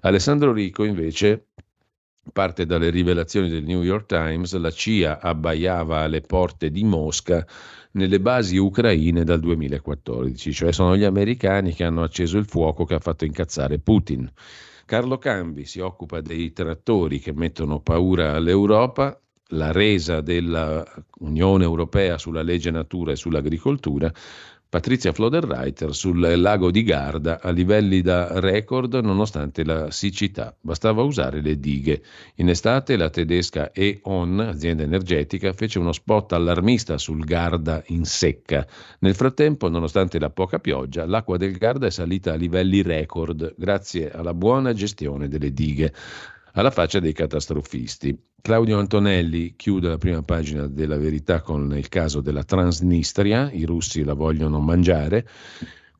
Alessandro 0.00 0.52
Rico 0.52 0.84
invece 0.84 1.46
parte 2.32 2.66
dalle 2.66 2.90
rivelazioni 2.90 3.48
del 3.48 3.64
New 3.64 3.82
York 3.82 4.06
Times, 4.06 4.54
la 4.56 4.70
CIA 4.70 5.20
abbaiava 5.20 6.00
alle 6.00 6.20
porte 6.20 6.70
di 6.70 6.84
Mosca 6.84 7.46
nelle 7.92 8.20
basi 8.20 8.56
ucraine 8.56 9.24
dal 9.24 9.40
2014, 9.40 10.52
cioè 10.52 10.72
sono 10.72 10.96
gli 10.96 11.04
americani 11.04 11.72
che 11.74 11.84
hanno 11.84 12.02
acceso 12.02 12.38
il 12.38 12.46
fuoco 12.46 12.84
che 12.84 12.94
ha 12.94 13.00
fatto 13.00 13.24
incazzare 13.24 13.78
Putin. 13.78 14.30
Carlo 14.84 15.18
Cambi 15.18 15.64
si 15.64 15.80
occupa 15.80 16.20
dei 16.20 16.52
trattori 16.52 17.18
che 17.20 17.32
mettono 17.32 17.80
paura 17.80 18.32
all'Europa, 18.32 19.20
la 19.52 19.72
resa 19.72 20.20
dell'Unione 20.20 21.64
Europea 21.64 22.18
sulla 22.18 22.42
legge 22.42 22.70
natura 22.70 23.12
e 23.12 23.16
sull'agricoltura, 23.16 24.12
Patrizia 24.70 25.10
Floderreiter 25.10 25.92
sul 25.92 26.40
lago 26.40 26.70
di 26.70 26.84
Garda 26.84 27.40
a 27.42 27.50
livelli 27.50 28.02
da 28.02 28.38
record 28.38 28.94
nonostante 28.94 29.64
la 29.64 29.90
siccità. 29.90 30.56
Bastava 30.60 31.02
usare 31.02 31.40
le 31.40 31.58
dighe. 31.58 32.00
In 32.36 32.48
estate 32.48 32.96
la 32.96 33.10
tedesca 33.10 33.72
E.ON, 33.72 34.38
azienda 34.38 34.84
energetica, 34.84 35.52
fece 35.54 35.80
uno 35.80 35.90
spot 35.90 36.34
allarmista 36.34 36.98
sul 36.98 37.24
Garda 37.24 37.82
in 37.88 38.04
secca. 38.04 38.64
Nel 39.00 39.16
frattempo, 39.16 39.68
nonostante 39.68 40.20
la 40.20 40.30
poca 40.30 40.60
pioggia, 40.60 41.04
l'acqua 41.04 41.36
del 41.36 41.58
Garda 41.58 41.88
è 41.88 41.90
salita 41.90 42.34
a 42.34 42.36
livelli 42.36 42.80
record 42.82 43.54
grazie 43.56 44.12
alla 44.12 44.34
buona 44.34 44.72
gestione 44.72 45.26
delle 45.26 45.52
dighe 45.52 45.92
alla 46.60 46.70
faccia 46.70 47.00
dei 47.00 47.12
catastrofisti. 47.12 48.16
Claudio 48.40 48.78
Antonelli 48.78 49.54
chiude 49.56 49.88
la 49.88 49.98
prima 49.98 50.22
pagina 50.22 50.66
della 50.66 50.98
verità 50.98 51.40
con 51.40 51.76
il 51.76 51.88
caso 51.88 52.20
della 52.20 52.44
Transnistria, 52.44 53.50
i 53.50 53.64
russi 53.64 54.04
la 54.04 54.14
vogliono 54.14 54.60
mangiare, 54.60 55.26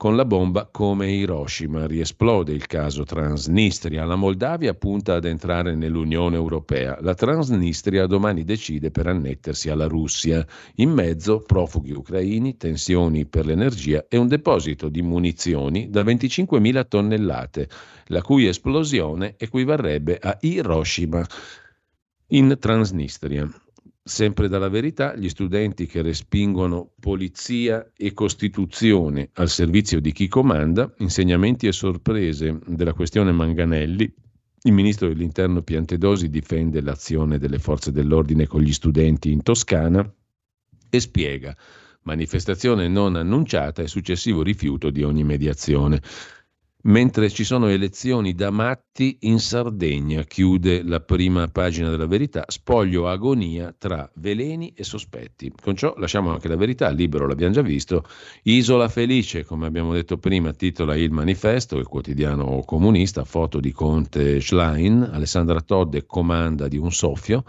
con 0.01 0.16
la 0.16 0.24
bomba 0.24 0.66
come 0.72 1.12
Hiroshima. 1.12 1.86
Riesplode 1.86 2.55
il 2.55 2.66
caso 2.66 3.05
Transnistria. 3.05 4.06
La 4.06 4.16
Moldavia 4.16 4.72
punta 4.72 5.16
ad 5.16 5.27
entrare 5.27 5.74
nell'Unione 5.74 6.36
Europea. 6.36 6.97
La 7.02 7.12
Transnistria 7.12 8.06
domani 8.06 8.44
decide 8.44 8.90
per 8.90 9.09
annettersi 9.09 9.68
alla 9.68 9.86
Russia. 9.86 10.43
In 10.77 10.89
mezzo 10.89 11.40
profughi 11.40 11.93
ucraini, 11.93 12.56
tensioni 12.56 13.27
per 13.27 13.44
l'energia 13.44 14.06
e 14.09 14.16
un 14.16 14.27
deposito 14.27 14.89
di 14.89 15.02
munizioni 15.02 15.90
da 15.90 16.02
25.000 16.02 16.89
tonnellate, 16.89 17.68
la 18.06 18.22
cui 18.22 18.47
esplosione 18.47 19.35
equivarrebbe 19.36 20.18
a 20.18 20.35
Hiroshima 20.40 21.22
in 22.28 22.56
Transnistria. 22.59 23.47
Sempre 24.11 24.49
dalla 24.49 24.69
verità, 24.69 25.15
gli 25.15 25.28
studenti 25.28 25.87
che 25.87 26.03
respingono 26.03 26.95
polizia 26.99 27.93
e 27.97 28.12
Costituzione 28.12 29.31
al 29.35 29.49
servizio 29.49 30.01
di 30.01 30.11
chi 30.11 30.27
comanda, 30.27 30.93
insegnamenti 30.99 31.69
e 31.69 31.73
sorprese 31.73 32.59
della 32.66 32.93
questione 32.93 33.31
Manganelli, 33.31 34.12
il 34.62 34.73
ministro 34.73 35.07
dell'Interno 35.07 35.62
Piantedosi 35.62 36.28
difende 36.28 36.81
l'azione 36.81 37.39
delle 37.39 37.61
forze 37.61 37.93
dell'ordine 37.93 38.49
con 38.49 38.62
gli 38.62 38.73
studenti 38.73 39.31
in 39.31 39.45
Toscana 39.45 40.12
e 40.91 41.01
spiega. 41.01 41.57
Manifestazione 42.03 42.89
non 42.89 43.15
annunciata 43.15 43.81
e 43.81 43.87
successivo 43.87 44.43
rifiuto 44.43 44.91
di 44.91 45.05
ogni 45.05 45.23
mediazione 45.23 46.03
mentre 46.82 47.28
ci 47.28 47.44
sono 47.44 47.69
elezioni 47.69 48.35
da 48.35 48.51
matti 48.51 49.19
in 49.20 49.39
Sardegna, 49.39 50.23
chiude 50.23 50.82
la 50.82 51.01
prima 51.01 51.48
pagina 51.48 51.90
della 51.90 52.07
verità, 52.07 52.44
spoglio 52.47 53.09
agonia 53.09 53.74
tra 53.77 54.11
veleni 54.15 54.73
e 54.74 54.85
sospetti. 54.85 55.52
Con 55.61 55.77
ciò 55.77 55.94
lasciamo 55.97 56.31
anche 56.31 56.48
la 56.48 56.57
verità, 56.57 56.89
libero 56.90 57.27
l'abbiamo 57.27 57.52
già 57.52 57.62
visto, 57.62 58.05
Isola 58.44 58.89
Felice, 58.89 59.44
come 59.44 59.66
abbiamo 59.66 59.93
detto 59.93 60.16
prima, 60.19 60.52
titola 60.52 60.97
il 60.97 61.11
manifesto, 61.11 61.77
il 61.77 61.86
quotidiano 61.86 62.62
comunista, 62.65 63.24
foto 63.24 63.61
di 63.61 63.73
Conte 63.73 64.40
Schlein, 64.40 65.09
Alessandra 65.12 65.61
Todde 65.61 66.07
comanda 66.07 66.69
di 66.69 66.78
un 66.78 66.93
soffio, 66.93 67.44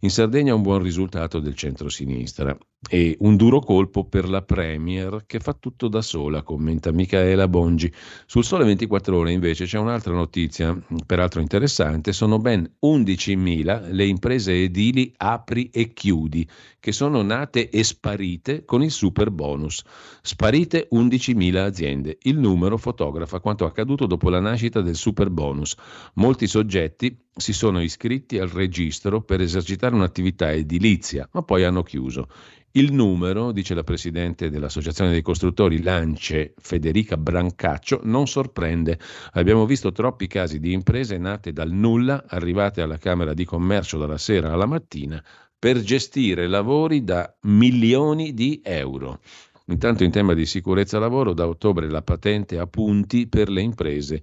in 0.00 0.10
Sardegna 0.10 0.54
un 0.54 0.62
buon 0.62 0.82
risultato 0.82 1.40
del 1.40 1.54
centro-sinistra 1.54 2.56
e 2.88 3.16
un 3.20 3.36
duro 3.36 3.60
colpo 3.60 4.04
per 4.04 4.28
la 4.28 4.42
Premier 4.42 5.24
che 5.26 5.38
fa 5.38 5.52
tutto 5.52 5.88
da 5.88 6.00
sola, 6.00 6.42
commenta 6.42 6.90
Michaela 6.92 7.46
Bongi. 7.46 7.92
Sul 8.26 8.44
Sole 8.44 8.64
24 8.64 9.16
Ore 9.16 9.32
invece 9.32 9.66
c'è 9.66 9.78
un'altra 9.78 10.14
notizia, 10.14 10.76
peraltro 11.04 11.40
interessante, 11.40 12.12
sono 12.12 12.38
ben 12.38 12.68
11.000 12.82 13.92
le 13.92 14.06
imprese 14.06 14.54
edili 14.54 15.12
apri 15.18 15.68
e 15.70 15.92
chiudi 15.92 16.48
che 16.80 16.92
sono 16.92 17.20
nate 17.20 17.68
e 17.68 17.84
sparite 17.84 18.64
con 18.64 18.82
il 18.82 18.90
super 18.90 19.30
bonus. 19.30 19.84
Sparite 20.22 20.88
11.000 20.90 21.56
aziende. 21.56 22.18
Il 22.22 22.38
numero 22.38 22.78
fotografa 22.78 23.40
quanto 23.40 23.66
accaduto 23.66 24.06
dopo 24.06 24.30
la 24.30 24.40
nascita 24.40 24.80
del 24.80 24.96
super 24.96 25.28
bonus. 25.28 25.76
Molti 26.14 26.46
soggetti 26.46 27.14
si 27.36 27.52
sono 27.52 27.82
iscritti 27.82 28.38
al 28.38 28.48
registro 28.48 29.20
per 29.20 29.40
esercitare 29.40 29.94
un'attività 29.94 30.52
edilizia, 30.52 31.28
ma 31.32 31.42
poi 31.42 31.64
hanno 31.64 31.82
chiuso. 31.82 32.28
Il 32.72 32.92
numero, 32.92 33.50
dice 33.50 33.74
la 33.74 33.82
presidente 33.82 34.48
dell'Associazione 34.48 35.10
dei 35.10 35.22
Costruttori 35.22 35.82
Lance, 35.82 36.54
Federica 36.56 37.16
Brancaccio, 37.16 38.02
non 38.04 38.28
sorprende. 38.28 38.96
Abbiamo 39.32 39.66
visto 39.66 39.90
troppi 39.90 40.28
casi 40.28 40.60
di 40.60 40.72
imprese 40.72 41.18
nate 41.18 41.52
dal 41.52 41.72
nulla, 41.72 42.26
arrivate 42.28 42.80
alla 42.80 42.96
Camera 42.96 43.34
di 43.34 43.44
Commercio 43.44 43.98
dalla 43.98 44.18
sera 44.18 44.52
alla 44.52 44.66
mattina, 44.66 45.20
per 45.58 45.80
gestire 45.80 46.46
lavori 46.46 47.02
da 47.02 47.34
milioni 47.40 48.34
di 48.34 48.60
euro. 48.62 49.18
Intanto 49.66 50.04
in 50.04 50.12
tema 50.12 50.32
di 50.34 50.46
sicurezza 50.46 51.00
lavoro, 51.00 51.32
da 51.32 51.48
ottobre 51.48 51.90
la 51.90 52.02
patente 52.02 52.56
a 52.56 52.68
punti 52.68 53.26
per 53.26 53.48
le 53.48 53.62
imprese 53.62 54.22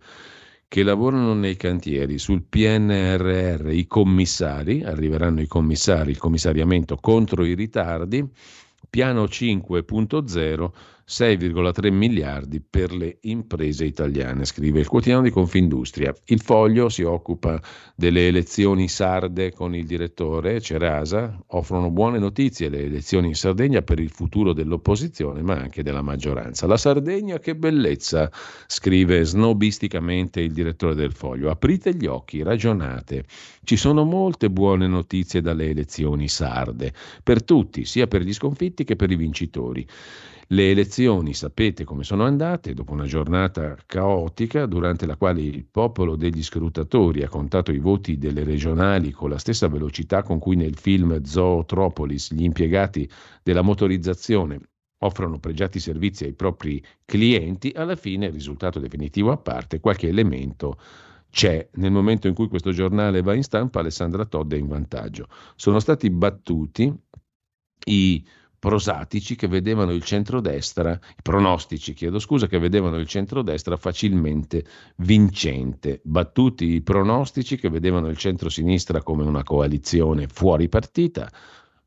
che 0.69 0.83
lavorano 0.83 1.33
nei 1.33 1.55
cantieri 1.55 2.17
sul 2.17 2.43
PNRR, 2.43 3.69
i 3.71 3.87
commissari, 3.87 4.83
arriveranno 4.83 5.41
i 5.41 5.47
commissari, 5.47 6.11
il 6.11 6.17
commissariamento 6.17 6.97
contro 6.97 7.45
i 7.45 7.53
ritardi, 7.53 8.27
piano 8.89 9.23
5.0 9.23 10.71
6,3 11.09 11.89
miliardi 11.89 12.59
per 12.59 12.93
le 12.93 13.19
imprese 13.21 13.85
italiane, 13.85 14.43
scrive 14.43 14.81
il 14.81 14.87
quotidiano 14.87 15.21
di 15.21 15.29
Confindustria. 15.29 16.13
Il 16.25 16.41
foglio 16.41 16.89
si 16.89 17.03
occupa 17.03 17.61
delle 17.95 18.27
elezioni 18.27 18.89
sarde 18.89 19.53
con 19.53 19.73
il 19.73 19.85
direttore 19.85 20.59
Cerasa, 20.59 21.41
offrono 21.47 21.91
buone 21.91 22.19
notizie 22.19 22.67
le 22.67 22.83
elezioni 22.83 23.27
in 23.27 23.35
Sardegna 23.35 23.81
per 23.83 23.99
il 23.99 24.09
futuro 24.09 24.51
dell'opposizione 24.51 25.41
ma 25.41 25.55
anche 25.55 25.81
della 25.81 26.01
maggioranza. 26.01 26.67
La 26.67 26.75
Sardegna 26.75 27.39
che 27.39 27.55
bellezza, 27.55 28.29
scrive 28.65 29.23
snobisticamente 29.23 30.41
il 30.41 30.51
direttore 30.51 30.93
del 30.93 31.13
foglio. 31.13 31.49
Aprite 31.49 31.95
gli 31.95 32.05
occhi, 32.05 32.43
ragionate. 32.43 33.23
Ci 33.63 33.77
sono 33.77 34.03
molte 34.03 34.49
buone 34.49 34.87
notizie 34.87 35.39
dalle 35.39 35.69
elezioni 35.69 36.27
sarde, 36.27 36.91
per 37.23 37.43
tutti, 37.43 37.85
sia 37.85 38.07
per 38.07 38.23
gli 38.23 38.33
sconfitti 38.33 38.83
che 38.83 38.97
per 38.97 39.09
i 39.09 39.15
vincitori. 39.15 39.87
Le 40.49 40.69
elezioni 40.69 41.33
sapete 41.33 41.83
come 41.83 42.03
sono 42.03 42.23
andate, 42.23 42.73
dopo 42.73 42.93
una 42.93 43.05
giornata 43.05 43.75
caotica 43.85 44.65
durante 44.65 45.05
la 45.05 45.17
quale 45.17 45.41
il 45.41 45.65
popolo 45.65 46.15
degli 46.15 46.41
scrutatori 46.41 47.21
ha 47.21 47.27
contato 47.27 47.73
i 47.73 47.79
voti 47.79 48.17
delle 48.17 48.45
regionali 48.45 49.11
con 49.11 49.29
la 49.29 49.39
stessa 49.39 49.67
velocità 49.67 50.23
con 50.23 50.39
cui 50.39 50.55
nel 50.55 50.77
film 50.77 51.21
Zootropolis 51.21 52.33
gli 52.33 52.43
impiegati 52.43 53.09
della 53.43 53.61
motorizzazione 53.61 54.61
offrono 54.99 55.37
pregiati 55.37 55.79
servizi 55.79 56.23
ai 56.23 56.33
propri 56.33 56.81
clienti, 57.03 57.73
alla 57.75 57.97
fine, 57.97 58.29
risultato 58.29 58.79
definitivo 58.79 59.31
a 59.31 59.37
parte, 59.37 59.81
qualche 59.81 60.07
elemento 60.07 60.79
c'è. 61.29 61.67
Nel 61.73 61.91
momento 61.91 62.29
in 62.29 62.33
cui 62.33 62.47
questo 62.47 62.71
giornale 62.71 63.21
va 63.21 63.33
in 63.33 63.43
stampa, 63.43 63.81
Alessandra 63.81 64.25
Todd 64.25 64.53
è 64.53 64.57
in 64.57 64.67
vantaggio. 64.67 65.27
Sono 65.57 65.79
stati 65.79 66.09
battuti 66.09 66.91
i 67.87 68.25
prosatici 68.59 69.35
che 69.35 69.47
vedevano 69.47 69.91
il 69.91 70.03
centrodestra, 70.03 70.91
i 70.91 71.21
pronostici, 71.21 71.93
chiedo 71.93 72.19
scusa, 72.19 72.47
che 72.47 72.59
vedevano 72.59 72.97
il 72.97 73.07
centrodestra 73.07 73.77
facilmente 73.77 74.65
vincente, 74.97 76.01
battuti 76.03 76.73
i 76.73 76.81
pronostici 76.81 77.57
che 77.57 77.69
vedevano 77.69 78.09
il 78.09 78.17
centrosinistra 78.17 79.03
come 79.03 79.23
una 79.23 79.43
coalizione 79.43 80.27
fuori 80.27 80.69
partita, 80.69 81.29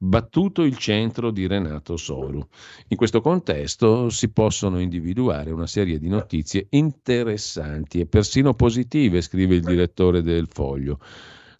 battuto 0.03 0.63
il 0.63 0.79
centro 0.79 1.31
di 1.31 1.47
Renato 1.47 1.97
Soru. 1.97 2.47
In 2.89 2.97
questo 2.97 3.21
contesto 3.21 4.09
si 4.09 4.31
possono 4.31 4.81
individuare 4.81 5.51
una 5.51 5.67
serie 5.67 5.99
di 5.99 6.09
notizie 6.09 6.69
interessanti 6.71 8.01
e 8.01 8.07
persino 8.07 8.55
positive, 8.55 9.21
scrive 9.21 9.57
il 9.57 9.63
direttore 9.63 10.23
del 10.23 10.49
Foglio. 10.51 10.99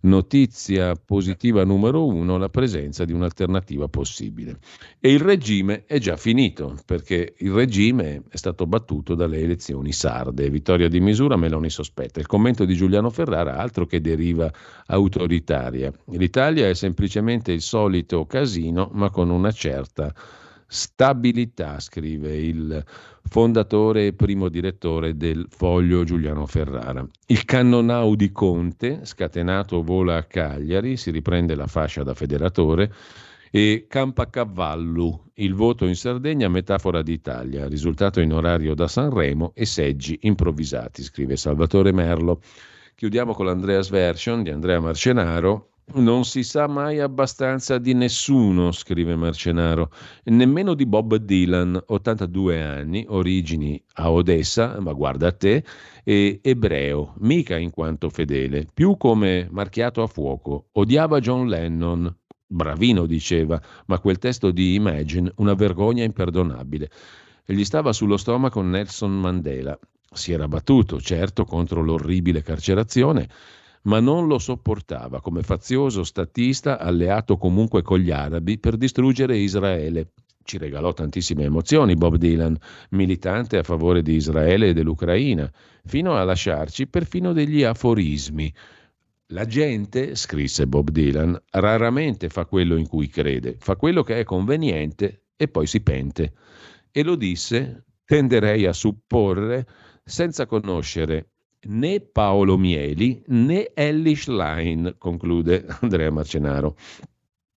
Notizia 0.03 0.95
positiva 0.95 1.63
numero 1.63 2.07
uno, 2.07 2.39
la 2.39 2.49
presenza 2.49 3.05
di 3.05 3.13
un'alternativa 3.13 3.87
possibile. 3.89 4.59
E 4.99 5.13
il 5.13 5.21
regime 5.21 5.85
è 5.85 5.99
già 5.99 6.17
finito, 6.17 6.79
perché 6.87 7.35
il 7.39 7.51
regime 7.51 8.23
è 8.31 8.37
stato 8.39 8.67
battuto 8.67 9.15
dalle 9.15 9.41
elezioni 9.41 9.93
sarde. 9.93 10.49
Vittoria 10.49 10.89
di 10.89 11.01
misura, 11.01 11.37
Meloni 11.37 11.69
sospetta. 11.69 12.19
Il 12.19 12.27
commento 12.27 12.65
di 12.65 12.75
Giuliano 12.75 13.11
Ferrara, 13.11 13.59
altro 13.59 13.85
che 13.85 14.01
deriva 14.01 14.51
autoritaria. 14.87 15.93
L'Italia 16.13 16.67
è 16.67 16.75
semplicemente 16.75 17.53
il 17.53 17.61
solito 17.61 18.25
casino, 18.25 18.89
ma 18.95 19.11
con 19.11 19.29
una 19.29 19.53
certa 19.53 20.15
stabilità, 20.73 21.81
scrive 21.81 22.37
il 22.37 22.85
fondatore 23.25 24.07
e 24.07 24.13
primo 24.13 24.49
direttore 24.49 25.17
del 25.17 25.47
Foglio 25.51 26.05
Giuliano 26.05 26.47
Ferrara. 26.47 27.05
Il 27.27 27.45
cannonau 27.45 28.15
di 28.15 28.31
Conte, 28.31 29.01
scatenato 29.03 29.83
vola 29.83 30.17
a 30.17 30.23
Cagliari, 30.23 30.97
si 30.97 31.11
riprende 31.11 31.57
la 31.57 31.67
fascia 31.67 32.05
da 32.05 32.15
federatore 32.15 32.93
e 33.51 33.87
Campacavallo, 33.89 35.31
il 35.35 35.55
voto 35.55 35.87
in 35.87 35.97
Sardegna 35.97 36.49
metafora 36.49 37.03
d'Italia, 37.03 37.67
risultato 37.67 38.21
in 38.21 38.33
orario 38.33 38.75
da 38.75 38.87
Sanremo 38.87 39.51
e 39.55 39.67
seggi 39.67 40.21
improvvisati, 40.23 41.03
scrive 41.03 41.37
Salvatore 41.37 41.93
Merlo. 41.93 42.41
Chiudiamo 42.95 43.35
con 43.35 43.47
l'Andreas 43.47 43.89
Version 43.89 44.45
di 44.45 44.51
Andrea 44.51 44.79
Marcenaro, 44.79 45.71
non 45.95 46.25
si 46.25 46.43
sa 46.43 46.67
mai 46.67 47.01
abbastanza 47.01 47.79
di 47.79 47.95
nessuno, 47.95 48.73
scrive 48.73 49.17
Marcenaro, 49.17 49.91
nemmeno 50.25 50.75
di 50.75 50.87
Bob 50.87 51.17
Dylan, 51.17 51.83
82 51.87 52.63
anni, 52.63 53.05
origini 53.09 53.83
a 53.95 54.11
Odessa, 54.11 54.79
ma 54.81 54.93
guarda 54.93 55.29
a 55.29 55.33
te, 55.33 55.65
e 56.05 56.41
ebreo, 56.43 57.15
mica 57.19 57.57
in 57.57 57.71
quanto 57.71 58.09
fedele, 58.09 58.67
più 58.73 58.97
come 58.97 59.49
marchiato 59.51 60.03
a 60.03 60.07
fuoco. 60.07 60.69
Odiava 60.73 61.21
John 61.21 61.49
Lennon, 61.49 62.15
bravino 62.47 63.07
diceva, 63.07 63.61
ma 63.87 63.99
quel 63.99 64.19
testo 64.19 64.51
di 64.51 64.75
Imagine 64.75 65.33
una 65.37 65.55
vergogna 65.55 66.05
imperdonabile. 66.05 66.91
E 67.45 67.55
gli 67.55 67.65
stava 67.65 67.93
sullo 67.93 68.17
stomaco 68.17 68.61
Nelson 68.63 69.19
Mandela. 69.19 69.79
Si 70.13 70.33
era 70.33 70.49
battuto, 70.49 71.01
certo, 71.01 71.45
contro 71.45 71.83
l'orribile 71.83 72.43
carcerazione, 72.43 73.29
ma 73.83 74.01
non 74.01 74.27
lo 74.27 74.39
sopportava 74.39 75.21
come 75.21 75.43
fazioso 75.43 76.05
statista 76.05 76.79
alleato 76.79 77.37
comunque 77.37 77.83
con 77.83 77.99
gli 77.99 78.11
arabi 78.11 78.59
per 78.59 78.77
distruggere 78.77 79.39
Israele. 79.39 80.13
Ci 80.43 80.59
regalò 80.59 80.93
tantissime 80.93 81.45
emozioni 81.45 81.95
Bob 81.95 82.17
Dylan, 82.17 82.57
militante 82.91 83.59
a 83.59 83.63
favore 83.63 84.03
di 84.03 84.15
Israele 84.15 84.69
e 84.69 84.73
dell'Ucraina, 84.73 85.51
fino 85.85 86.17
a 86.17 86.25
lasciarci 86.25 86.89
perfino 86.89 87.33
degli 87.33 87.63
aforismi. 87.63 88.53
La 89.29 89.45
gente, 89.45 90.17
scrisse 90.17 90.67
Bob 90.67 90.91
Dylan, 90.91 91.41
raramente 91.51 92.29
fa 92.29 92.47
quello 92.47 92.77
in 92.77 92.89
cui 92.89 93.09
crede, 93.09 93.57
fa 93.61 93.77
quello 93.77 94.03
che 94.03 94.19
è 94.19 94.25
conveniente 94.25 95.27
e 95.37 95.47
poi 95.47 95.67
si 95.67 95.83
pente. 95.83 96.33
E 96.91 97.05
lo 97.05 97.15
disse, 97.15 97.85
tenderei 98.05 98.67
a 98.67 98.73
supporre, 98.73 99.67
senza 100.03 100.47
conoscere 100.47 101.29
né 101.67 102.01
Paolo 102.01 102.57
Mieli 102.57 103.23
né 103.29 103.71
Ellie 103.75 104.17
Schlein, 104.17 104.95
conclude 104.99 105.67
Andrea 105.81 106.11
Marcenaro. 106.11 106.77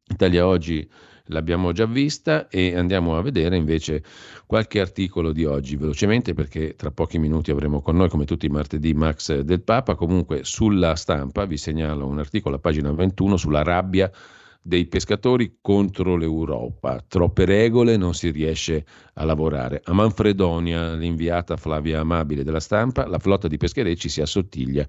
Italia 0.10 0.46
Oggi 0.46 0.88
l'abbiamo 1.28 1.72
già 1.72 1.86
vista 1.86 2.50
e 2.50 2.76
andiamo 2.76 3.18
a 3.18 3.22
vedere 3.22 3.56
invece 3.56 4.04
qualche 4.46 4.82
articolo 4.82 5.32
di 5.32 5.46
oggi 5.46 5.78
velocemente 5.78 6.34
perché 6.34 6.76
tra 6.76 6.92
pochi 6.92 7.18
minuti 7.18 7.52
avremo 7.52 7.82
con 7.82 7.96
noi 7.96 8.10
come 8.10 8.26
tutti 8.26 8.46
i 8.46 8.50
martedì 8.50 8.94
Max 8.94 9.40
del 9.40 9.62
Papa. 9.62 9.96
Comunque 9.96 10.44
sulla 10.44 10.96
stampa 10.96 11.46
vi 11.46 11.58
segnalo 11.58 12.06
un 12.06 12.20
articolo 12.20 12.58
a 12.58 12.60
pagina 12.60 12.92
21 12.92 13.38
sulla 13.38 13.64
rabbia 13.64 14.12
dei 14.64 14.88
pescatori 14.88 15.58
contro 15.62 16.16
l'Europa. 16.16 17.04
Troppe 17.06 17.44
regole, 17.44 17.98
non 17.98 18.14
si 18.14 18.32
riesce 18.32 18.86
a 19.16 19.26
lavorare. 19.26 19.82
A 19.84 19.94
Manfredonia, 19.94 20.94
l'inviata 20.94 21.58
Flavia 21.58 22.00
Amabile 22.00 22.44
della 22.44 22.62
stampa, 22.62 23.06
la 23.06 23.20
flotta 23.20 23.50
di 23.50 23.58
pescherecci 23.58 24.08
si 24.08 24.22
assottiglia 24.22 24.88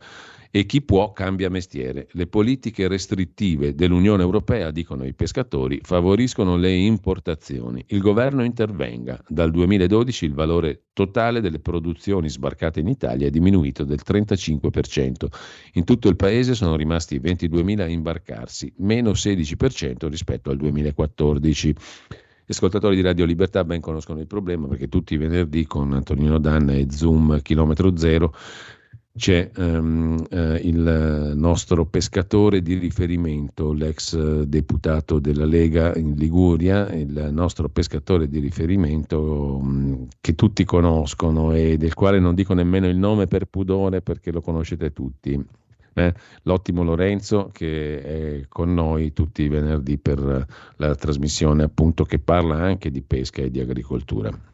e 0.56 0.66
chi 0.66 0.82
può 0.82 1.12
cambia 1.12 1.50
mestiere. 1.50 2.06
Le 2.12 2.28
politiche 2.28 2.86
restrittive 2.86 3.74
dell'Unione 3.74 4.22
Europea, 4.22 4.70
dicono 4.70 5.04
i 5.04 5.12
pescatori, 5.12 5.80
favoriscono 5.82 6.54
le 6.54 6.72
importazioni. 6.72 7.84
Il 7.88 7.98
governo 7.98 8.44
intervenga. 8.44 9.20
Dal 9.26 9.50
2012 9.50 10.26
il 10.26 10.32
valore 10.32 10.84
totale 10.92 11.40
delle 11.40 11.58
produzioni 11.58 12.30
sbarcate 12.30 12.78
in 12.78 12.86
Italia 12.86 13.26
è 13.26 13.30
diminuito 13.30 13.82
del 13.82 13.98
35%. 14.06 15.26
In 15.72 15.82
tutto 15.82 16.08
il 16.08 16.14
paese 16.14 16.54
sono 16.54 16.76
rimasti 16.76 17.18
22.000 17.18 17.80
a 17.80 17.88
imbarcarsi, 17.88 18.72
meno 18.76 19.10
16% 19.10 20.06
rispetto 20.06 20.50
al 20.50 20.56
2014. 20.56 21.74
Gli 22.46 22.52
ascoltatori 22.52 22.94
di 22.94 23.00
Radio 23.00 23.24
Libertà 23.24 23.64
ben 23.64 23.80
conoscono 23.80 24.20
il 24.20 24.26
problema 24.26 24.68
perché 24.68 24.86
tutti 24.86 25.14
i 25.14 25.16
venerdì 25.16 25.66
con 25.66 25.94
Antonino 25.94 26.38
Danna 26.38 26.74
e 26.74 26.88
Zoom 26.90 27.40
Chilometro 27.40 27.96
Zero 27.96 28.34
c'è 29.16 29.48
um, 29.58 30.24
eh, 30.28 30.60
il 30.64 31.32
nostro 31.36 31.86
pescatore 31.86 32.62
di 32.62 32.74
riferimento, 32.74 33.72
l'ex 33.72 34.42
deputato 34.42 35.20
della 35.20 35.44
Lega 35.44 35.94
in 35.96 36.14
Liguria, 36.16 36.92
il 36.92 37.28
nostro 37.30 37.68
pescatore 37.68 38.28
di 38.28 38.40
riferimento 38.40 39.58
um, 39.60 40.08
che 40.20 40.34
tutti 40.34 40.64
conoscono 40.64 41.52
e 41.52 41.76
del 41.76 41.94
quale 41.94 42.18
non 42.18 42.34
dico 42.34 42.54
nemmeno 42.54 42.88
il 42.88 42.96
nome 42.96 43.26
per 43.26 43.44
pudore 43.44 44.02
perché 44.02 44.32
lo 44.32 44.40
conoscete 44.40 44.92
tutti. 44.92 45.40
Eh? 45.96 46.14
L'ottimo 46.42 46.82
Lorenzo 46.82 47.50
che 47.52 48.00
è 48.02 48.44
con 48.48 48.74
noi 48.74 49.12
tutti 49.12 49.42
i 49.42 49.48
venerdì 49.48 49.96
per 49.96 50.44
la 50.74 50.94
trasmissione 50.96 51.62
appunto 51.62 52.04
che 52.04 52.18
parla 52.18 52.56
anche 52.56 52.90
di 52.90 53.00
pesca 53.00 53.42
e 53.42 53.50
di 53.52 53.60
agricoltura. 53.60 54.53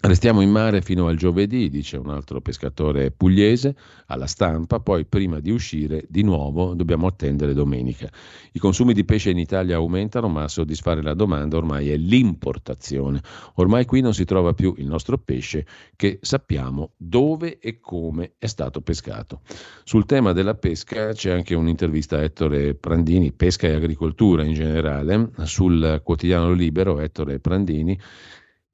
Restiamo 0.00 0.42
in 0.42 0.50
mare 0.50 0.80
fino 0.80 1.08
al 1.08 1.16
giovedì, 1.16 1.68
dice 1.68 1.96
un 1.96 2.10
altro 2.10 2.40
pescatore 2.40 3.10
pugliese, 3.10 3.74
alla 4.06 4.28
stampa, 4.28 4.78
poi 4.78 5.04
prima 5.04 5.40
di 5.40 5.50
uscire 5.50 6.04
di 6.08 6.22
nuovo 6.22 6.74
dobbiamo 6.74 7.08
attendere 7.08 7.52
domenica. 7.52 8.08
I 8.52 8.60
consumi 8.60 8.94
di 8.94 9.04
pesce 9.04 9.30
in 9.30 9.38
Italia 9.38 9.74
aumentano, 9.74 10.28
ma 10.28 10.44
a 10.44 10.48
soddisfare 10.48 11.02
la 11.02 11.14
domanda 11.14 11.56
ormai 11.56 11.90
è 11.90 11.96
l'importazione. 11.96 13.20
Ormai 13.54 13.86
qui 13.86 14.00
non 14.00 14.14
si 14.14 14.24
trova 14.24 14.52
più 14.52 14.72
il 14.76 14.86
nostro 14.86 15.18
pesce 15.18 15.66
che 15.96 16.20
sappiamo 16.22 16.92
dove 16.96 17.58
e 17.58 17.80
come 17.80 18.34
è 18.38 18.46
stato 18.46 18.80
pescato. 18.80 19.40
Sul 19.82 20.06
tema 20.06 20.32
della 20.32 20.54
pesca 20.54 21.12
c'è 21.12 21.32
anche 21.32 21.56
un'intervista 21.56 22.18
a 22.18 22.22
Ettore 22.22 22.74
Prandini, 22.74 23.32
pesca 23.32 23.66
e 23.66 23.74
agricoltura 23.74 24.44
in 24.44 24.54
generale, 24.54 25.30
sul 25.42 26.00
quotidiano 26.04 26.52
libero 26.52 27.00
Ettore 27.00 27.40
Prandini 27.40 27.98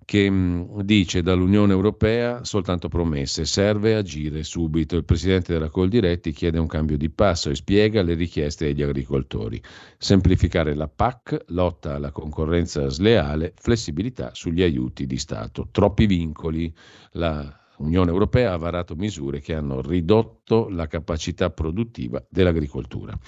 che 0.05 0.31
mm, 0.31 0.81
dice 0.81 1.23
dall'Unione 1.23 1.73
Europea 1.73 2.45
soltanto 2.45 2.89
promesse, 2.89 3.45
serve 3.45 3.95
agire 3.95 4.43
subito. 4.43 4.97
Il 4.97 5.05
presidente 5.05 5.53
della 5.53 5.69
Coldiretti 5.69 6.33
chiede 6.33 6.59
un 6.59 6.67
cambio 6.67 6.97
di 6.97 7.11
passo 7.11 7.51
e 7.51 7.55
spiega 7.55 8.03
le 8.03 8.15
richieste 8.15 8.69
agli 8.69 8.83
agricoltori. 8.83 9.61
Semplificare 9.99 10.75
la 10.75 10.89
PAC, 10.89 11.45
lotta 11.49 11.95
alla 11.95 12.11
concorrenza 12.11 12.89
sleale, 12.89 13.55
flessibilità 13.57 14.31
sugli 14.35 14.63
aiuti 14.63 15.07
di 15.07 15.17
Stato. 15.17 15.69
Troppi 15.71 16.07
vincoli. 16.07 16.73
La 17.13 17.61
Unione 17.79 18.11
Europea 18.11 18.53
ha 18.53 18.57
varato 18.57 18.95
misure 18.95 19.41
che 19.41 19.55
hanno 19.55 19.81
ridotto 19.81 20.69
la 20.69 20.87
capacità 20.87 21.51
produttiva 21.51 22.25
dell'agricoltura. 22.29 23.19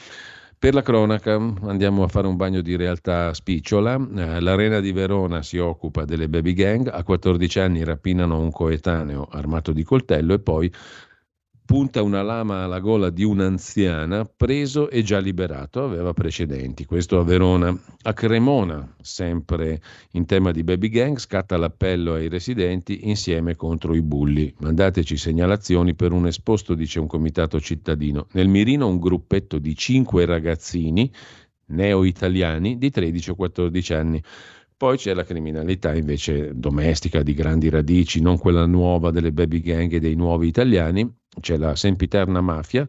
Per 0.58 0.72
la 0.72 0.80
cronaca 0.80 1.34
andiamo 1.34 2.02
a 2.02 2.08
fare 2.08 2.26
un 2.26 2.36
bagno 2.36 2.62
di 2.62 2.76
realtà 2.76 3.34
spicciola. 3.34 3.94
Eh, 3.94 4.40
L'Arena 4.40 4.80
di 4.80 4.90
Verona 4.90 5.42
si 5.42 5.58
occupa 5.58 6.06
delle 6.06 6.30
baby 6.30 6.54
gang, 6.54 6.88
a 6.90 7.02
14 7.02 7.60
anni 7.60 7.84
rapinano 7.84 8.40
un 8.40 8.50
coetaneo 8.50 9.28
armato 9.30 9.72
di 9.72 9.84
coltello 9.84 10.32
e 10.32 10.38
poi 10.38 10.72
punta 11.66 12.01
una 12.01 12.22
lama 12.22 12.62
alla 12.62 12.78
gola 12.78 13.10
di 13.10 13.24
un'anziana, 13.24 14.24
preso 14.24 14.88
e 14.88 15.02
già 15.02 15.18
liberato, 15.18 15.82
aveva 15.82 16.14
precedenti. 16.14 16.86
Questo 16.86 17.18
a 17.18 17.24
Verona. 17.24 17.76
A 18.02 18.12
Cremona, 18.12 18.94
sempre 19.02 19.82
in 20.12 20.24
tema 20.24 20.52
di 20.52 20.62
baby 20.62 20.88
gang, 20.88 21.18
scatta 21.18 21.56
l'appello 21.56 22.14
ai 22.14 22.28
residenti 22.28 23.09
insieme 23.09 23.56
contro 23.56 23.94
i 23.94 24.01
bulli. 24.01 24.55
Mandateci 24.60 25.16
segnalazioni 25.16 25.94
per 25.94 26.12
un 26.12 26.28
esposto, 26.28 26.74
dice 26.74 27.01
un 27.01 27.09
comitato 27.09 27.60
cittadino. 27.60 28.28
Nel 28.32 28.48
mirino 28.48 28.86
un 28.86 28.98
gruppetto 28.98 29.59
di 29.59 29.74
cinque 29.74 30.24
ragazzini 30.24 31.12
neo-italiani 31.66 32.78
di 32.78 32.90
13 32.90 33.30
o 33.30 33.34
14 33.34 33.93
anni. 33.93 34.22
Poi 34.76 34.98
c'è 34.98 35.14
la 35.14 35.24
criminalità 35.24 35.94
invece 35.94 36.52
domestica 36.55 37.22
di 37.22 37.34
grandi 37.34 37.70
radici, 37.70 38.20
non 38.20 38.38
quella 38.38 38.66
nuova 38.66 39.10
delle 39.10 39.32
baby 39.32 39.60
gang 39.60 39.90
e 39.93 40.01
dei 40.01 40.14
nuovi 40.14 40.47
italiani, 40.48 41.10
c'è 41.40 41.56
la 41.56 41.74
sempiterna 41.76 42.40
mafia, 42.40 42.88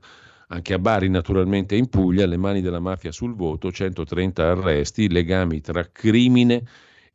anche 0.49 0.74
a 0.74 0.80
Bari 0.80 1.10
naturalmente 1.10 1.76
in 1.76 1.90
Puglia, 1.90 2.26
le 2.26 2.38
mani 2.38 2.61
della 2.61 2.80
mafia 2.80 3.11
sul 3.11 3.36
voto, 3.36 3.72
130 3.72 4.49
arresti, 4.49 5.10
legami 5.10 5.61
tra 5.61 5.90
crimine 5.91 6.64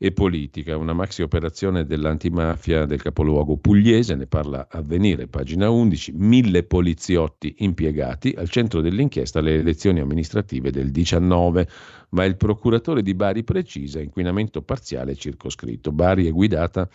e 0.05 0.11
politica, 0.11 0.77
una 0.77 0.93
maxi 0.93 1.23
operazione 1.23 1.87
dell'antimafia 1.87 2.87
del 2.87 3.01
capoluogo 3.01 3.57
pugliese, 3.57 4.17
ne 4.17 4.27
parla 4.27 4.67
Avvenire, 4.69 5.29
pagina 5.29 5.71
11, 5.71 6.15
mille 6.17 6.65
poliziotti 6.65 7.55
impiegati, 7.59 8.35
al 8.37 8.49
centro 8.49 8.81
dell'inchiesta 8.81 9.41
le 9.41 9.55
elezioni 9.55 10.01
amministrative 10.01 10.73
del 10.73 10.91
19, 10.91 11.69
ma 12.11 12.25
il 12.25 12.37
procuratore 12.37 13.01
di 13.03 13.15
Bari 13.15 13.45
precisa 13.45 14.01
inquinamento 14.01 14.61
parziale 14.63 15.15
circoscritto. 15.15 15.93
Bari 15.93 16.27
è 16.27 16.33
guidata 16.33 16.89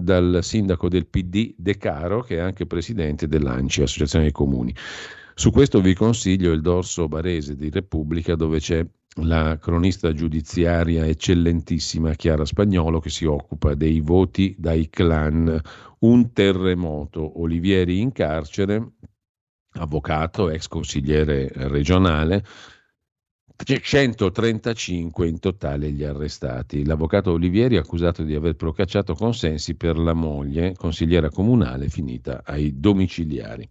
dal 0.00 0.40
sindaco 0.42 0.88
del 0.88 1.06
PD 1.06 1.54
De 1.56 1.76
Caro, 1.76 2.22
che 2.22 2.36
è 2.36 2.40
anche 2.40 2.66
presidente 2.66 3.28
dell'ANCI, 3.28 3.82
Associazione 3.82 4.24
dei 4.24 4.32
Comuni. 4.32 4.74
Su 5.34 5.50
questo 5.50 5.80
vi 5.80 5.94
consiglio 5.94 6.52
il 6.52 6.60
dorso 6.60 7.08
barese 7.08 7.56
di 7.56 7.70
Repubblica 7.70 8.34
dove 8.34 8.58
c'è 8.58 8.84
la 9.22 9.58
cronista 9.58 10.12
giudiziaria 10.12 11.06
eccellentissima 11.06 12.14
Chiara 12.14 12.44
Spagnolo 12.44 13.00
che 13.00 13.10
si 13.10 13.24
occupa 13.24 13.74
dei 13.74 14.00
voti 14.00 14.54
dai 14.58 14.88
clan. 14.88 15.60
Un 16.00 16.32
terremoto, 16.32 17.40
Olivieri 17.40 18.00
in 18.00 18.12
carcere, 18.12 18.92
avvocato, 19.72 20.48
ex 20.48 20.66
consigliere 20.66 21.50
regionale, 21.54 22.44
135 23.62 25.26
in 25.26 25.38
totale 25.38 25.90
gli 25.90 26.02
arrestati. 26.02 26.84
L'avvocato 26.84 27.32
Olivieri 27.32 27.76
è 27.76 27.78
accusato 27.78 28.22
di 28.22 28.34
aver 28.34 28.54
procacciato 28.54 29.14
consensi 29.14 29.74
per 29.74 29.98
la 29.98 30.14
moglie, 30.14 30.74
consigliera 30.74 31.30
comunale, 31.30 31.88
finita 31.88 32.42
ai 32.44 32.80
domiciliari. 32.80 33.68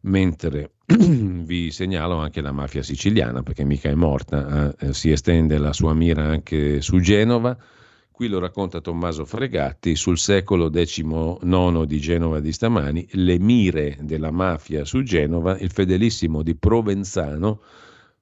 Mentre 0.00 0.72
vi 0.86 1.70
segnalo 1.70 2.16
anche 2.16 2.40
la 2.40 2.52
mafia 2.52 2.82
siciliana, 2.82 3.42
perché 3.42 3.64
mica 3.64 3.90
è 3.90 3.94
morta, 3.94 4.74
eh, 4.78 4.92
si 4.94 5.10
estende 5.10 5.58
la 5.58 5.72
sua 5.72 5.92
mira 5.92 6.24
anche 6.24 6.80
su 6.80 6.98
Genova. 7.00 7.56
Qui 8.10 8.28
lo 8.28 8.40
racconta 8.40 8.80
Tommaso 8.80 9.24
Fregatti 9.24 9.94
sul 9.94 10.18
secolo 10.18 10.70
XIX 10.70 11.84
di 11.84 12.00
Genova 12.00 12.40
di 12.40 12.50
stamani, 12.50 13.06
le 13.12 13.38
mire 13.38 13.96
della 14.00 14.32
mafia 14.32 14.84
su 14.84 15.02
Genova, 15.02 15.56
il 15.58 15.70
fedelissimo 15.70 16.42
di 16.42 16.56
Provenzano 16.56 17.60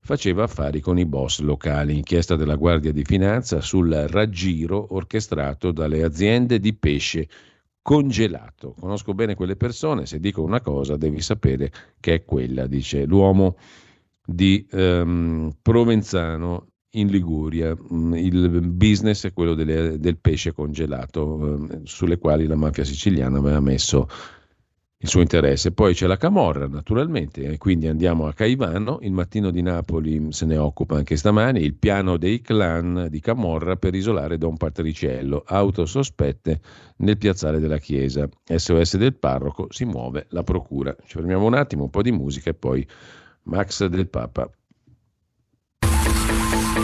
faceva 0.07 0.45
affari 0.45 0.81
con 0.81 0.99
i 0.99 1.05
boss 1.05 1.41
locali. 1.41 1.97
Inchiesta 1.97 2.37
della 2.37 2.55
Guardia 2.55 2.93
di 2.93 3.05
Finanza 3.05 3.61
sul 3.61 3.91
raggiro 3.91 4.95
orchestrato 4.95 5.73
dalle 5.73 6.05
aziende 6.05 6.61
di 6.61 6.73
pesce 6.75 7.29
congelato. 7.83 8.75
Conosco 8.79 9.15
bene 9.15 9.35
quelle 9.35 9.57
persone, 9.57 10.07
se 10.07 10.21
dico 10.21 10.43
una 10.43 10.61
cosa 10.61 10.97
devi 10.97 11.21
sapere 11.21 11.73
che 11.99 12.15
è 12.15 12.25
quella, 12.25 12.69
dice 12.69 13.05
l'uomo 13.05 13.57
di 14.25 14.65
um, 14.71 15.53
Provenzano 15.61 16.69
in 16.91 17.09
Liguria. 17.09 17.77
Mm, 17.93 18.15
il 18.15 18.61
business 18.61 19.27
è 19.27 19.33
quello 19.33 19.55
delle, 19.55 19.99
del 19.99 20.19
pesce 20.19 20.53
congelato, 20.53 21.27
um, 21.27 21.83
sulle 21.83 22.19
quali 22.19 22.47
la 22.47 22.57
mafia 22.57 22.85
siciliana 22.85 23.39
aveva 23.39 23.61
messo 23.61 24.09
il 24.99 25.09
suo 25.09 25.21
interesse. 25.21 25.73
Poi 25.73 25.95
c'è 25.95 26.07
la 26.07 26.17
Camorra, 26.17 26.67
naturalmente, 26.67 27.43
e 27.45 27.59
quindi 27.59 27.87
andiamo 27.87 28.27
a 28.27 28.33
Caivano. 28.33 28.99
Il 29.03 29.13
mattino 29.13 29.51
di 29.51 29.61
Napoli 29.61 30.33
se 30.33 30.47
ne 30.47 30.57
occupa 30.57 30.97
anche 30.97 31.17
stamani. 31.17 31.61
Il 31.61 31.75
piano 31.75 32.17
dei 32.17 32.41
clan 32.41 33.09
di 33.11 33.21
Camorra 33.21 33.77
per 33.77 33.95
isolare 33.95 34.39
Don 34.39 34.57
Patriciello. 34.57 35.43
Auto 35.47 35.85
sospette 35.85 36.61
nel 36.99 37.19
piazzale 37.19 37.59
della 37.59 37.79
chiesa. 37.79 38.29
SOS 38.45 38.97
del 38.97 39.15
parroco, 39.17 39.67
si 39.71 39.85
muove 39.85 40.27
la 40.31 40.43
procura. 40.43 40.97
Ci 41.05 41.17
fermiamo 41.17 41.45
un 41.45 41.55
attimo, 41.55 41.85
un 41.85 41.91
po' 41.91 42.03
di 42.03 42.13
musica 42.13 42.51
e 42.51 42.55
poi 42.55 42.87
Max 43.45 43.85
del 43.87 44.09
Papa. 44.09 44.51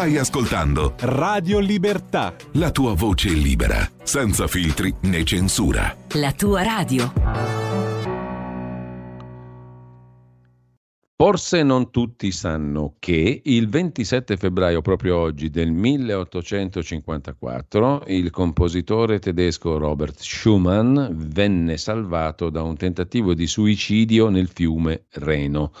Stai 0.00 0.16
ascoltando 0.16 0.94
Radio 1.00 1.58
Libertà. 1.58 2.34
La 2.52 2.70
tua 2.70 2.94
voce 2.94 3.28
libera, 3.28 3.86
senza 4.02 4.46
filtri 4.46 4.94
né 5.02 5.24
censura. 5.24 5.94
La 6.14 6.32
tua 6.32 6.62
radio. 6.62 7.12
Forse 11.14 11.62
non 11.62 11.90
tutti 11.90 12.32
sanno 12.32 12.94
che 12.98 13.42
il 13.44 13.68
27 13.68 14.38
febbraio, 14.38 14.80
proprio 14.80 15.18
oggi, 15.18 15.50
del 15.50 15.70
1854, 15.70 18.04
il 18.06 18.30
compositore 18.30 19.18
tedesco 19.18 19.76
Robert 19.76 20.18
Schumann 20.18 21.08
venne 21.10 21.76
salvato 21.76 22.48
da 22.48 22.62
un 22.62 22.78
tentativo 22.78 23.34
di 23.34 23.46
suicidio 23.46 24.30
nel 24.30 24.48
fiume 24.48 25.04
Reno 25.10 25.72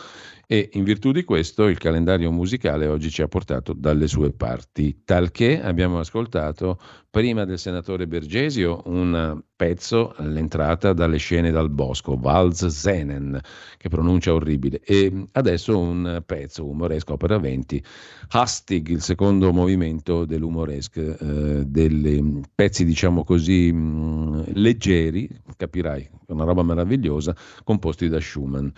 e 0.52 0.68
in 0.72 0.82
virtù 0.82 1.12
di 1.12 1.22
questo 1.22 1.68
il 1.68 1.78
calendario 1.78 2.32
musicale 2.32 2.88
oggi 2.88 3.08
ci 3.08 3.22
ha 3.22 3.28
portato 3.28 3.72
dalle 3.72 4.08
sue 4.08 4.32
parti, 4.32 5.02
talché 5.04 5.62
abbiamo 5.62 6.00
ascoltato 6.00 6.76
prima 7.08 7.44
del 7.44 7.56
senatore 7.56 8.08
Bergesio 8.08 8.82
un 8.86 9.40
pezzo 9.54 10.12
all'entrata 10.16 10.92
dalle 10.92 11.18
scene 11.18 11.52
dal 11.52 11.70
bosco, 11.70 12.16
Vals 12.16 12.66
Zenen, 12.66 13.38
che 13.76 13.88
pronuncia 13.88 14.34
orribile, 14.34 14.80
e 14.82 15.26
adesso 15.32 15.78
un 15.78 16.20
pezzo 16.26 16.66
umoresco, 16.66 17.12
opera 17.12 17.38
20, 17.38 17.84
Hastig, 18.30 18.88
il 18.88 19.02
secondo 19.02 19.52
movimento 19.52 20.24
dell'umoresque, 20.24 21.16
eh, 21.16 21.64
dei 21.64 22.42
pezzi 22.52 22.84
diciamo 22.84 23.22
così 23.22 23.70
mh, 23.70 24.54
leggeri, 24.54 25.30
capirai, 25.56 26.10
una 26.26 26.42
roba 26.42 26.64
meravigliosa, 26.64 27.36
composti 27.62 28.08
da 28.08 28.18
Schumann 28.18 28.68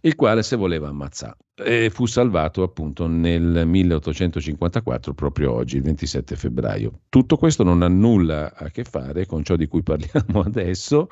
il 0.00 0.14
quale 0.14 0.42
se 0.42 0.56
voleva 0.56 0.88
ammazzare 0.88 1.36
e 1.58 1.90
fu 1.90 2.06
salvato 2.06 2.62
appunto 2.62 3.06
nel 3.06 3.66
1854, 3.66 5.12
proprio 5.12 5.52
oggi, 5.52 5.76
il 5.76 5.82
27 5.82 6.36
febbraio. 6.36 7.00
Tutto 7.08 7.36
questo 7.36 7.64
non 7.64 7.82
ha 7.82 7.88
nulla 7.88 8.54
a 8.54 8.70
che 8.70 8.84
fare 8.84 9.26
con 9.26 9.42
ciò 9.42 9.56
di 9.56 9.66
cui 9.66 9.82
parliamo 9.82 10.40
adesso, 10.46 11.08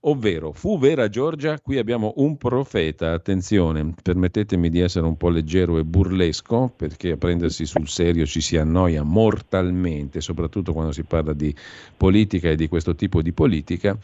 ovvero 0.00 0.52
fu 0.52 0.78
vera 0.78 1.08
Giorgia, 1.08 1.58
qui 1.60 1.78
abbiamo 1.78 2.12
un 2.16 2.36
profeta, 2.36 3.12
attenzione, 3.12 3.94
permettetemi 4.00 4.68
di 4.68 4.78
essere 4.78 5.06
un 5.06 5.16
po' 5.16 5.30
leggero 5.30 5.78
e 5.78 5.84
burlesco, 5.84 6.72
perché 6.76 7.12
a 7.12 7.16
prendersi 7.16 7.66
sul 7.66 7.88
serio 7.88 8.24
ci 8.24 8.40
si 8.40 8.56
annoia 8.56 9.02
mortalmente, 9.02 10.20
soprattutto 10.20 10.72
quando 10.72 10.92
si 10.92 11.02
parla 11.02 11.32
di 11.32 11.52
politica 11.96 12.50
e 12.50 12.54
di 12.54 12.68
questo 12.68 12.94
tipo 12.94 13.20
di 13.20 13.32
politica, 13.32 13.98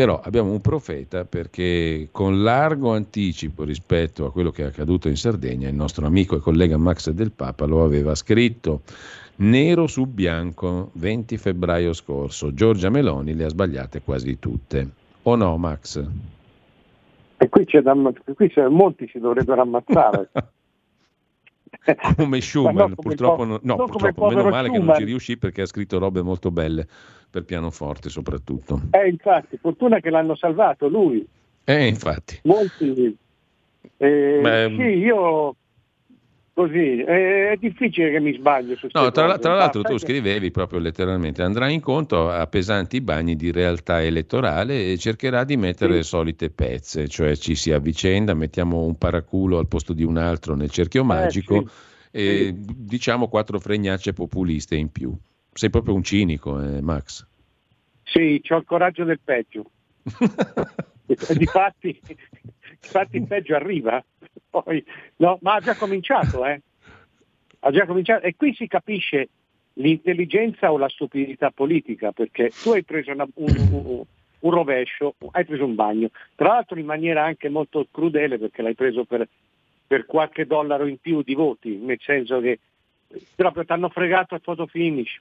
però 0.00 0.18
abbiamo 0.24 0.50
un 0.50 0.62
profeta 0.62 1.26
perché 1.26 2.08
con 2.10 2.42
largo 2.42 2.94
anticipo 2.94 3.64
rispetto 3.64 4.24
a 4.24 4.32
quello 4.32 4.50
che 4.50 4.62
è 4.62 4.66
accaduto 4.66 5.08
in 5.08 5.16
Sardegna, 5.16 5.68
il 5.68 5.74
nostro 5.74 6.06
amico 6.06 6.36
e 6.36 6.40
collega 6.40 6.78
Max 6.78 7.10
del 7.10 7.32
Papa 7.32 7.66
lo 7.66 7.84
aveva 7.84 8.14
scritto 8.14 8.80
nero 9.36 9.86
su 9.86 10.06
bianco 10.06 10.88
20 10.94 11.36
febbraio 11.36 11.92
scorso. 11.92 12.54
Giorgia 12.54 12.88
Meloni 12.88 13.34
le 13.34 13.44
ha 13.44 13.48
sbagliate 13.50 14.00
quasi 14.00 14.38
tutte. 14.38 14.88
O 15.24 15.36
no, 15.36 15.58
Max? 15.58 16.02
E 17.36 17.48
qui, 17.50 17.66
c'è 17.66 17.82
da, 17.82 17.94
qui 18.34 18.48
c'è, 18.48 18.68
molti 18.68 19.06
si 19.06 19.18
dovrebbero 19.18 19.60
ammazzare. 19.60 20.30
come 22.16 22.40
Schumann, 22.40 22.74
no, 22.74 22.94
purtroppo, 22.94 23.44
no, 23.44 23.60
no, 23.62 23.76
purtroppo 23.76 24.28
meno 24.28 24.48
male 24.48 24.68
Schumann. 24.68 24.80
che 24.80 24.86
non 24.86 24.96
ci 24.96 25.04
riuscì 25.04 25.36
perché 25.36 25.60
ha 25.60 25.66
scritto 25.66 25.98
robe 25.98 26.22
molto 26.22 26.50
belle 26.50 26.88
per 27.30 27.44
pianoforte 27.44 28.08
soprattutto. 28.08 28.80
Eh, 28.90 29.08
infatti, 29.08 29.56
fortuna 29.56 30.00
che 30.00 30.10
l'hanno 30.10 30.34
salvato 30.34 30.88
lui. 30.88 31.24
Eh, 31.64 31.86
infatti. 31.86 32.40
Molti. 32.44 33.16
Eh, 33.96 34.38
Beh, 34.42 34.74
sì, 34.76 34.82
io 34.82 35.54
così, 36.52 36.98
è 37.00 37.56
difficile 37.58 38.10
che 38.10 38.20
mi 38.20 38.34
sbaglio 38.34 38.76
su 38.76 38.88
no, 38.92 39.10
tra, 39.10 39.38
tra, 39.38 39.54
l'altro 39.54 39.82
tu 39.82 39.96
scrivevi 39.98 40.50
proprio 40.50 40.78
letteralmente, 40.78 41.42
andrà 41.42 41.68
incontro 41.68 42.30
a 42.30 42.46
pesanti 42.46 43.00
bagni 43.00 43.36
di 43.36 43.50
realtà 43.50 44.02
elettorale 44.02 44.92
e 44.92 44.98
cercherà 44.98 45.44
di 45.44 45.56
mettere 45.56 45.92
sì. 45.92 45.96
le 45.96 46.02
solite 46.02 46.50
pezze, 46.50 47.08
cioè 47.08 47.34
ci 47.36 47.54
si 47.54 47.72
avvicenda, 47.72 48.34
mettiamo 48.34 48.84
un 48.84 48.98
paraculo 48.98 49.58
al 49.58 49.68
posto 49.68 49.94
di 49.94 50.04
un 50.04 50.18
altro 50.18 50.54
nel 50.54 50.70
cerchio 50.70 51.02
eh, 51.02 51.06
magico 51.06 51.56
eh, 51.56 51.64
sì. 51.64 52.18
e 52.18 52.36
sì. 52.46 52.74
diciamo 52.76 53.28
quattro 53.28 53.58
fregnacce 53.58 54.12
populiste 54.12 54.76
in 54.76 54.90
più. 54.90 55.16
Sei 55.60 55.68
proprio 55.68 55.92
un 55.92 56.02
cinico, 56.02 56.58
eh, 56.58 56.80
Max. 56.80 57.26
Sì, 58.04 58.40
ho 58.48 58.56
il 58.56 58.64
coraggio 58.64 59.04
del 59.04 59.20
peggio. 59.22 59.70
Difatti, 61.36 62.00
infatti 62.82 63.16
il 63.18 63.26
peggio 63.26 63.56
arriva. 63.56 64.02
Poi, 64.48 64.82
no, 65.16 65.36
ma 65.42 65.56
ha 65.56 65.60
già 65.60 65.76
cominciato, 65.76 66.46
eh? 66.46 66.62
Ha 67.58 67.70
già 67.72 67.84
cominciato. 67.84 68.24
E 68.24 68.36
qui 68.36 68.54
si 68.54 68.66
capisce 68.68 69.28
l'intelligenza 69.74 70.72
o 70.72 70.78
la 70.78 70.88
stupidità 70.88 71.50
politica, 71.50 72.10
perché 72.12 72.52
tu 72.62 72.70
hai 72.70 72.82
preso 72.82 73.12
una, 73.12 73.28
un, 73.34 73.68
un, 73.70 74.02
un, 74.38 74.50
rovescio, 74.50 75.16
hai 75.32 75.44
preso 75.44 75.66
un 75.66 75.74
bagno, 75.74 76.08
tra 76.36 76.54
l'altro 76.54 76.78
in 76.78 76.86
maniera 76.86 77.22
anche 77.22 77.50
molto 77.50 77.86
crudele 77.90 78.38
perché 78.38 78.62
l'hai 78.62 78.74
preso 78.74 79.04
per, 79.04 79.28
per 79.86 80.06
qualche 80.06 80.46
dollaro 80.46 80.86
in 80.86 80.96
più 80.98 81.20
di 81.20 81.34
voti, 81.34 81.76
nel 81.76 82.00
senso 82.00 82.40
che 82.40 82.60
proprio 83.34 83.66
ti 83.66 83.72
hanno 83.72 83.90
fregato 83.90 84.34
a 84.34 84.38
photo 84.38 84.66
finish. 84.66 85.20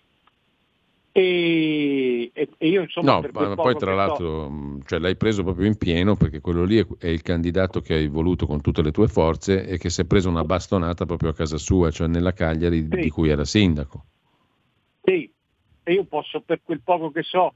E, 1.11 2.31
e, 2.33 2.67
io 2.67 2.81
insomma... 2.81 3.19
No, 3.19 3.29
ma 3.31 3.55
poi 3.55 3.75
tra 3.75 3.95
l'altro 3.95 4.47
so... 4.47 4.79
cioè, 4.85 4.99
l'hai 4.99 5.15
preso 5.15 5.43
proprio 5.43 5.65
in 5.65 5.77
pieno 5.77 6.15
perché 6.15 6.39
quello 6.39 6.63
lì 6.63 6.85
è, 6.99 7.07
il 7.07 7.21
candidato 7.21 7.81
che 7.81 7.95
hai 7.95 8.07
voluto 8.07 8.45
con 8.45 8.61
tutte 8.61 8.81
le 8.81 8.91
tue 8.91 9.07
forze 9.07 9.65
e 9.65 9.77
che 9.77 9.89
si 9.89 10.01
è 10.01 10.05
preso 10.05 10.29
una 10.29 10.43
bastonata 10.43 11.05
proprio 11.05 11.29
a 11.29 11.33
casa 11.33 11.57
sua, 11.57 11.89
cioè 11.91 12.07
nella 12.07 12.33
Cagliari 12.33 12.87
sì. 12.89 13.01
di 13.01 13.09
cui 13.09 13.29
era 13.29 13.43
sindaco. 13.43 14.05
Sì, 15.03 15.31
e 15.83 15.93
io 15.93 16.05
posso 16.05 16.41
per 16.41 16.61
quel 16.63 16.81
poco 16.81 17.11
che 17.11 17.23
so... 17.23 17.53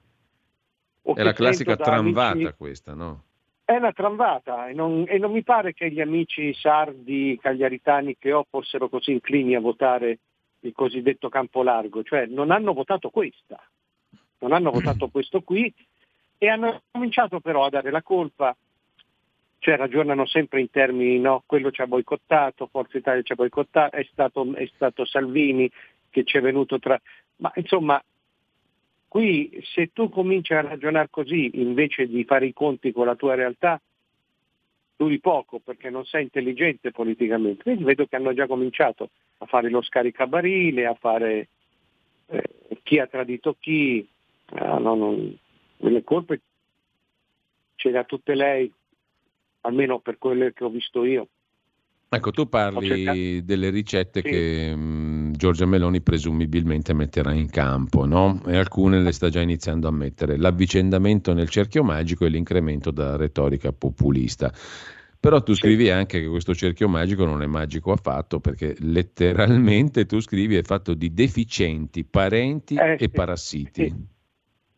È 1.03 1.21
la 1.21 1.33
classica 1.33 1.75
tramvata 1.75 2.31
amici... 2.31 2.53
questa, 2.57 2.93
no? 2.93 3.23
È 3.65 3.75
una 3.75 3.91
tramvata 3.91 4.69
e 4.69 4.73
non, 4.73 5.05
e 5.07 5.17
non 5.17 5.31
mi 5.31 5.43
pare 5.43 5.73
che 5.73 5.91
gli 5.91 6.01
amici 6.01 6.53
sardi, 6.53 7.37
cagliaritani 7.41 8.17
che 8.17 8.33
ho 8.33 8.45
fossero 8.49 8.89
così 8.89 9.11
inclini 9.11 9.55
a 9.55 9.59
votare 9.59 10.19
il 10.63 10.73
cosiddetto 10.73 11.29
campo 11.29 11.63
largo, 11.63 12.03
cioè 12.03 12.25
non 12.25 12.51
hanno 12.51 12.73
votato 12.73 13.09
questa, 13.09 13.61
non 14.39 14.51
hanno 14.51 14.71
votato 14.71 15.07
questo 15.09 15.41
qui 15.41 15.71
e 16.37 16.47
hanno 16.47 16.81
cominciato 16.91 17.39
però 17.39 17.65
a 17.65 17.69
dare 17.69 17.91
la 17.91 18.01
colpa, 18.01 18.55
cioè 19.59 19.77
ragionano 19.77 20.25
sempre 20.25 20.59
in 20.59 20.69
termini, 20.69 21.19
no, 21.19 21.43
quello 21.45 21.71
ci 21.71 21.81
ha 21.81 21.87
boicottato, 21.87 22.67
Forza 22.67 22.97
Italia 22.97 23.21
ci 23.21 23.31
ha 23.31 23.35
boicottato, 23.35 23.95
è 23.95 24.07
stato, 24.11 24.53
è 24.55 24.69
stato 24.73 25.05
Salvini 25.05 25.69
che 26.09 26.23
ci 26.23 26.37
è 26.37 26.41
venuto 26.41 26.79
tra... 26.79 26.99
Ma 27.37 27.51
insomma, 27.55 28.01
qui 29.07 29.61
se 29.73 29.91
tu 29.93 30.09
cominci 30.09 30.53
a 30.53 30.61
ragionare 30.61 31.07
così 31.09 31.61
invece 31.61 32.07
di 32.07 32.23
fare 32.25 32.45
i 32.45 32.53
conti 32.53 32.91
con 32.91 33.05
la 33.05 33.15
tua 33.15 33.35
realtà, 33.35 33.81
duri 34.95 35.19
poco 35.19 35.59
perché 35.59 35.89
non 35.89 36.05
sei 36.05 36.23
intelligente 36.23 36.91
politicamente. 36.91 37.63
Quindi 37.63 37.83
vedo 37.83 38.05
che 38.05 38.15
hanno 38.15 38.33
già 38.33 38.47
cominciato 38.47 39.09
a 39.43 39.45
fare 39.45 39.69
lo 39.69 39.81
scaricabarile, 39.81 40.85
a 40.85 40.95
fare 40.95 41.49
eh, 42.27 42.49
chi 42.81 42.97
ha 42.97 43.07
tradito 43.07 43.55
chi, 43.59 43.99
eh, 43.99 44.79
no, 44.79 44.95
non, 44.95 45.37
le 45.77 46.03
colpe 46.03 46.41
ce 47.75 47.91
le 47.91 47.97
ha 47.97 48.03
tutte 48.05 48.35
lei, 48.35 48.71
almeno 49.61 49.99
per 49.99 50.17
quelle 50.17 50.53
che 50.53 50.63
ho 50.63 50.69
visto 50.69 51.03
io. 51.03 51.27
Ecco, 52.09 52.29
tu 52.31 52.47
parli 52.47 53.43
delle 53.43 53.71
ricette 53.71 54.21
sì. 54.21 54.29
che 54.29 54.75
mh, 54.75 55.31
Giorgia 55.33 55.65
Meloni 55.65 55.99
presumibilmente 56.01 56.93
metterà 56.93 57.33
in 57.33 57.49
campo, 57.49 58.05
no? 58.05 58.39
E 58.45 58.55
alcune 58.55 59.01
le 59.01 59.11
sta 59.11 59.29
già 59.29 59.41
iniziando 59.41 59.87
a 59.87 59.91
mettere. 59.91 60.37
L'avvicendamento 60.37 61.33
nel 61.33 61.49
cerchio 61.49 61.83
magico 61.83 62.25
e 62.25 62.29
l'incremento 62.29 62.91
della 62.91 63.15
retorica 63.15 63.71
populista. 63.71 64.53
Però 65.23 65.41
tu 65.41 65.55
scrivi 65.55 65.89
anche 65.89 66.19
che 66.19 66.27
questo 66.27 66.53
cerchio 66.53 66.89
magico 66.89 67.23
non 67.23 67.41
è 67.41 67.45
magico 67.45 67.93
affatto, 67.93 68.41
perché 68.41 68.75
letteralmente 68.79 70.05
tu 70.05 70.19
scrivi 70.19 70.57
è 70.57 70.63
fatto 70.63 70.93
di 70.93 71.13
deficienti, 71.13 72.03
parenti 72.03 72.75
eh, 72.75 72.95
e 72.95 72.97
sì, 72.99 73.09
parassiti. 73.09 73.95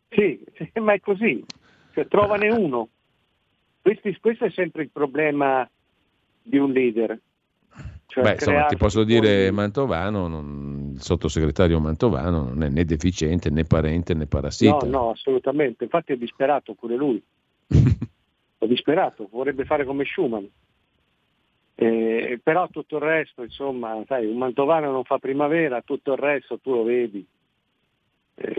Sì. 0.08 0.46
sì, 0.54 0.80
ma 0.82 0.94
è 0.94 1.00
così. 1.00 1.44
Cioè, 1.96 2.08
trovane 2.08 2.50
uno. 2.50 2.90
Questi, 3.82 4.16
questo 4.22 4.46
è 4.46 4.52
sempre 4.52 4.84
il 4.84 4.92
problema 4.92 5.68
di 6.44 6.58
un 6.60 6.72
leader. 6.72 7.20
Cioè 8.06 8.24
Beh, 8.24 8.34
insomma, 8.34 8.66
ti 8.66 8.78
posso 8.78 9.04
dire 9.04 9.50
Mantovano, 9.50 10.28
non, 10.28 10.92
il 10.94 11.02
sottosegretario 11.02 11.80
Mantovano 11.80 12.44
non 12.44 12.62
è 12.62 12.70
né 12.70 12.86
deficiente 12.86 13.50
né 13.50 13.64
parente 13.64 14.14
né 14.14 14.28
parassita. 14.28 14.86
No, 14.86 14.92
no, 14.92 15.10
assolutamente, 15.10 15.86
infatti 15.86 16.14
è 16.14 16.18
disperato 16.18 16.76
pure 16.76 16.96
lui. 16.96 17.24
è 18.66 18.68
disperato, 18.68 19.28
vorrebbe 19.32 19.66
fare 19.66 19.86
come 19.86 20.06
Schumann. 20.06 20.46
Eh, 21.78 22.40
però 22.42 22.68
tutto 22.70 22.98
il 22.98 23.02
resto, 23.02 23.44
insomma, 23.44 24.02
sai, 24.08 24.26
un 24.26 24.38
Mantovano 24.38 24.92
non 24.92 25.04
fa 25.04 25.18
primavera, 25.18 25.82
tutto 25.82 26.14
il 26.14 26.20
resto 26.20 26.60
tu 26.60 26.72
lo 26.72 26.84
vedi. 26.84 27.26
Eh, 28.36 28.56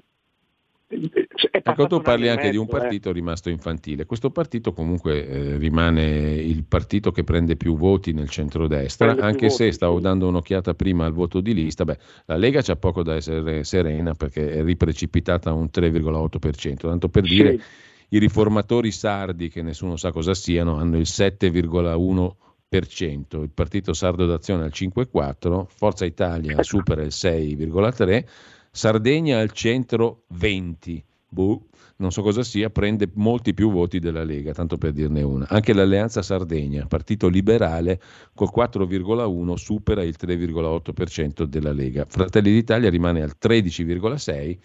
Ecco, 0.88 1.88
tu 1.88 2.00
parli 2.00 2.28
anche 2.28 2.44
mezzo, 2.44 2.52
di 2.52 2.56
un 2.58 2.66
eh. 2.66 2.78
partito 2.78 3.10
eh. 3.10 3.12
rimasto 3.12 3.50
infantile. 3.50 4.06
Questo 4.06 4.30
partito 4.30 4.72
comunque 4.72 5.26
eh, 5.26 5.56
rimane 5.56 6.04
il 6.34 6.64
partito 6.64 7.10
che 7.10 7.24
prende 7.24 7.56
più 7.56 7.76
voti 7.76 8.12
nel 8.12 8.28
centrodestra, 8.28 9.06
prende 9.06 9.22
anche 9.22 9.50
se 9.50 9.64
voti, 9.64 9.76
stavo 9.76 9.96
sì. 9.96 10.02
dando 10.02 10.28
un'occhiata 10.28 10.74
prima 10.74 11.04
al 11.04 11.12
voto 11.12 11.40
di 11.40 11.54
lista. 11.54 11.84
Beh, 11.84 11.98
la 12.26 12.36
Lega 12.36 12.62
c'ha 12.62 12.76
poco 12.76 13.02
da 13.02 13.16
essere 13.16 13.64
serena 13.64 14.14
perché 14.14 14.52
è 14.52 14.62
riprecipitata 14.62 15.50
a 15.50 15.54
un 15.54 15.68
3,8%. 15.72 16.76
Tanto 16.76 17.08
per 17.08 17.26
sì. 17.26 17.34
dire, 17.34 17.60
i 18.08 18.18
riformatori 18.18 18.92
sardi, 18.92 19.48
che 19.48 19.62
nessuno 19.62 19.96
sa 19.96 20.12
cosa 20.12 20.34
siano, 20.34 20.76
hanno 20.76 20.96
il 20.96 21.06
7,1%, 21.06 23.42
il 23.42 23.50
partito 23.52 23.92
sardo 23.92 24.26
d'azione 24.26 24.62
al 24.64 24.72
5,4%, 24.72 25.66
Forza 25.68 26.04
Italia 26.04 26.62
supera 26.62 27.02
il 27.02 27.12
6,3%. 27.12 28.24
Sardegna 28.70 29.40
al 29.40 29.50
centro 29.52 30.24
20, 30.28 31.04
boh, 31.28 31.66
non 31.96 32.12
so 32.12 32.20
cosa 32.20 32.42
sia, 32.42 32.68
prende 32.68 33.08
molti 33.14 33.54
più 33.54 33.70
voti 33.70 33.98
della 33.98 34.22
Lega, 34.22 34.52
tanto 34.52 34.76
per 34.76 34.92
dirne 34.92 35.22
una. 35.22 35.46
Anche 35.48 35.72
l'Alleanza 35.72 36.20
Sardegna, 36.20 36.84
partito 36.86 37.28
liberale, 37.28 37.98
col 38.34 38.50
4,1 38.54 39.54
supera 39.54 40.02
il 40.02 40.14
3,8% 40.20 41.44
della 41.44 41.72
Lega. 41.72 42.04
Fratelli 42.06 42.52
d'Italia 42.52 42.90
rimane 42.90 43.22
al 43.22 43.32
13,6% 43.40 44.58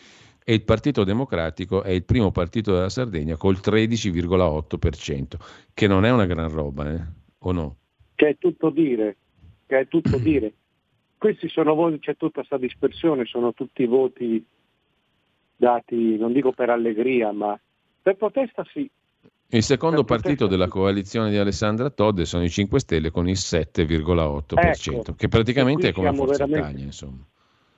e 0.43 0.53
il 0.53 0.63
Partito 0.63 1.03
Democratico 1.03 1.83
è 1.83 1.91
il 1.91 2.03
primo 2.03 2.31
partito 2.31 2.73
della 2.73 2.89
Sardegna 2.89 3.37
col 3.37 3.59
13,8%, 3.61 5.35
che 5.73 5.87
non 5.87 6.05
è 6.05 6.11
una 6.11 6.25
gran 6.25 6.49
roba, 6.49 6.91
eh? 6.91 7.01
o 7.39 7.51
no? 7.51 7.75
Che 8.15 8.27
è 8.27 8.37
tutto 8.37 8.69
dire, 8.69 9.17
che 9.65 9.79
è 9.79 9.87
tutto 9.87 10.17
dire. 10.19 10.53
Questi 11.17 11.47
sono 11.49 11.75
voti, 11.75 11.99
c'è 11.99 12.17
tutta 12.17 12.39
questa 12.39 12.57
dispersione, 12.57 13.25
sono 13.25 13.53
tutti 13.53 13.85
voti 13.85 14.43
dati, 15.55 16.17
non 16.17 16.33
dico 16.33 16.51
per 16.51 16.71
allegria, 16.71 17.31
ma 17.31 17.59
per 18.01 18.15
protesta 18.15 18.65
sì. 18.71 18.89
Il 19.53 19.63
secondo 19.63 20.03
partito 20.05 20.47
della 20.47 20.67
coalizione 20.67 21.29
di 21.29 21.37
Alessandra 21.37 21.89
Todde 21.89 22.25
sono 22.25 22.43
i 22.43 22.49
5 22.49 22.79
Stelle 22.79 23.11
con 23.11 23.27
il 23.27 23.35
7,8%, 23.37 24.55
ecco, 24.55 25.13
che 25.13 25.27
praticamente 25.27 25.89
è 25.89 25.91
come 25.91 26.13
Forza 26.13 26.45
Italia. 26.45 26.85
Insomma. 26.85 27.23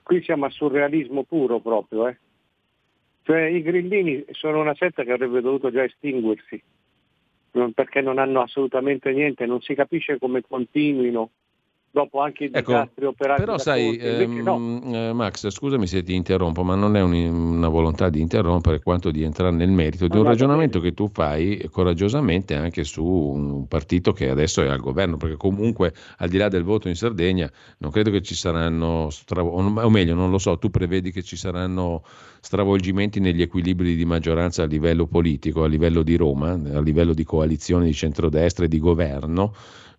Qui 0.03 0.21
siamo 0.23 0.45
a 0.45 0.49
surrealismo 0.49 1.23
puro 1.23 1.59
proprio. 1.59 2.07
Eh. 2.07 2.17
Cioè 3.23 3.41
i 3.41 3.61
grillini 3.61 4.25
sono 4.31 4.59
una 4.59 4.75
setta 4.75 5.03
che 5.03 5.11
avrebbe 5.11 5.41
dovuto 5.41 5.71
già 5.71 5.83
estinguersi, 5.83 6.61
perché 7.73 8.01
non 8.01 8.17
hanno 8.17 8.41
assolutamente 8.41 9.11
niente, 9.11 9.45
non 9.45 9.61
si 9.61 9.73
capisce 9.75 10.19
come 10.19 10.41
continuino 10.41 11.31
dopo 11.93 12.21
anche 12.21 12.45
i 12.45 12.49
ecco, 12.51 12.71
disastri 12.71 13.05
operati 13.05 13.39
però 13.39 13.59
sai 13.59 13.95
ehm, 13.97 14.41
no. 14.41 14.81
eh, 14.83 15.13
Max 15.13 15.47
scusami 15.47 15.85
se 15.85 16.01
ti 16.01 16.15
interrompo 16.15 16.63
ma 16.63 16.73
non 16.73 16.95
è 16.95 17.01
un, 17.01 17.13
una 17.13 17.67
volontà 17.67 18.09
di 18.09 18.19
interrompere 18.19 18.81
quanto 18.81 19.11
di 19.11 19.21
entrare 19.21 19.55
nel 19.55 19.69
merito 19.69 20.07
di 20.07 20.17
un 20.17 20.23
ragionamento 20.23 20.79
che 20.79 20.95
tu 20.95 21.07
fai 21.13 21.69
coraggiosamente 21.71 22.55
anche 22.55 22.83
su 22.83 23.05
un 23.05 23.67
partito 23.67 24.11
che 24.11 24.27
adesso 24.27 24.63
è 24.63 24.69
al 24.69 24.79
governo 24.79 25.17
perché 25.17 25.37
comunque 25.37 25.93
al 26.17 26.29
di 26.29 26.37
là 26.37 26.47
del 26.47 26.63
voto 26.63 26.87
in 26.87 26.95
Sardegna 26.95 27.47
non 27.77 27.91
credo 27.91 28.09
che 28.09 28.23
ci 28.23 28.33
saranno 28.33 29.11
strav- 29.11 29.53
o 29.53 29.89
meglio 29.91 30.15
non 30.15 30.31
lo 30.31 30.39
so 30.39 30.57
tu 30.57 30.71
prevedi 30.71 31.11
che 31.11 31.21
ci 31.21 31.35
saranno 31.35 32.01
stravolgimenti 32.39 33.19
negli 33.19 33.43
equilibri 33.43 33.95
di 33.95 34.05
maggioranza 34.05 34.63
a 34.63 34.65
livello 34.65 35.05
politico 35.05 35.63
a 35.63 35.67
livello 35.67 36.01
di 36.01 36.15
Roma 36.15 36.53
a 36.53 36.81
livello 36.81 37.13
di 37.13 37.23
coalizione 37.23 37.85
di 37.85 37.93
centrodestra 37.93 38.65
e 38.65 38.67
di 38.67 38.79
governo 38.79 39.53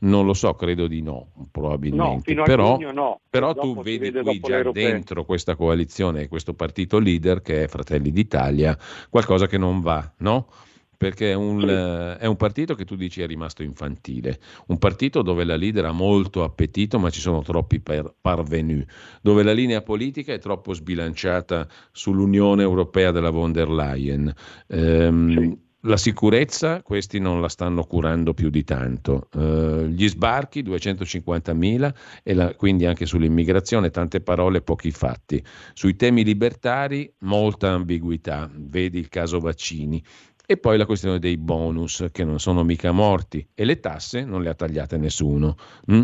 non 0.05 0.27
lo 0.27 0.35
so, 0.35 0.55
credo 0.55 0.87
di 0.87 1.03
no, 1.03 1.29
probabilmente. 1.51 2.35
No, 2.35 2.43
però, 2.45 2.79
no. 2.93 3.21
però 3.29 3.55
tu 3.55 3.83
vedi 3.83 4.11
qui 4.13 4.41
già 4.41 4.63
dentro 4.71 5.25
questa 5.25 5.57
coalizione 5.57 6.23
e 6.23 6.29
questo 6.29 6.55
partito 6.55 6.99
leader 6.99 7.43
che 7.43 7.65
è 7.65 7.69
Fratelli 7.69 8.11
d'Italia 8.11 8.79
qualcosa 9.11 9.47
che 9.47 9.59
non 9.59 9.81
va, 9.81 10.13
no? 10.19 10.49
perché 10.97 11.33
è 11.33 11.35
un, 11.35 11.61
sì. 11.61 11.67
uh, 11.67 12.19
è 12.19 12.27
un, 12.27 12.37
partito 12.37 12.75
che 12.75 12.85
tu 12.85 12.97
dici 12.97 13.21
è 13.21 13.27
rimasto 13.27 13.63
infantile, 13.63 14.39
un 14.69 14.79
partito 14.79 15.23
dove 15.23 15.45
la 15.45 15.57
leader 15.57 15.85
ha 15.87 15.93
molto 15.93 16.45
appetito 16.45 16.99
ma 16.99 17.11
ci 17.11 17.21
sono 17.21 17.43
troppi 17.43 17.81
per 17.81 18.15
parvenu, 18.21 18.83
dove 19.21 19.43
la 19.43 19.53
linea 19.53 19.83
politica 19.83 20.33
è 20.33 20.39
troppo 20.39 20.73
sbilanciata 20.73 21.69
sull'Unione 21.93 22.63
Europea 22.63 23.11
della 23.11 23.31
von 23.31 23.53
der 23.53 23.69
Leyen. 23.69 24.33
Um, 24.69 25.37
sì. 25.37 25.63
La 25.87 25.99
sicurezza, 25.99 26.83
questi 26.83 27.19
non 27.19 27.43
la 27.43 27.49
stanno 27.49 27.85
curando 27.85 28.33
più 28.33 28.49
di 28.49 28.65
tanto. 28.65 29.29
Uh, 29.35 29.85
gli 29.85 30.09
sbarchi, 30.09 30.63
250.000, 30.63 31.95
e 32.23 32.33
la, 32.33 32.55
quindi 32.55 32.87
anche 32.87 33.05
sull'immigrazione, 33.05 33.91
tante 33.91 34.23
parole, 34.23 34.63
pochi 34.63 34.91
fatti. 34.91 35.45
Sui 35.75 35.95
temi 35.95 36.25
libertari, 36.25 37.13
molta 37.21 37.73
ambiguità, 37.73 38.51
vedi 38.55 38.99
il 38.99 39.09
caso 39.09 39.41
vaccini. 39.41 40.03
E 40.47 40.57
poi 40.57 40.79
la 40.79 40.87
questione 40.87 41.19
dei 41.19 41.37
bonus, 41.37 42.07
che 42.13 42.25
non 42.25 42.41
sono 42.41 42.65
mica 42.65 42.91
morti, 42.91 43.47
e 43.53 43.67
le 43.67 43.79
tasse 43.81 44.25
non 44.25 44.43
le 44.43 44.49
ha 44.49 44.55
tagliate 44.55 44.97
nessuno. 44.97 45.57
Mm? 45.93 46.03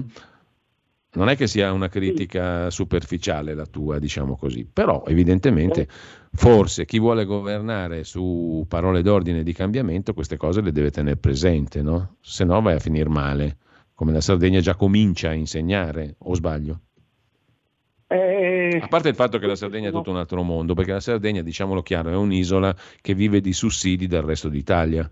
Non 1.12 1.28
è 1.28 1.36
che 1.36 1.48
sia 1.48 1.72
una 1.72 1.88
critica 1.88 2.70
superficiale 2.70 3.54
la 3.54 3.66
tua, 3.66 3.98
diciamo 3.98 4.36
così, 4.36 4.64
però 4.64 5.02
evidentemente 5.08 5.88
forse 6.32 6.84
chi 6.84 7.00
vuole 7.00 7.24
governare 7.24 8.04
su 8.04 8.64
parole 8.68 9.02
d'ordine 9.02 9.42
di 9.42 9.52
cambiamento 9.52 10.14
queste 10.14 10.36
cose 10.36 10.60
le 10.60 10.70
deve 10.70 10.92
tenere 10.92 11.16
presente, 11.16 11.82
no? 11.82 12.16
Se 12.20 12.44
no 12.44 12.60
vai 12.62 12.74
a 12.74 12.78
finire 12.78 13.08
male, 13.08 13.56
come 13.92 14.12
la 14.12 14.20
Sardegna 14.20 14.60
già 14.60 14.76
comincia 14.76 15.30
a 15.30 15.32
insegnare, 15.32 16.14
o 16.18 16.34
sbaglio? 16.34 16.80
Eh, 18.06 18.78
a 18.80 18.86
parte 18.86 19.08
il 19.08 19.16
fatto 19.16 19.38
che 19.38 19.46
la 19.46 19.56
Sardegna 19.56 19.88
è 19.88 19.92
tutto 19.92 20.10
un 20.10 20.16
altro 20.16 20.42
mondo, 20.44 20.74
perché 20.74 20.92
la 20.92 21.00
Sardegna, 21.00 21.42
diciamolo 21.42 21.82
chiaro, 21.82 22.10
è 22.10 22.16
un'isola 22.16 22.74
che 23.00 23.14
vive 23.14 23.40
di 23.40 23.52
sussidi 23.52 24.06
dal 24.06 24.22
resto 24.22 24.48
d'Italia 24.48 25.10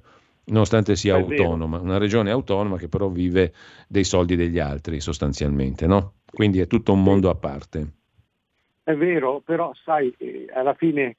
nonostante 0.48 0.96
sia 0.96 1.16
è 1.16 1.20
autonoma, 1.20 1.76
vero. 1.76 1.88
una 1.88 1.98
regione 1.98 2.30
autonoma 2.30 2.76
che 2.76 2.88
però 2.88 3.08
vive 3.08 3.52
dei 3.88 4.04
soldi 4.04 4.36
degli 4.36 4.58
altri 4.58 5.00
sostanzialmente, 5.00 5.86
no? 5.86 6.14
Quindi 6.30 6.60
è 6.60 6.66
tutto 6.66 6.92
un 6.92 7.02
mondo 7.02 7.30
a 7.30 7.34
parte. 7.34 7.92
È 8.82 8.94
vero, 8.94 9.40
però 9.44 9.72
sai, 9.84 10.14
eh, 10.18 10.46
alla 10.52 10.74
fine 10.74 11.16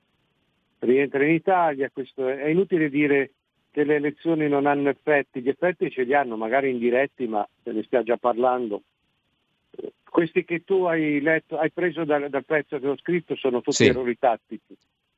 rientra 0.79 1.23
in 1.23 1.33
Italia, 1.33 1.89
questo 1.91 2.27
è, 2.27 2.37
è 2.37 2.47
inutile 2.47 2.89
dire 2.89 3.31
che 3.71 3.83
le 3.83 3.95
elezioni 3.95 4.47
non 4.47 4.65
hanno 4.65 4.89
effetti, 4.89 5.41
gli 5.41 5.49
effetti 5.49 5.91
ce 5.91 6.03
li 6.03 6.13
hanno, 6.13 6.35
magari 6.35 6.71
indiretti, 6.71 7.27
ma 7.27 7.47
se 7.63 7.71
ne 7.71 7.83
stia 7.83 8.03
già 8.03 8.17
parlando. 8.17 8.81
Questi 10.09 10.43
che 10.43 10.63
tu 10.63 10.85
hai 10.85 11.21
letto, 11.21 11.57
hai 11.57 11.71
preso 11.71 12.03
dal, 12.03 12.29
dal 12.29 12.43
pezzo 12.43 12.79
che 12.79 12.87
ho 12.87 12.97
scritto 12.97 13.35
sono 13.35 13.61
tutti 13.61 13.83
sì. 13.83 13.87
errori 13.87 14.17
tattici. 14.17 14.75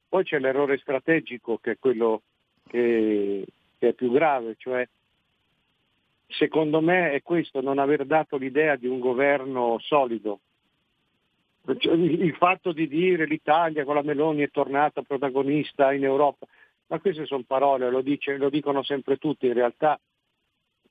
Poi 0.09 0.23
c'è 0.25 0.39
l'errore 0.39 0.77
strategico 0.77 1.57
che 1.57 1.71
è 1.71 1.77
quello 1.79 2.21
che 2.67 3.45
che 3.81 3.87
è 3.87 3.93
più 3.93 4.11
grave, 4.11 4.53
cioè 4.59 4.87
secondo 6.27 6.81
me 6.81 7.13
è 7.13 7.23
questo, 7.23 7.61
non 7.61 7.79
aver 7.79 8.05
dato 8.05 8.37
l'idea 8.37 8.75
di 8.75 8.85
un 8.85 8.99
governo 8.99 9.79
solido. 9.79 10.41
Cioè, 11.79 11.93
il 11.95 12.35
fatto 12.35 12.73
di 12.73 12.87
dire 12.87 13.25
l'Italia 13.25 13.83
con 13.83 13.95
la 13.95 14.03
Meloni 14.03 14.43
è 14.43 14.51
tornata 14.51 15.01
protagonista 15.01 15.93
in 15.93 16.03
Europa, 16.03 16.45
ma 16.87 16.99
queste 16.99 17.25
sono 17.25 17.43
parole, 17.47 17.89
lo, 17.89 18.01
dice, 18.01 18.37
lo 18.37 18.51
dicono 18.51 18.83
sempre 18.83 19.17
tutti, 19.17 19.47
in 19.47 19.53
realtà 19.53 19.99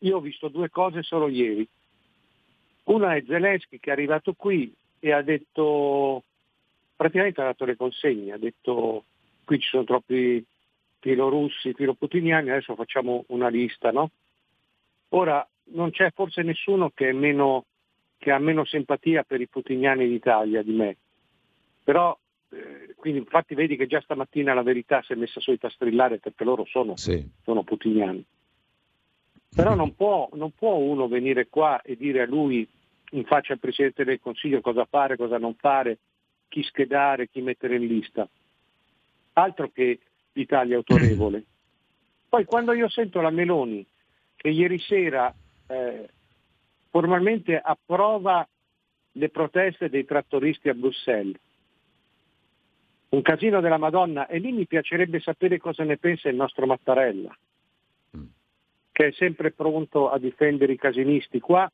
io 0.01 0.17
ho 0.17 0.21
visto 0.21 0.49
due 0.49 0.69
cose 0.69 1.05
solo 1.05 1.29
ieri. 1.29 1.67
Una 2.85 3.15
è 3.15 3.23
Zelensky 3.25 3.79
che 3.79 3.91
è 3.91 3.93
arrivato 3.93 4.33
qui 4.33 4.75
e 4.99 5.13
ha 5.13 5.23
detto, 5.23 6.25
praticamente 6.97 7.41
ha 7.41 7.45
dato 7.45 7.65
le 7.65 7.77
consegne, 7.77 8.33
ha 8.33 8.39
detto 8.39 9.05
qui 9.45 9.61
ci 9.61 9.69
sono 9.69 9.85
troppi 9.85 10.45
filorussi, 11.01 11.75
filoputiniani, 11.75 12.51
adesso 12.51 12.75
facciamo 12.75 13.25
una 13.29 13.49
lista, 13.49 13.91
no? 13.91 14.11
Ora 15.11 15.47
non 15.73 15.91
c'è 15.91 16.11
forse 16.13 16.43
nessuno 16.43 16.91
che, 16.91 17.13
meno, 17.13 17.65
che 18.19 18.31
ha 18.31 18.39
meno 18.39 18.65
simpatia 18.65 19.25
per 19.25 19.41
i 19.41 19.49
putiniani 19.49 20.07
d'Italia 20.07 20.63
di 20.63 20.73
me, 20.73 20.97
però 21.83 22.17
eh, 22.51 22.95
quindi 22.97 23.21
infatti 23.21 23.55
vedi 23.55 23.77
che 23.77 23.87
già 23.87 24.01
stamattina 24.01 24.55
la 24.55 24.63
verità 24.63 25.03
si 25.03 25.13
è 25.13 25.17
messa 25.17 25.41
solita 25.41 25.67
a 25.69 25.71
strillare 25.71 26.19
perché 26.19 26.45
loro 26.45 26.65
sono, 26.67 26.97
sì. 26.97 27.29
sono 27.43 27.63
putiniani. 27.63 28.25
Però 29.53 29.75
non 29.75 29.97
può, 29.97 30.29
non 30.35 30.53
può 30.53 30.75
uno 30.75 31.09
venire 31.09 31.49
qua 31.49 31.81
e 31.83 31.97
dire 31.97 32.23
a 32.23 32.27
lui 32.27 32.69
in 33.13 33.25
faccia 33.25 33.53
al 33.53 33.59
Presidente 33.59 34.05
del 34.05 34.21
Consiglio 34.21 34.61
cosa 34.61 34.85
fare, 34.85 35.17
cosa 35.17 35.39
non 35.39 35.55
fare, 35.55 35.99
chi 36.49 36.63
schedare, 36.63 37.29
chi 37.29 37.41
mettere 37.41 37.77
in 37.77 37.87
lista. 37.87 38.29
Altro 39.33 39.71
che 39.71 39.99
l'Italia 40.33 40.77
autorevole. 40.77 41.45
Poi 42.29 42.45
quando 42.45 42.73
io 42.73 42.89
sento 42.89 43.21
la 43.21 43.31
Meloni 43.31 43.85
che 44.37 44.49
ieri 44.49 44.79
sera 44.79 45.35
eh, 45.67 46.09
formalmente 46.91 47.59
approva 47.59 48.47
le 49.13 49.29
proteste 49.29 49.89
dei 49.89 50.05
trattoristi 50.05 50.69
a 50.69 50.75
Bruxelles, 50.75 51.37
un 53.11 53.23
casino 53.23 53.61
della 53.61 53.79
Madonna, 53.79 54.27
e 54.29 54.39
lì 54.39 54.53
mi 54.53 54.67
piacerebbe 54.67 55.19
sapere 55.21 55.59
cosa 55.59 55.83
ne 55.83 55.97
pensa 55.97 56.29
il 56.29 56.37
nostro 56.37 56.67
Mattarella, 56.67 57.37
mm. 58.17 58.25
che 58.93 59.09
è 59.09 59.13
sempre 59.13 59.51
pronto 59.51 60.11
a 60.11 60.19
difendere 60.19 60.73
i 60.73 60.79
casinisti 60.79 61.41
qua. 61.41 61.71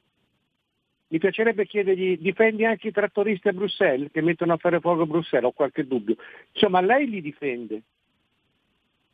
Mi 1.08 1.18
piacerebbe 1.18 1.66
chiedergli, 1.66 2.18
difendi 2.18 2.64
anche 2.64 2.88
i 2.88 2.92
trattoristi 2.92 3.48
a 3.48 3.52
Bruxelles 3.52 4.10
che 4.10 4.22
mettono 4.22 4.54
a 4.54 4.56
fare 4.56 4.80
fuoco 4.80 5.02
a 5.02 5.06
Bruxelles, 5.06 5.48
ho 5.48 5.52
qualche 5.52 5.86
dubbio. 5.86 6.16
Insomma, 6.52 6.80
lei 6.80 7.08
li 7.08 7.20
difende, 7.20 7.82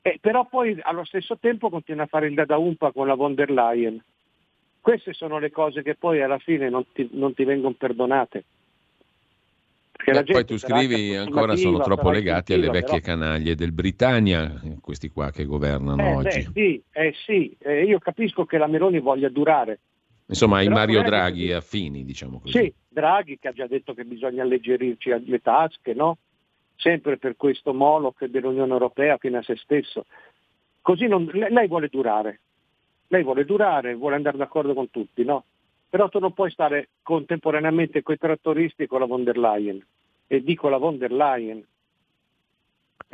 eh, 0.02 0.18
però 0.20 0.46
poi 0.46 0.76
allo 0.82 1.04
stesso 1.04 1.38
tempo 1.38 1.70
continua 1.70 2.04
a 2.04 2.08
fare 2.08 2.26
il 2.26 2.34
dada 2.34 2.58
umpa 2.58 2.90
con 2.90 3.06
la 3.06 3.14
von 3.14 3.34
der 3.34 3.50
Leyen. 3.50 4.02
Queste 4.80 5.12
sono 5.12 5.38
le 5.38 5.52
cose 5.52 5.82
che 5.82 5.94
poi 5.94 6.20
alla 6.20 6.38
fine 6.38 6.68
non 6.68 6.84
ti, 6.92 7.08
non 7.12 7.34
ti 7.34 7.44
vengono 7.44 7.74
perdonate. 7.78 8.44
Beh, 10.04 10.24
poi 10.24 10.44
tu 10.44 10.58
scrivi 10.58 11.14
ancora 11.14 11.54
sono 11.54 11.78
troppo 11.78 12.10
legati 12.10 12.52
alle 12.52 12.68
vecchie 12.70 13.00
però... 13.00 13.14
canaglie 13.14 13.54
del 13.54 13.70
Britannia, 13.70 14.60
questi 14.80 15.10
qua 15.10 15.30
che 15.30 15.44
governano 15.44 16.02
eh, 16.02 16.14
oggi. 16.14 16.48
Beh, 16.50 16.50
sì, 16.52 16.82
eh, 16.90 17.14
sì. 17.24 17.56
Eh, 17.60 17.84
io 17.84 18.00
capisco 18.00 18.44
che 18.44 18.58
la 18.58 18.66
Meloni 18.66 18.98
voglia 18.98 19.28
durare. 19.28 19.78
Insomma, 20.26 20.62
i 20.62 20.68
Mario 20.68 21.02
Draghi 21.02 21.46
che... 21.46 21.54
affini, 21.54 22.04
diciamo 22.04 22.40
così. 22.40 22.58
Sì, 22.58 22.74
Draghi 22.88 23.38
che 23.38 23.48
ha 23.48 23.52
già 23.52 23.68
detto 23.68 23.94
che 23.94 24.04
bisogna 24.04 24.42
alleggerirci 24.42 25.26
le 25.26 25.40
tasche, 25.40 25.94
no? 25.94 26.18
Sempre 26.82 27.16
per 27.16 27.36
questo 27.36 27.72
Moloch 27.72 28.24
dell'Unione 28.24 28.72
Europea 28.72 29.16
fino 29.16 29.38
a 29.38 29.42
se 29.42 29.56
stesso. 29.56 30.06
Così 30.80 31.06
non, 31.06 31.30
lei 31.32 31.68
vuole 31.68 31.88
durare, 31.88 32.40
lei 33.06 33.22
vuole 33.22 33.44
durare, 33.44 33.94
vuole 33.94 34.16
andare 34.16 34.36
d'accordo 34.36 34.74
con 34.74 34.90
tutti, 34.90 35.24
no? 35.24 35.44
Però 35.88 36.08
tu 36.08 36.18
non 36.18 36.32
puoi 36.32 36.50
stare 36.50 36.88
contemporaneamente 37.02 38.02
con 38.02 38.14
i 38.14 38.18
trattoristi 38.18 38.82
e 38.82 38.86
con 38.88 38.98
la 39.00 39.06
von 39.06 39.22
der 39.22 39.38
Leyen. 39.38 39.84
E 40.26 40.42
dico 40.42 40.68
la 40.68 40.78
von 40.78 40.98
der 40.98 41.12
Leyen, 41.12 41.64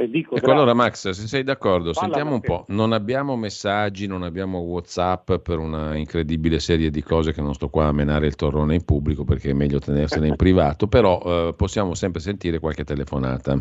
e 0.00 0.08
dico, 0.08 0.36
ecco, 0.36 0.52
allora 0.52 0.74
Max, 0.74 1.10
se 1.10 1.26
sei 1.26 1.42
d'accordo, 1.42 1.92
sentiamo 1.92 2.34
un 2.34 2.40
po'. 2.40 2.64
Non 2.68 2.92
abbiamo 2.92 3.34
messaggi, 3.34 4.06
non 4.06 4.22
abbiamo 4.22 4.60
WhatsApp 4.60 5.32
per 5.38 5.58
una 5.58 5.96
incredibile 5.96 6.60
serie 6.60 6.88
di 6.88 7.02
cose 7.02 7.32
che 7.32 7.40
non 7.40 7.52
sto 7.52 7.68
qua 7.68 7.86
a 7.86 7.92
menare 7.92 8.28
il 8.28 8.36
torrone 8.36 8.76
in 8.76 8.84
pubblico 8.84 9.24
perché 9.24 9.50
è 9.50 9.54
meglio 9.54 9.80
tenersene 9.80 10.28
in 10.28 10.36
privato, 10.38 10.86
però 10.86 11.20
eh, 11.48 11.54
possiamo 11.56 11.94
sempre 11.94 12.20
sentire 12.20 12.60
qualche 12.60 12.84
telefonata. 12.84 13.60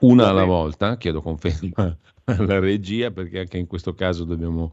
Una 0.00 0.30
alla 0.30 0.42
volta, 0.42 0.96
chiedo 0.96 1.22
conferma 1.22 1.96
alla 2.24 2.58
regia 2.58 3.12
perché 3.12 3.38
anche 3.38 3.58
in 3.58 3.68
questo 3.68 3.94
caso 3.94 4.24
dobbiamo 4.24 4.72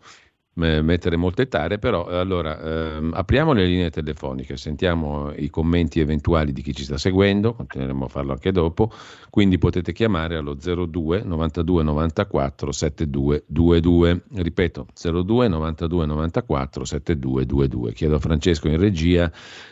mettere 0.56 1.16
molte 1.16 1.48
tare, 1.48 1.80
però 1.80 2.06
allora 2.06 2.60
ehm, 2.60 3.12
apriamo 3.14 3.54
le 3.54 3.66
linee 3.66 3.90
telefoniche, 3.90 4.56
sentiamo 4.56 5.32
i 5.36 5.50
commenti 5.50 6.00
eventuali 6.00 6.52
di 6.54 6.62
chi 6.62 6.76
ci 6.76 6.84
sta 6.84 6.98
seguendo, 6.98 7.54
continueremo 7.54 8.06
a 8.06 8.08
farlo 8.08 8.34
anche 8.34 8.52
dopo, 8.52 8.92
quindi 9.30 9.58
potete 9.58 9.94
chiamare 9.94 10.36
allo 10.38 10.54
02 10.56 11.24
92 11.24 11.84
94 11.84 12.72
7222, 12.72 14.24
ripeto 14.36 14.88
02 14.94 15.48
92 15.48 16.06
94 16.06 16.86
7222, 16.86 17.94
chiedo 17.94 18.16
a 18.16 18.20
Francesco 18.20 18.68
in 18.68 18.78
regia 18.78 19.32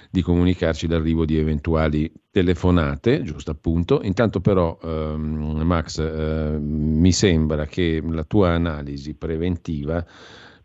di 0.09 0.21
comunicarci 0.21 0.87
l'arrivo 0.87 1.23
di 1.23 1.37
eventuali 1.37 2.11
telefonate, 2.29 3.21
giusto 3.21 3.51
appunto. 3.51 4.01
Intanto 4.03 4.41
però, 4.41 4.77
ehm, 4.83 5.61
Max, 5.63 5.99
eh, 5.99 6.57
mi 6.59 7.13
sembra 7.13 7.65
che 7.65 8.03
la 8.05 8.23
tua 8.25 8.49
analisi 8.49 9.13
preventiva 9.13 10.05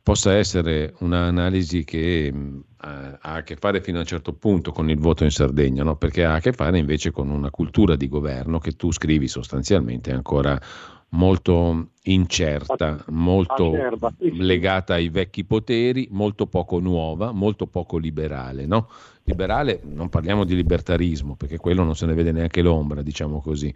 possa 0.07 0.35
essere 0.35 0.95
un'analisi 1.01 1.83
che 1.83 2.31
mh, 2.33 2.65
ha 2.77 3.19
a 3.21 3.43
che 3.43 3.57
fare 3.57 3.81
fino 3.81 3.97
a 3.97 4.03
un 4.03 4.07
certo 4.07 4.35
punto 4.35 4.71
con 4.71 4.89
il 4.89 5.01
voto 5.01 5.25
in 5.25 5.33
Sardegna, 5.33 5.83
no? 5.83 5.97
perché 5.97 6.25
ha 6.25 6.35
a 6.35 6.39
che 6.39 6.53
fare 6.53 6.79
invece 6.79 7.11
con 7.11 7.29
una 7.29 7.51
cultura 7.51 7.97
di 7.97 8.07
governo 8.07 8.61
che 8.61 8.77
tu 8.77 8.93
scrivi 8.93 9.27
sostanzialmente 9.27 10.13
ancora 10.13 10.61
molto 11.09 11.89
incerta, 12.05 13.05
molto 13.09 13.73
legata 14.21 14.95
ai 14.95 15.09
vecchi 15.09 15.45
poteri, 15.45 16.07
molto 16.13 16.47
poco 16.47 16.79
nuova, 16.79 17.33
molto 17.33 17.67
poco 17.67 17.99
liberale. 17.99 18.65
No? 18.65 18.89
Liberale, 19.25 19.81
non 19.83 20.09
parliamo 20.09 20.45
di 20.45 20.55
libertarismo, 20.55 21.35
perché 21.35 21.57
quello 21.57 21.83
non 21.83 21.97
se 21.97 22.07
ne 22.07 22.15
vede 22.15 22.31
neanche 22.31 22.63
l'ombra, 22.63 23.03
diciamo 23.03 23.41
così. 23.41 23.75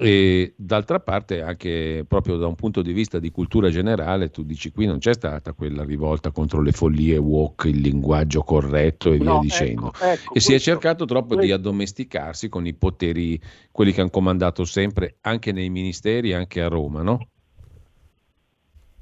E 0.00 0.54
d'altra 0.54 1.00
parte, 1.00 1.42
anche 1.42 2.04
proprio 2.06 2.36
da 2.36 2.46
un 2.46 2.54
punto 2.54 2.82
di 2.82 2.92
vista 2.92 3.18
di 3.18 3.32
cultura 3.32 3.68
generale, 3.68 4.30
tu 4.30 4.44
dici 4.44 4.70
qui 4.70 4.86
non 4.86 4.98
c'è 4.98 5.12
stata 5.12 5.54
quella 5.54 5.82
rivolta 5.82 6.30
contro 6.30 6.62
le 6.62 6.70
follie 6.70 7.16
walk, 7.16 7.64
il 7.64 7.80
linguaggio 7.80 8.42
corretto 8.42 9.10
e 9.10 9.18
via 9.18 9.40
dicendo. 9.40 9.88
Ecco, 9.88 10.04
ecco, 10.04 10.34
e 10.34 10.40
si 10.40 10.54
è 10.54 10.58
cercato 10.60 11.04
troppo 11.04 11.34
questo. 11.34 11.46
di 11.46 11.50
addomesticarsi 11.50 12.48
con 12.48 12.64
i 12.64 12.74
poteri, 12.74 13.40
quelli 13.72 13.90
che 13.90 14.00
hanno 14.00 14.10
comandato 14.10 14.64
sempre, 14.64 15.16
anche 15.22 15.50
nei 15.50 15.68
ministeri, 15.68 16.32
anche 16.32 16.62
a 16.62 16.68
Roma, 16.68 17.02
no? 17.02 17.26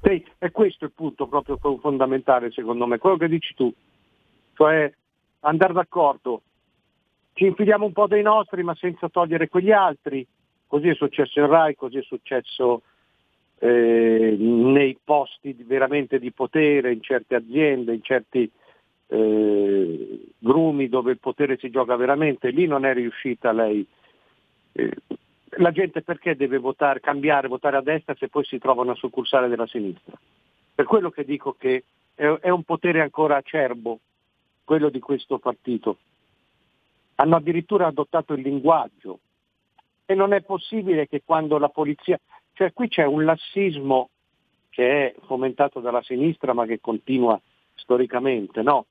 Sì, 0.01 0.25
e 0.39 0.49
questo 0.49 0.85
è 0.85 0.87
il 0.87 0.93
punto 0.95 1.27
proprio 1.27 1.59
fondamentale 1.79 2.49
secondo 2.51 2.87
me, 2.87 2.97
quello 2.97 3.17
che 3.17 3.27
dici 3.27 3.53
tu, 3.53 3.71
cioè 4.55 4.91
andare 5.41 5.73
d'accordo, 5.73 6.41
ci 7.33 7.45
infiliamo 7.45 7.85
un 7.85 7.93
po' 7.93 8.07
dei 8.07 8.23
nostri 8.23 8.63
ma 8.63 8.73
senza 8.73 9.09
togliere 9.09 9.47
quegli 9.47 9.71
altri, 9.71 10.25
Così 10.67 10.89
è 10.89 10.95
successo 10.95 11.39
in 11.39 11.47
RAI, 11.47 11.75
così 11.75 11.97
è 11.97 12.03
successo 12.03 12.81
eh, 13.59 14.35
nei 14.37 14.97
posti 15.03 15.55
veramente 15.65 16.19
di 16.19 16.31
potere, 16.31 16.91
in 16.91 17.01
certe 17.01 17.35
aziende, 17.35 17.93
in 17.93 18.03
certi 18.03 18.49
eh, 19.07 20.19
grumi 20.37 20.89
dove 20.89 21.11
il 21.11 21.19
potere 21.19 21.57
si 21.57 21.69
gioca 21.69 21.95
veramente. 21.95 22.49
Lì 22.49 22.67
non 22.67 22.85
è 22.85 22.93
riuscita 22.93 23.51
lei. 23.51 23.85
Eh, 24.73 24.91
la 25.51 25.71
gente 25.71 26.01
perché 26.01 26.35
deve 26.35 26.57
votare, 26.57 26.99
cambiare, 26.99 27.47
votare 27.47 27.77
a 27.77 27.81
destra 27.81 28.15
se 28.15 28.27
poi 28.27 28.43
si 28.43 28.59
trova 28.59 28.81
una 28.81 28.95
succursale 28.95 29.47
della 29.47 29.67
sinistra? 29.67 30.13
Per 30.75 30.85
quello 30.85 31.09
che 31.09 31.23
dico 31.23 31.55
che 31.57 31.83
è, 32.13 32.25
è 32.25 32.49
un 32.49 32.63
potere 32.63 33.01
ancora 33.01 33.37
acerbo, 33.37 33.99
quello 34.63 34.89
di 34.89 34.99
questo 34.99 35.39
partito. 35.39 35.97
Hanno 37.15 37.37
addirittura 37.37 37.87
adottato 37.87 38.33
il 38.33 38.41
linguaggio, 38.41 39.19
e 40.09 40.15
non 40.15 40.33
è 40.33 40.41
possibile 40.41 41.05
che 41.05 41.21
quando 41.23 41.57
la 41.57 41.67
polizia, 41.67 42.17
cioè 42.53 42.71
qui 42.71 42.87
c'è 42.87 43.03
un 43.03 43.25
lassismo 43.25 44.09
che 44.69 45.07
è 45.07 45.15
fomentato 45.25 45.81
dalla 45.81 46.01
sinistra 46.01 46.53
ma 46.53 46.65
che 46.65 46.79
continua 46.79 47.39
storicamente, 47.75 48.61
no? 48.61 48.85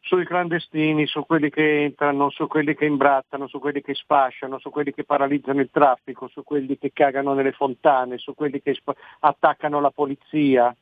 Sui 0.00 0.26
clandestini, 0.26 1.06
su 1.06 1.24
quelli 1.24 1.48
che 1.48 1.84
entrano, 1.84 2.28
su 2.28 2.46
quelli 2.46 2.74
che 2.74 2.84
imbrattano, 2.84 3.48
su 3.48 3.58
quelli 3.58 3.80
che 3.80 3.94
sfasciano, 3.94 4.58
su 4.58 4.68
quelli 4.70 4.92
che 4.92 5.04
paralizzano 5.04 5.60
il 5.60 5.70
traffico, 5.72 6.28
su 6.28 6.44
quelli 6.44 6.76
che 6.76 6.92
cagano 6.92 7.32
nelle 7.32 7.52
fontane, 7.52 8.18
su 8.18 8.34
quelli 8.34 8.60
che 8.60 8.74
sp- 8.74 8.94
attaccano 9.20 9.80
la 9.80 9.90
polizia. 9.90 10.76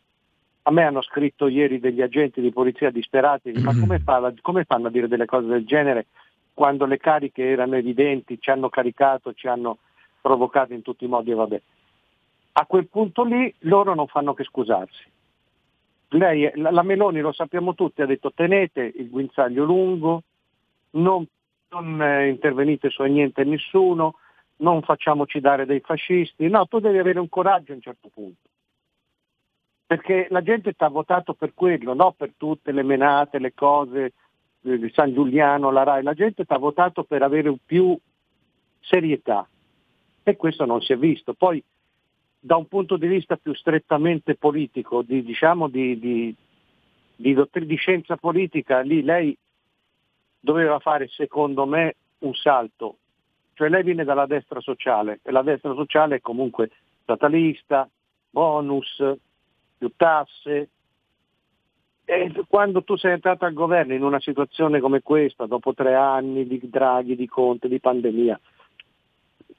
A 0.67 0.71
me 0.73 0.83
hanno 0.83 1.03
scritto 1.03 1.47
ieri 1.47 1.79
degli 1.79 2.03
agenti 2.03 2.41
di 2.41 2.51
polizia 2.51 2.91
disperati, 2.91 3.53
ma 3.53 3.79
come, 3.79 4.01
fa, 4.01 4.35
come 4.41 4.65
fanno 4.65 4.89
a 4.89 4.91
dire 4.91 5.07
delle 5.09 5.27
cose 5.27 5.47
del 5.47 5.65
genere 5.65 6.07
quando 6.55 6.87
le 6.87 6.99
cariche 6.99 7.45
erano 7.45 7.75
evidenti, 7.75 8.41
ci 8.41 8.51
hanno 8.51 8.69
caricato, 8.69 9.35
ci 9.35 9.49
hanno 9.49 9.79
provocato 10.21 10.73
in 10.73 10.83
tutti 10.83 11.05
i 11.05 11.09
modi 11.09 11.33
e 11.33 11.35
vabbè. 11.35 11.63
A 12.53 12.67
quel 12.67 12.87
punto 12.87 13.25
lì 13.25 13.53
loro 13.61 13.95
non 13.95 14.07
fanno 14.07 14.33
che 14.33 14.45
scusarsi. 14.45 15.13
Lei, 16.11 16.51
la 16.55 16.83
Meloni, 16.83 17.21
lo 17.21 17.33
sappiamo 17.33 17.75
tutti, 17.75 18.01
ha 18.01 18.07
detto 18.07 18.33
tenete 18.33 18.93
il 18.95 19.11
guinzaglio 19.11 19.65
lungo, 19.65 20.23
non, 20.91 21.27
non 21.71 22.01
eh, 22.01 22.29
intervenite 22.29 22.89
su 22.89 23.03
niente 23.03 23.41
e 23.41 23.45
nessuno, 23.45 24.15
non 24.59 24.83
facciamoci 24.83 25.41
dare 25.41 25.67
dei 25.67 25.81
fascisti. 25.81 26.49
No, 26.49 26.67
tu 26.67 26.79
devi 26.79 26.99
avere 26.99 27.19
un 27.19 27.29
coraggio 27.29 27.73
a 27.73 27.75
un 27.75 27.81
certo 27.81 28.09
punto. 28.15 28.49
Perché 29.87 30.29
la 30.31 30.43
gente 30.43 30.73
ti 30.73 30.85
ha 30.85 30.89
votato 30.89 31.35
per 31.35 31.53
quello, 31.53 31.95
no 31.95 32.13
per 32.13 32.33
tutte 32.37 32.71
le 32.71 32.85
menate, 32.85 33.41
le 33.41 33.53
cose, 33.53 34.13
di 34.65 34.91
San 34.95 35.13
Giuliano, 35.13 35.71
la 35.71 35.83
RAI, 35.83 36.03
la 36.03 36.15
gente 36.15 36.45
ha 36.47 36.59
votato 36.59 37.05
per 37.05 37.23
avere 37.23 37.55
più 37.65 37.97
serietà 38.81 39.47
e 40.23 40.37
questo 40.37 40.65
non 40.65 40.81
si 40.81 40.93
è 40.93 40.97
visto. 40.97 41.35
Poi 41.35 41.63
da 42.41 42.57
un 42.57 42.67
punto 42.67 42.97
di 42.97 43.07
vista 43.07 43.37
più 43.37 43.55
strettamente 43.55 44.37
politico, 44.37 45.03
di, 45.03 45.23
diciamo 45.23 45.69
di, 45.69 45.99
di, 45.99 46.35
di, 47.15 47.37
di 47.53 47.77
scienza 47.77 48.17
politica, 48.17 48.81
lì 48.81 49.03
lei 49.03 49.37
doveva 50.41 50.79
fare 50.79 51.09
secondo 51.09 51.67
me 51.67 51.97
un 52.21 52.35
salto, 52.35 52.97
cioè 53.53 53.69
lei 53.69 53.83
viene 53.83 54.05
dalla 54.05 54.27
destra 54.27 54.61
sociale 54.61 55.21
e 55.23 55.31
la 55.31 55.43
destra 55.43 55.75
sociale 55.75 56.17
è 56.17 56.21
comunque 56.21 56.71
statalista, 57.03 57.89
bonus, 58.31 59.03
più 59.77 59.93
tasse, 59.95 60.69
e 62.07 62.33
quando 62.49 62.83
tu 62.83 62.97
sei 62.97 63.13
entrato 63.13 63.47
al 63.47 63.55
governo 63.55 63.95
in 63.95 64.03
una 64.03 64.21
situazione 64.21 64.81
come 64.81 65.01
questa, 65.01 65.47
dopo 65.47 65.73
tre 65.73 65.95
anni 65.95 66.47
di 66.47 66.61
Draghi, 66.63 67.17
di 67.17 67.27
Conte, 67.27 67.67
di 67.67 67.81
pandemia, 67.81 68.39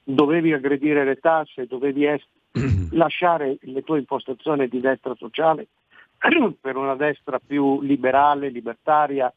dovevi 0.04 0.52
aggredire 0.52 1.04
le 1.04 1.16
tasse, 1.16 1.66
dovevi 1.66 2.06
es- 2.06 2.28
lasciare 2.92 3.58
le 3.60 3.82
tue 3.82 3.98
impostazioni 3.98 4.68
di 4.68 4.78
destra 4.78 5.14
sociale 5.16 5.66
per 6.60 6.76
una 6.76 6.94
destra 6.94 7.40
più 7.44 7.80
liberale, 7.82 8.48
libertaria, 8.48 9.32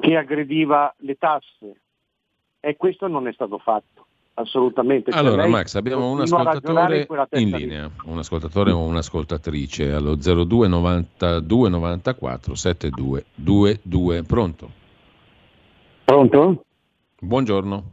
che 0.00 0.16
aggrediva 0.16 0.92
le 0.98 1.14
tasse. 1.16 1.80
E 2.58 2.76
questo 2.76 3.06
non 3.06 3.28
è 3.28 3.32
stato 3.32 3.58
fatto 3.58 4.06
assolutamente. 4.40 5.10
Cioè 5.10 5.20
allora, 5.20 5.46
Max, 5.46 5.74
abbiamo 5.74 6.10
un 6.10 6.20
ascoltatore 6.20 7.06
in 7.32 7.50
linea, 7.50 7.90
un 8.04 8.18
ascoltatore 8.18 8.70
o 8.70 8.80
un'ascoltatrice 8.80 9.92
allo 9.92 10.16
02 10.16 10.68
92 10.68 11.68
94 11.68 12.54
7222. 12.54 14.22
Pronto? 14.24 14.70
Pronto? 16.04 16.64
Buongiorno. 17.20 17.84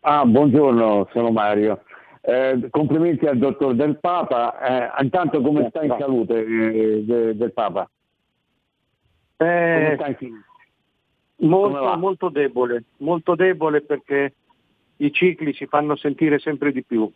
Ah, 0.00 0.24
buongiorno, 0.24 1.08
sono 1.12 1.30
Mario. 1.30 1.82
Eh, 2.20 2.68
complimenti 2.70 3.26
al 3.26 3.38
dottor 3.38 3.74
Del 3.74 3.98
Papa. 3.98 4.58
Eh, 4.98 5.02
intanto 5.02 5.40
come 5.40 5.68
sta 5.68 5.82
in 5.82 5.94
salute 5.98 6.38
eh, 6.38 7.04
de, 7.04 7.36
del 7.36 7.52
Papa? 7.52 7.88
Eh, 9.36 9.96
molto, 11.36 11.96
molto 11.96 12.28
debole, 12.28 12.84
molto 12.98 13.34
debole 13.34 13.82
perché 13.82 14.34
i 14.96 15.12
cicli 15.12 15.52
si 15.54 15.66
fanno 15.66 15.96
sentire 15.96 16.38
sempre 16.38 16.72
di 16.72 16.82
più. 16.82 17.10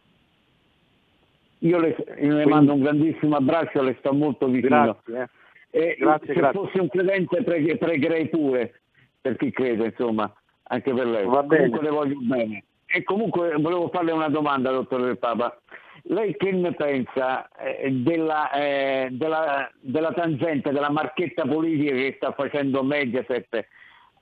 Io 1.61 1.79
le, 1.79 1.97
le 2.19 2.47
mando 2.47 2.75
un 2.75 2.83
grandissimo 2.83 3.37
abbraccio, 3.37 3.83
le 3.83 3.97
sto 3.99 4.13
molto 4.13 4.47
vicino. 4.47 4.99
Grazie, 5.05 5.31
eh. 5.71 5.97
grazie, 5.99 6.35
se 6.35 6.41
grazie. 6.41 6.61
fossi 6.61 6.79
un 6.79 6.89
credente 6.89 7.43
preghe, 7.43 7.77
pregherei 7.77 8.29
pure, 8.29 8.81
per 9.21 9.37
chi 9.37 9.51
crede, 9.51 9.87
insomma, 9.87 10.33
anche 10.65 10.93
per 10.93 11.07
lei. 11.07 11.27
Va 11.27 11.43
bene. 11.43 11.65
Comunque 11.65 11.83
le 11.83 11.95
voglio 11.95 12.19
bene. 12.21 12.65
e 12.87 13.03
comunque 13.03 13.55
volevo 13.57 13.89
farle 13.89 14.13
una 14.13 14.29
domanda, 14.29 14.71
dottor 14.71 15.03
Del 15.03 15.19
Papa. 15.19 15.61
Lei 16.03 16.37
che 16.37 16.53
ne 16.53 16.73
pensa 16.75 17.49
eh, 17.59 17.91
della, 17.91 18.53
eh, 18.53 19.09
della, 19.11 19.69
della, 19.81 20.13
tangente, 20.13 20.71
della 20.71 20.91
marchetta 20.91 21.43
politica 21.43 21.93
che 21.93 22.15
sta 22.17 22.33
facendo 22.33 22.85
Mediaset 22.85 23.67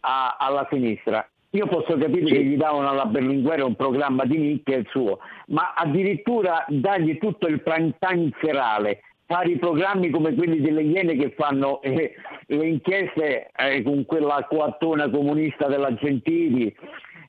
a, 0.01 0.37
alla 0.39 0.66
sinistra? 0.70 1.28
Io 1.57 1.66
posso 1.69 1.97
capire 1.97 2.27
sì. 2.27 2.33
che 2.35 2.45
gli 2.45 2.57
davano 2.57 2.91
alla 2.91 3.07
Berlinguer 3.07 3.62
un 3.62 3.77
programma 3.77 4.27
di 4.27 4.37
nicchia 4.37 4.77
il 4.77 4.87
suo, 4.91 5.20
ma 5.47 5.73
addirittura 5.74 6.66
dargli 6.69 7.16
tutto 7.16 7.47
il 7.47 7.62
prime 7.62 7.95
time 7.99 8.31
serale, 8.43 9.01
fare 9.24 9.53
i 9.53 9.57
programmi 9.57 10.11
come 10.11 10.35
quelli 10.35 10.61
delle 10.61 10.83
Iene 10.83 11.16
che 11.16 11.33
fanno 11.35 11.81
eh, 11.81 12.15
le 12.47 12.66
inchieste 12.66 13.51
eh, 13.57 13.83
con 13.83 14.05
quella 14.05 14.47
coattona 14.47 15.09
comunista 15.09 15.66
della 15.66 15.95
Gentili, 15.95 16.74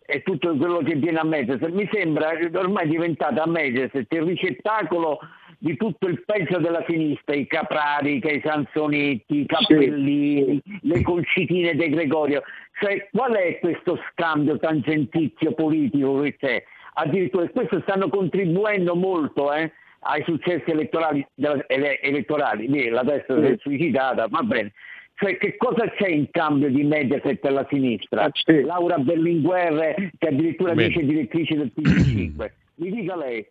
e 0.09 0.23
tutto 0.23 0.55
quello 0.55 0.79
che 0.79 0.95
viene 0.95 1.19
a 1.19 1.23
Mediaset. 1.23 1.69
Mi 1.69 1.87
sembra 1.91 2.31
ormai 2.53 2.87
diventata 2.89 3.43
a 3.43 3.47
Mediaset 3.47 4.11
il 4.13 4.21
ricettacolo 4.23 5.19
di 5.57 5.75
tutto 5.75 6.07
il 6.07 6.23
peggio 6.23 6.59
della 6.59 6.83
sinistra, 6.87 7.35
i 7.35 7.47
Caprari, 7.47 8.17
i 8.17 8.41
Sansonetti, 8.43 9.41
i 9.41 9.45
Cappellini, 9.45 10.61
sì. 10.63 10.79
le 10.81 11.01
concitine 11.01 11.75
di 11.75 11.89
Gregorio. 11.89 12.43
Cioè, 12.79 13.07
qual 13.11 13.33
è 13.33 13.59
questo 13.59 13.99
scambio 14.11 14.57
tangentizio 14.57 15.53
politico 15.53 16.21
che 16.21 16.35
c'è? 16.37 16.63
Addirittura 16.93 17.47
questo 17.49 17.81
stanno 17.81 18.09
contribuendo 18.09 18.95
molto 18.95 19.53
eh, 19.53 19.71
ai 20.01 20.23
successi 20.23 20.69
elettorali, 20.71 21.25
elettorali. 21.67 22.89
la 22.89 23.03
destra 23.03 23.39
si 23.39 23.51
è 23.51 23.55
suicidata, 23.57 24.27
va 24.27 24.41
bene 24.41 24.73
cioè, 25.19 25.37
che 25.37 25.57
cosa 25.57 25.89
c'è 25.89 26.09
in 26.09 26.29
cambio 26.29 26.69
di 26.69 26.83
Mediaset 26.83 27.43
alla 27.45 27.65
sinistra? 27.71 28.25
Ah, 28.25 28.29
sì. 28.33 28.61
Laura 28.61 28.99
Berlinguer, 28.99 30.11
che 30.15 30.27
addirittura 30.27 30.75
Bene. 30.75 30.89
vice 30.89 31.03
direttrice 31.03 31.55
del 31.55 31.71
PD5. 31.75 32.51
Mi 32.75 32.91
dica 32.91 33.15
lei. 33.15 33.45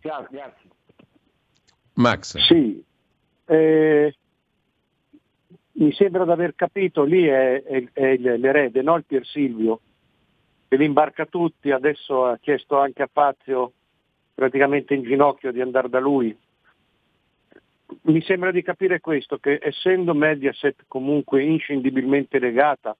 Ciao, 0.00 0.26
grazie. 0.28 0.61
Max. 1.94 2.38
Sì. 2.38 2.82
Eh, 3.46 4.14
mi 5.72 5.92
sembra 5.92 6.24
di 6.24 6.30
aver 6.30 6.54
capito, 6.54 7.02
lì 7.02 7.24
è, 7.24 7.62
è, 7.62 7.84
è 7.92 8.16
l'erede, 8.16 8.82
no? 8.82 8.96
il 8.96 9.04
Pier 9.04 9.26
Silvio, 9.26 9.80
che 10.68 10.76
li 10.76 10.84
imbarca 10.84 11.26
tutti, 11.26 11.70
adesso 11.70 12.26
ha 12.26 12.38
chiesto 12.38 12.78
anche 12.78 13.02
a 13.02 13.10
Fazio 13.10 13.72
praticamente 14.34 14.94
in 14.94 15.02
ginocchio 15.02 15.52
di 15.52 15.60
andare 15.60 15.88
da 15.88 15.98
lui 15.98 16.36
mi 18.02 18.22
sembra 18.22 18.50
di 18.50 18.62
capire 18.62 19.00
questo, 19.00 19.38
che 19.38 19.58
essendo 19.62 20.14
Mediaset 20.14 20.84
comunque 20.88 21.42
inscindibilmente 21.42 22.38
legata 22.38 22.96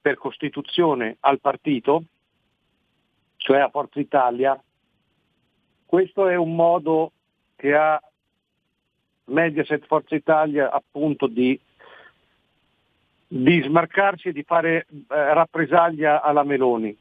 per 0.00 0.16
Costituzione 0.16 1.16
al 1.20 1.40
partito, 1.40 2.04
cioè 3.36 3.60
a 3.60 3.70
Forza 3.70 4.00
Italia, 4.00 4.60
questo 5.86 6.28
è 6.28 6.34
un 6.34 6.54
modo 6.54 7.12
che 7.62 7.76
ha 7.76 8.02
Mediaset 9.26 9.86
Forza 9.86 10.16
Italia 10.16 10.72
appunto 10.72 11.28
di, 11.28 11.56
di 13.28 13.62
smarcarsi 13.62 14.28
e 14.28 14.32
di 14.32 14.42
fare 14.42 14.78
eh, 14.78 14.84
rappresaglia 15.08 16.22
alla 16.22 16.42
Meloni. 16.42 16.96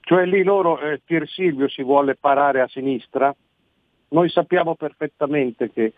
Cioè 0.00 0.24
lì 0.24 0.42
loro, 0.42 0.80
eh, 0.80 1.02
Pier 1.04 1.28
Silvio 1.28 1.68
si 1.68 1.82
vuole 1.82 2.14
parare 2.14 2.62
a 2.62 2.68
sinistra, 2.68 3.34
noi 4.08 4.30
sappiamo 4.30 4.76
perfettamente 4.76 5.70
che 5.70 5.92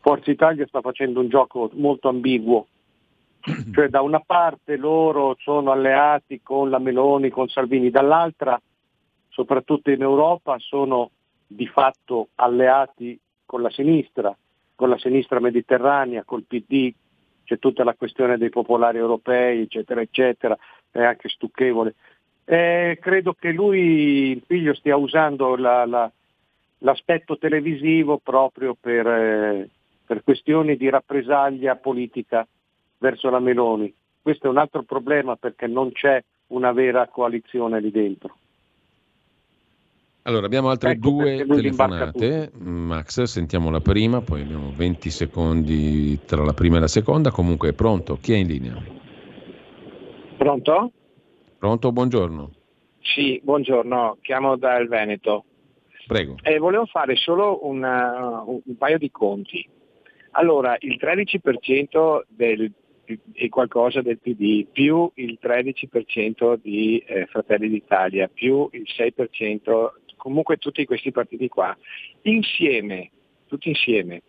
Forza 0.00 0.30
Italia 0.30 0.66
sta 0.66 0.80
facendo 0.80 1.20
un 1.20 1.28
gioco 1.28 1.68
molto 1.74 2.08
ambiguo, 2.08 2.66
cioè 3.74 3.88
da 3.88 4.00
una 4.00 4.20
parte 4.20 4.76
loro 4.76 5.36
sono 5.38 5.70
alleati 5.70 6.40
con 6.42 6.70
la 6.70 6.78
Meloni, 6.78 7.28
con 7.28 7.48
Salvini, 7.48 7.90
dall'altra, 7.90 8.58
soprattutto 9.28 9.90
in 9.90 10.00
Europa, 10.00 10.56
sono 10.60 11.10
di 11.46 11.66
fatto 11.66 12.28
alleati 12.36 13.18
con 13.44 13.62
la 13.62 13.70
sinistra, 13.70 14.36
con 14.74 14.88
la 14.88 14.98
sinistra 14.98 15.40
mediterranea, 15.40 16.24
col 16.24 16.44
PD, 16.44 16.92
c'è 17.44 17.58
tutta 17.58 17.84
la 17.84 17.94
questione 17.94 18.36
dei 18.36 18.50
popolari 18.50 18.98
europei, 18.98 19.62
eccetera, 19.62 20.00
eccetera, 20.00 20.56
è 20.90 21.02
anche 21.02 21.28
stucchevole. 21.28 21.94
Eh, 22.44 22.98
credo 23.00 23.34
che 23.34 23.52
lui, 23.52 24.30
il 24.30 24.42
figlio, 24.46 24.74
stia 24.74 24.96
usando 24.96 25.56
la, 25.56 25.84
la, 25.86 26.10
l'aspetto 26.78 27.38
televisivo 27.38 28.18
proprio 28.18 28.76
per, 28.78 29.06
eh, 29.06 29.70
per 30.04 30.22
questioni 30.22 30.76
di 30.76 30.88
rappresaglia 30.88 31.76
politica 31.76 32.46
verso 32.98 33.30
la 33.30 33.40
Meloni. 33.40 33.92
Questo 34.20 34.46
è 34.46 34.50
un 34.50 34.58
altro 34.58 34.82
problema 34.82 35.36
perché 35.36 35.66
non 35.66 35.92
c'è 35.92 36.22
una 36.48 36.72
vera 36.72 37.06
coalizione 37.08 37.80
lì 37.80 37.90
dentro. 37.90 38.36
Allora, 40.26 40.46
abbiamo 40.46 40.70
altre 40.70 40.90
ecco 40.90 41.10
due 41.10 41.46
telefonate. 41.46 42.50
Max, 42.58 43.22
sentiamo 43.22 43.70
la 43.70 43.80
prima, 43.80 44.22
poi 44.22 44.40
abbiamo 44.40 44.72
20 44.74 45.08
secondi 45.08 46.18
tra 46.24 46.42
la 46.42 46.52
prima 46.52 46.78
e 46.78 46.80
la 46.80 46.88
seconda. 46.88 47.30
Comunque 47.30 47.68
è 47.68 47.72
pronto. 47.74 48.18
Chi 48.20 48.32
è 48.32 48.36
in 48.36 48.48
linea? 48.48 48.74
Pronto? 50.36 50.90
Pronto, 51.58 51.92
buongiorno. 51.92 52.50
Sì, 53.00 53.40
buongiorno, 53.40 54.18
chiamo 54.20 54.56
dal 54.56 54.88
Veneto. 54.88 55.44
Prego. 56.08 56.34
Eh, 56.42 56.58
volevo 56.58 56.86
fare 56.86 57.14
solo 57.14 57.64
una, 57.64 58.42
un, 58.44 58.60
un 58.64 58.76
paio 58.76 58.98
di 58.98 59.12
conti. 59.12 59.64
Allora, 60.32 60.76
il 60.80 60.98
13% 61.00 62.22
del, 62.26 62.72
e 63.32 63.48
qualcosa 63.48 64.02
del 64.02 64.18
PD, 64.18 64.66
più 64.70 65.08
il 65.14 65.38
13% 65.40 66.58
di 66.60 66.98
eh, 66.98 67.26
Fratelli 67.26 67.68
d'Italia, 67.68 68.28
più 68.28 68.68
il 68.72 68.86
6%, 68.86 69.90
comunque 70.16 70.56
tutti 70.56 70.84
questi 70.84 71.12
partiti 71.12 71.48
qua, 71.48 71.76
insieme, 72.22 73.10
tutti 73.46 73.68
insieme, 73.68 74.22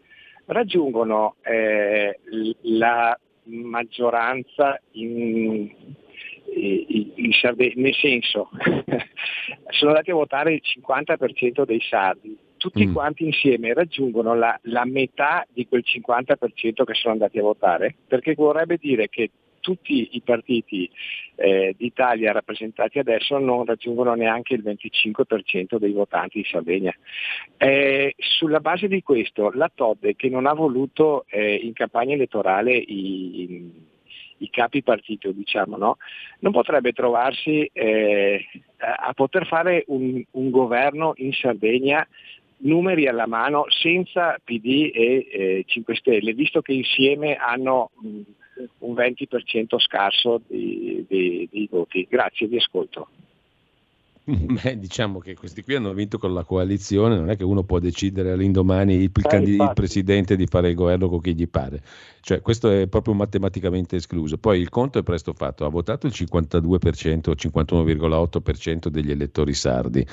raggiungono 0.46 1.36
eh, 1.42 2.20
la 2.62 3.18
maggioranza 3.44 4.80
in, 4.92 5.70
in 6.54 7.32
Sardegna, 7.32 7.74
nel 7.78 7.96
senso 7.96 8.50
sono 9.70 9.92
andati 9.92 10.12
a 10.12 10.16
votare 10.16 10.54
il 10.54 10.62
50% 10.64 11.66
dei 11.66 11.82
sardi, 11.82 12.38
tutti 12.58 12.86
mm. 12.86 12.94
quanti 12.94 13.26
insieme 13.26 13.74
raggiungono 13.74 14.36
la, 14.36 14.58
la, 14.64 14.86
metà 14.86 15.46
di 15.50 15.68
quel 15.68 15.84
50% 15.86 16.84
che 16.84 16.94
sono 16.94 17.14
andati 17.14 17.40
a 17.40 17.44
votare, 17.44 17.96
perché 18.08 18.34
vorrebbe 18.34 18.78
dire 18.78 19.08
che 19.10 19.30
tutti 19.68 20.16
i 20.16 20.22
partiti 20.22 20.90
eh, 21.36 21.76
d'Italia 21.78 22.32
rappresentati 22.32 23.00
adesso 23.00 23.38
non 23.38 23.66
raggiungono 23.66 24.14
neanche 24.14 24.54
il 24.54 24.64
25% 24.64 25.76
dei 25.76 25.92
votanti 25.92 26.38
di 26.40 26.48
Sardegna. 26.50 26.96
Eh, 27.58 28.16
sulla 28.18 28.62
base 28.62 28.88
di 28.88 29.04
questo 29.04 29.52
la 29.52 29.70
Todde 29.74 30.16
che 30.16 30.30
non 30.30 30.46
ha 30.46 30.54
voluto 30.54 31.26
eh, 31.28 31.56
in 31.56 31.74
campagna 31.74 32.14
elettorale 32.14 32.78
i, 32.78 33.70
i 34.38 34.50
capi 34.50 34.84
partito, 34.84 35.34
diciamo, 35.34 35.76
no? 35.76 35.98
non 36.40 36.54
potrebbe 36.54 36.94
trovarsi 36.94 37.70
eh, 37.74 38.46
a 38.78 39.12
poter 39.14 39.48
fare 39.48 39.84
un, 39.88 40.24
un, 40.32 40.50
governo 40.50 41.12
in 41.18 41.34
Sardegna 41.34 42.08
numeri 42.60 43.06
alla 43.06 43.28
mano 43.28 43.66
senza 43.68 44.40
PD 44.42 44.92
e 44.94 45.28
eh, 45.30 45.64
5 45.68 45.94
Stelle, 45.96 46.32
visto 46.32 46.62
che 46.62 46.72
insieme 46.72 47.36
hanno 47.36 47.92
mh, 48.00 48.22
un 48.80 48.94
20% 48.94 49.80
scarso 49.80 50.42
di, 50.48 51.06
di, 51.08 51.48
di 51.52 51.68
voti. 51.70 52.08
Grazie, 52.10 52.48
vi 52.48 52.58
ascolto. 52.58 53.08
Beh, 54.28 54.78
diciamo 54.78 55.20
che 55.20 55.36
questi 55.36 55.64
qui 55.64 55.76
hanno 55.76 55.94
vinto 55.94 56.18
con 56.18 56.34
la 56.34 56.44
coalizione, 56.44 57.16
non 57.16 57.30
è 57.30 57.38
che 57.38 57.46
uno 57.46 57.64
può 57.64 57.80
decidere 57.80 58.32
all'indomani 58.32 58.96
il, 58.96 59.04
il, 59.04 59.22
candid- 59.22 59.62
il 59.62 59.72
presidente 59.74 60.36
di 60.36 60.46
fare 60.48 60.68
il 60.68 60.76
governo 60.76 61.08
con 61.08 61.22
chi 61.22 61.34
gli 61.34 61.48
pare, 61.48 61.82
cioè 62.20 62.42
questo 62.42 62.70
è 62.70 62.88
proprio 62.88 63.14
matematicamente 63.14 63.96
escluso. 63.96 64.38
Poi 64.38 64.60
il 64.60 64.68
conto 64.68 65.00
è 65.00 65.04
presto 65.04 65.32
fatto, 65.32 65.64
ha 65.64 65.70
votato 65.70 66.08
il 66.08 66.14
52%, 66.14 67.32
51,8% 67.38 68.88
degli 68.90 69.12
elettori 69.12 69.54
sardi, 69.54 70.06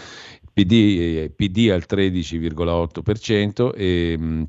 PD, 0.53 0.73
eh, 0.73 1.33
PD 1.35 1.71
al 1.73 1.83
13,8% 1.85 3.75
e 3.75 4.16
mh, 4.16 4.23
Ehm, 4.23 4.49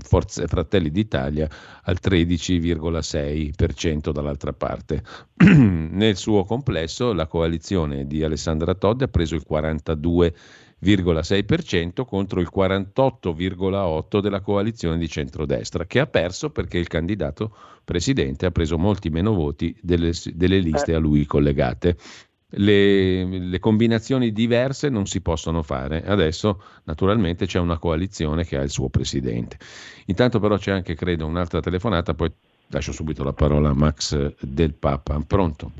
Forza, 0.00 0.46
Fratelli 0.46 0.90
d'Italia 0.90 1.48
al 1.82 1.98
13,6% 2.02 4.10
dall'altra 4.10 4.52
parte. 4.52 5.02
Nel 5.44 6.16
suo 6.16 6.44
complesso 6.44 7.12
la 7.12 7.26
coalizione 7.26 8.06
di 8.06 8.22
Alessandra 8.22 8.74
Todde 8.74 9.04
ha 9.04 9.08
preso 9.08 9.34
il 9.34 9.44
42,6% 9.48 12.04
contro 12.04 12.40
il 12.40 12.50
48,8% 12.54 14.20
della 14.20 14.40
coalizione 14.40 14.98
di 14.98 15.08
centrodestra, 15.08 15.86
che 15.86 16.00
ha 16.00 16.06
perso 16.06 16.50
perché 16.50 16.76
il 16.78 16.88
candidato 16.88 17.54
presidente 17.84 18.46
ha 18.46 18.50
preso 18.50 18.76
molti 18.76 19.08
meno 19.08 19.32
voti 19.32 19.74
delle, 19.80 20.12
delle 20.34 20.58
liste 20.58 20.94
a 20.94 20.98
lui 20.98 21.24
collegate 21.24 21.96
le, 22.50 23.24
le, 23.24 23.58
combinazioni 23.58 24.32
diverse 24.32 24.88
non 24.88 25.06
si 25.06 25.20
possono 25.20 25.62
fare. 25.62 26.02
Adesso 26.04 26.62
naturalmente 26.84 27.46
c'è 27.46 27.58
una 27.58 27.78
coalizione 27.78 28.44
che 28.44 28.56
ha 28.56 28.62
il 28.62 28.70
suo 28.70 28.88
presidente. 28.88 29.58
Intanto 30.06 30.40
però 30.40 30.56
c'è 30.56 30.72
anche, 30.72 30.94
credo, 30.94 31.26
un'altra 31.26 31.60
telefonata, 31.60 32.14
poi 32.14 32.32
lascio 32.68 32.92
subito 32.92 33.22
la 33.24 33.32
parola 33.32 33.70
a 33.70 33.74
Max 33.74 34.34
del 34.40 34.74
Papa. 34.74 35.22
Pronto? 35.26 35.72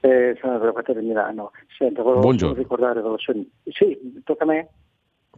Eh, 0.00 0.36
sono 0.40 0.54
avvocato 0.54 0.92
di 0.92 1.06
Milano. 1.06 1.52
Senta, 1.76 2.02
volevo 2.02 2.20
Buongiorno. 2.20 2.56
ricordare 2.56 3.00
velocemente. 3.00 3.50
Sì, 3.64 4.22
tocca 4.24 4.44
a 4.44 4.46
me? 4.46 4.68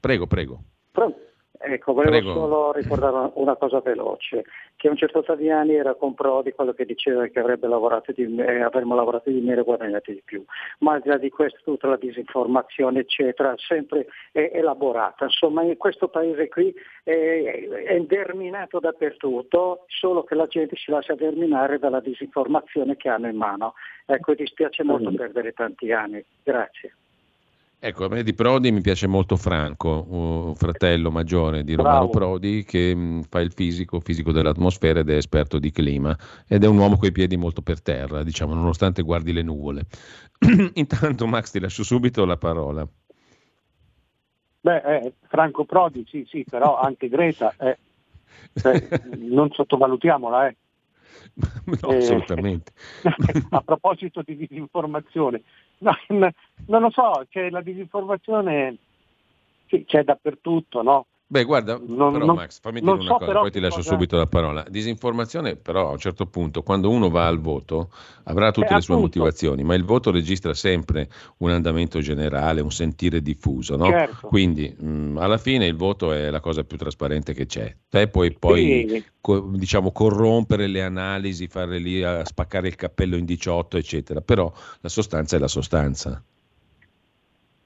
Prego, 0.01 0.27
prego. 0.27 0.63
Pronto? 0.91 1.19
Ecco, 1.63 1.93
volevo 1.93 2.17
Prego. 2.17 2.33
solo 2.33 2.73
ricordare 2.73 3.33
una- 3.35 3.55
cosa 3.57 3.81
veloce, 3.81 4.47
che 4.77 4.89
un 4.89 4.97
certo 4.97 5.23
Taviani 5.23 5.75
era 5.75 5.95
con 5.95 6.15
Prodi 6.15 6.53
quello 6.53 6.73
che 6.73 6.87
diceva 6.87 7.27
che 7.27 7.39
avrebbe 7.39 7.69
lavorato 7.69 8.13
di, 8.13 8.35
eh, 8.37 8.63
avremmo 8.63 8.95
lavorato 8.95 9.29
di 9.29 9.41
meno 9.41 9.61
e 9.61 9.65
guadagnato 9.65 10.11
di 10.11 10.23
più, 10.25 10.43
ma 10.79 10.95
al 10.95 11.03
di 11.03 11.11
là 11.11 11.19
di 11.19 11.29
questo 11.29 11.61
tutta 11.63 11.87
la 11.87 11.99
disinformazione 11.99 13.01
eccetera, 13.01 13.55
sempre 13.59 14.07
è 14.33 14.53
elaborata, 14.55 15.25
insomma 15.25 15.63
in 15.63 15.77
questo 15.77 16.09
paese 16.09 16.49
qui 16.49 16.75
è, 17.05 17.69
è 17.85 18.01
derminato 18.01 18.81
dappertutto, 18.81 19.85
solo 19.89 20.25
che 20.25 20.35
la 20.35 20.47
gente 20.47 20.77
si 20.77 20.91
lascia 20.91 21.15
derminare 21.15 21.79
dalla 21.79 22.01
disinformazione 22.01 22.97
che 22.97 23.11
hanno 23.11 23.29
in 23.29 23.37
mano. 23.37 23.75
Ecco, 24.07 24.33
dispiace 24.35 24.83
molto 24.83 25.13
perdere 25.13 25.53
tanti 25.53 25.93
anni, 25.93 26.25
grazie. 26.43 26.95
Ecco, 27.83 28.05
a 28.05 28.09
me 28.09 28.23
di 28.23 28.35
Prodi 28.35 28.71
mi 28.73 28.83
piace 28.83 29.07
molto 29.07 29.37
Franco, 29.37 30.05
un 30.11 30.55
fratello 30.55 31.11
maggiore 31.11 31.65
di 31.65 31.75
Romano 31.75 32.09
Bravo. 32.09 32.11
Prodi, 32.11 32.63
che 32.63 32.95
mh, 32.95 33.23
fa 33.31 33.41
il 33.41 33.53
fisico, 33.55 34.01
fisico 34.01 34.33
dell'atmosfera 34.33 35.01
ed 35.01 35.09
è 35.09 35.17
esperto 35.17 35.59
di 35.59 35.71
clima 35.71 36.15
ed 36.47 36.63
è 36.63 36.67
un 36.67 36.77
uomo 36.77 36.99
coi 36.99 37.11
piedi 37.11 37.39
molto 37.39 37.63
per 37.63 37.81
terra, 37.81 38.23
diciamo, 38.23 38.53
nonostante 38.53 39.01
guardi 39.01 39.33
le 39.33 39.41
nuvole. 39.41 39.87
Intanto 40.75 41.27
Max 41.27 41.53
ti 41.53 41.59
lascio 41.59 41.83
subito 41.83 42.27
la 42.27 42.37
parola. 42.37 42.87
Beh, 44.61 44.83
eh, 44.83 45.15
Franco 45.29 45.65
Prodi, 45.65 46.05
sì, 46.07 46.27
sì, 46.29 46.45
però 46.47 46.79
anche 46.79 47.09
Greta, 47.09 47.55
eh, 47.59 47.79
cioè, 48.57 48.89
non 49.17 49.51
sottovalutiamola, 49.53 50.49
eh. 50.49 50.57
No, 51.81 51.93
Eh, 51.93 51.97
assolutamente. 51.97 52.73
a 53.49 53.63
proposito 53.63 54.23
di 54.23 54.37
disinformazione, 54.37 55.43
no, 55.81 55.97
non 56.67 56.83
lo 56.83 56.91
so, 56.91 57.27
c'è 57.29 57.51
la 57.51 57.61
disinformazione 57.61 58.77
sì, 59.67 59.85
c'è 59.85 60.03
dappertutto, 60.03 60.83
no? 60.83 61.07
Beh, 61.33 61.45
guarda, 61.45 61.79
Non- 61.81 62.13
però 62.13 62.25
non- 62.27 62.35
Max, 62.35 62.59
fammi 62.61 62.81
dire 62.81 62.91
so 62.93 62.99
una 63.03 63.11
cosa, 63.13 63.25
però 63.25 63.41
poi 63.43 63.51
ti 63.53 63.61
lascio 63.61 63.77
cosa- 63.77 63.91
subito 63.91 64.17
la 64.17 64.27
parola. 64.27 64.67
Disinformazione, 64.69 65.55
però 65.55 65.87
a 65.89 65.93
un 65.93 65.99
certo 65.99 66.27
punto, 66.27 66.65
quando 66.65 66.91
uno 66.91 67.09
va 67.09 67.29
al 67.29 67.39
voto, 67.39 67.93
avrà 68.25 68.51
tutte 68.51 68.73
Eh, 68.73 68.75
le 68.75 68.81
sue 68.81 68.95
appunto. 68.95 69.19
motivazioni, 69.21 69.63
ma 69.63 69.77
il 69.77 69.85
voto 69.85 70.11
registra 70.11 70.53
sempre 70.55 71.09
un 71.37 71.51
andamento 71.51 72.01
generale, 72.01 72.61
un 72.63 72.73
sentire 72.73 73.23
diffuso, 73.23 73.77
no? 73.77 73.85
Certo. 73.87 74.27
Quindi 74.27 74.75
mh, 74.77 75.19
alla 75.21 75.39
fine 75.39 75.67
il 75.67 75.77
voto 75.77 76.11
è 76.13 76.31
la 76.31 76.41
cosa 76.41 76.65
più 76.65 76.77
trasparente 76.77 77.33
che 77.33 77.47
c'è. 77.47 77.77
Te 77.89 78.09
puoi 78.09 78.33
poi 78.37 78.87
Sì. 78.89 79.05
co- 79.21 79.53
diciamo 79.55 79.93
corrompere 79.93 80.67
le 80.67 80.83
analisi, 80.83 81.47
farle 81.47 81.79
lì 81.79 82.03
a 82.03 82.25
spaccare 82.25 82.67
il 82.67 82.75
cappello 82.75 83.15
in 83.15 83.25
18, 83.25 83.77
eccetera, 83.77 84.21
però 84.21 84.53
la 84.81 84.89
sostanza 84.89 85.37
è 85.37 85.39
la 85.39 85.47
sostanza. 85.47 86.21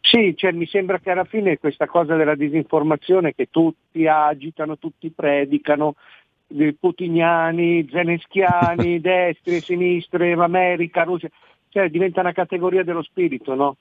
Sì, 0.05 0.35
cioè, 0.36 0.52
mi 0.52 0.66
sembra 0.66 0.98
che 0.98 1.10
alla 1.10 1.24
fine 1.24 1.59
questa 1.59 1.86
cosa 1.86 2.14
della 2.14 2.35
disinformazione 2.35 3.35
che 3.35 3.48
tutti 3.51 4.06
agitano, 4.06 4.76
tutti 4.76 5.10
predicano, 5.10 5.94
i 6.48 6.74
putiniani, 6.74 7.89
zeneschiani, 7.90 9.01
destri, 9.01 9.62
sinistre, 9.62 10.35
America, 10.35 11.05
Russia, 11.05 11.31
cioè 11.70 11.89
diventa 11.89 12.20
una 12.20 12.32
categoria 12.32 12.85
dello 12.85 13.02
spirito, 13.02 13.55
no? 13.55 13.76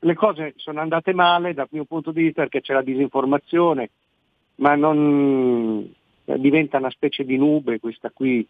Le 0.00 0.14
cose 0.14 0.54
sono 0.56 0.80
andate 0.80 1.14
male 1.14 1.54
dal 1.54 1.68
mio 1.70 1.84
punto 1.84 2.10
di 2.10 2.24
vista 2.24 2.42
perché 2.42 2.60
c'è 2.60 2.74
la 2.74 2.82
disinformazione, 2.82 3.90
ma 4.56 4.74
non 4.74 5.88
diventa 6.24 6.78
una 6.78 6.90
specie 6.90 7.24
di 7.24 7.36
nube 7.36 7.78
questa 7.78 8.10
qui. 8.12 8.44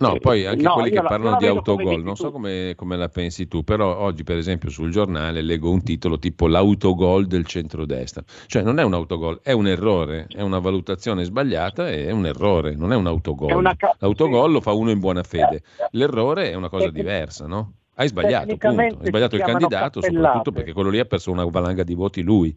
No, 0.00 0.14
Eh, 0.14 0.20
poi 0.20 0.46
anche 0.46 0.62
no, 0.62 0.74
quelli 0.74 0.90
che 0.90 1.02
la- 1.02 1.08
parlano 1.08 1.36
di 1.38 1.46
autogol, 1.46 2.02
non 2.02 2.14
so 2.14 2.30
come, 2.30 2.74
come 2.76 2.96
la 2.96 3.08
pensi 3.08 3.48
tu, 3.48 3.64
però 3.64 3.98
oggi 3.98 4.22
per 4.22 4.36
esempio 4.36 4.70
sul 4.70 4.92
giornale 4.92 5.42
leggo 5.42 5.70
un 5.70 5.82
titolo 5.82 6.20
tipo 6.20 6.46
l'autogol 6.46 7.26
del 7.26 7.44
centrodestra, 7.44 8.22
cioè 8.46 8.62
non 8.62 8.78
è 8.78 8.84
un 8.84 8.94
autogol, 8.94 9.40
è 9.42 9.50
un 9.50 9.66
errore, 9.66 10.26
è 10.28 10.40
una 10.40 10.60
valutazione 10.60 11.24
sbagliata 11.24 11.90
e 11.90 12.06
è 12.06 12.10
un 12.12 12.26
errore, 12.26 12.76
non 12.76 12.92
è 12.92 12.96
un 12.96 13.08
autogol. 13.08 13.50
È 13.50 13.54
una 13.54 13.76
L'autogol 13.98 14.52
lo 14.52 14.60
fa 14.60 14.72
uno 14.72 14.92
in 14.92 15.00
buona 15.00 15.24
fede, 15.24 15.62
l'errore 15.90 16.52
è 16.52 16.54
una 16.54 16.68
cosa 16.68 16.90
diversa, 16.90 17.48
no? 17.48 17.72
Hai 17.94 18.06
sbagliato, 18.06 18.56
punto. 18.56 18.98
Hai 19.00 19.06
sbagliato 19.08 19.34
il 19.34 19.42
candidato, 19.42 19.98
cappellate. 20.00 20.26
soprattutto 20.26 20.52
perché 20.52 20.72
quello 20.72 20.90
lì 20.90 21.00
ha 21.00 21.04
perso 21.04 21.32
una 21.32 21.44
valanga 21.44 21.82
di 21.82 21.94
voti 21.94 22.22
lui. 22.22 22.56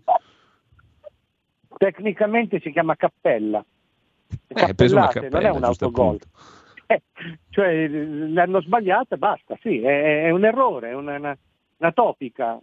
Tecnicamente 1.76 2.60
si 2.60 2.72
chiama 2.72 2.96
cappella. 2.96 3.66
Eh, 4.48 4.62
hai 4.62 4.76
preso 4.76 4.96
una 4.98 5.08
cappella, 5.08 5.40
non 5.40 5.46
è 5.46 5.50
un 5.50 5.64
autogol. 5.64 6.06
appunto. 6.06 6.28
Cioè 7.50 7.88
l'hanno 7.88 8.62
sbagliata 8.62 9.16
e 9.16 9.18
basta, 9.18 9.58
sì, 9.62 9.82
è, 9.82 10.24
è 10.26 10.30
un 10.30 10.46
errore, 10.46 10.90
è 10.90 10.96
una, 10.96 11.18
una- 11.18 11.38
una 11.78 11.92
topica. 11.92 12.60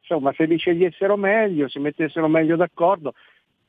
Insomma, 0.00 0.32
se 0.34 0.44
li 0.44 0.58
scegliessero 0.58 1.16
meglio, 1.16 1.68
si 1.68 1.78
mettessero 1.78 2.28
meglio 2.28 2.56
d'accordo. 2.56 3.14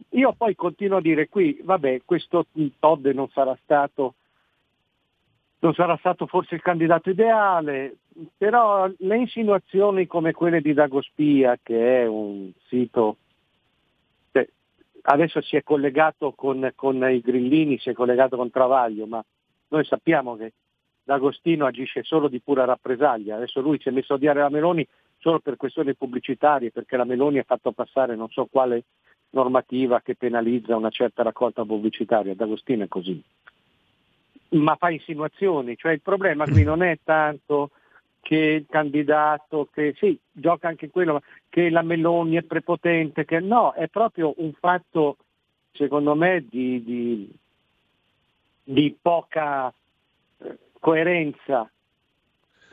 Io 0.09 0.33
poi 0.33 0.55
continuo 0.55 0.97
a 0.97 1.01
dire 1.01 1.29
qui, 1.29 1.59
vabbè, 1.63 2.01
questo 2.03 2.47
Todd 2.79 3.05
non 3.07 3.29
sarà 3.29 3.57
stato 3.63 4.15
non 5.59 5.73
sarà 5.73 5.97
stato 5.97 6.27
forse 6.27 6.53
il 6.53 6.61
candidato 6.61 7.09
ideale, 7.09 7.95
però 8.37 8.87
le 8.99 9.17
insinuazioni 9.17 10.05
come 10.05 10.31
quelle 10.31 10.61
di 10.61 10.73
Dagospia, 10.73 11.57
che 11.61 12.03
è 12.03 12.05
un 12.05 12.51
sito, 12.67 13.17
cioè, 14.31 14.47
adesso 15.03 15.41
si 15.41 15.55
è 15.55 15.63
collegato 15.63 16.33
con, 16.33 16.71
con 16.75 16.97
i 17.09 17.19
grillini, 17.19 17.79
si 17.79 17.89
è 17.89 17.93
collegato 17.93 18.35
con 18.37 18.51
Travaglio, 18.51 19.07
ma 19.07 19.23
noi 19.69 19.85
sappiamo 19.85 20.35
che 20.35 20.53
D'Agostino 21.03 21.65
agisce 21.65 22.03
solo 22.03 22.27
di 22.27 22.41
pura 22.41 22.65
rappresaglia, 22.65 23.35
adesso 23.35 23.61
lui 23.61 23.79
si 23.79 23.89
è 23.89 23.91
messo 23.91 24.13
a 24.13 24.15
odiare 24.15 24.39
la 24.39 24.49
Meloni 24.49 24.85
solo 25.19 25.39
per 25.39 25.55
questioni 25.55 25.93
pubblicitarie, 25.95 26.71
perché 26.71 26.97
la 26.97 27.03
Meloni 27.03 27.39
ha 27.39 27.43
fatto 27.43 27.71
passare 27.71 28.15
non 28.15 28.29
so 28.29 28.47
quale 28.49 28.85
normativa 29.29 30.01
che 30.01 30.15
penalizza 30.15 30.75
una 30.75 30.89
certa 30.89 31.23
raccolta 31.23 31.63
pubblicitaria, 31.63 32.33
D'Agostino 32.33 32.85
è 32.85 32.87
così. 32.87 33.21
Ma 34.49 34.75
fa 34.75 34.89
insinuazioni, 34.89 35.75
cioè 35.75 35.91
il 35.91 36.01
problema 36.01 36.45
qui 36.45 36.63
non 36.63 36.81
è 36.81 36.97
tanto 37.03 37.71
che 38.21 38.35
il 38.35 38.65
candidato, 38.67 39.69
che 39.71 39.93
sì, 39.97 40.17
gioca 40.31 40.67
anche 40.67 40.89
quello, 40.89 41.21
che 41.49 41.69
la 41.69 41.83
Meloni 41.83 42.37
è 42.37 42.41
prepotente, 42.41 43.25
che 43.25 43.39
no, 43.39 43.73
è 43.73 43.87
proprio 43.87 44.33
un 44.37 44.51
fatto, 44.53 45.17
secondo 45.71 46.15
me, 46.15 46.43
di, 46.49 46.83
di- 46.83 47.29
di 48.65 48.97
poca 49.01 49.71
eh, 50.39 50.57
coerenza. 50.79 51.69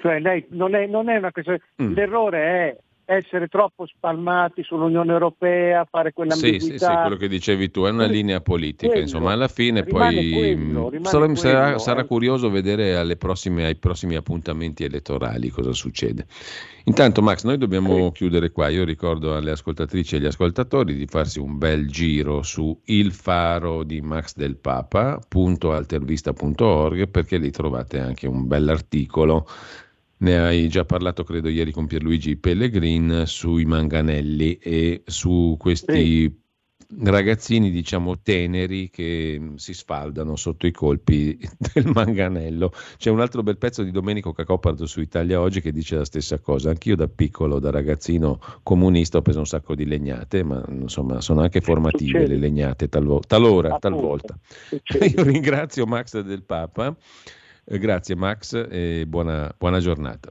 Cioè 0.01 0.19
lei 0.19 0.45
non 0.49 0.75
è, 0.75 0.87
non 0.87 1.09
è 1.09 1.17
una 1.17 1.31
questione, 1.31 1.61
Mm. 1.81 1.93
l'errore 1.95 2.39
è 2.41 2.77
essere 3.05 3.49
troppo 3.49 3.87
spalmati 3.87 4.63
sull'Unione 4.63 5.13
Europea, 5.13 5.87
fare 5.91 6.09
Sì, 6.09 6.15
quell'ambiguità. 6.15 6.61
sì, 6.61 6.79
sì, 6.79 7.01
quello 7.01 7.17
che 7.17 7.29
dicevi 7.29 7.71
tu, 7.71 7.83
è 7.83 7.91
una 7.91 8.07
linea 8.07 8.41
politica, 8.41 8.87
quello. 8.87 9.03
insomma, 9.03 9.33
alla 9.33 9.49
fine 9.49 9.83
poi 9.83 10.31
quello, 10.31 10.89
rimane 10.89 11.35
sarà, 11.37 11.63
quello, 11.65 11.79
sarà 11.79 12.01
eh. 12.03 12.07
curioso 12.07 12.51
vedere 12.51 12.97
alle 12.97 13.17
prossime- 13.17 13.65
ai 13.65 13.77
prossimi 13.77 14.15
appuntamenti 14.15 14.85
elettorali 14.85 15.51
cosa 15.51 15.73
succede. 15.73 16.27
Intanto 16.85 17.23
Max, 17.23 17.45
noi 17.45 17.59
dobbiamo 17.59 18.11
chiudere 18.11 18.51
qua, 18.51 18.69
io 18.69 18.85
ricordo 18.85 19.37
alle 19.37 19.53
ascoltatrici 19.53 20.15
e 20.15 20.19
agli 20.19 20.27
ascoltatori 20.27 20.95
di 20.95 21.07
farsi 21.07 21.39
un 21.39 21.57
bel 21.59 21.87
giro 21.89 22.43
su 22.43 22.77
Il 22.87 23.13
Faro 23.13 23.85
di 23.85 24.01
Max 24.01 24.35
del 24.35 24.57
Papa, 24.57 25.21
perché 27.09 27.39
lì 27.39 27.51
trovate 27.51 28.01
anche 28.01 28.27
un 28.27 28.47
bell'articolo 28.47 29.47
ne 30.23 30.39
hai 30.39 30.69
già 30.69 30.85
parlato, 30.85 31.25
credo, 31.25 31.49
ieri 31.49 31.73
con 31.73 31.87
Pierluigi 31.87 32.37
Pellegrin 32.37 33.25
sui 33.27 33.65
manganelli 33.65 34.55
e 34.57 35.03
su 35.05 35.57
questi 35.59 36.41
ragazzini, 37.01 37.71
diciamo, 37.71 38.21
teneri 38.21 38.89
che 38.91 39.37
mh, 39.41 39.55
si 39.57 39.75
sfaldano 39.75 40.37
sotto 40.37 40.67
i 40.67 40.71
colpi 40.71 41.37
del 41.75 41.91
manganello. 41.93 42.71
C'è 42.99 43.11
un 43.11 43.21
altro 43.21 43.43
bel 43.43 43.59
pezzo 43.59 43.83
di 43.83 43.91
Domenico 43.91 44.33
Cacopardo 44.33 44.87
su 44.87 45.01
Italia 45.01 45.41
Oggi 45.41 45.61
che 45.61 45.73
dice 45.73 45.97
la 45.97 46.05
stessa 46.05 46.39
cosa. 46.39 46.71
Anch'io 46.71 46.95
da 46.95 47.09
piccolo, 47.09 47.59
da 47.59 47.71
ragazzino 47.71 48.39
comunista, 48.63 49.19
ho 49.19 49.23
preso 49.23 49.41
un 49.41 49.47
sacco 49.47 49.75
di 49.75 49.87
legnate, 49.87 50.45
ma 50.45 50.63
insomma 50.69 51.21
sono 51.21 51.41
anche 51.41 51.61
formative 51.61 52.21
Succede. 52.21 52.35
le 52.35 52.37
legnate 52.39 52.89
talvo- 52.89 53.23
talora, 53.27 53.75
Appunto. 53.75 53.89
talvolta. 53.89 54.39
Succede. 54.69 55.07
Io 55.07 55.23
ringrazio 55.25 55.85
Max 55.87 56.21
del 56.21 56.45
Papa. 56.45 56.97
Eh, 57.65 57.79
Grazie 57.79 58.17
Max 58.17 58.67
e 58.71 59.05
buona, 59.07 59.53
buona 59.57 59.79
giornata. 59.79 60.31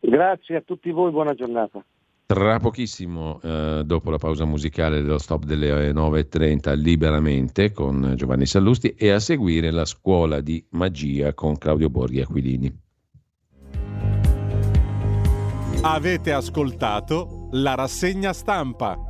Grazie 0.00 0.56
a 0.56 0.60
tutti 0.62 0.90
voi, 0.90 1.10
buona 1.10 1.34
giornata. 1.34 1.84
Tra 2.26 2.58
pochissimo, 2.58 3.40
eh, 3.42 3.82
dopo 3.86 4.10
la 4.10 4.18
pausa 4.18 4.44
musicale 4.44 5.00
dello 5.00 5.16
stop 5.16 5.44
delle 5.44 5.92
9.30, 5.92 6.74
liberamente 6.74 7.72
con 7.72 8.12
Giovanni 8.16 8.44
Sallusti 8.44 8.90
e 8.90 9.10
a 9.10 9.18
seguire 9.18 9.70
la 9.70 9.86
scuola 9.86 10.42
di 10.42 10.62
magia 10.72 11.32
con 11.32 11.56
Claudio 11.56 11.88
Borghi 11.88 12.20
Aquilini. 12.20 12.80
Avete 15.80 16.32
ascoltato 16.32 17.48
la 17.52 17.74
rassegna 17.74 18.34
stampa. 18.34 19.07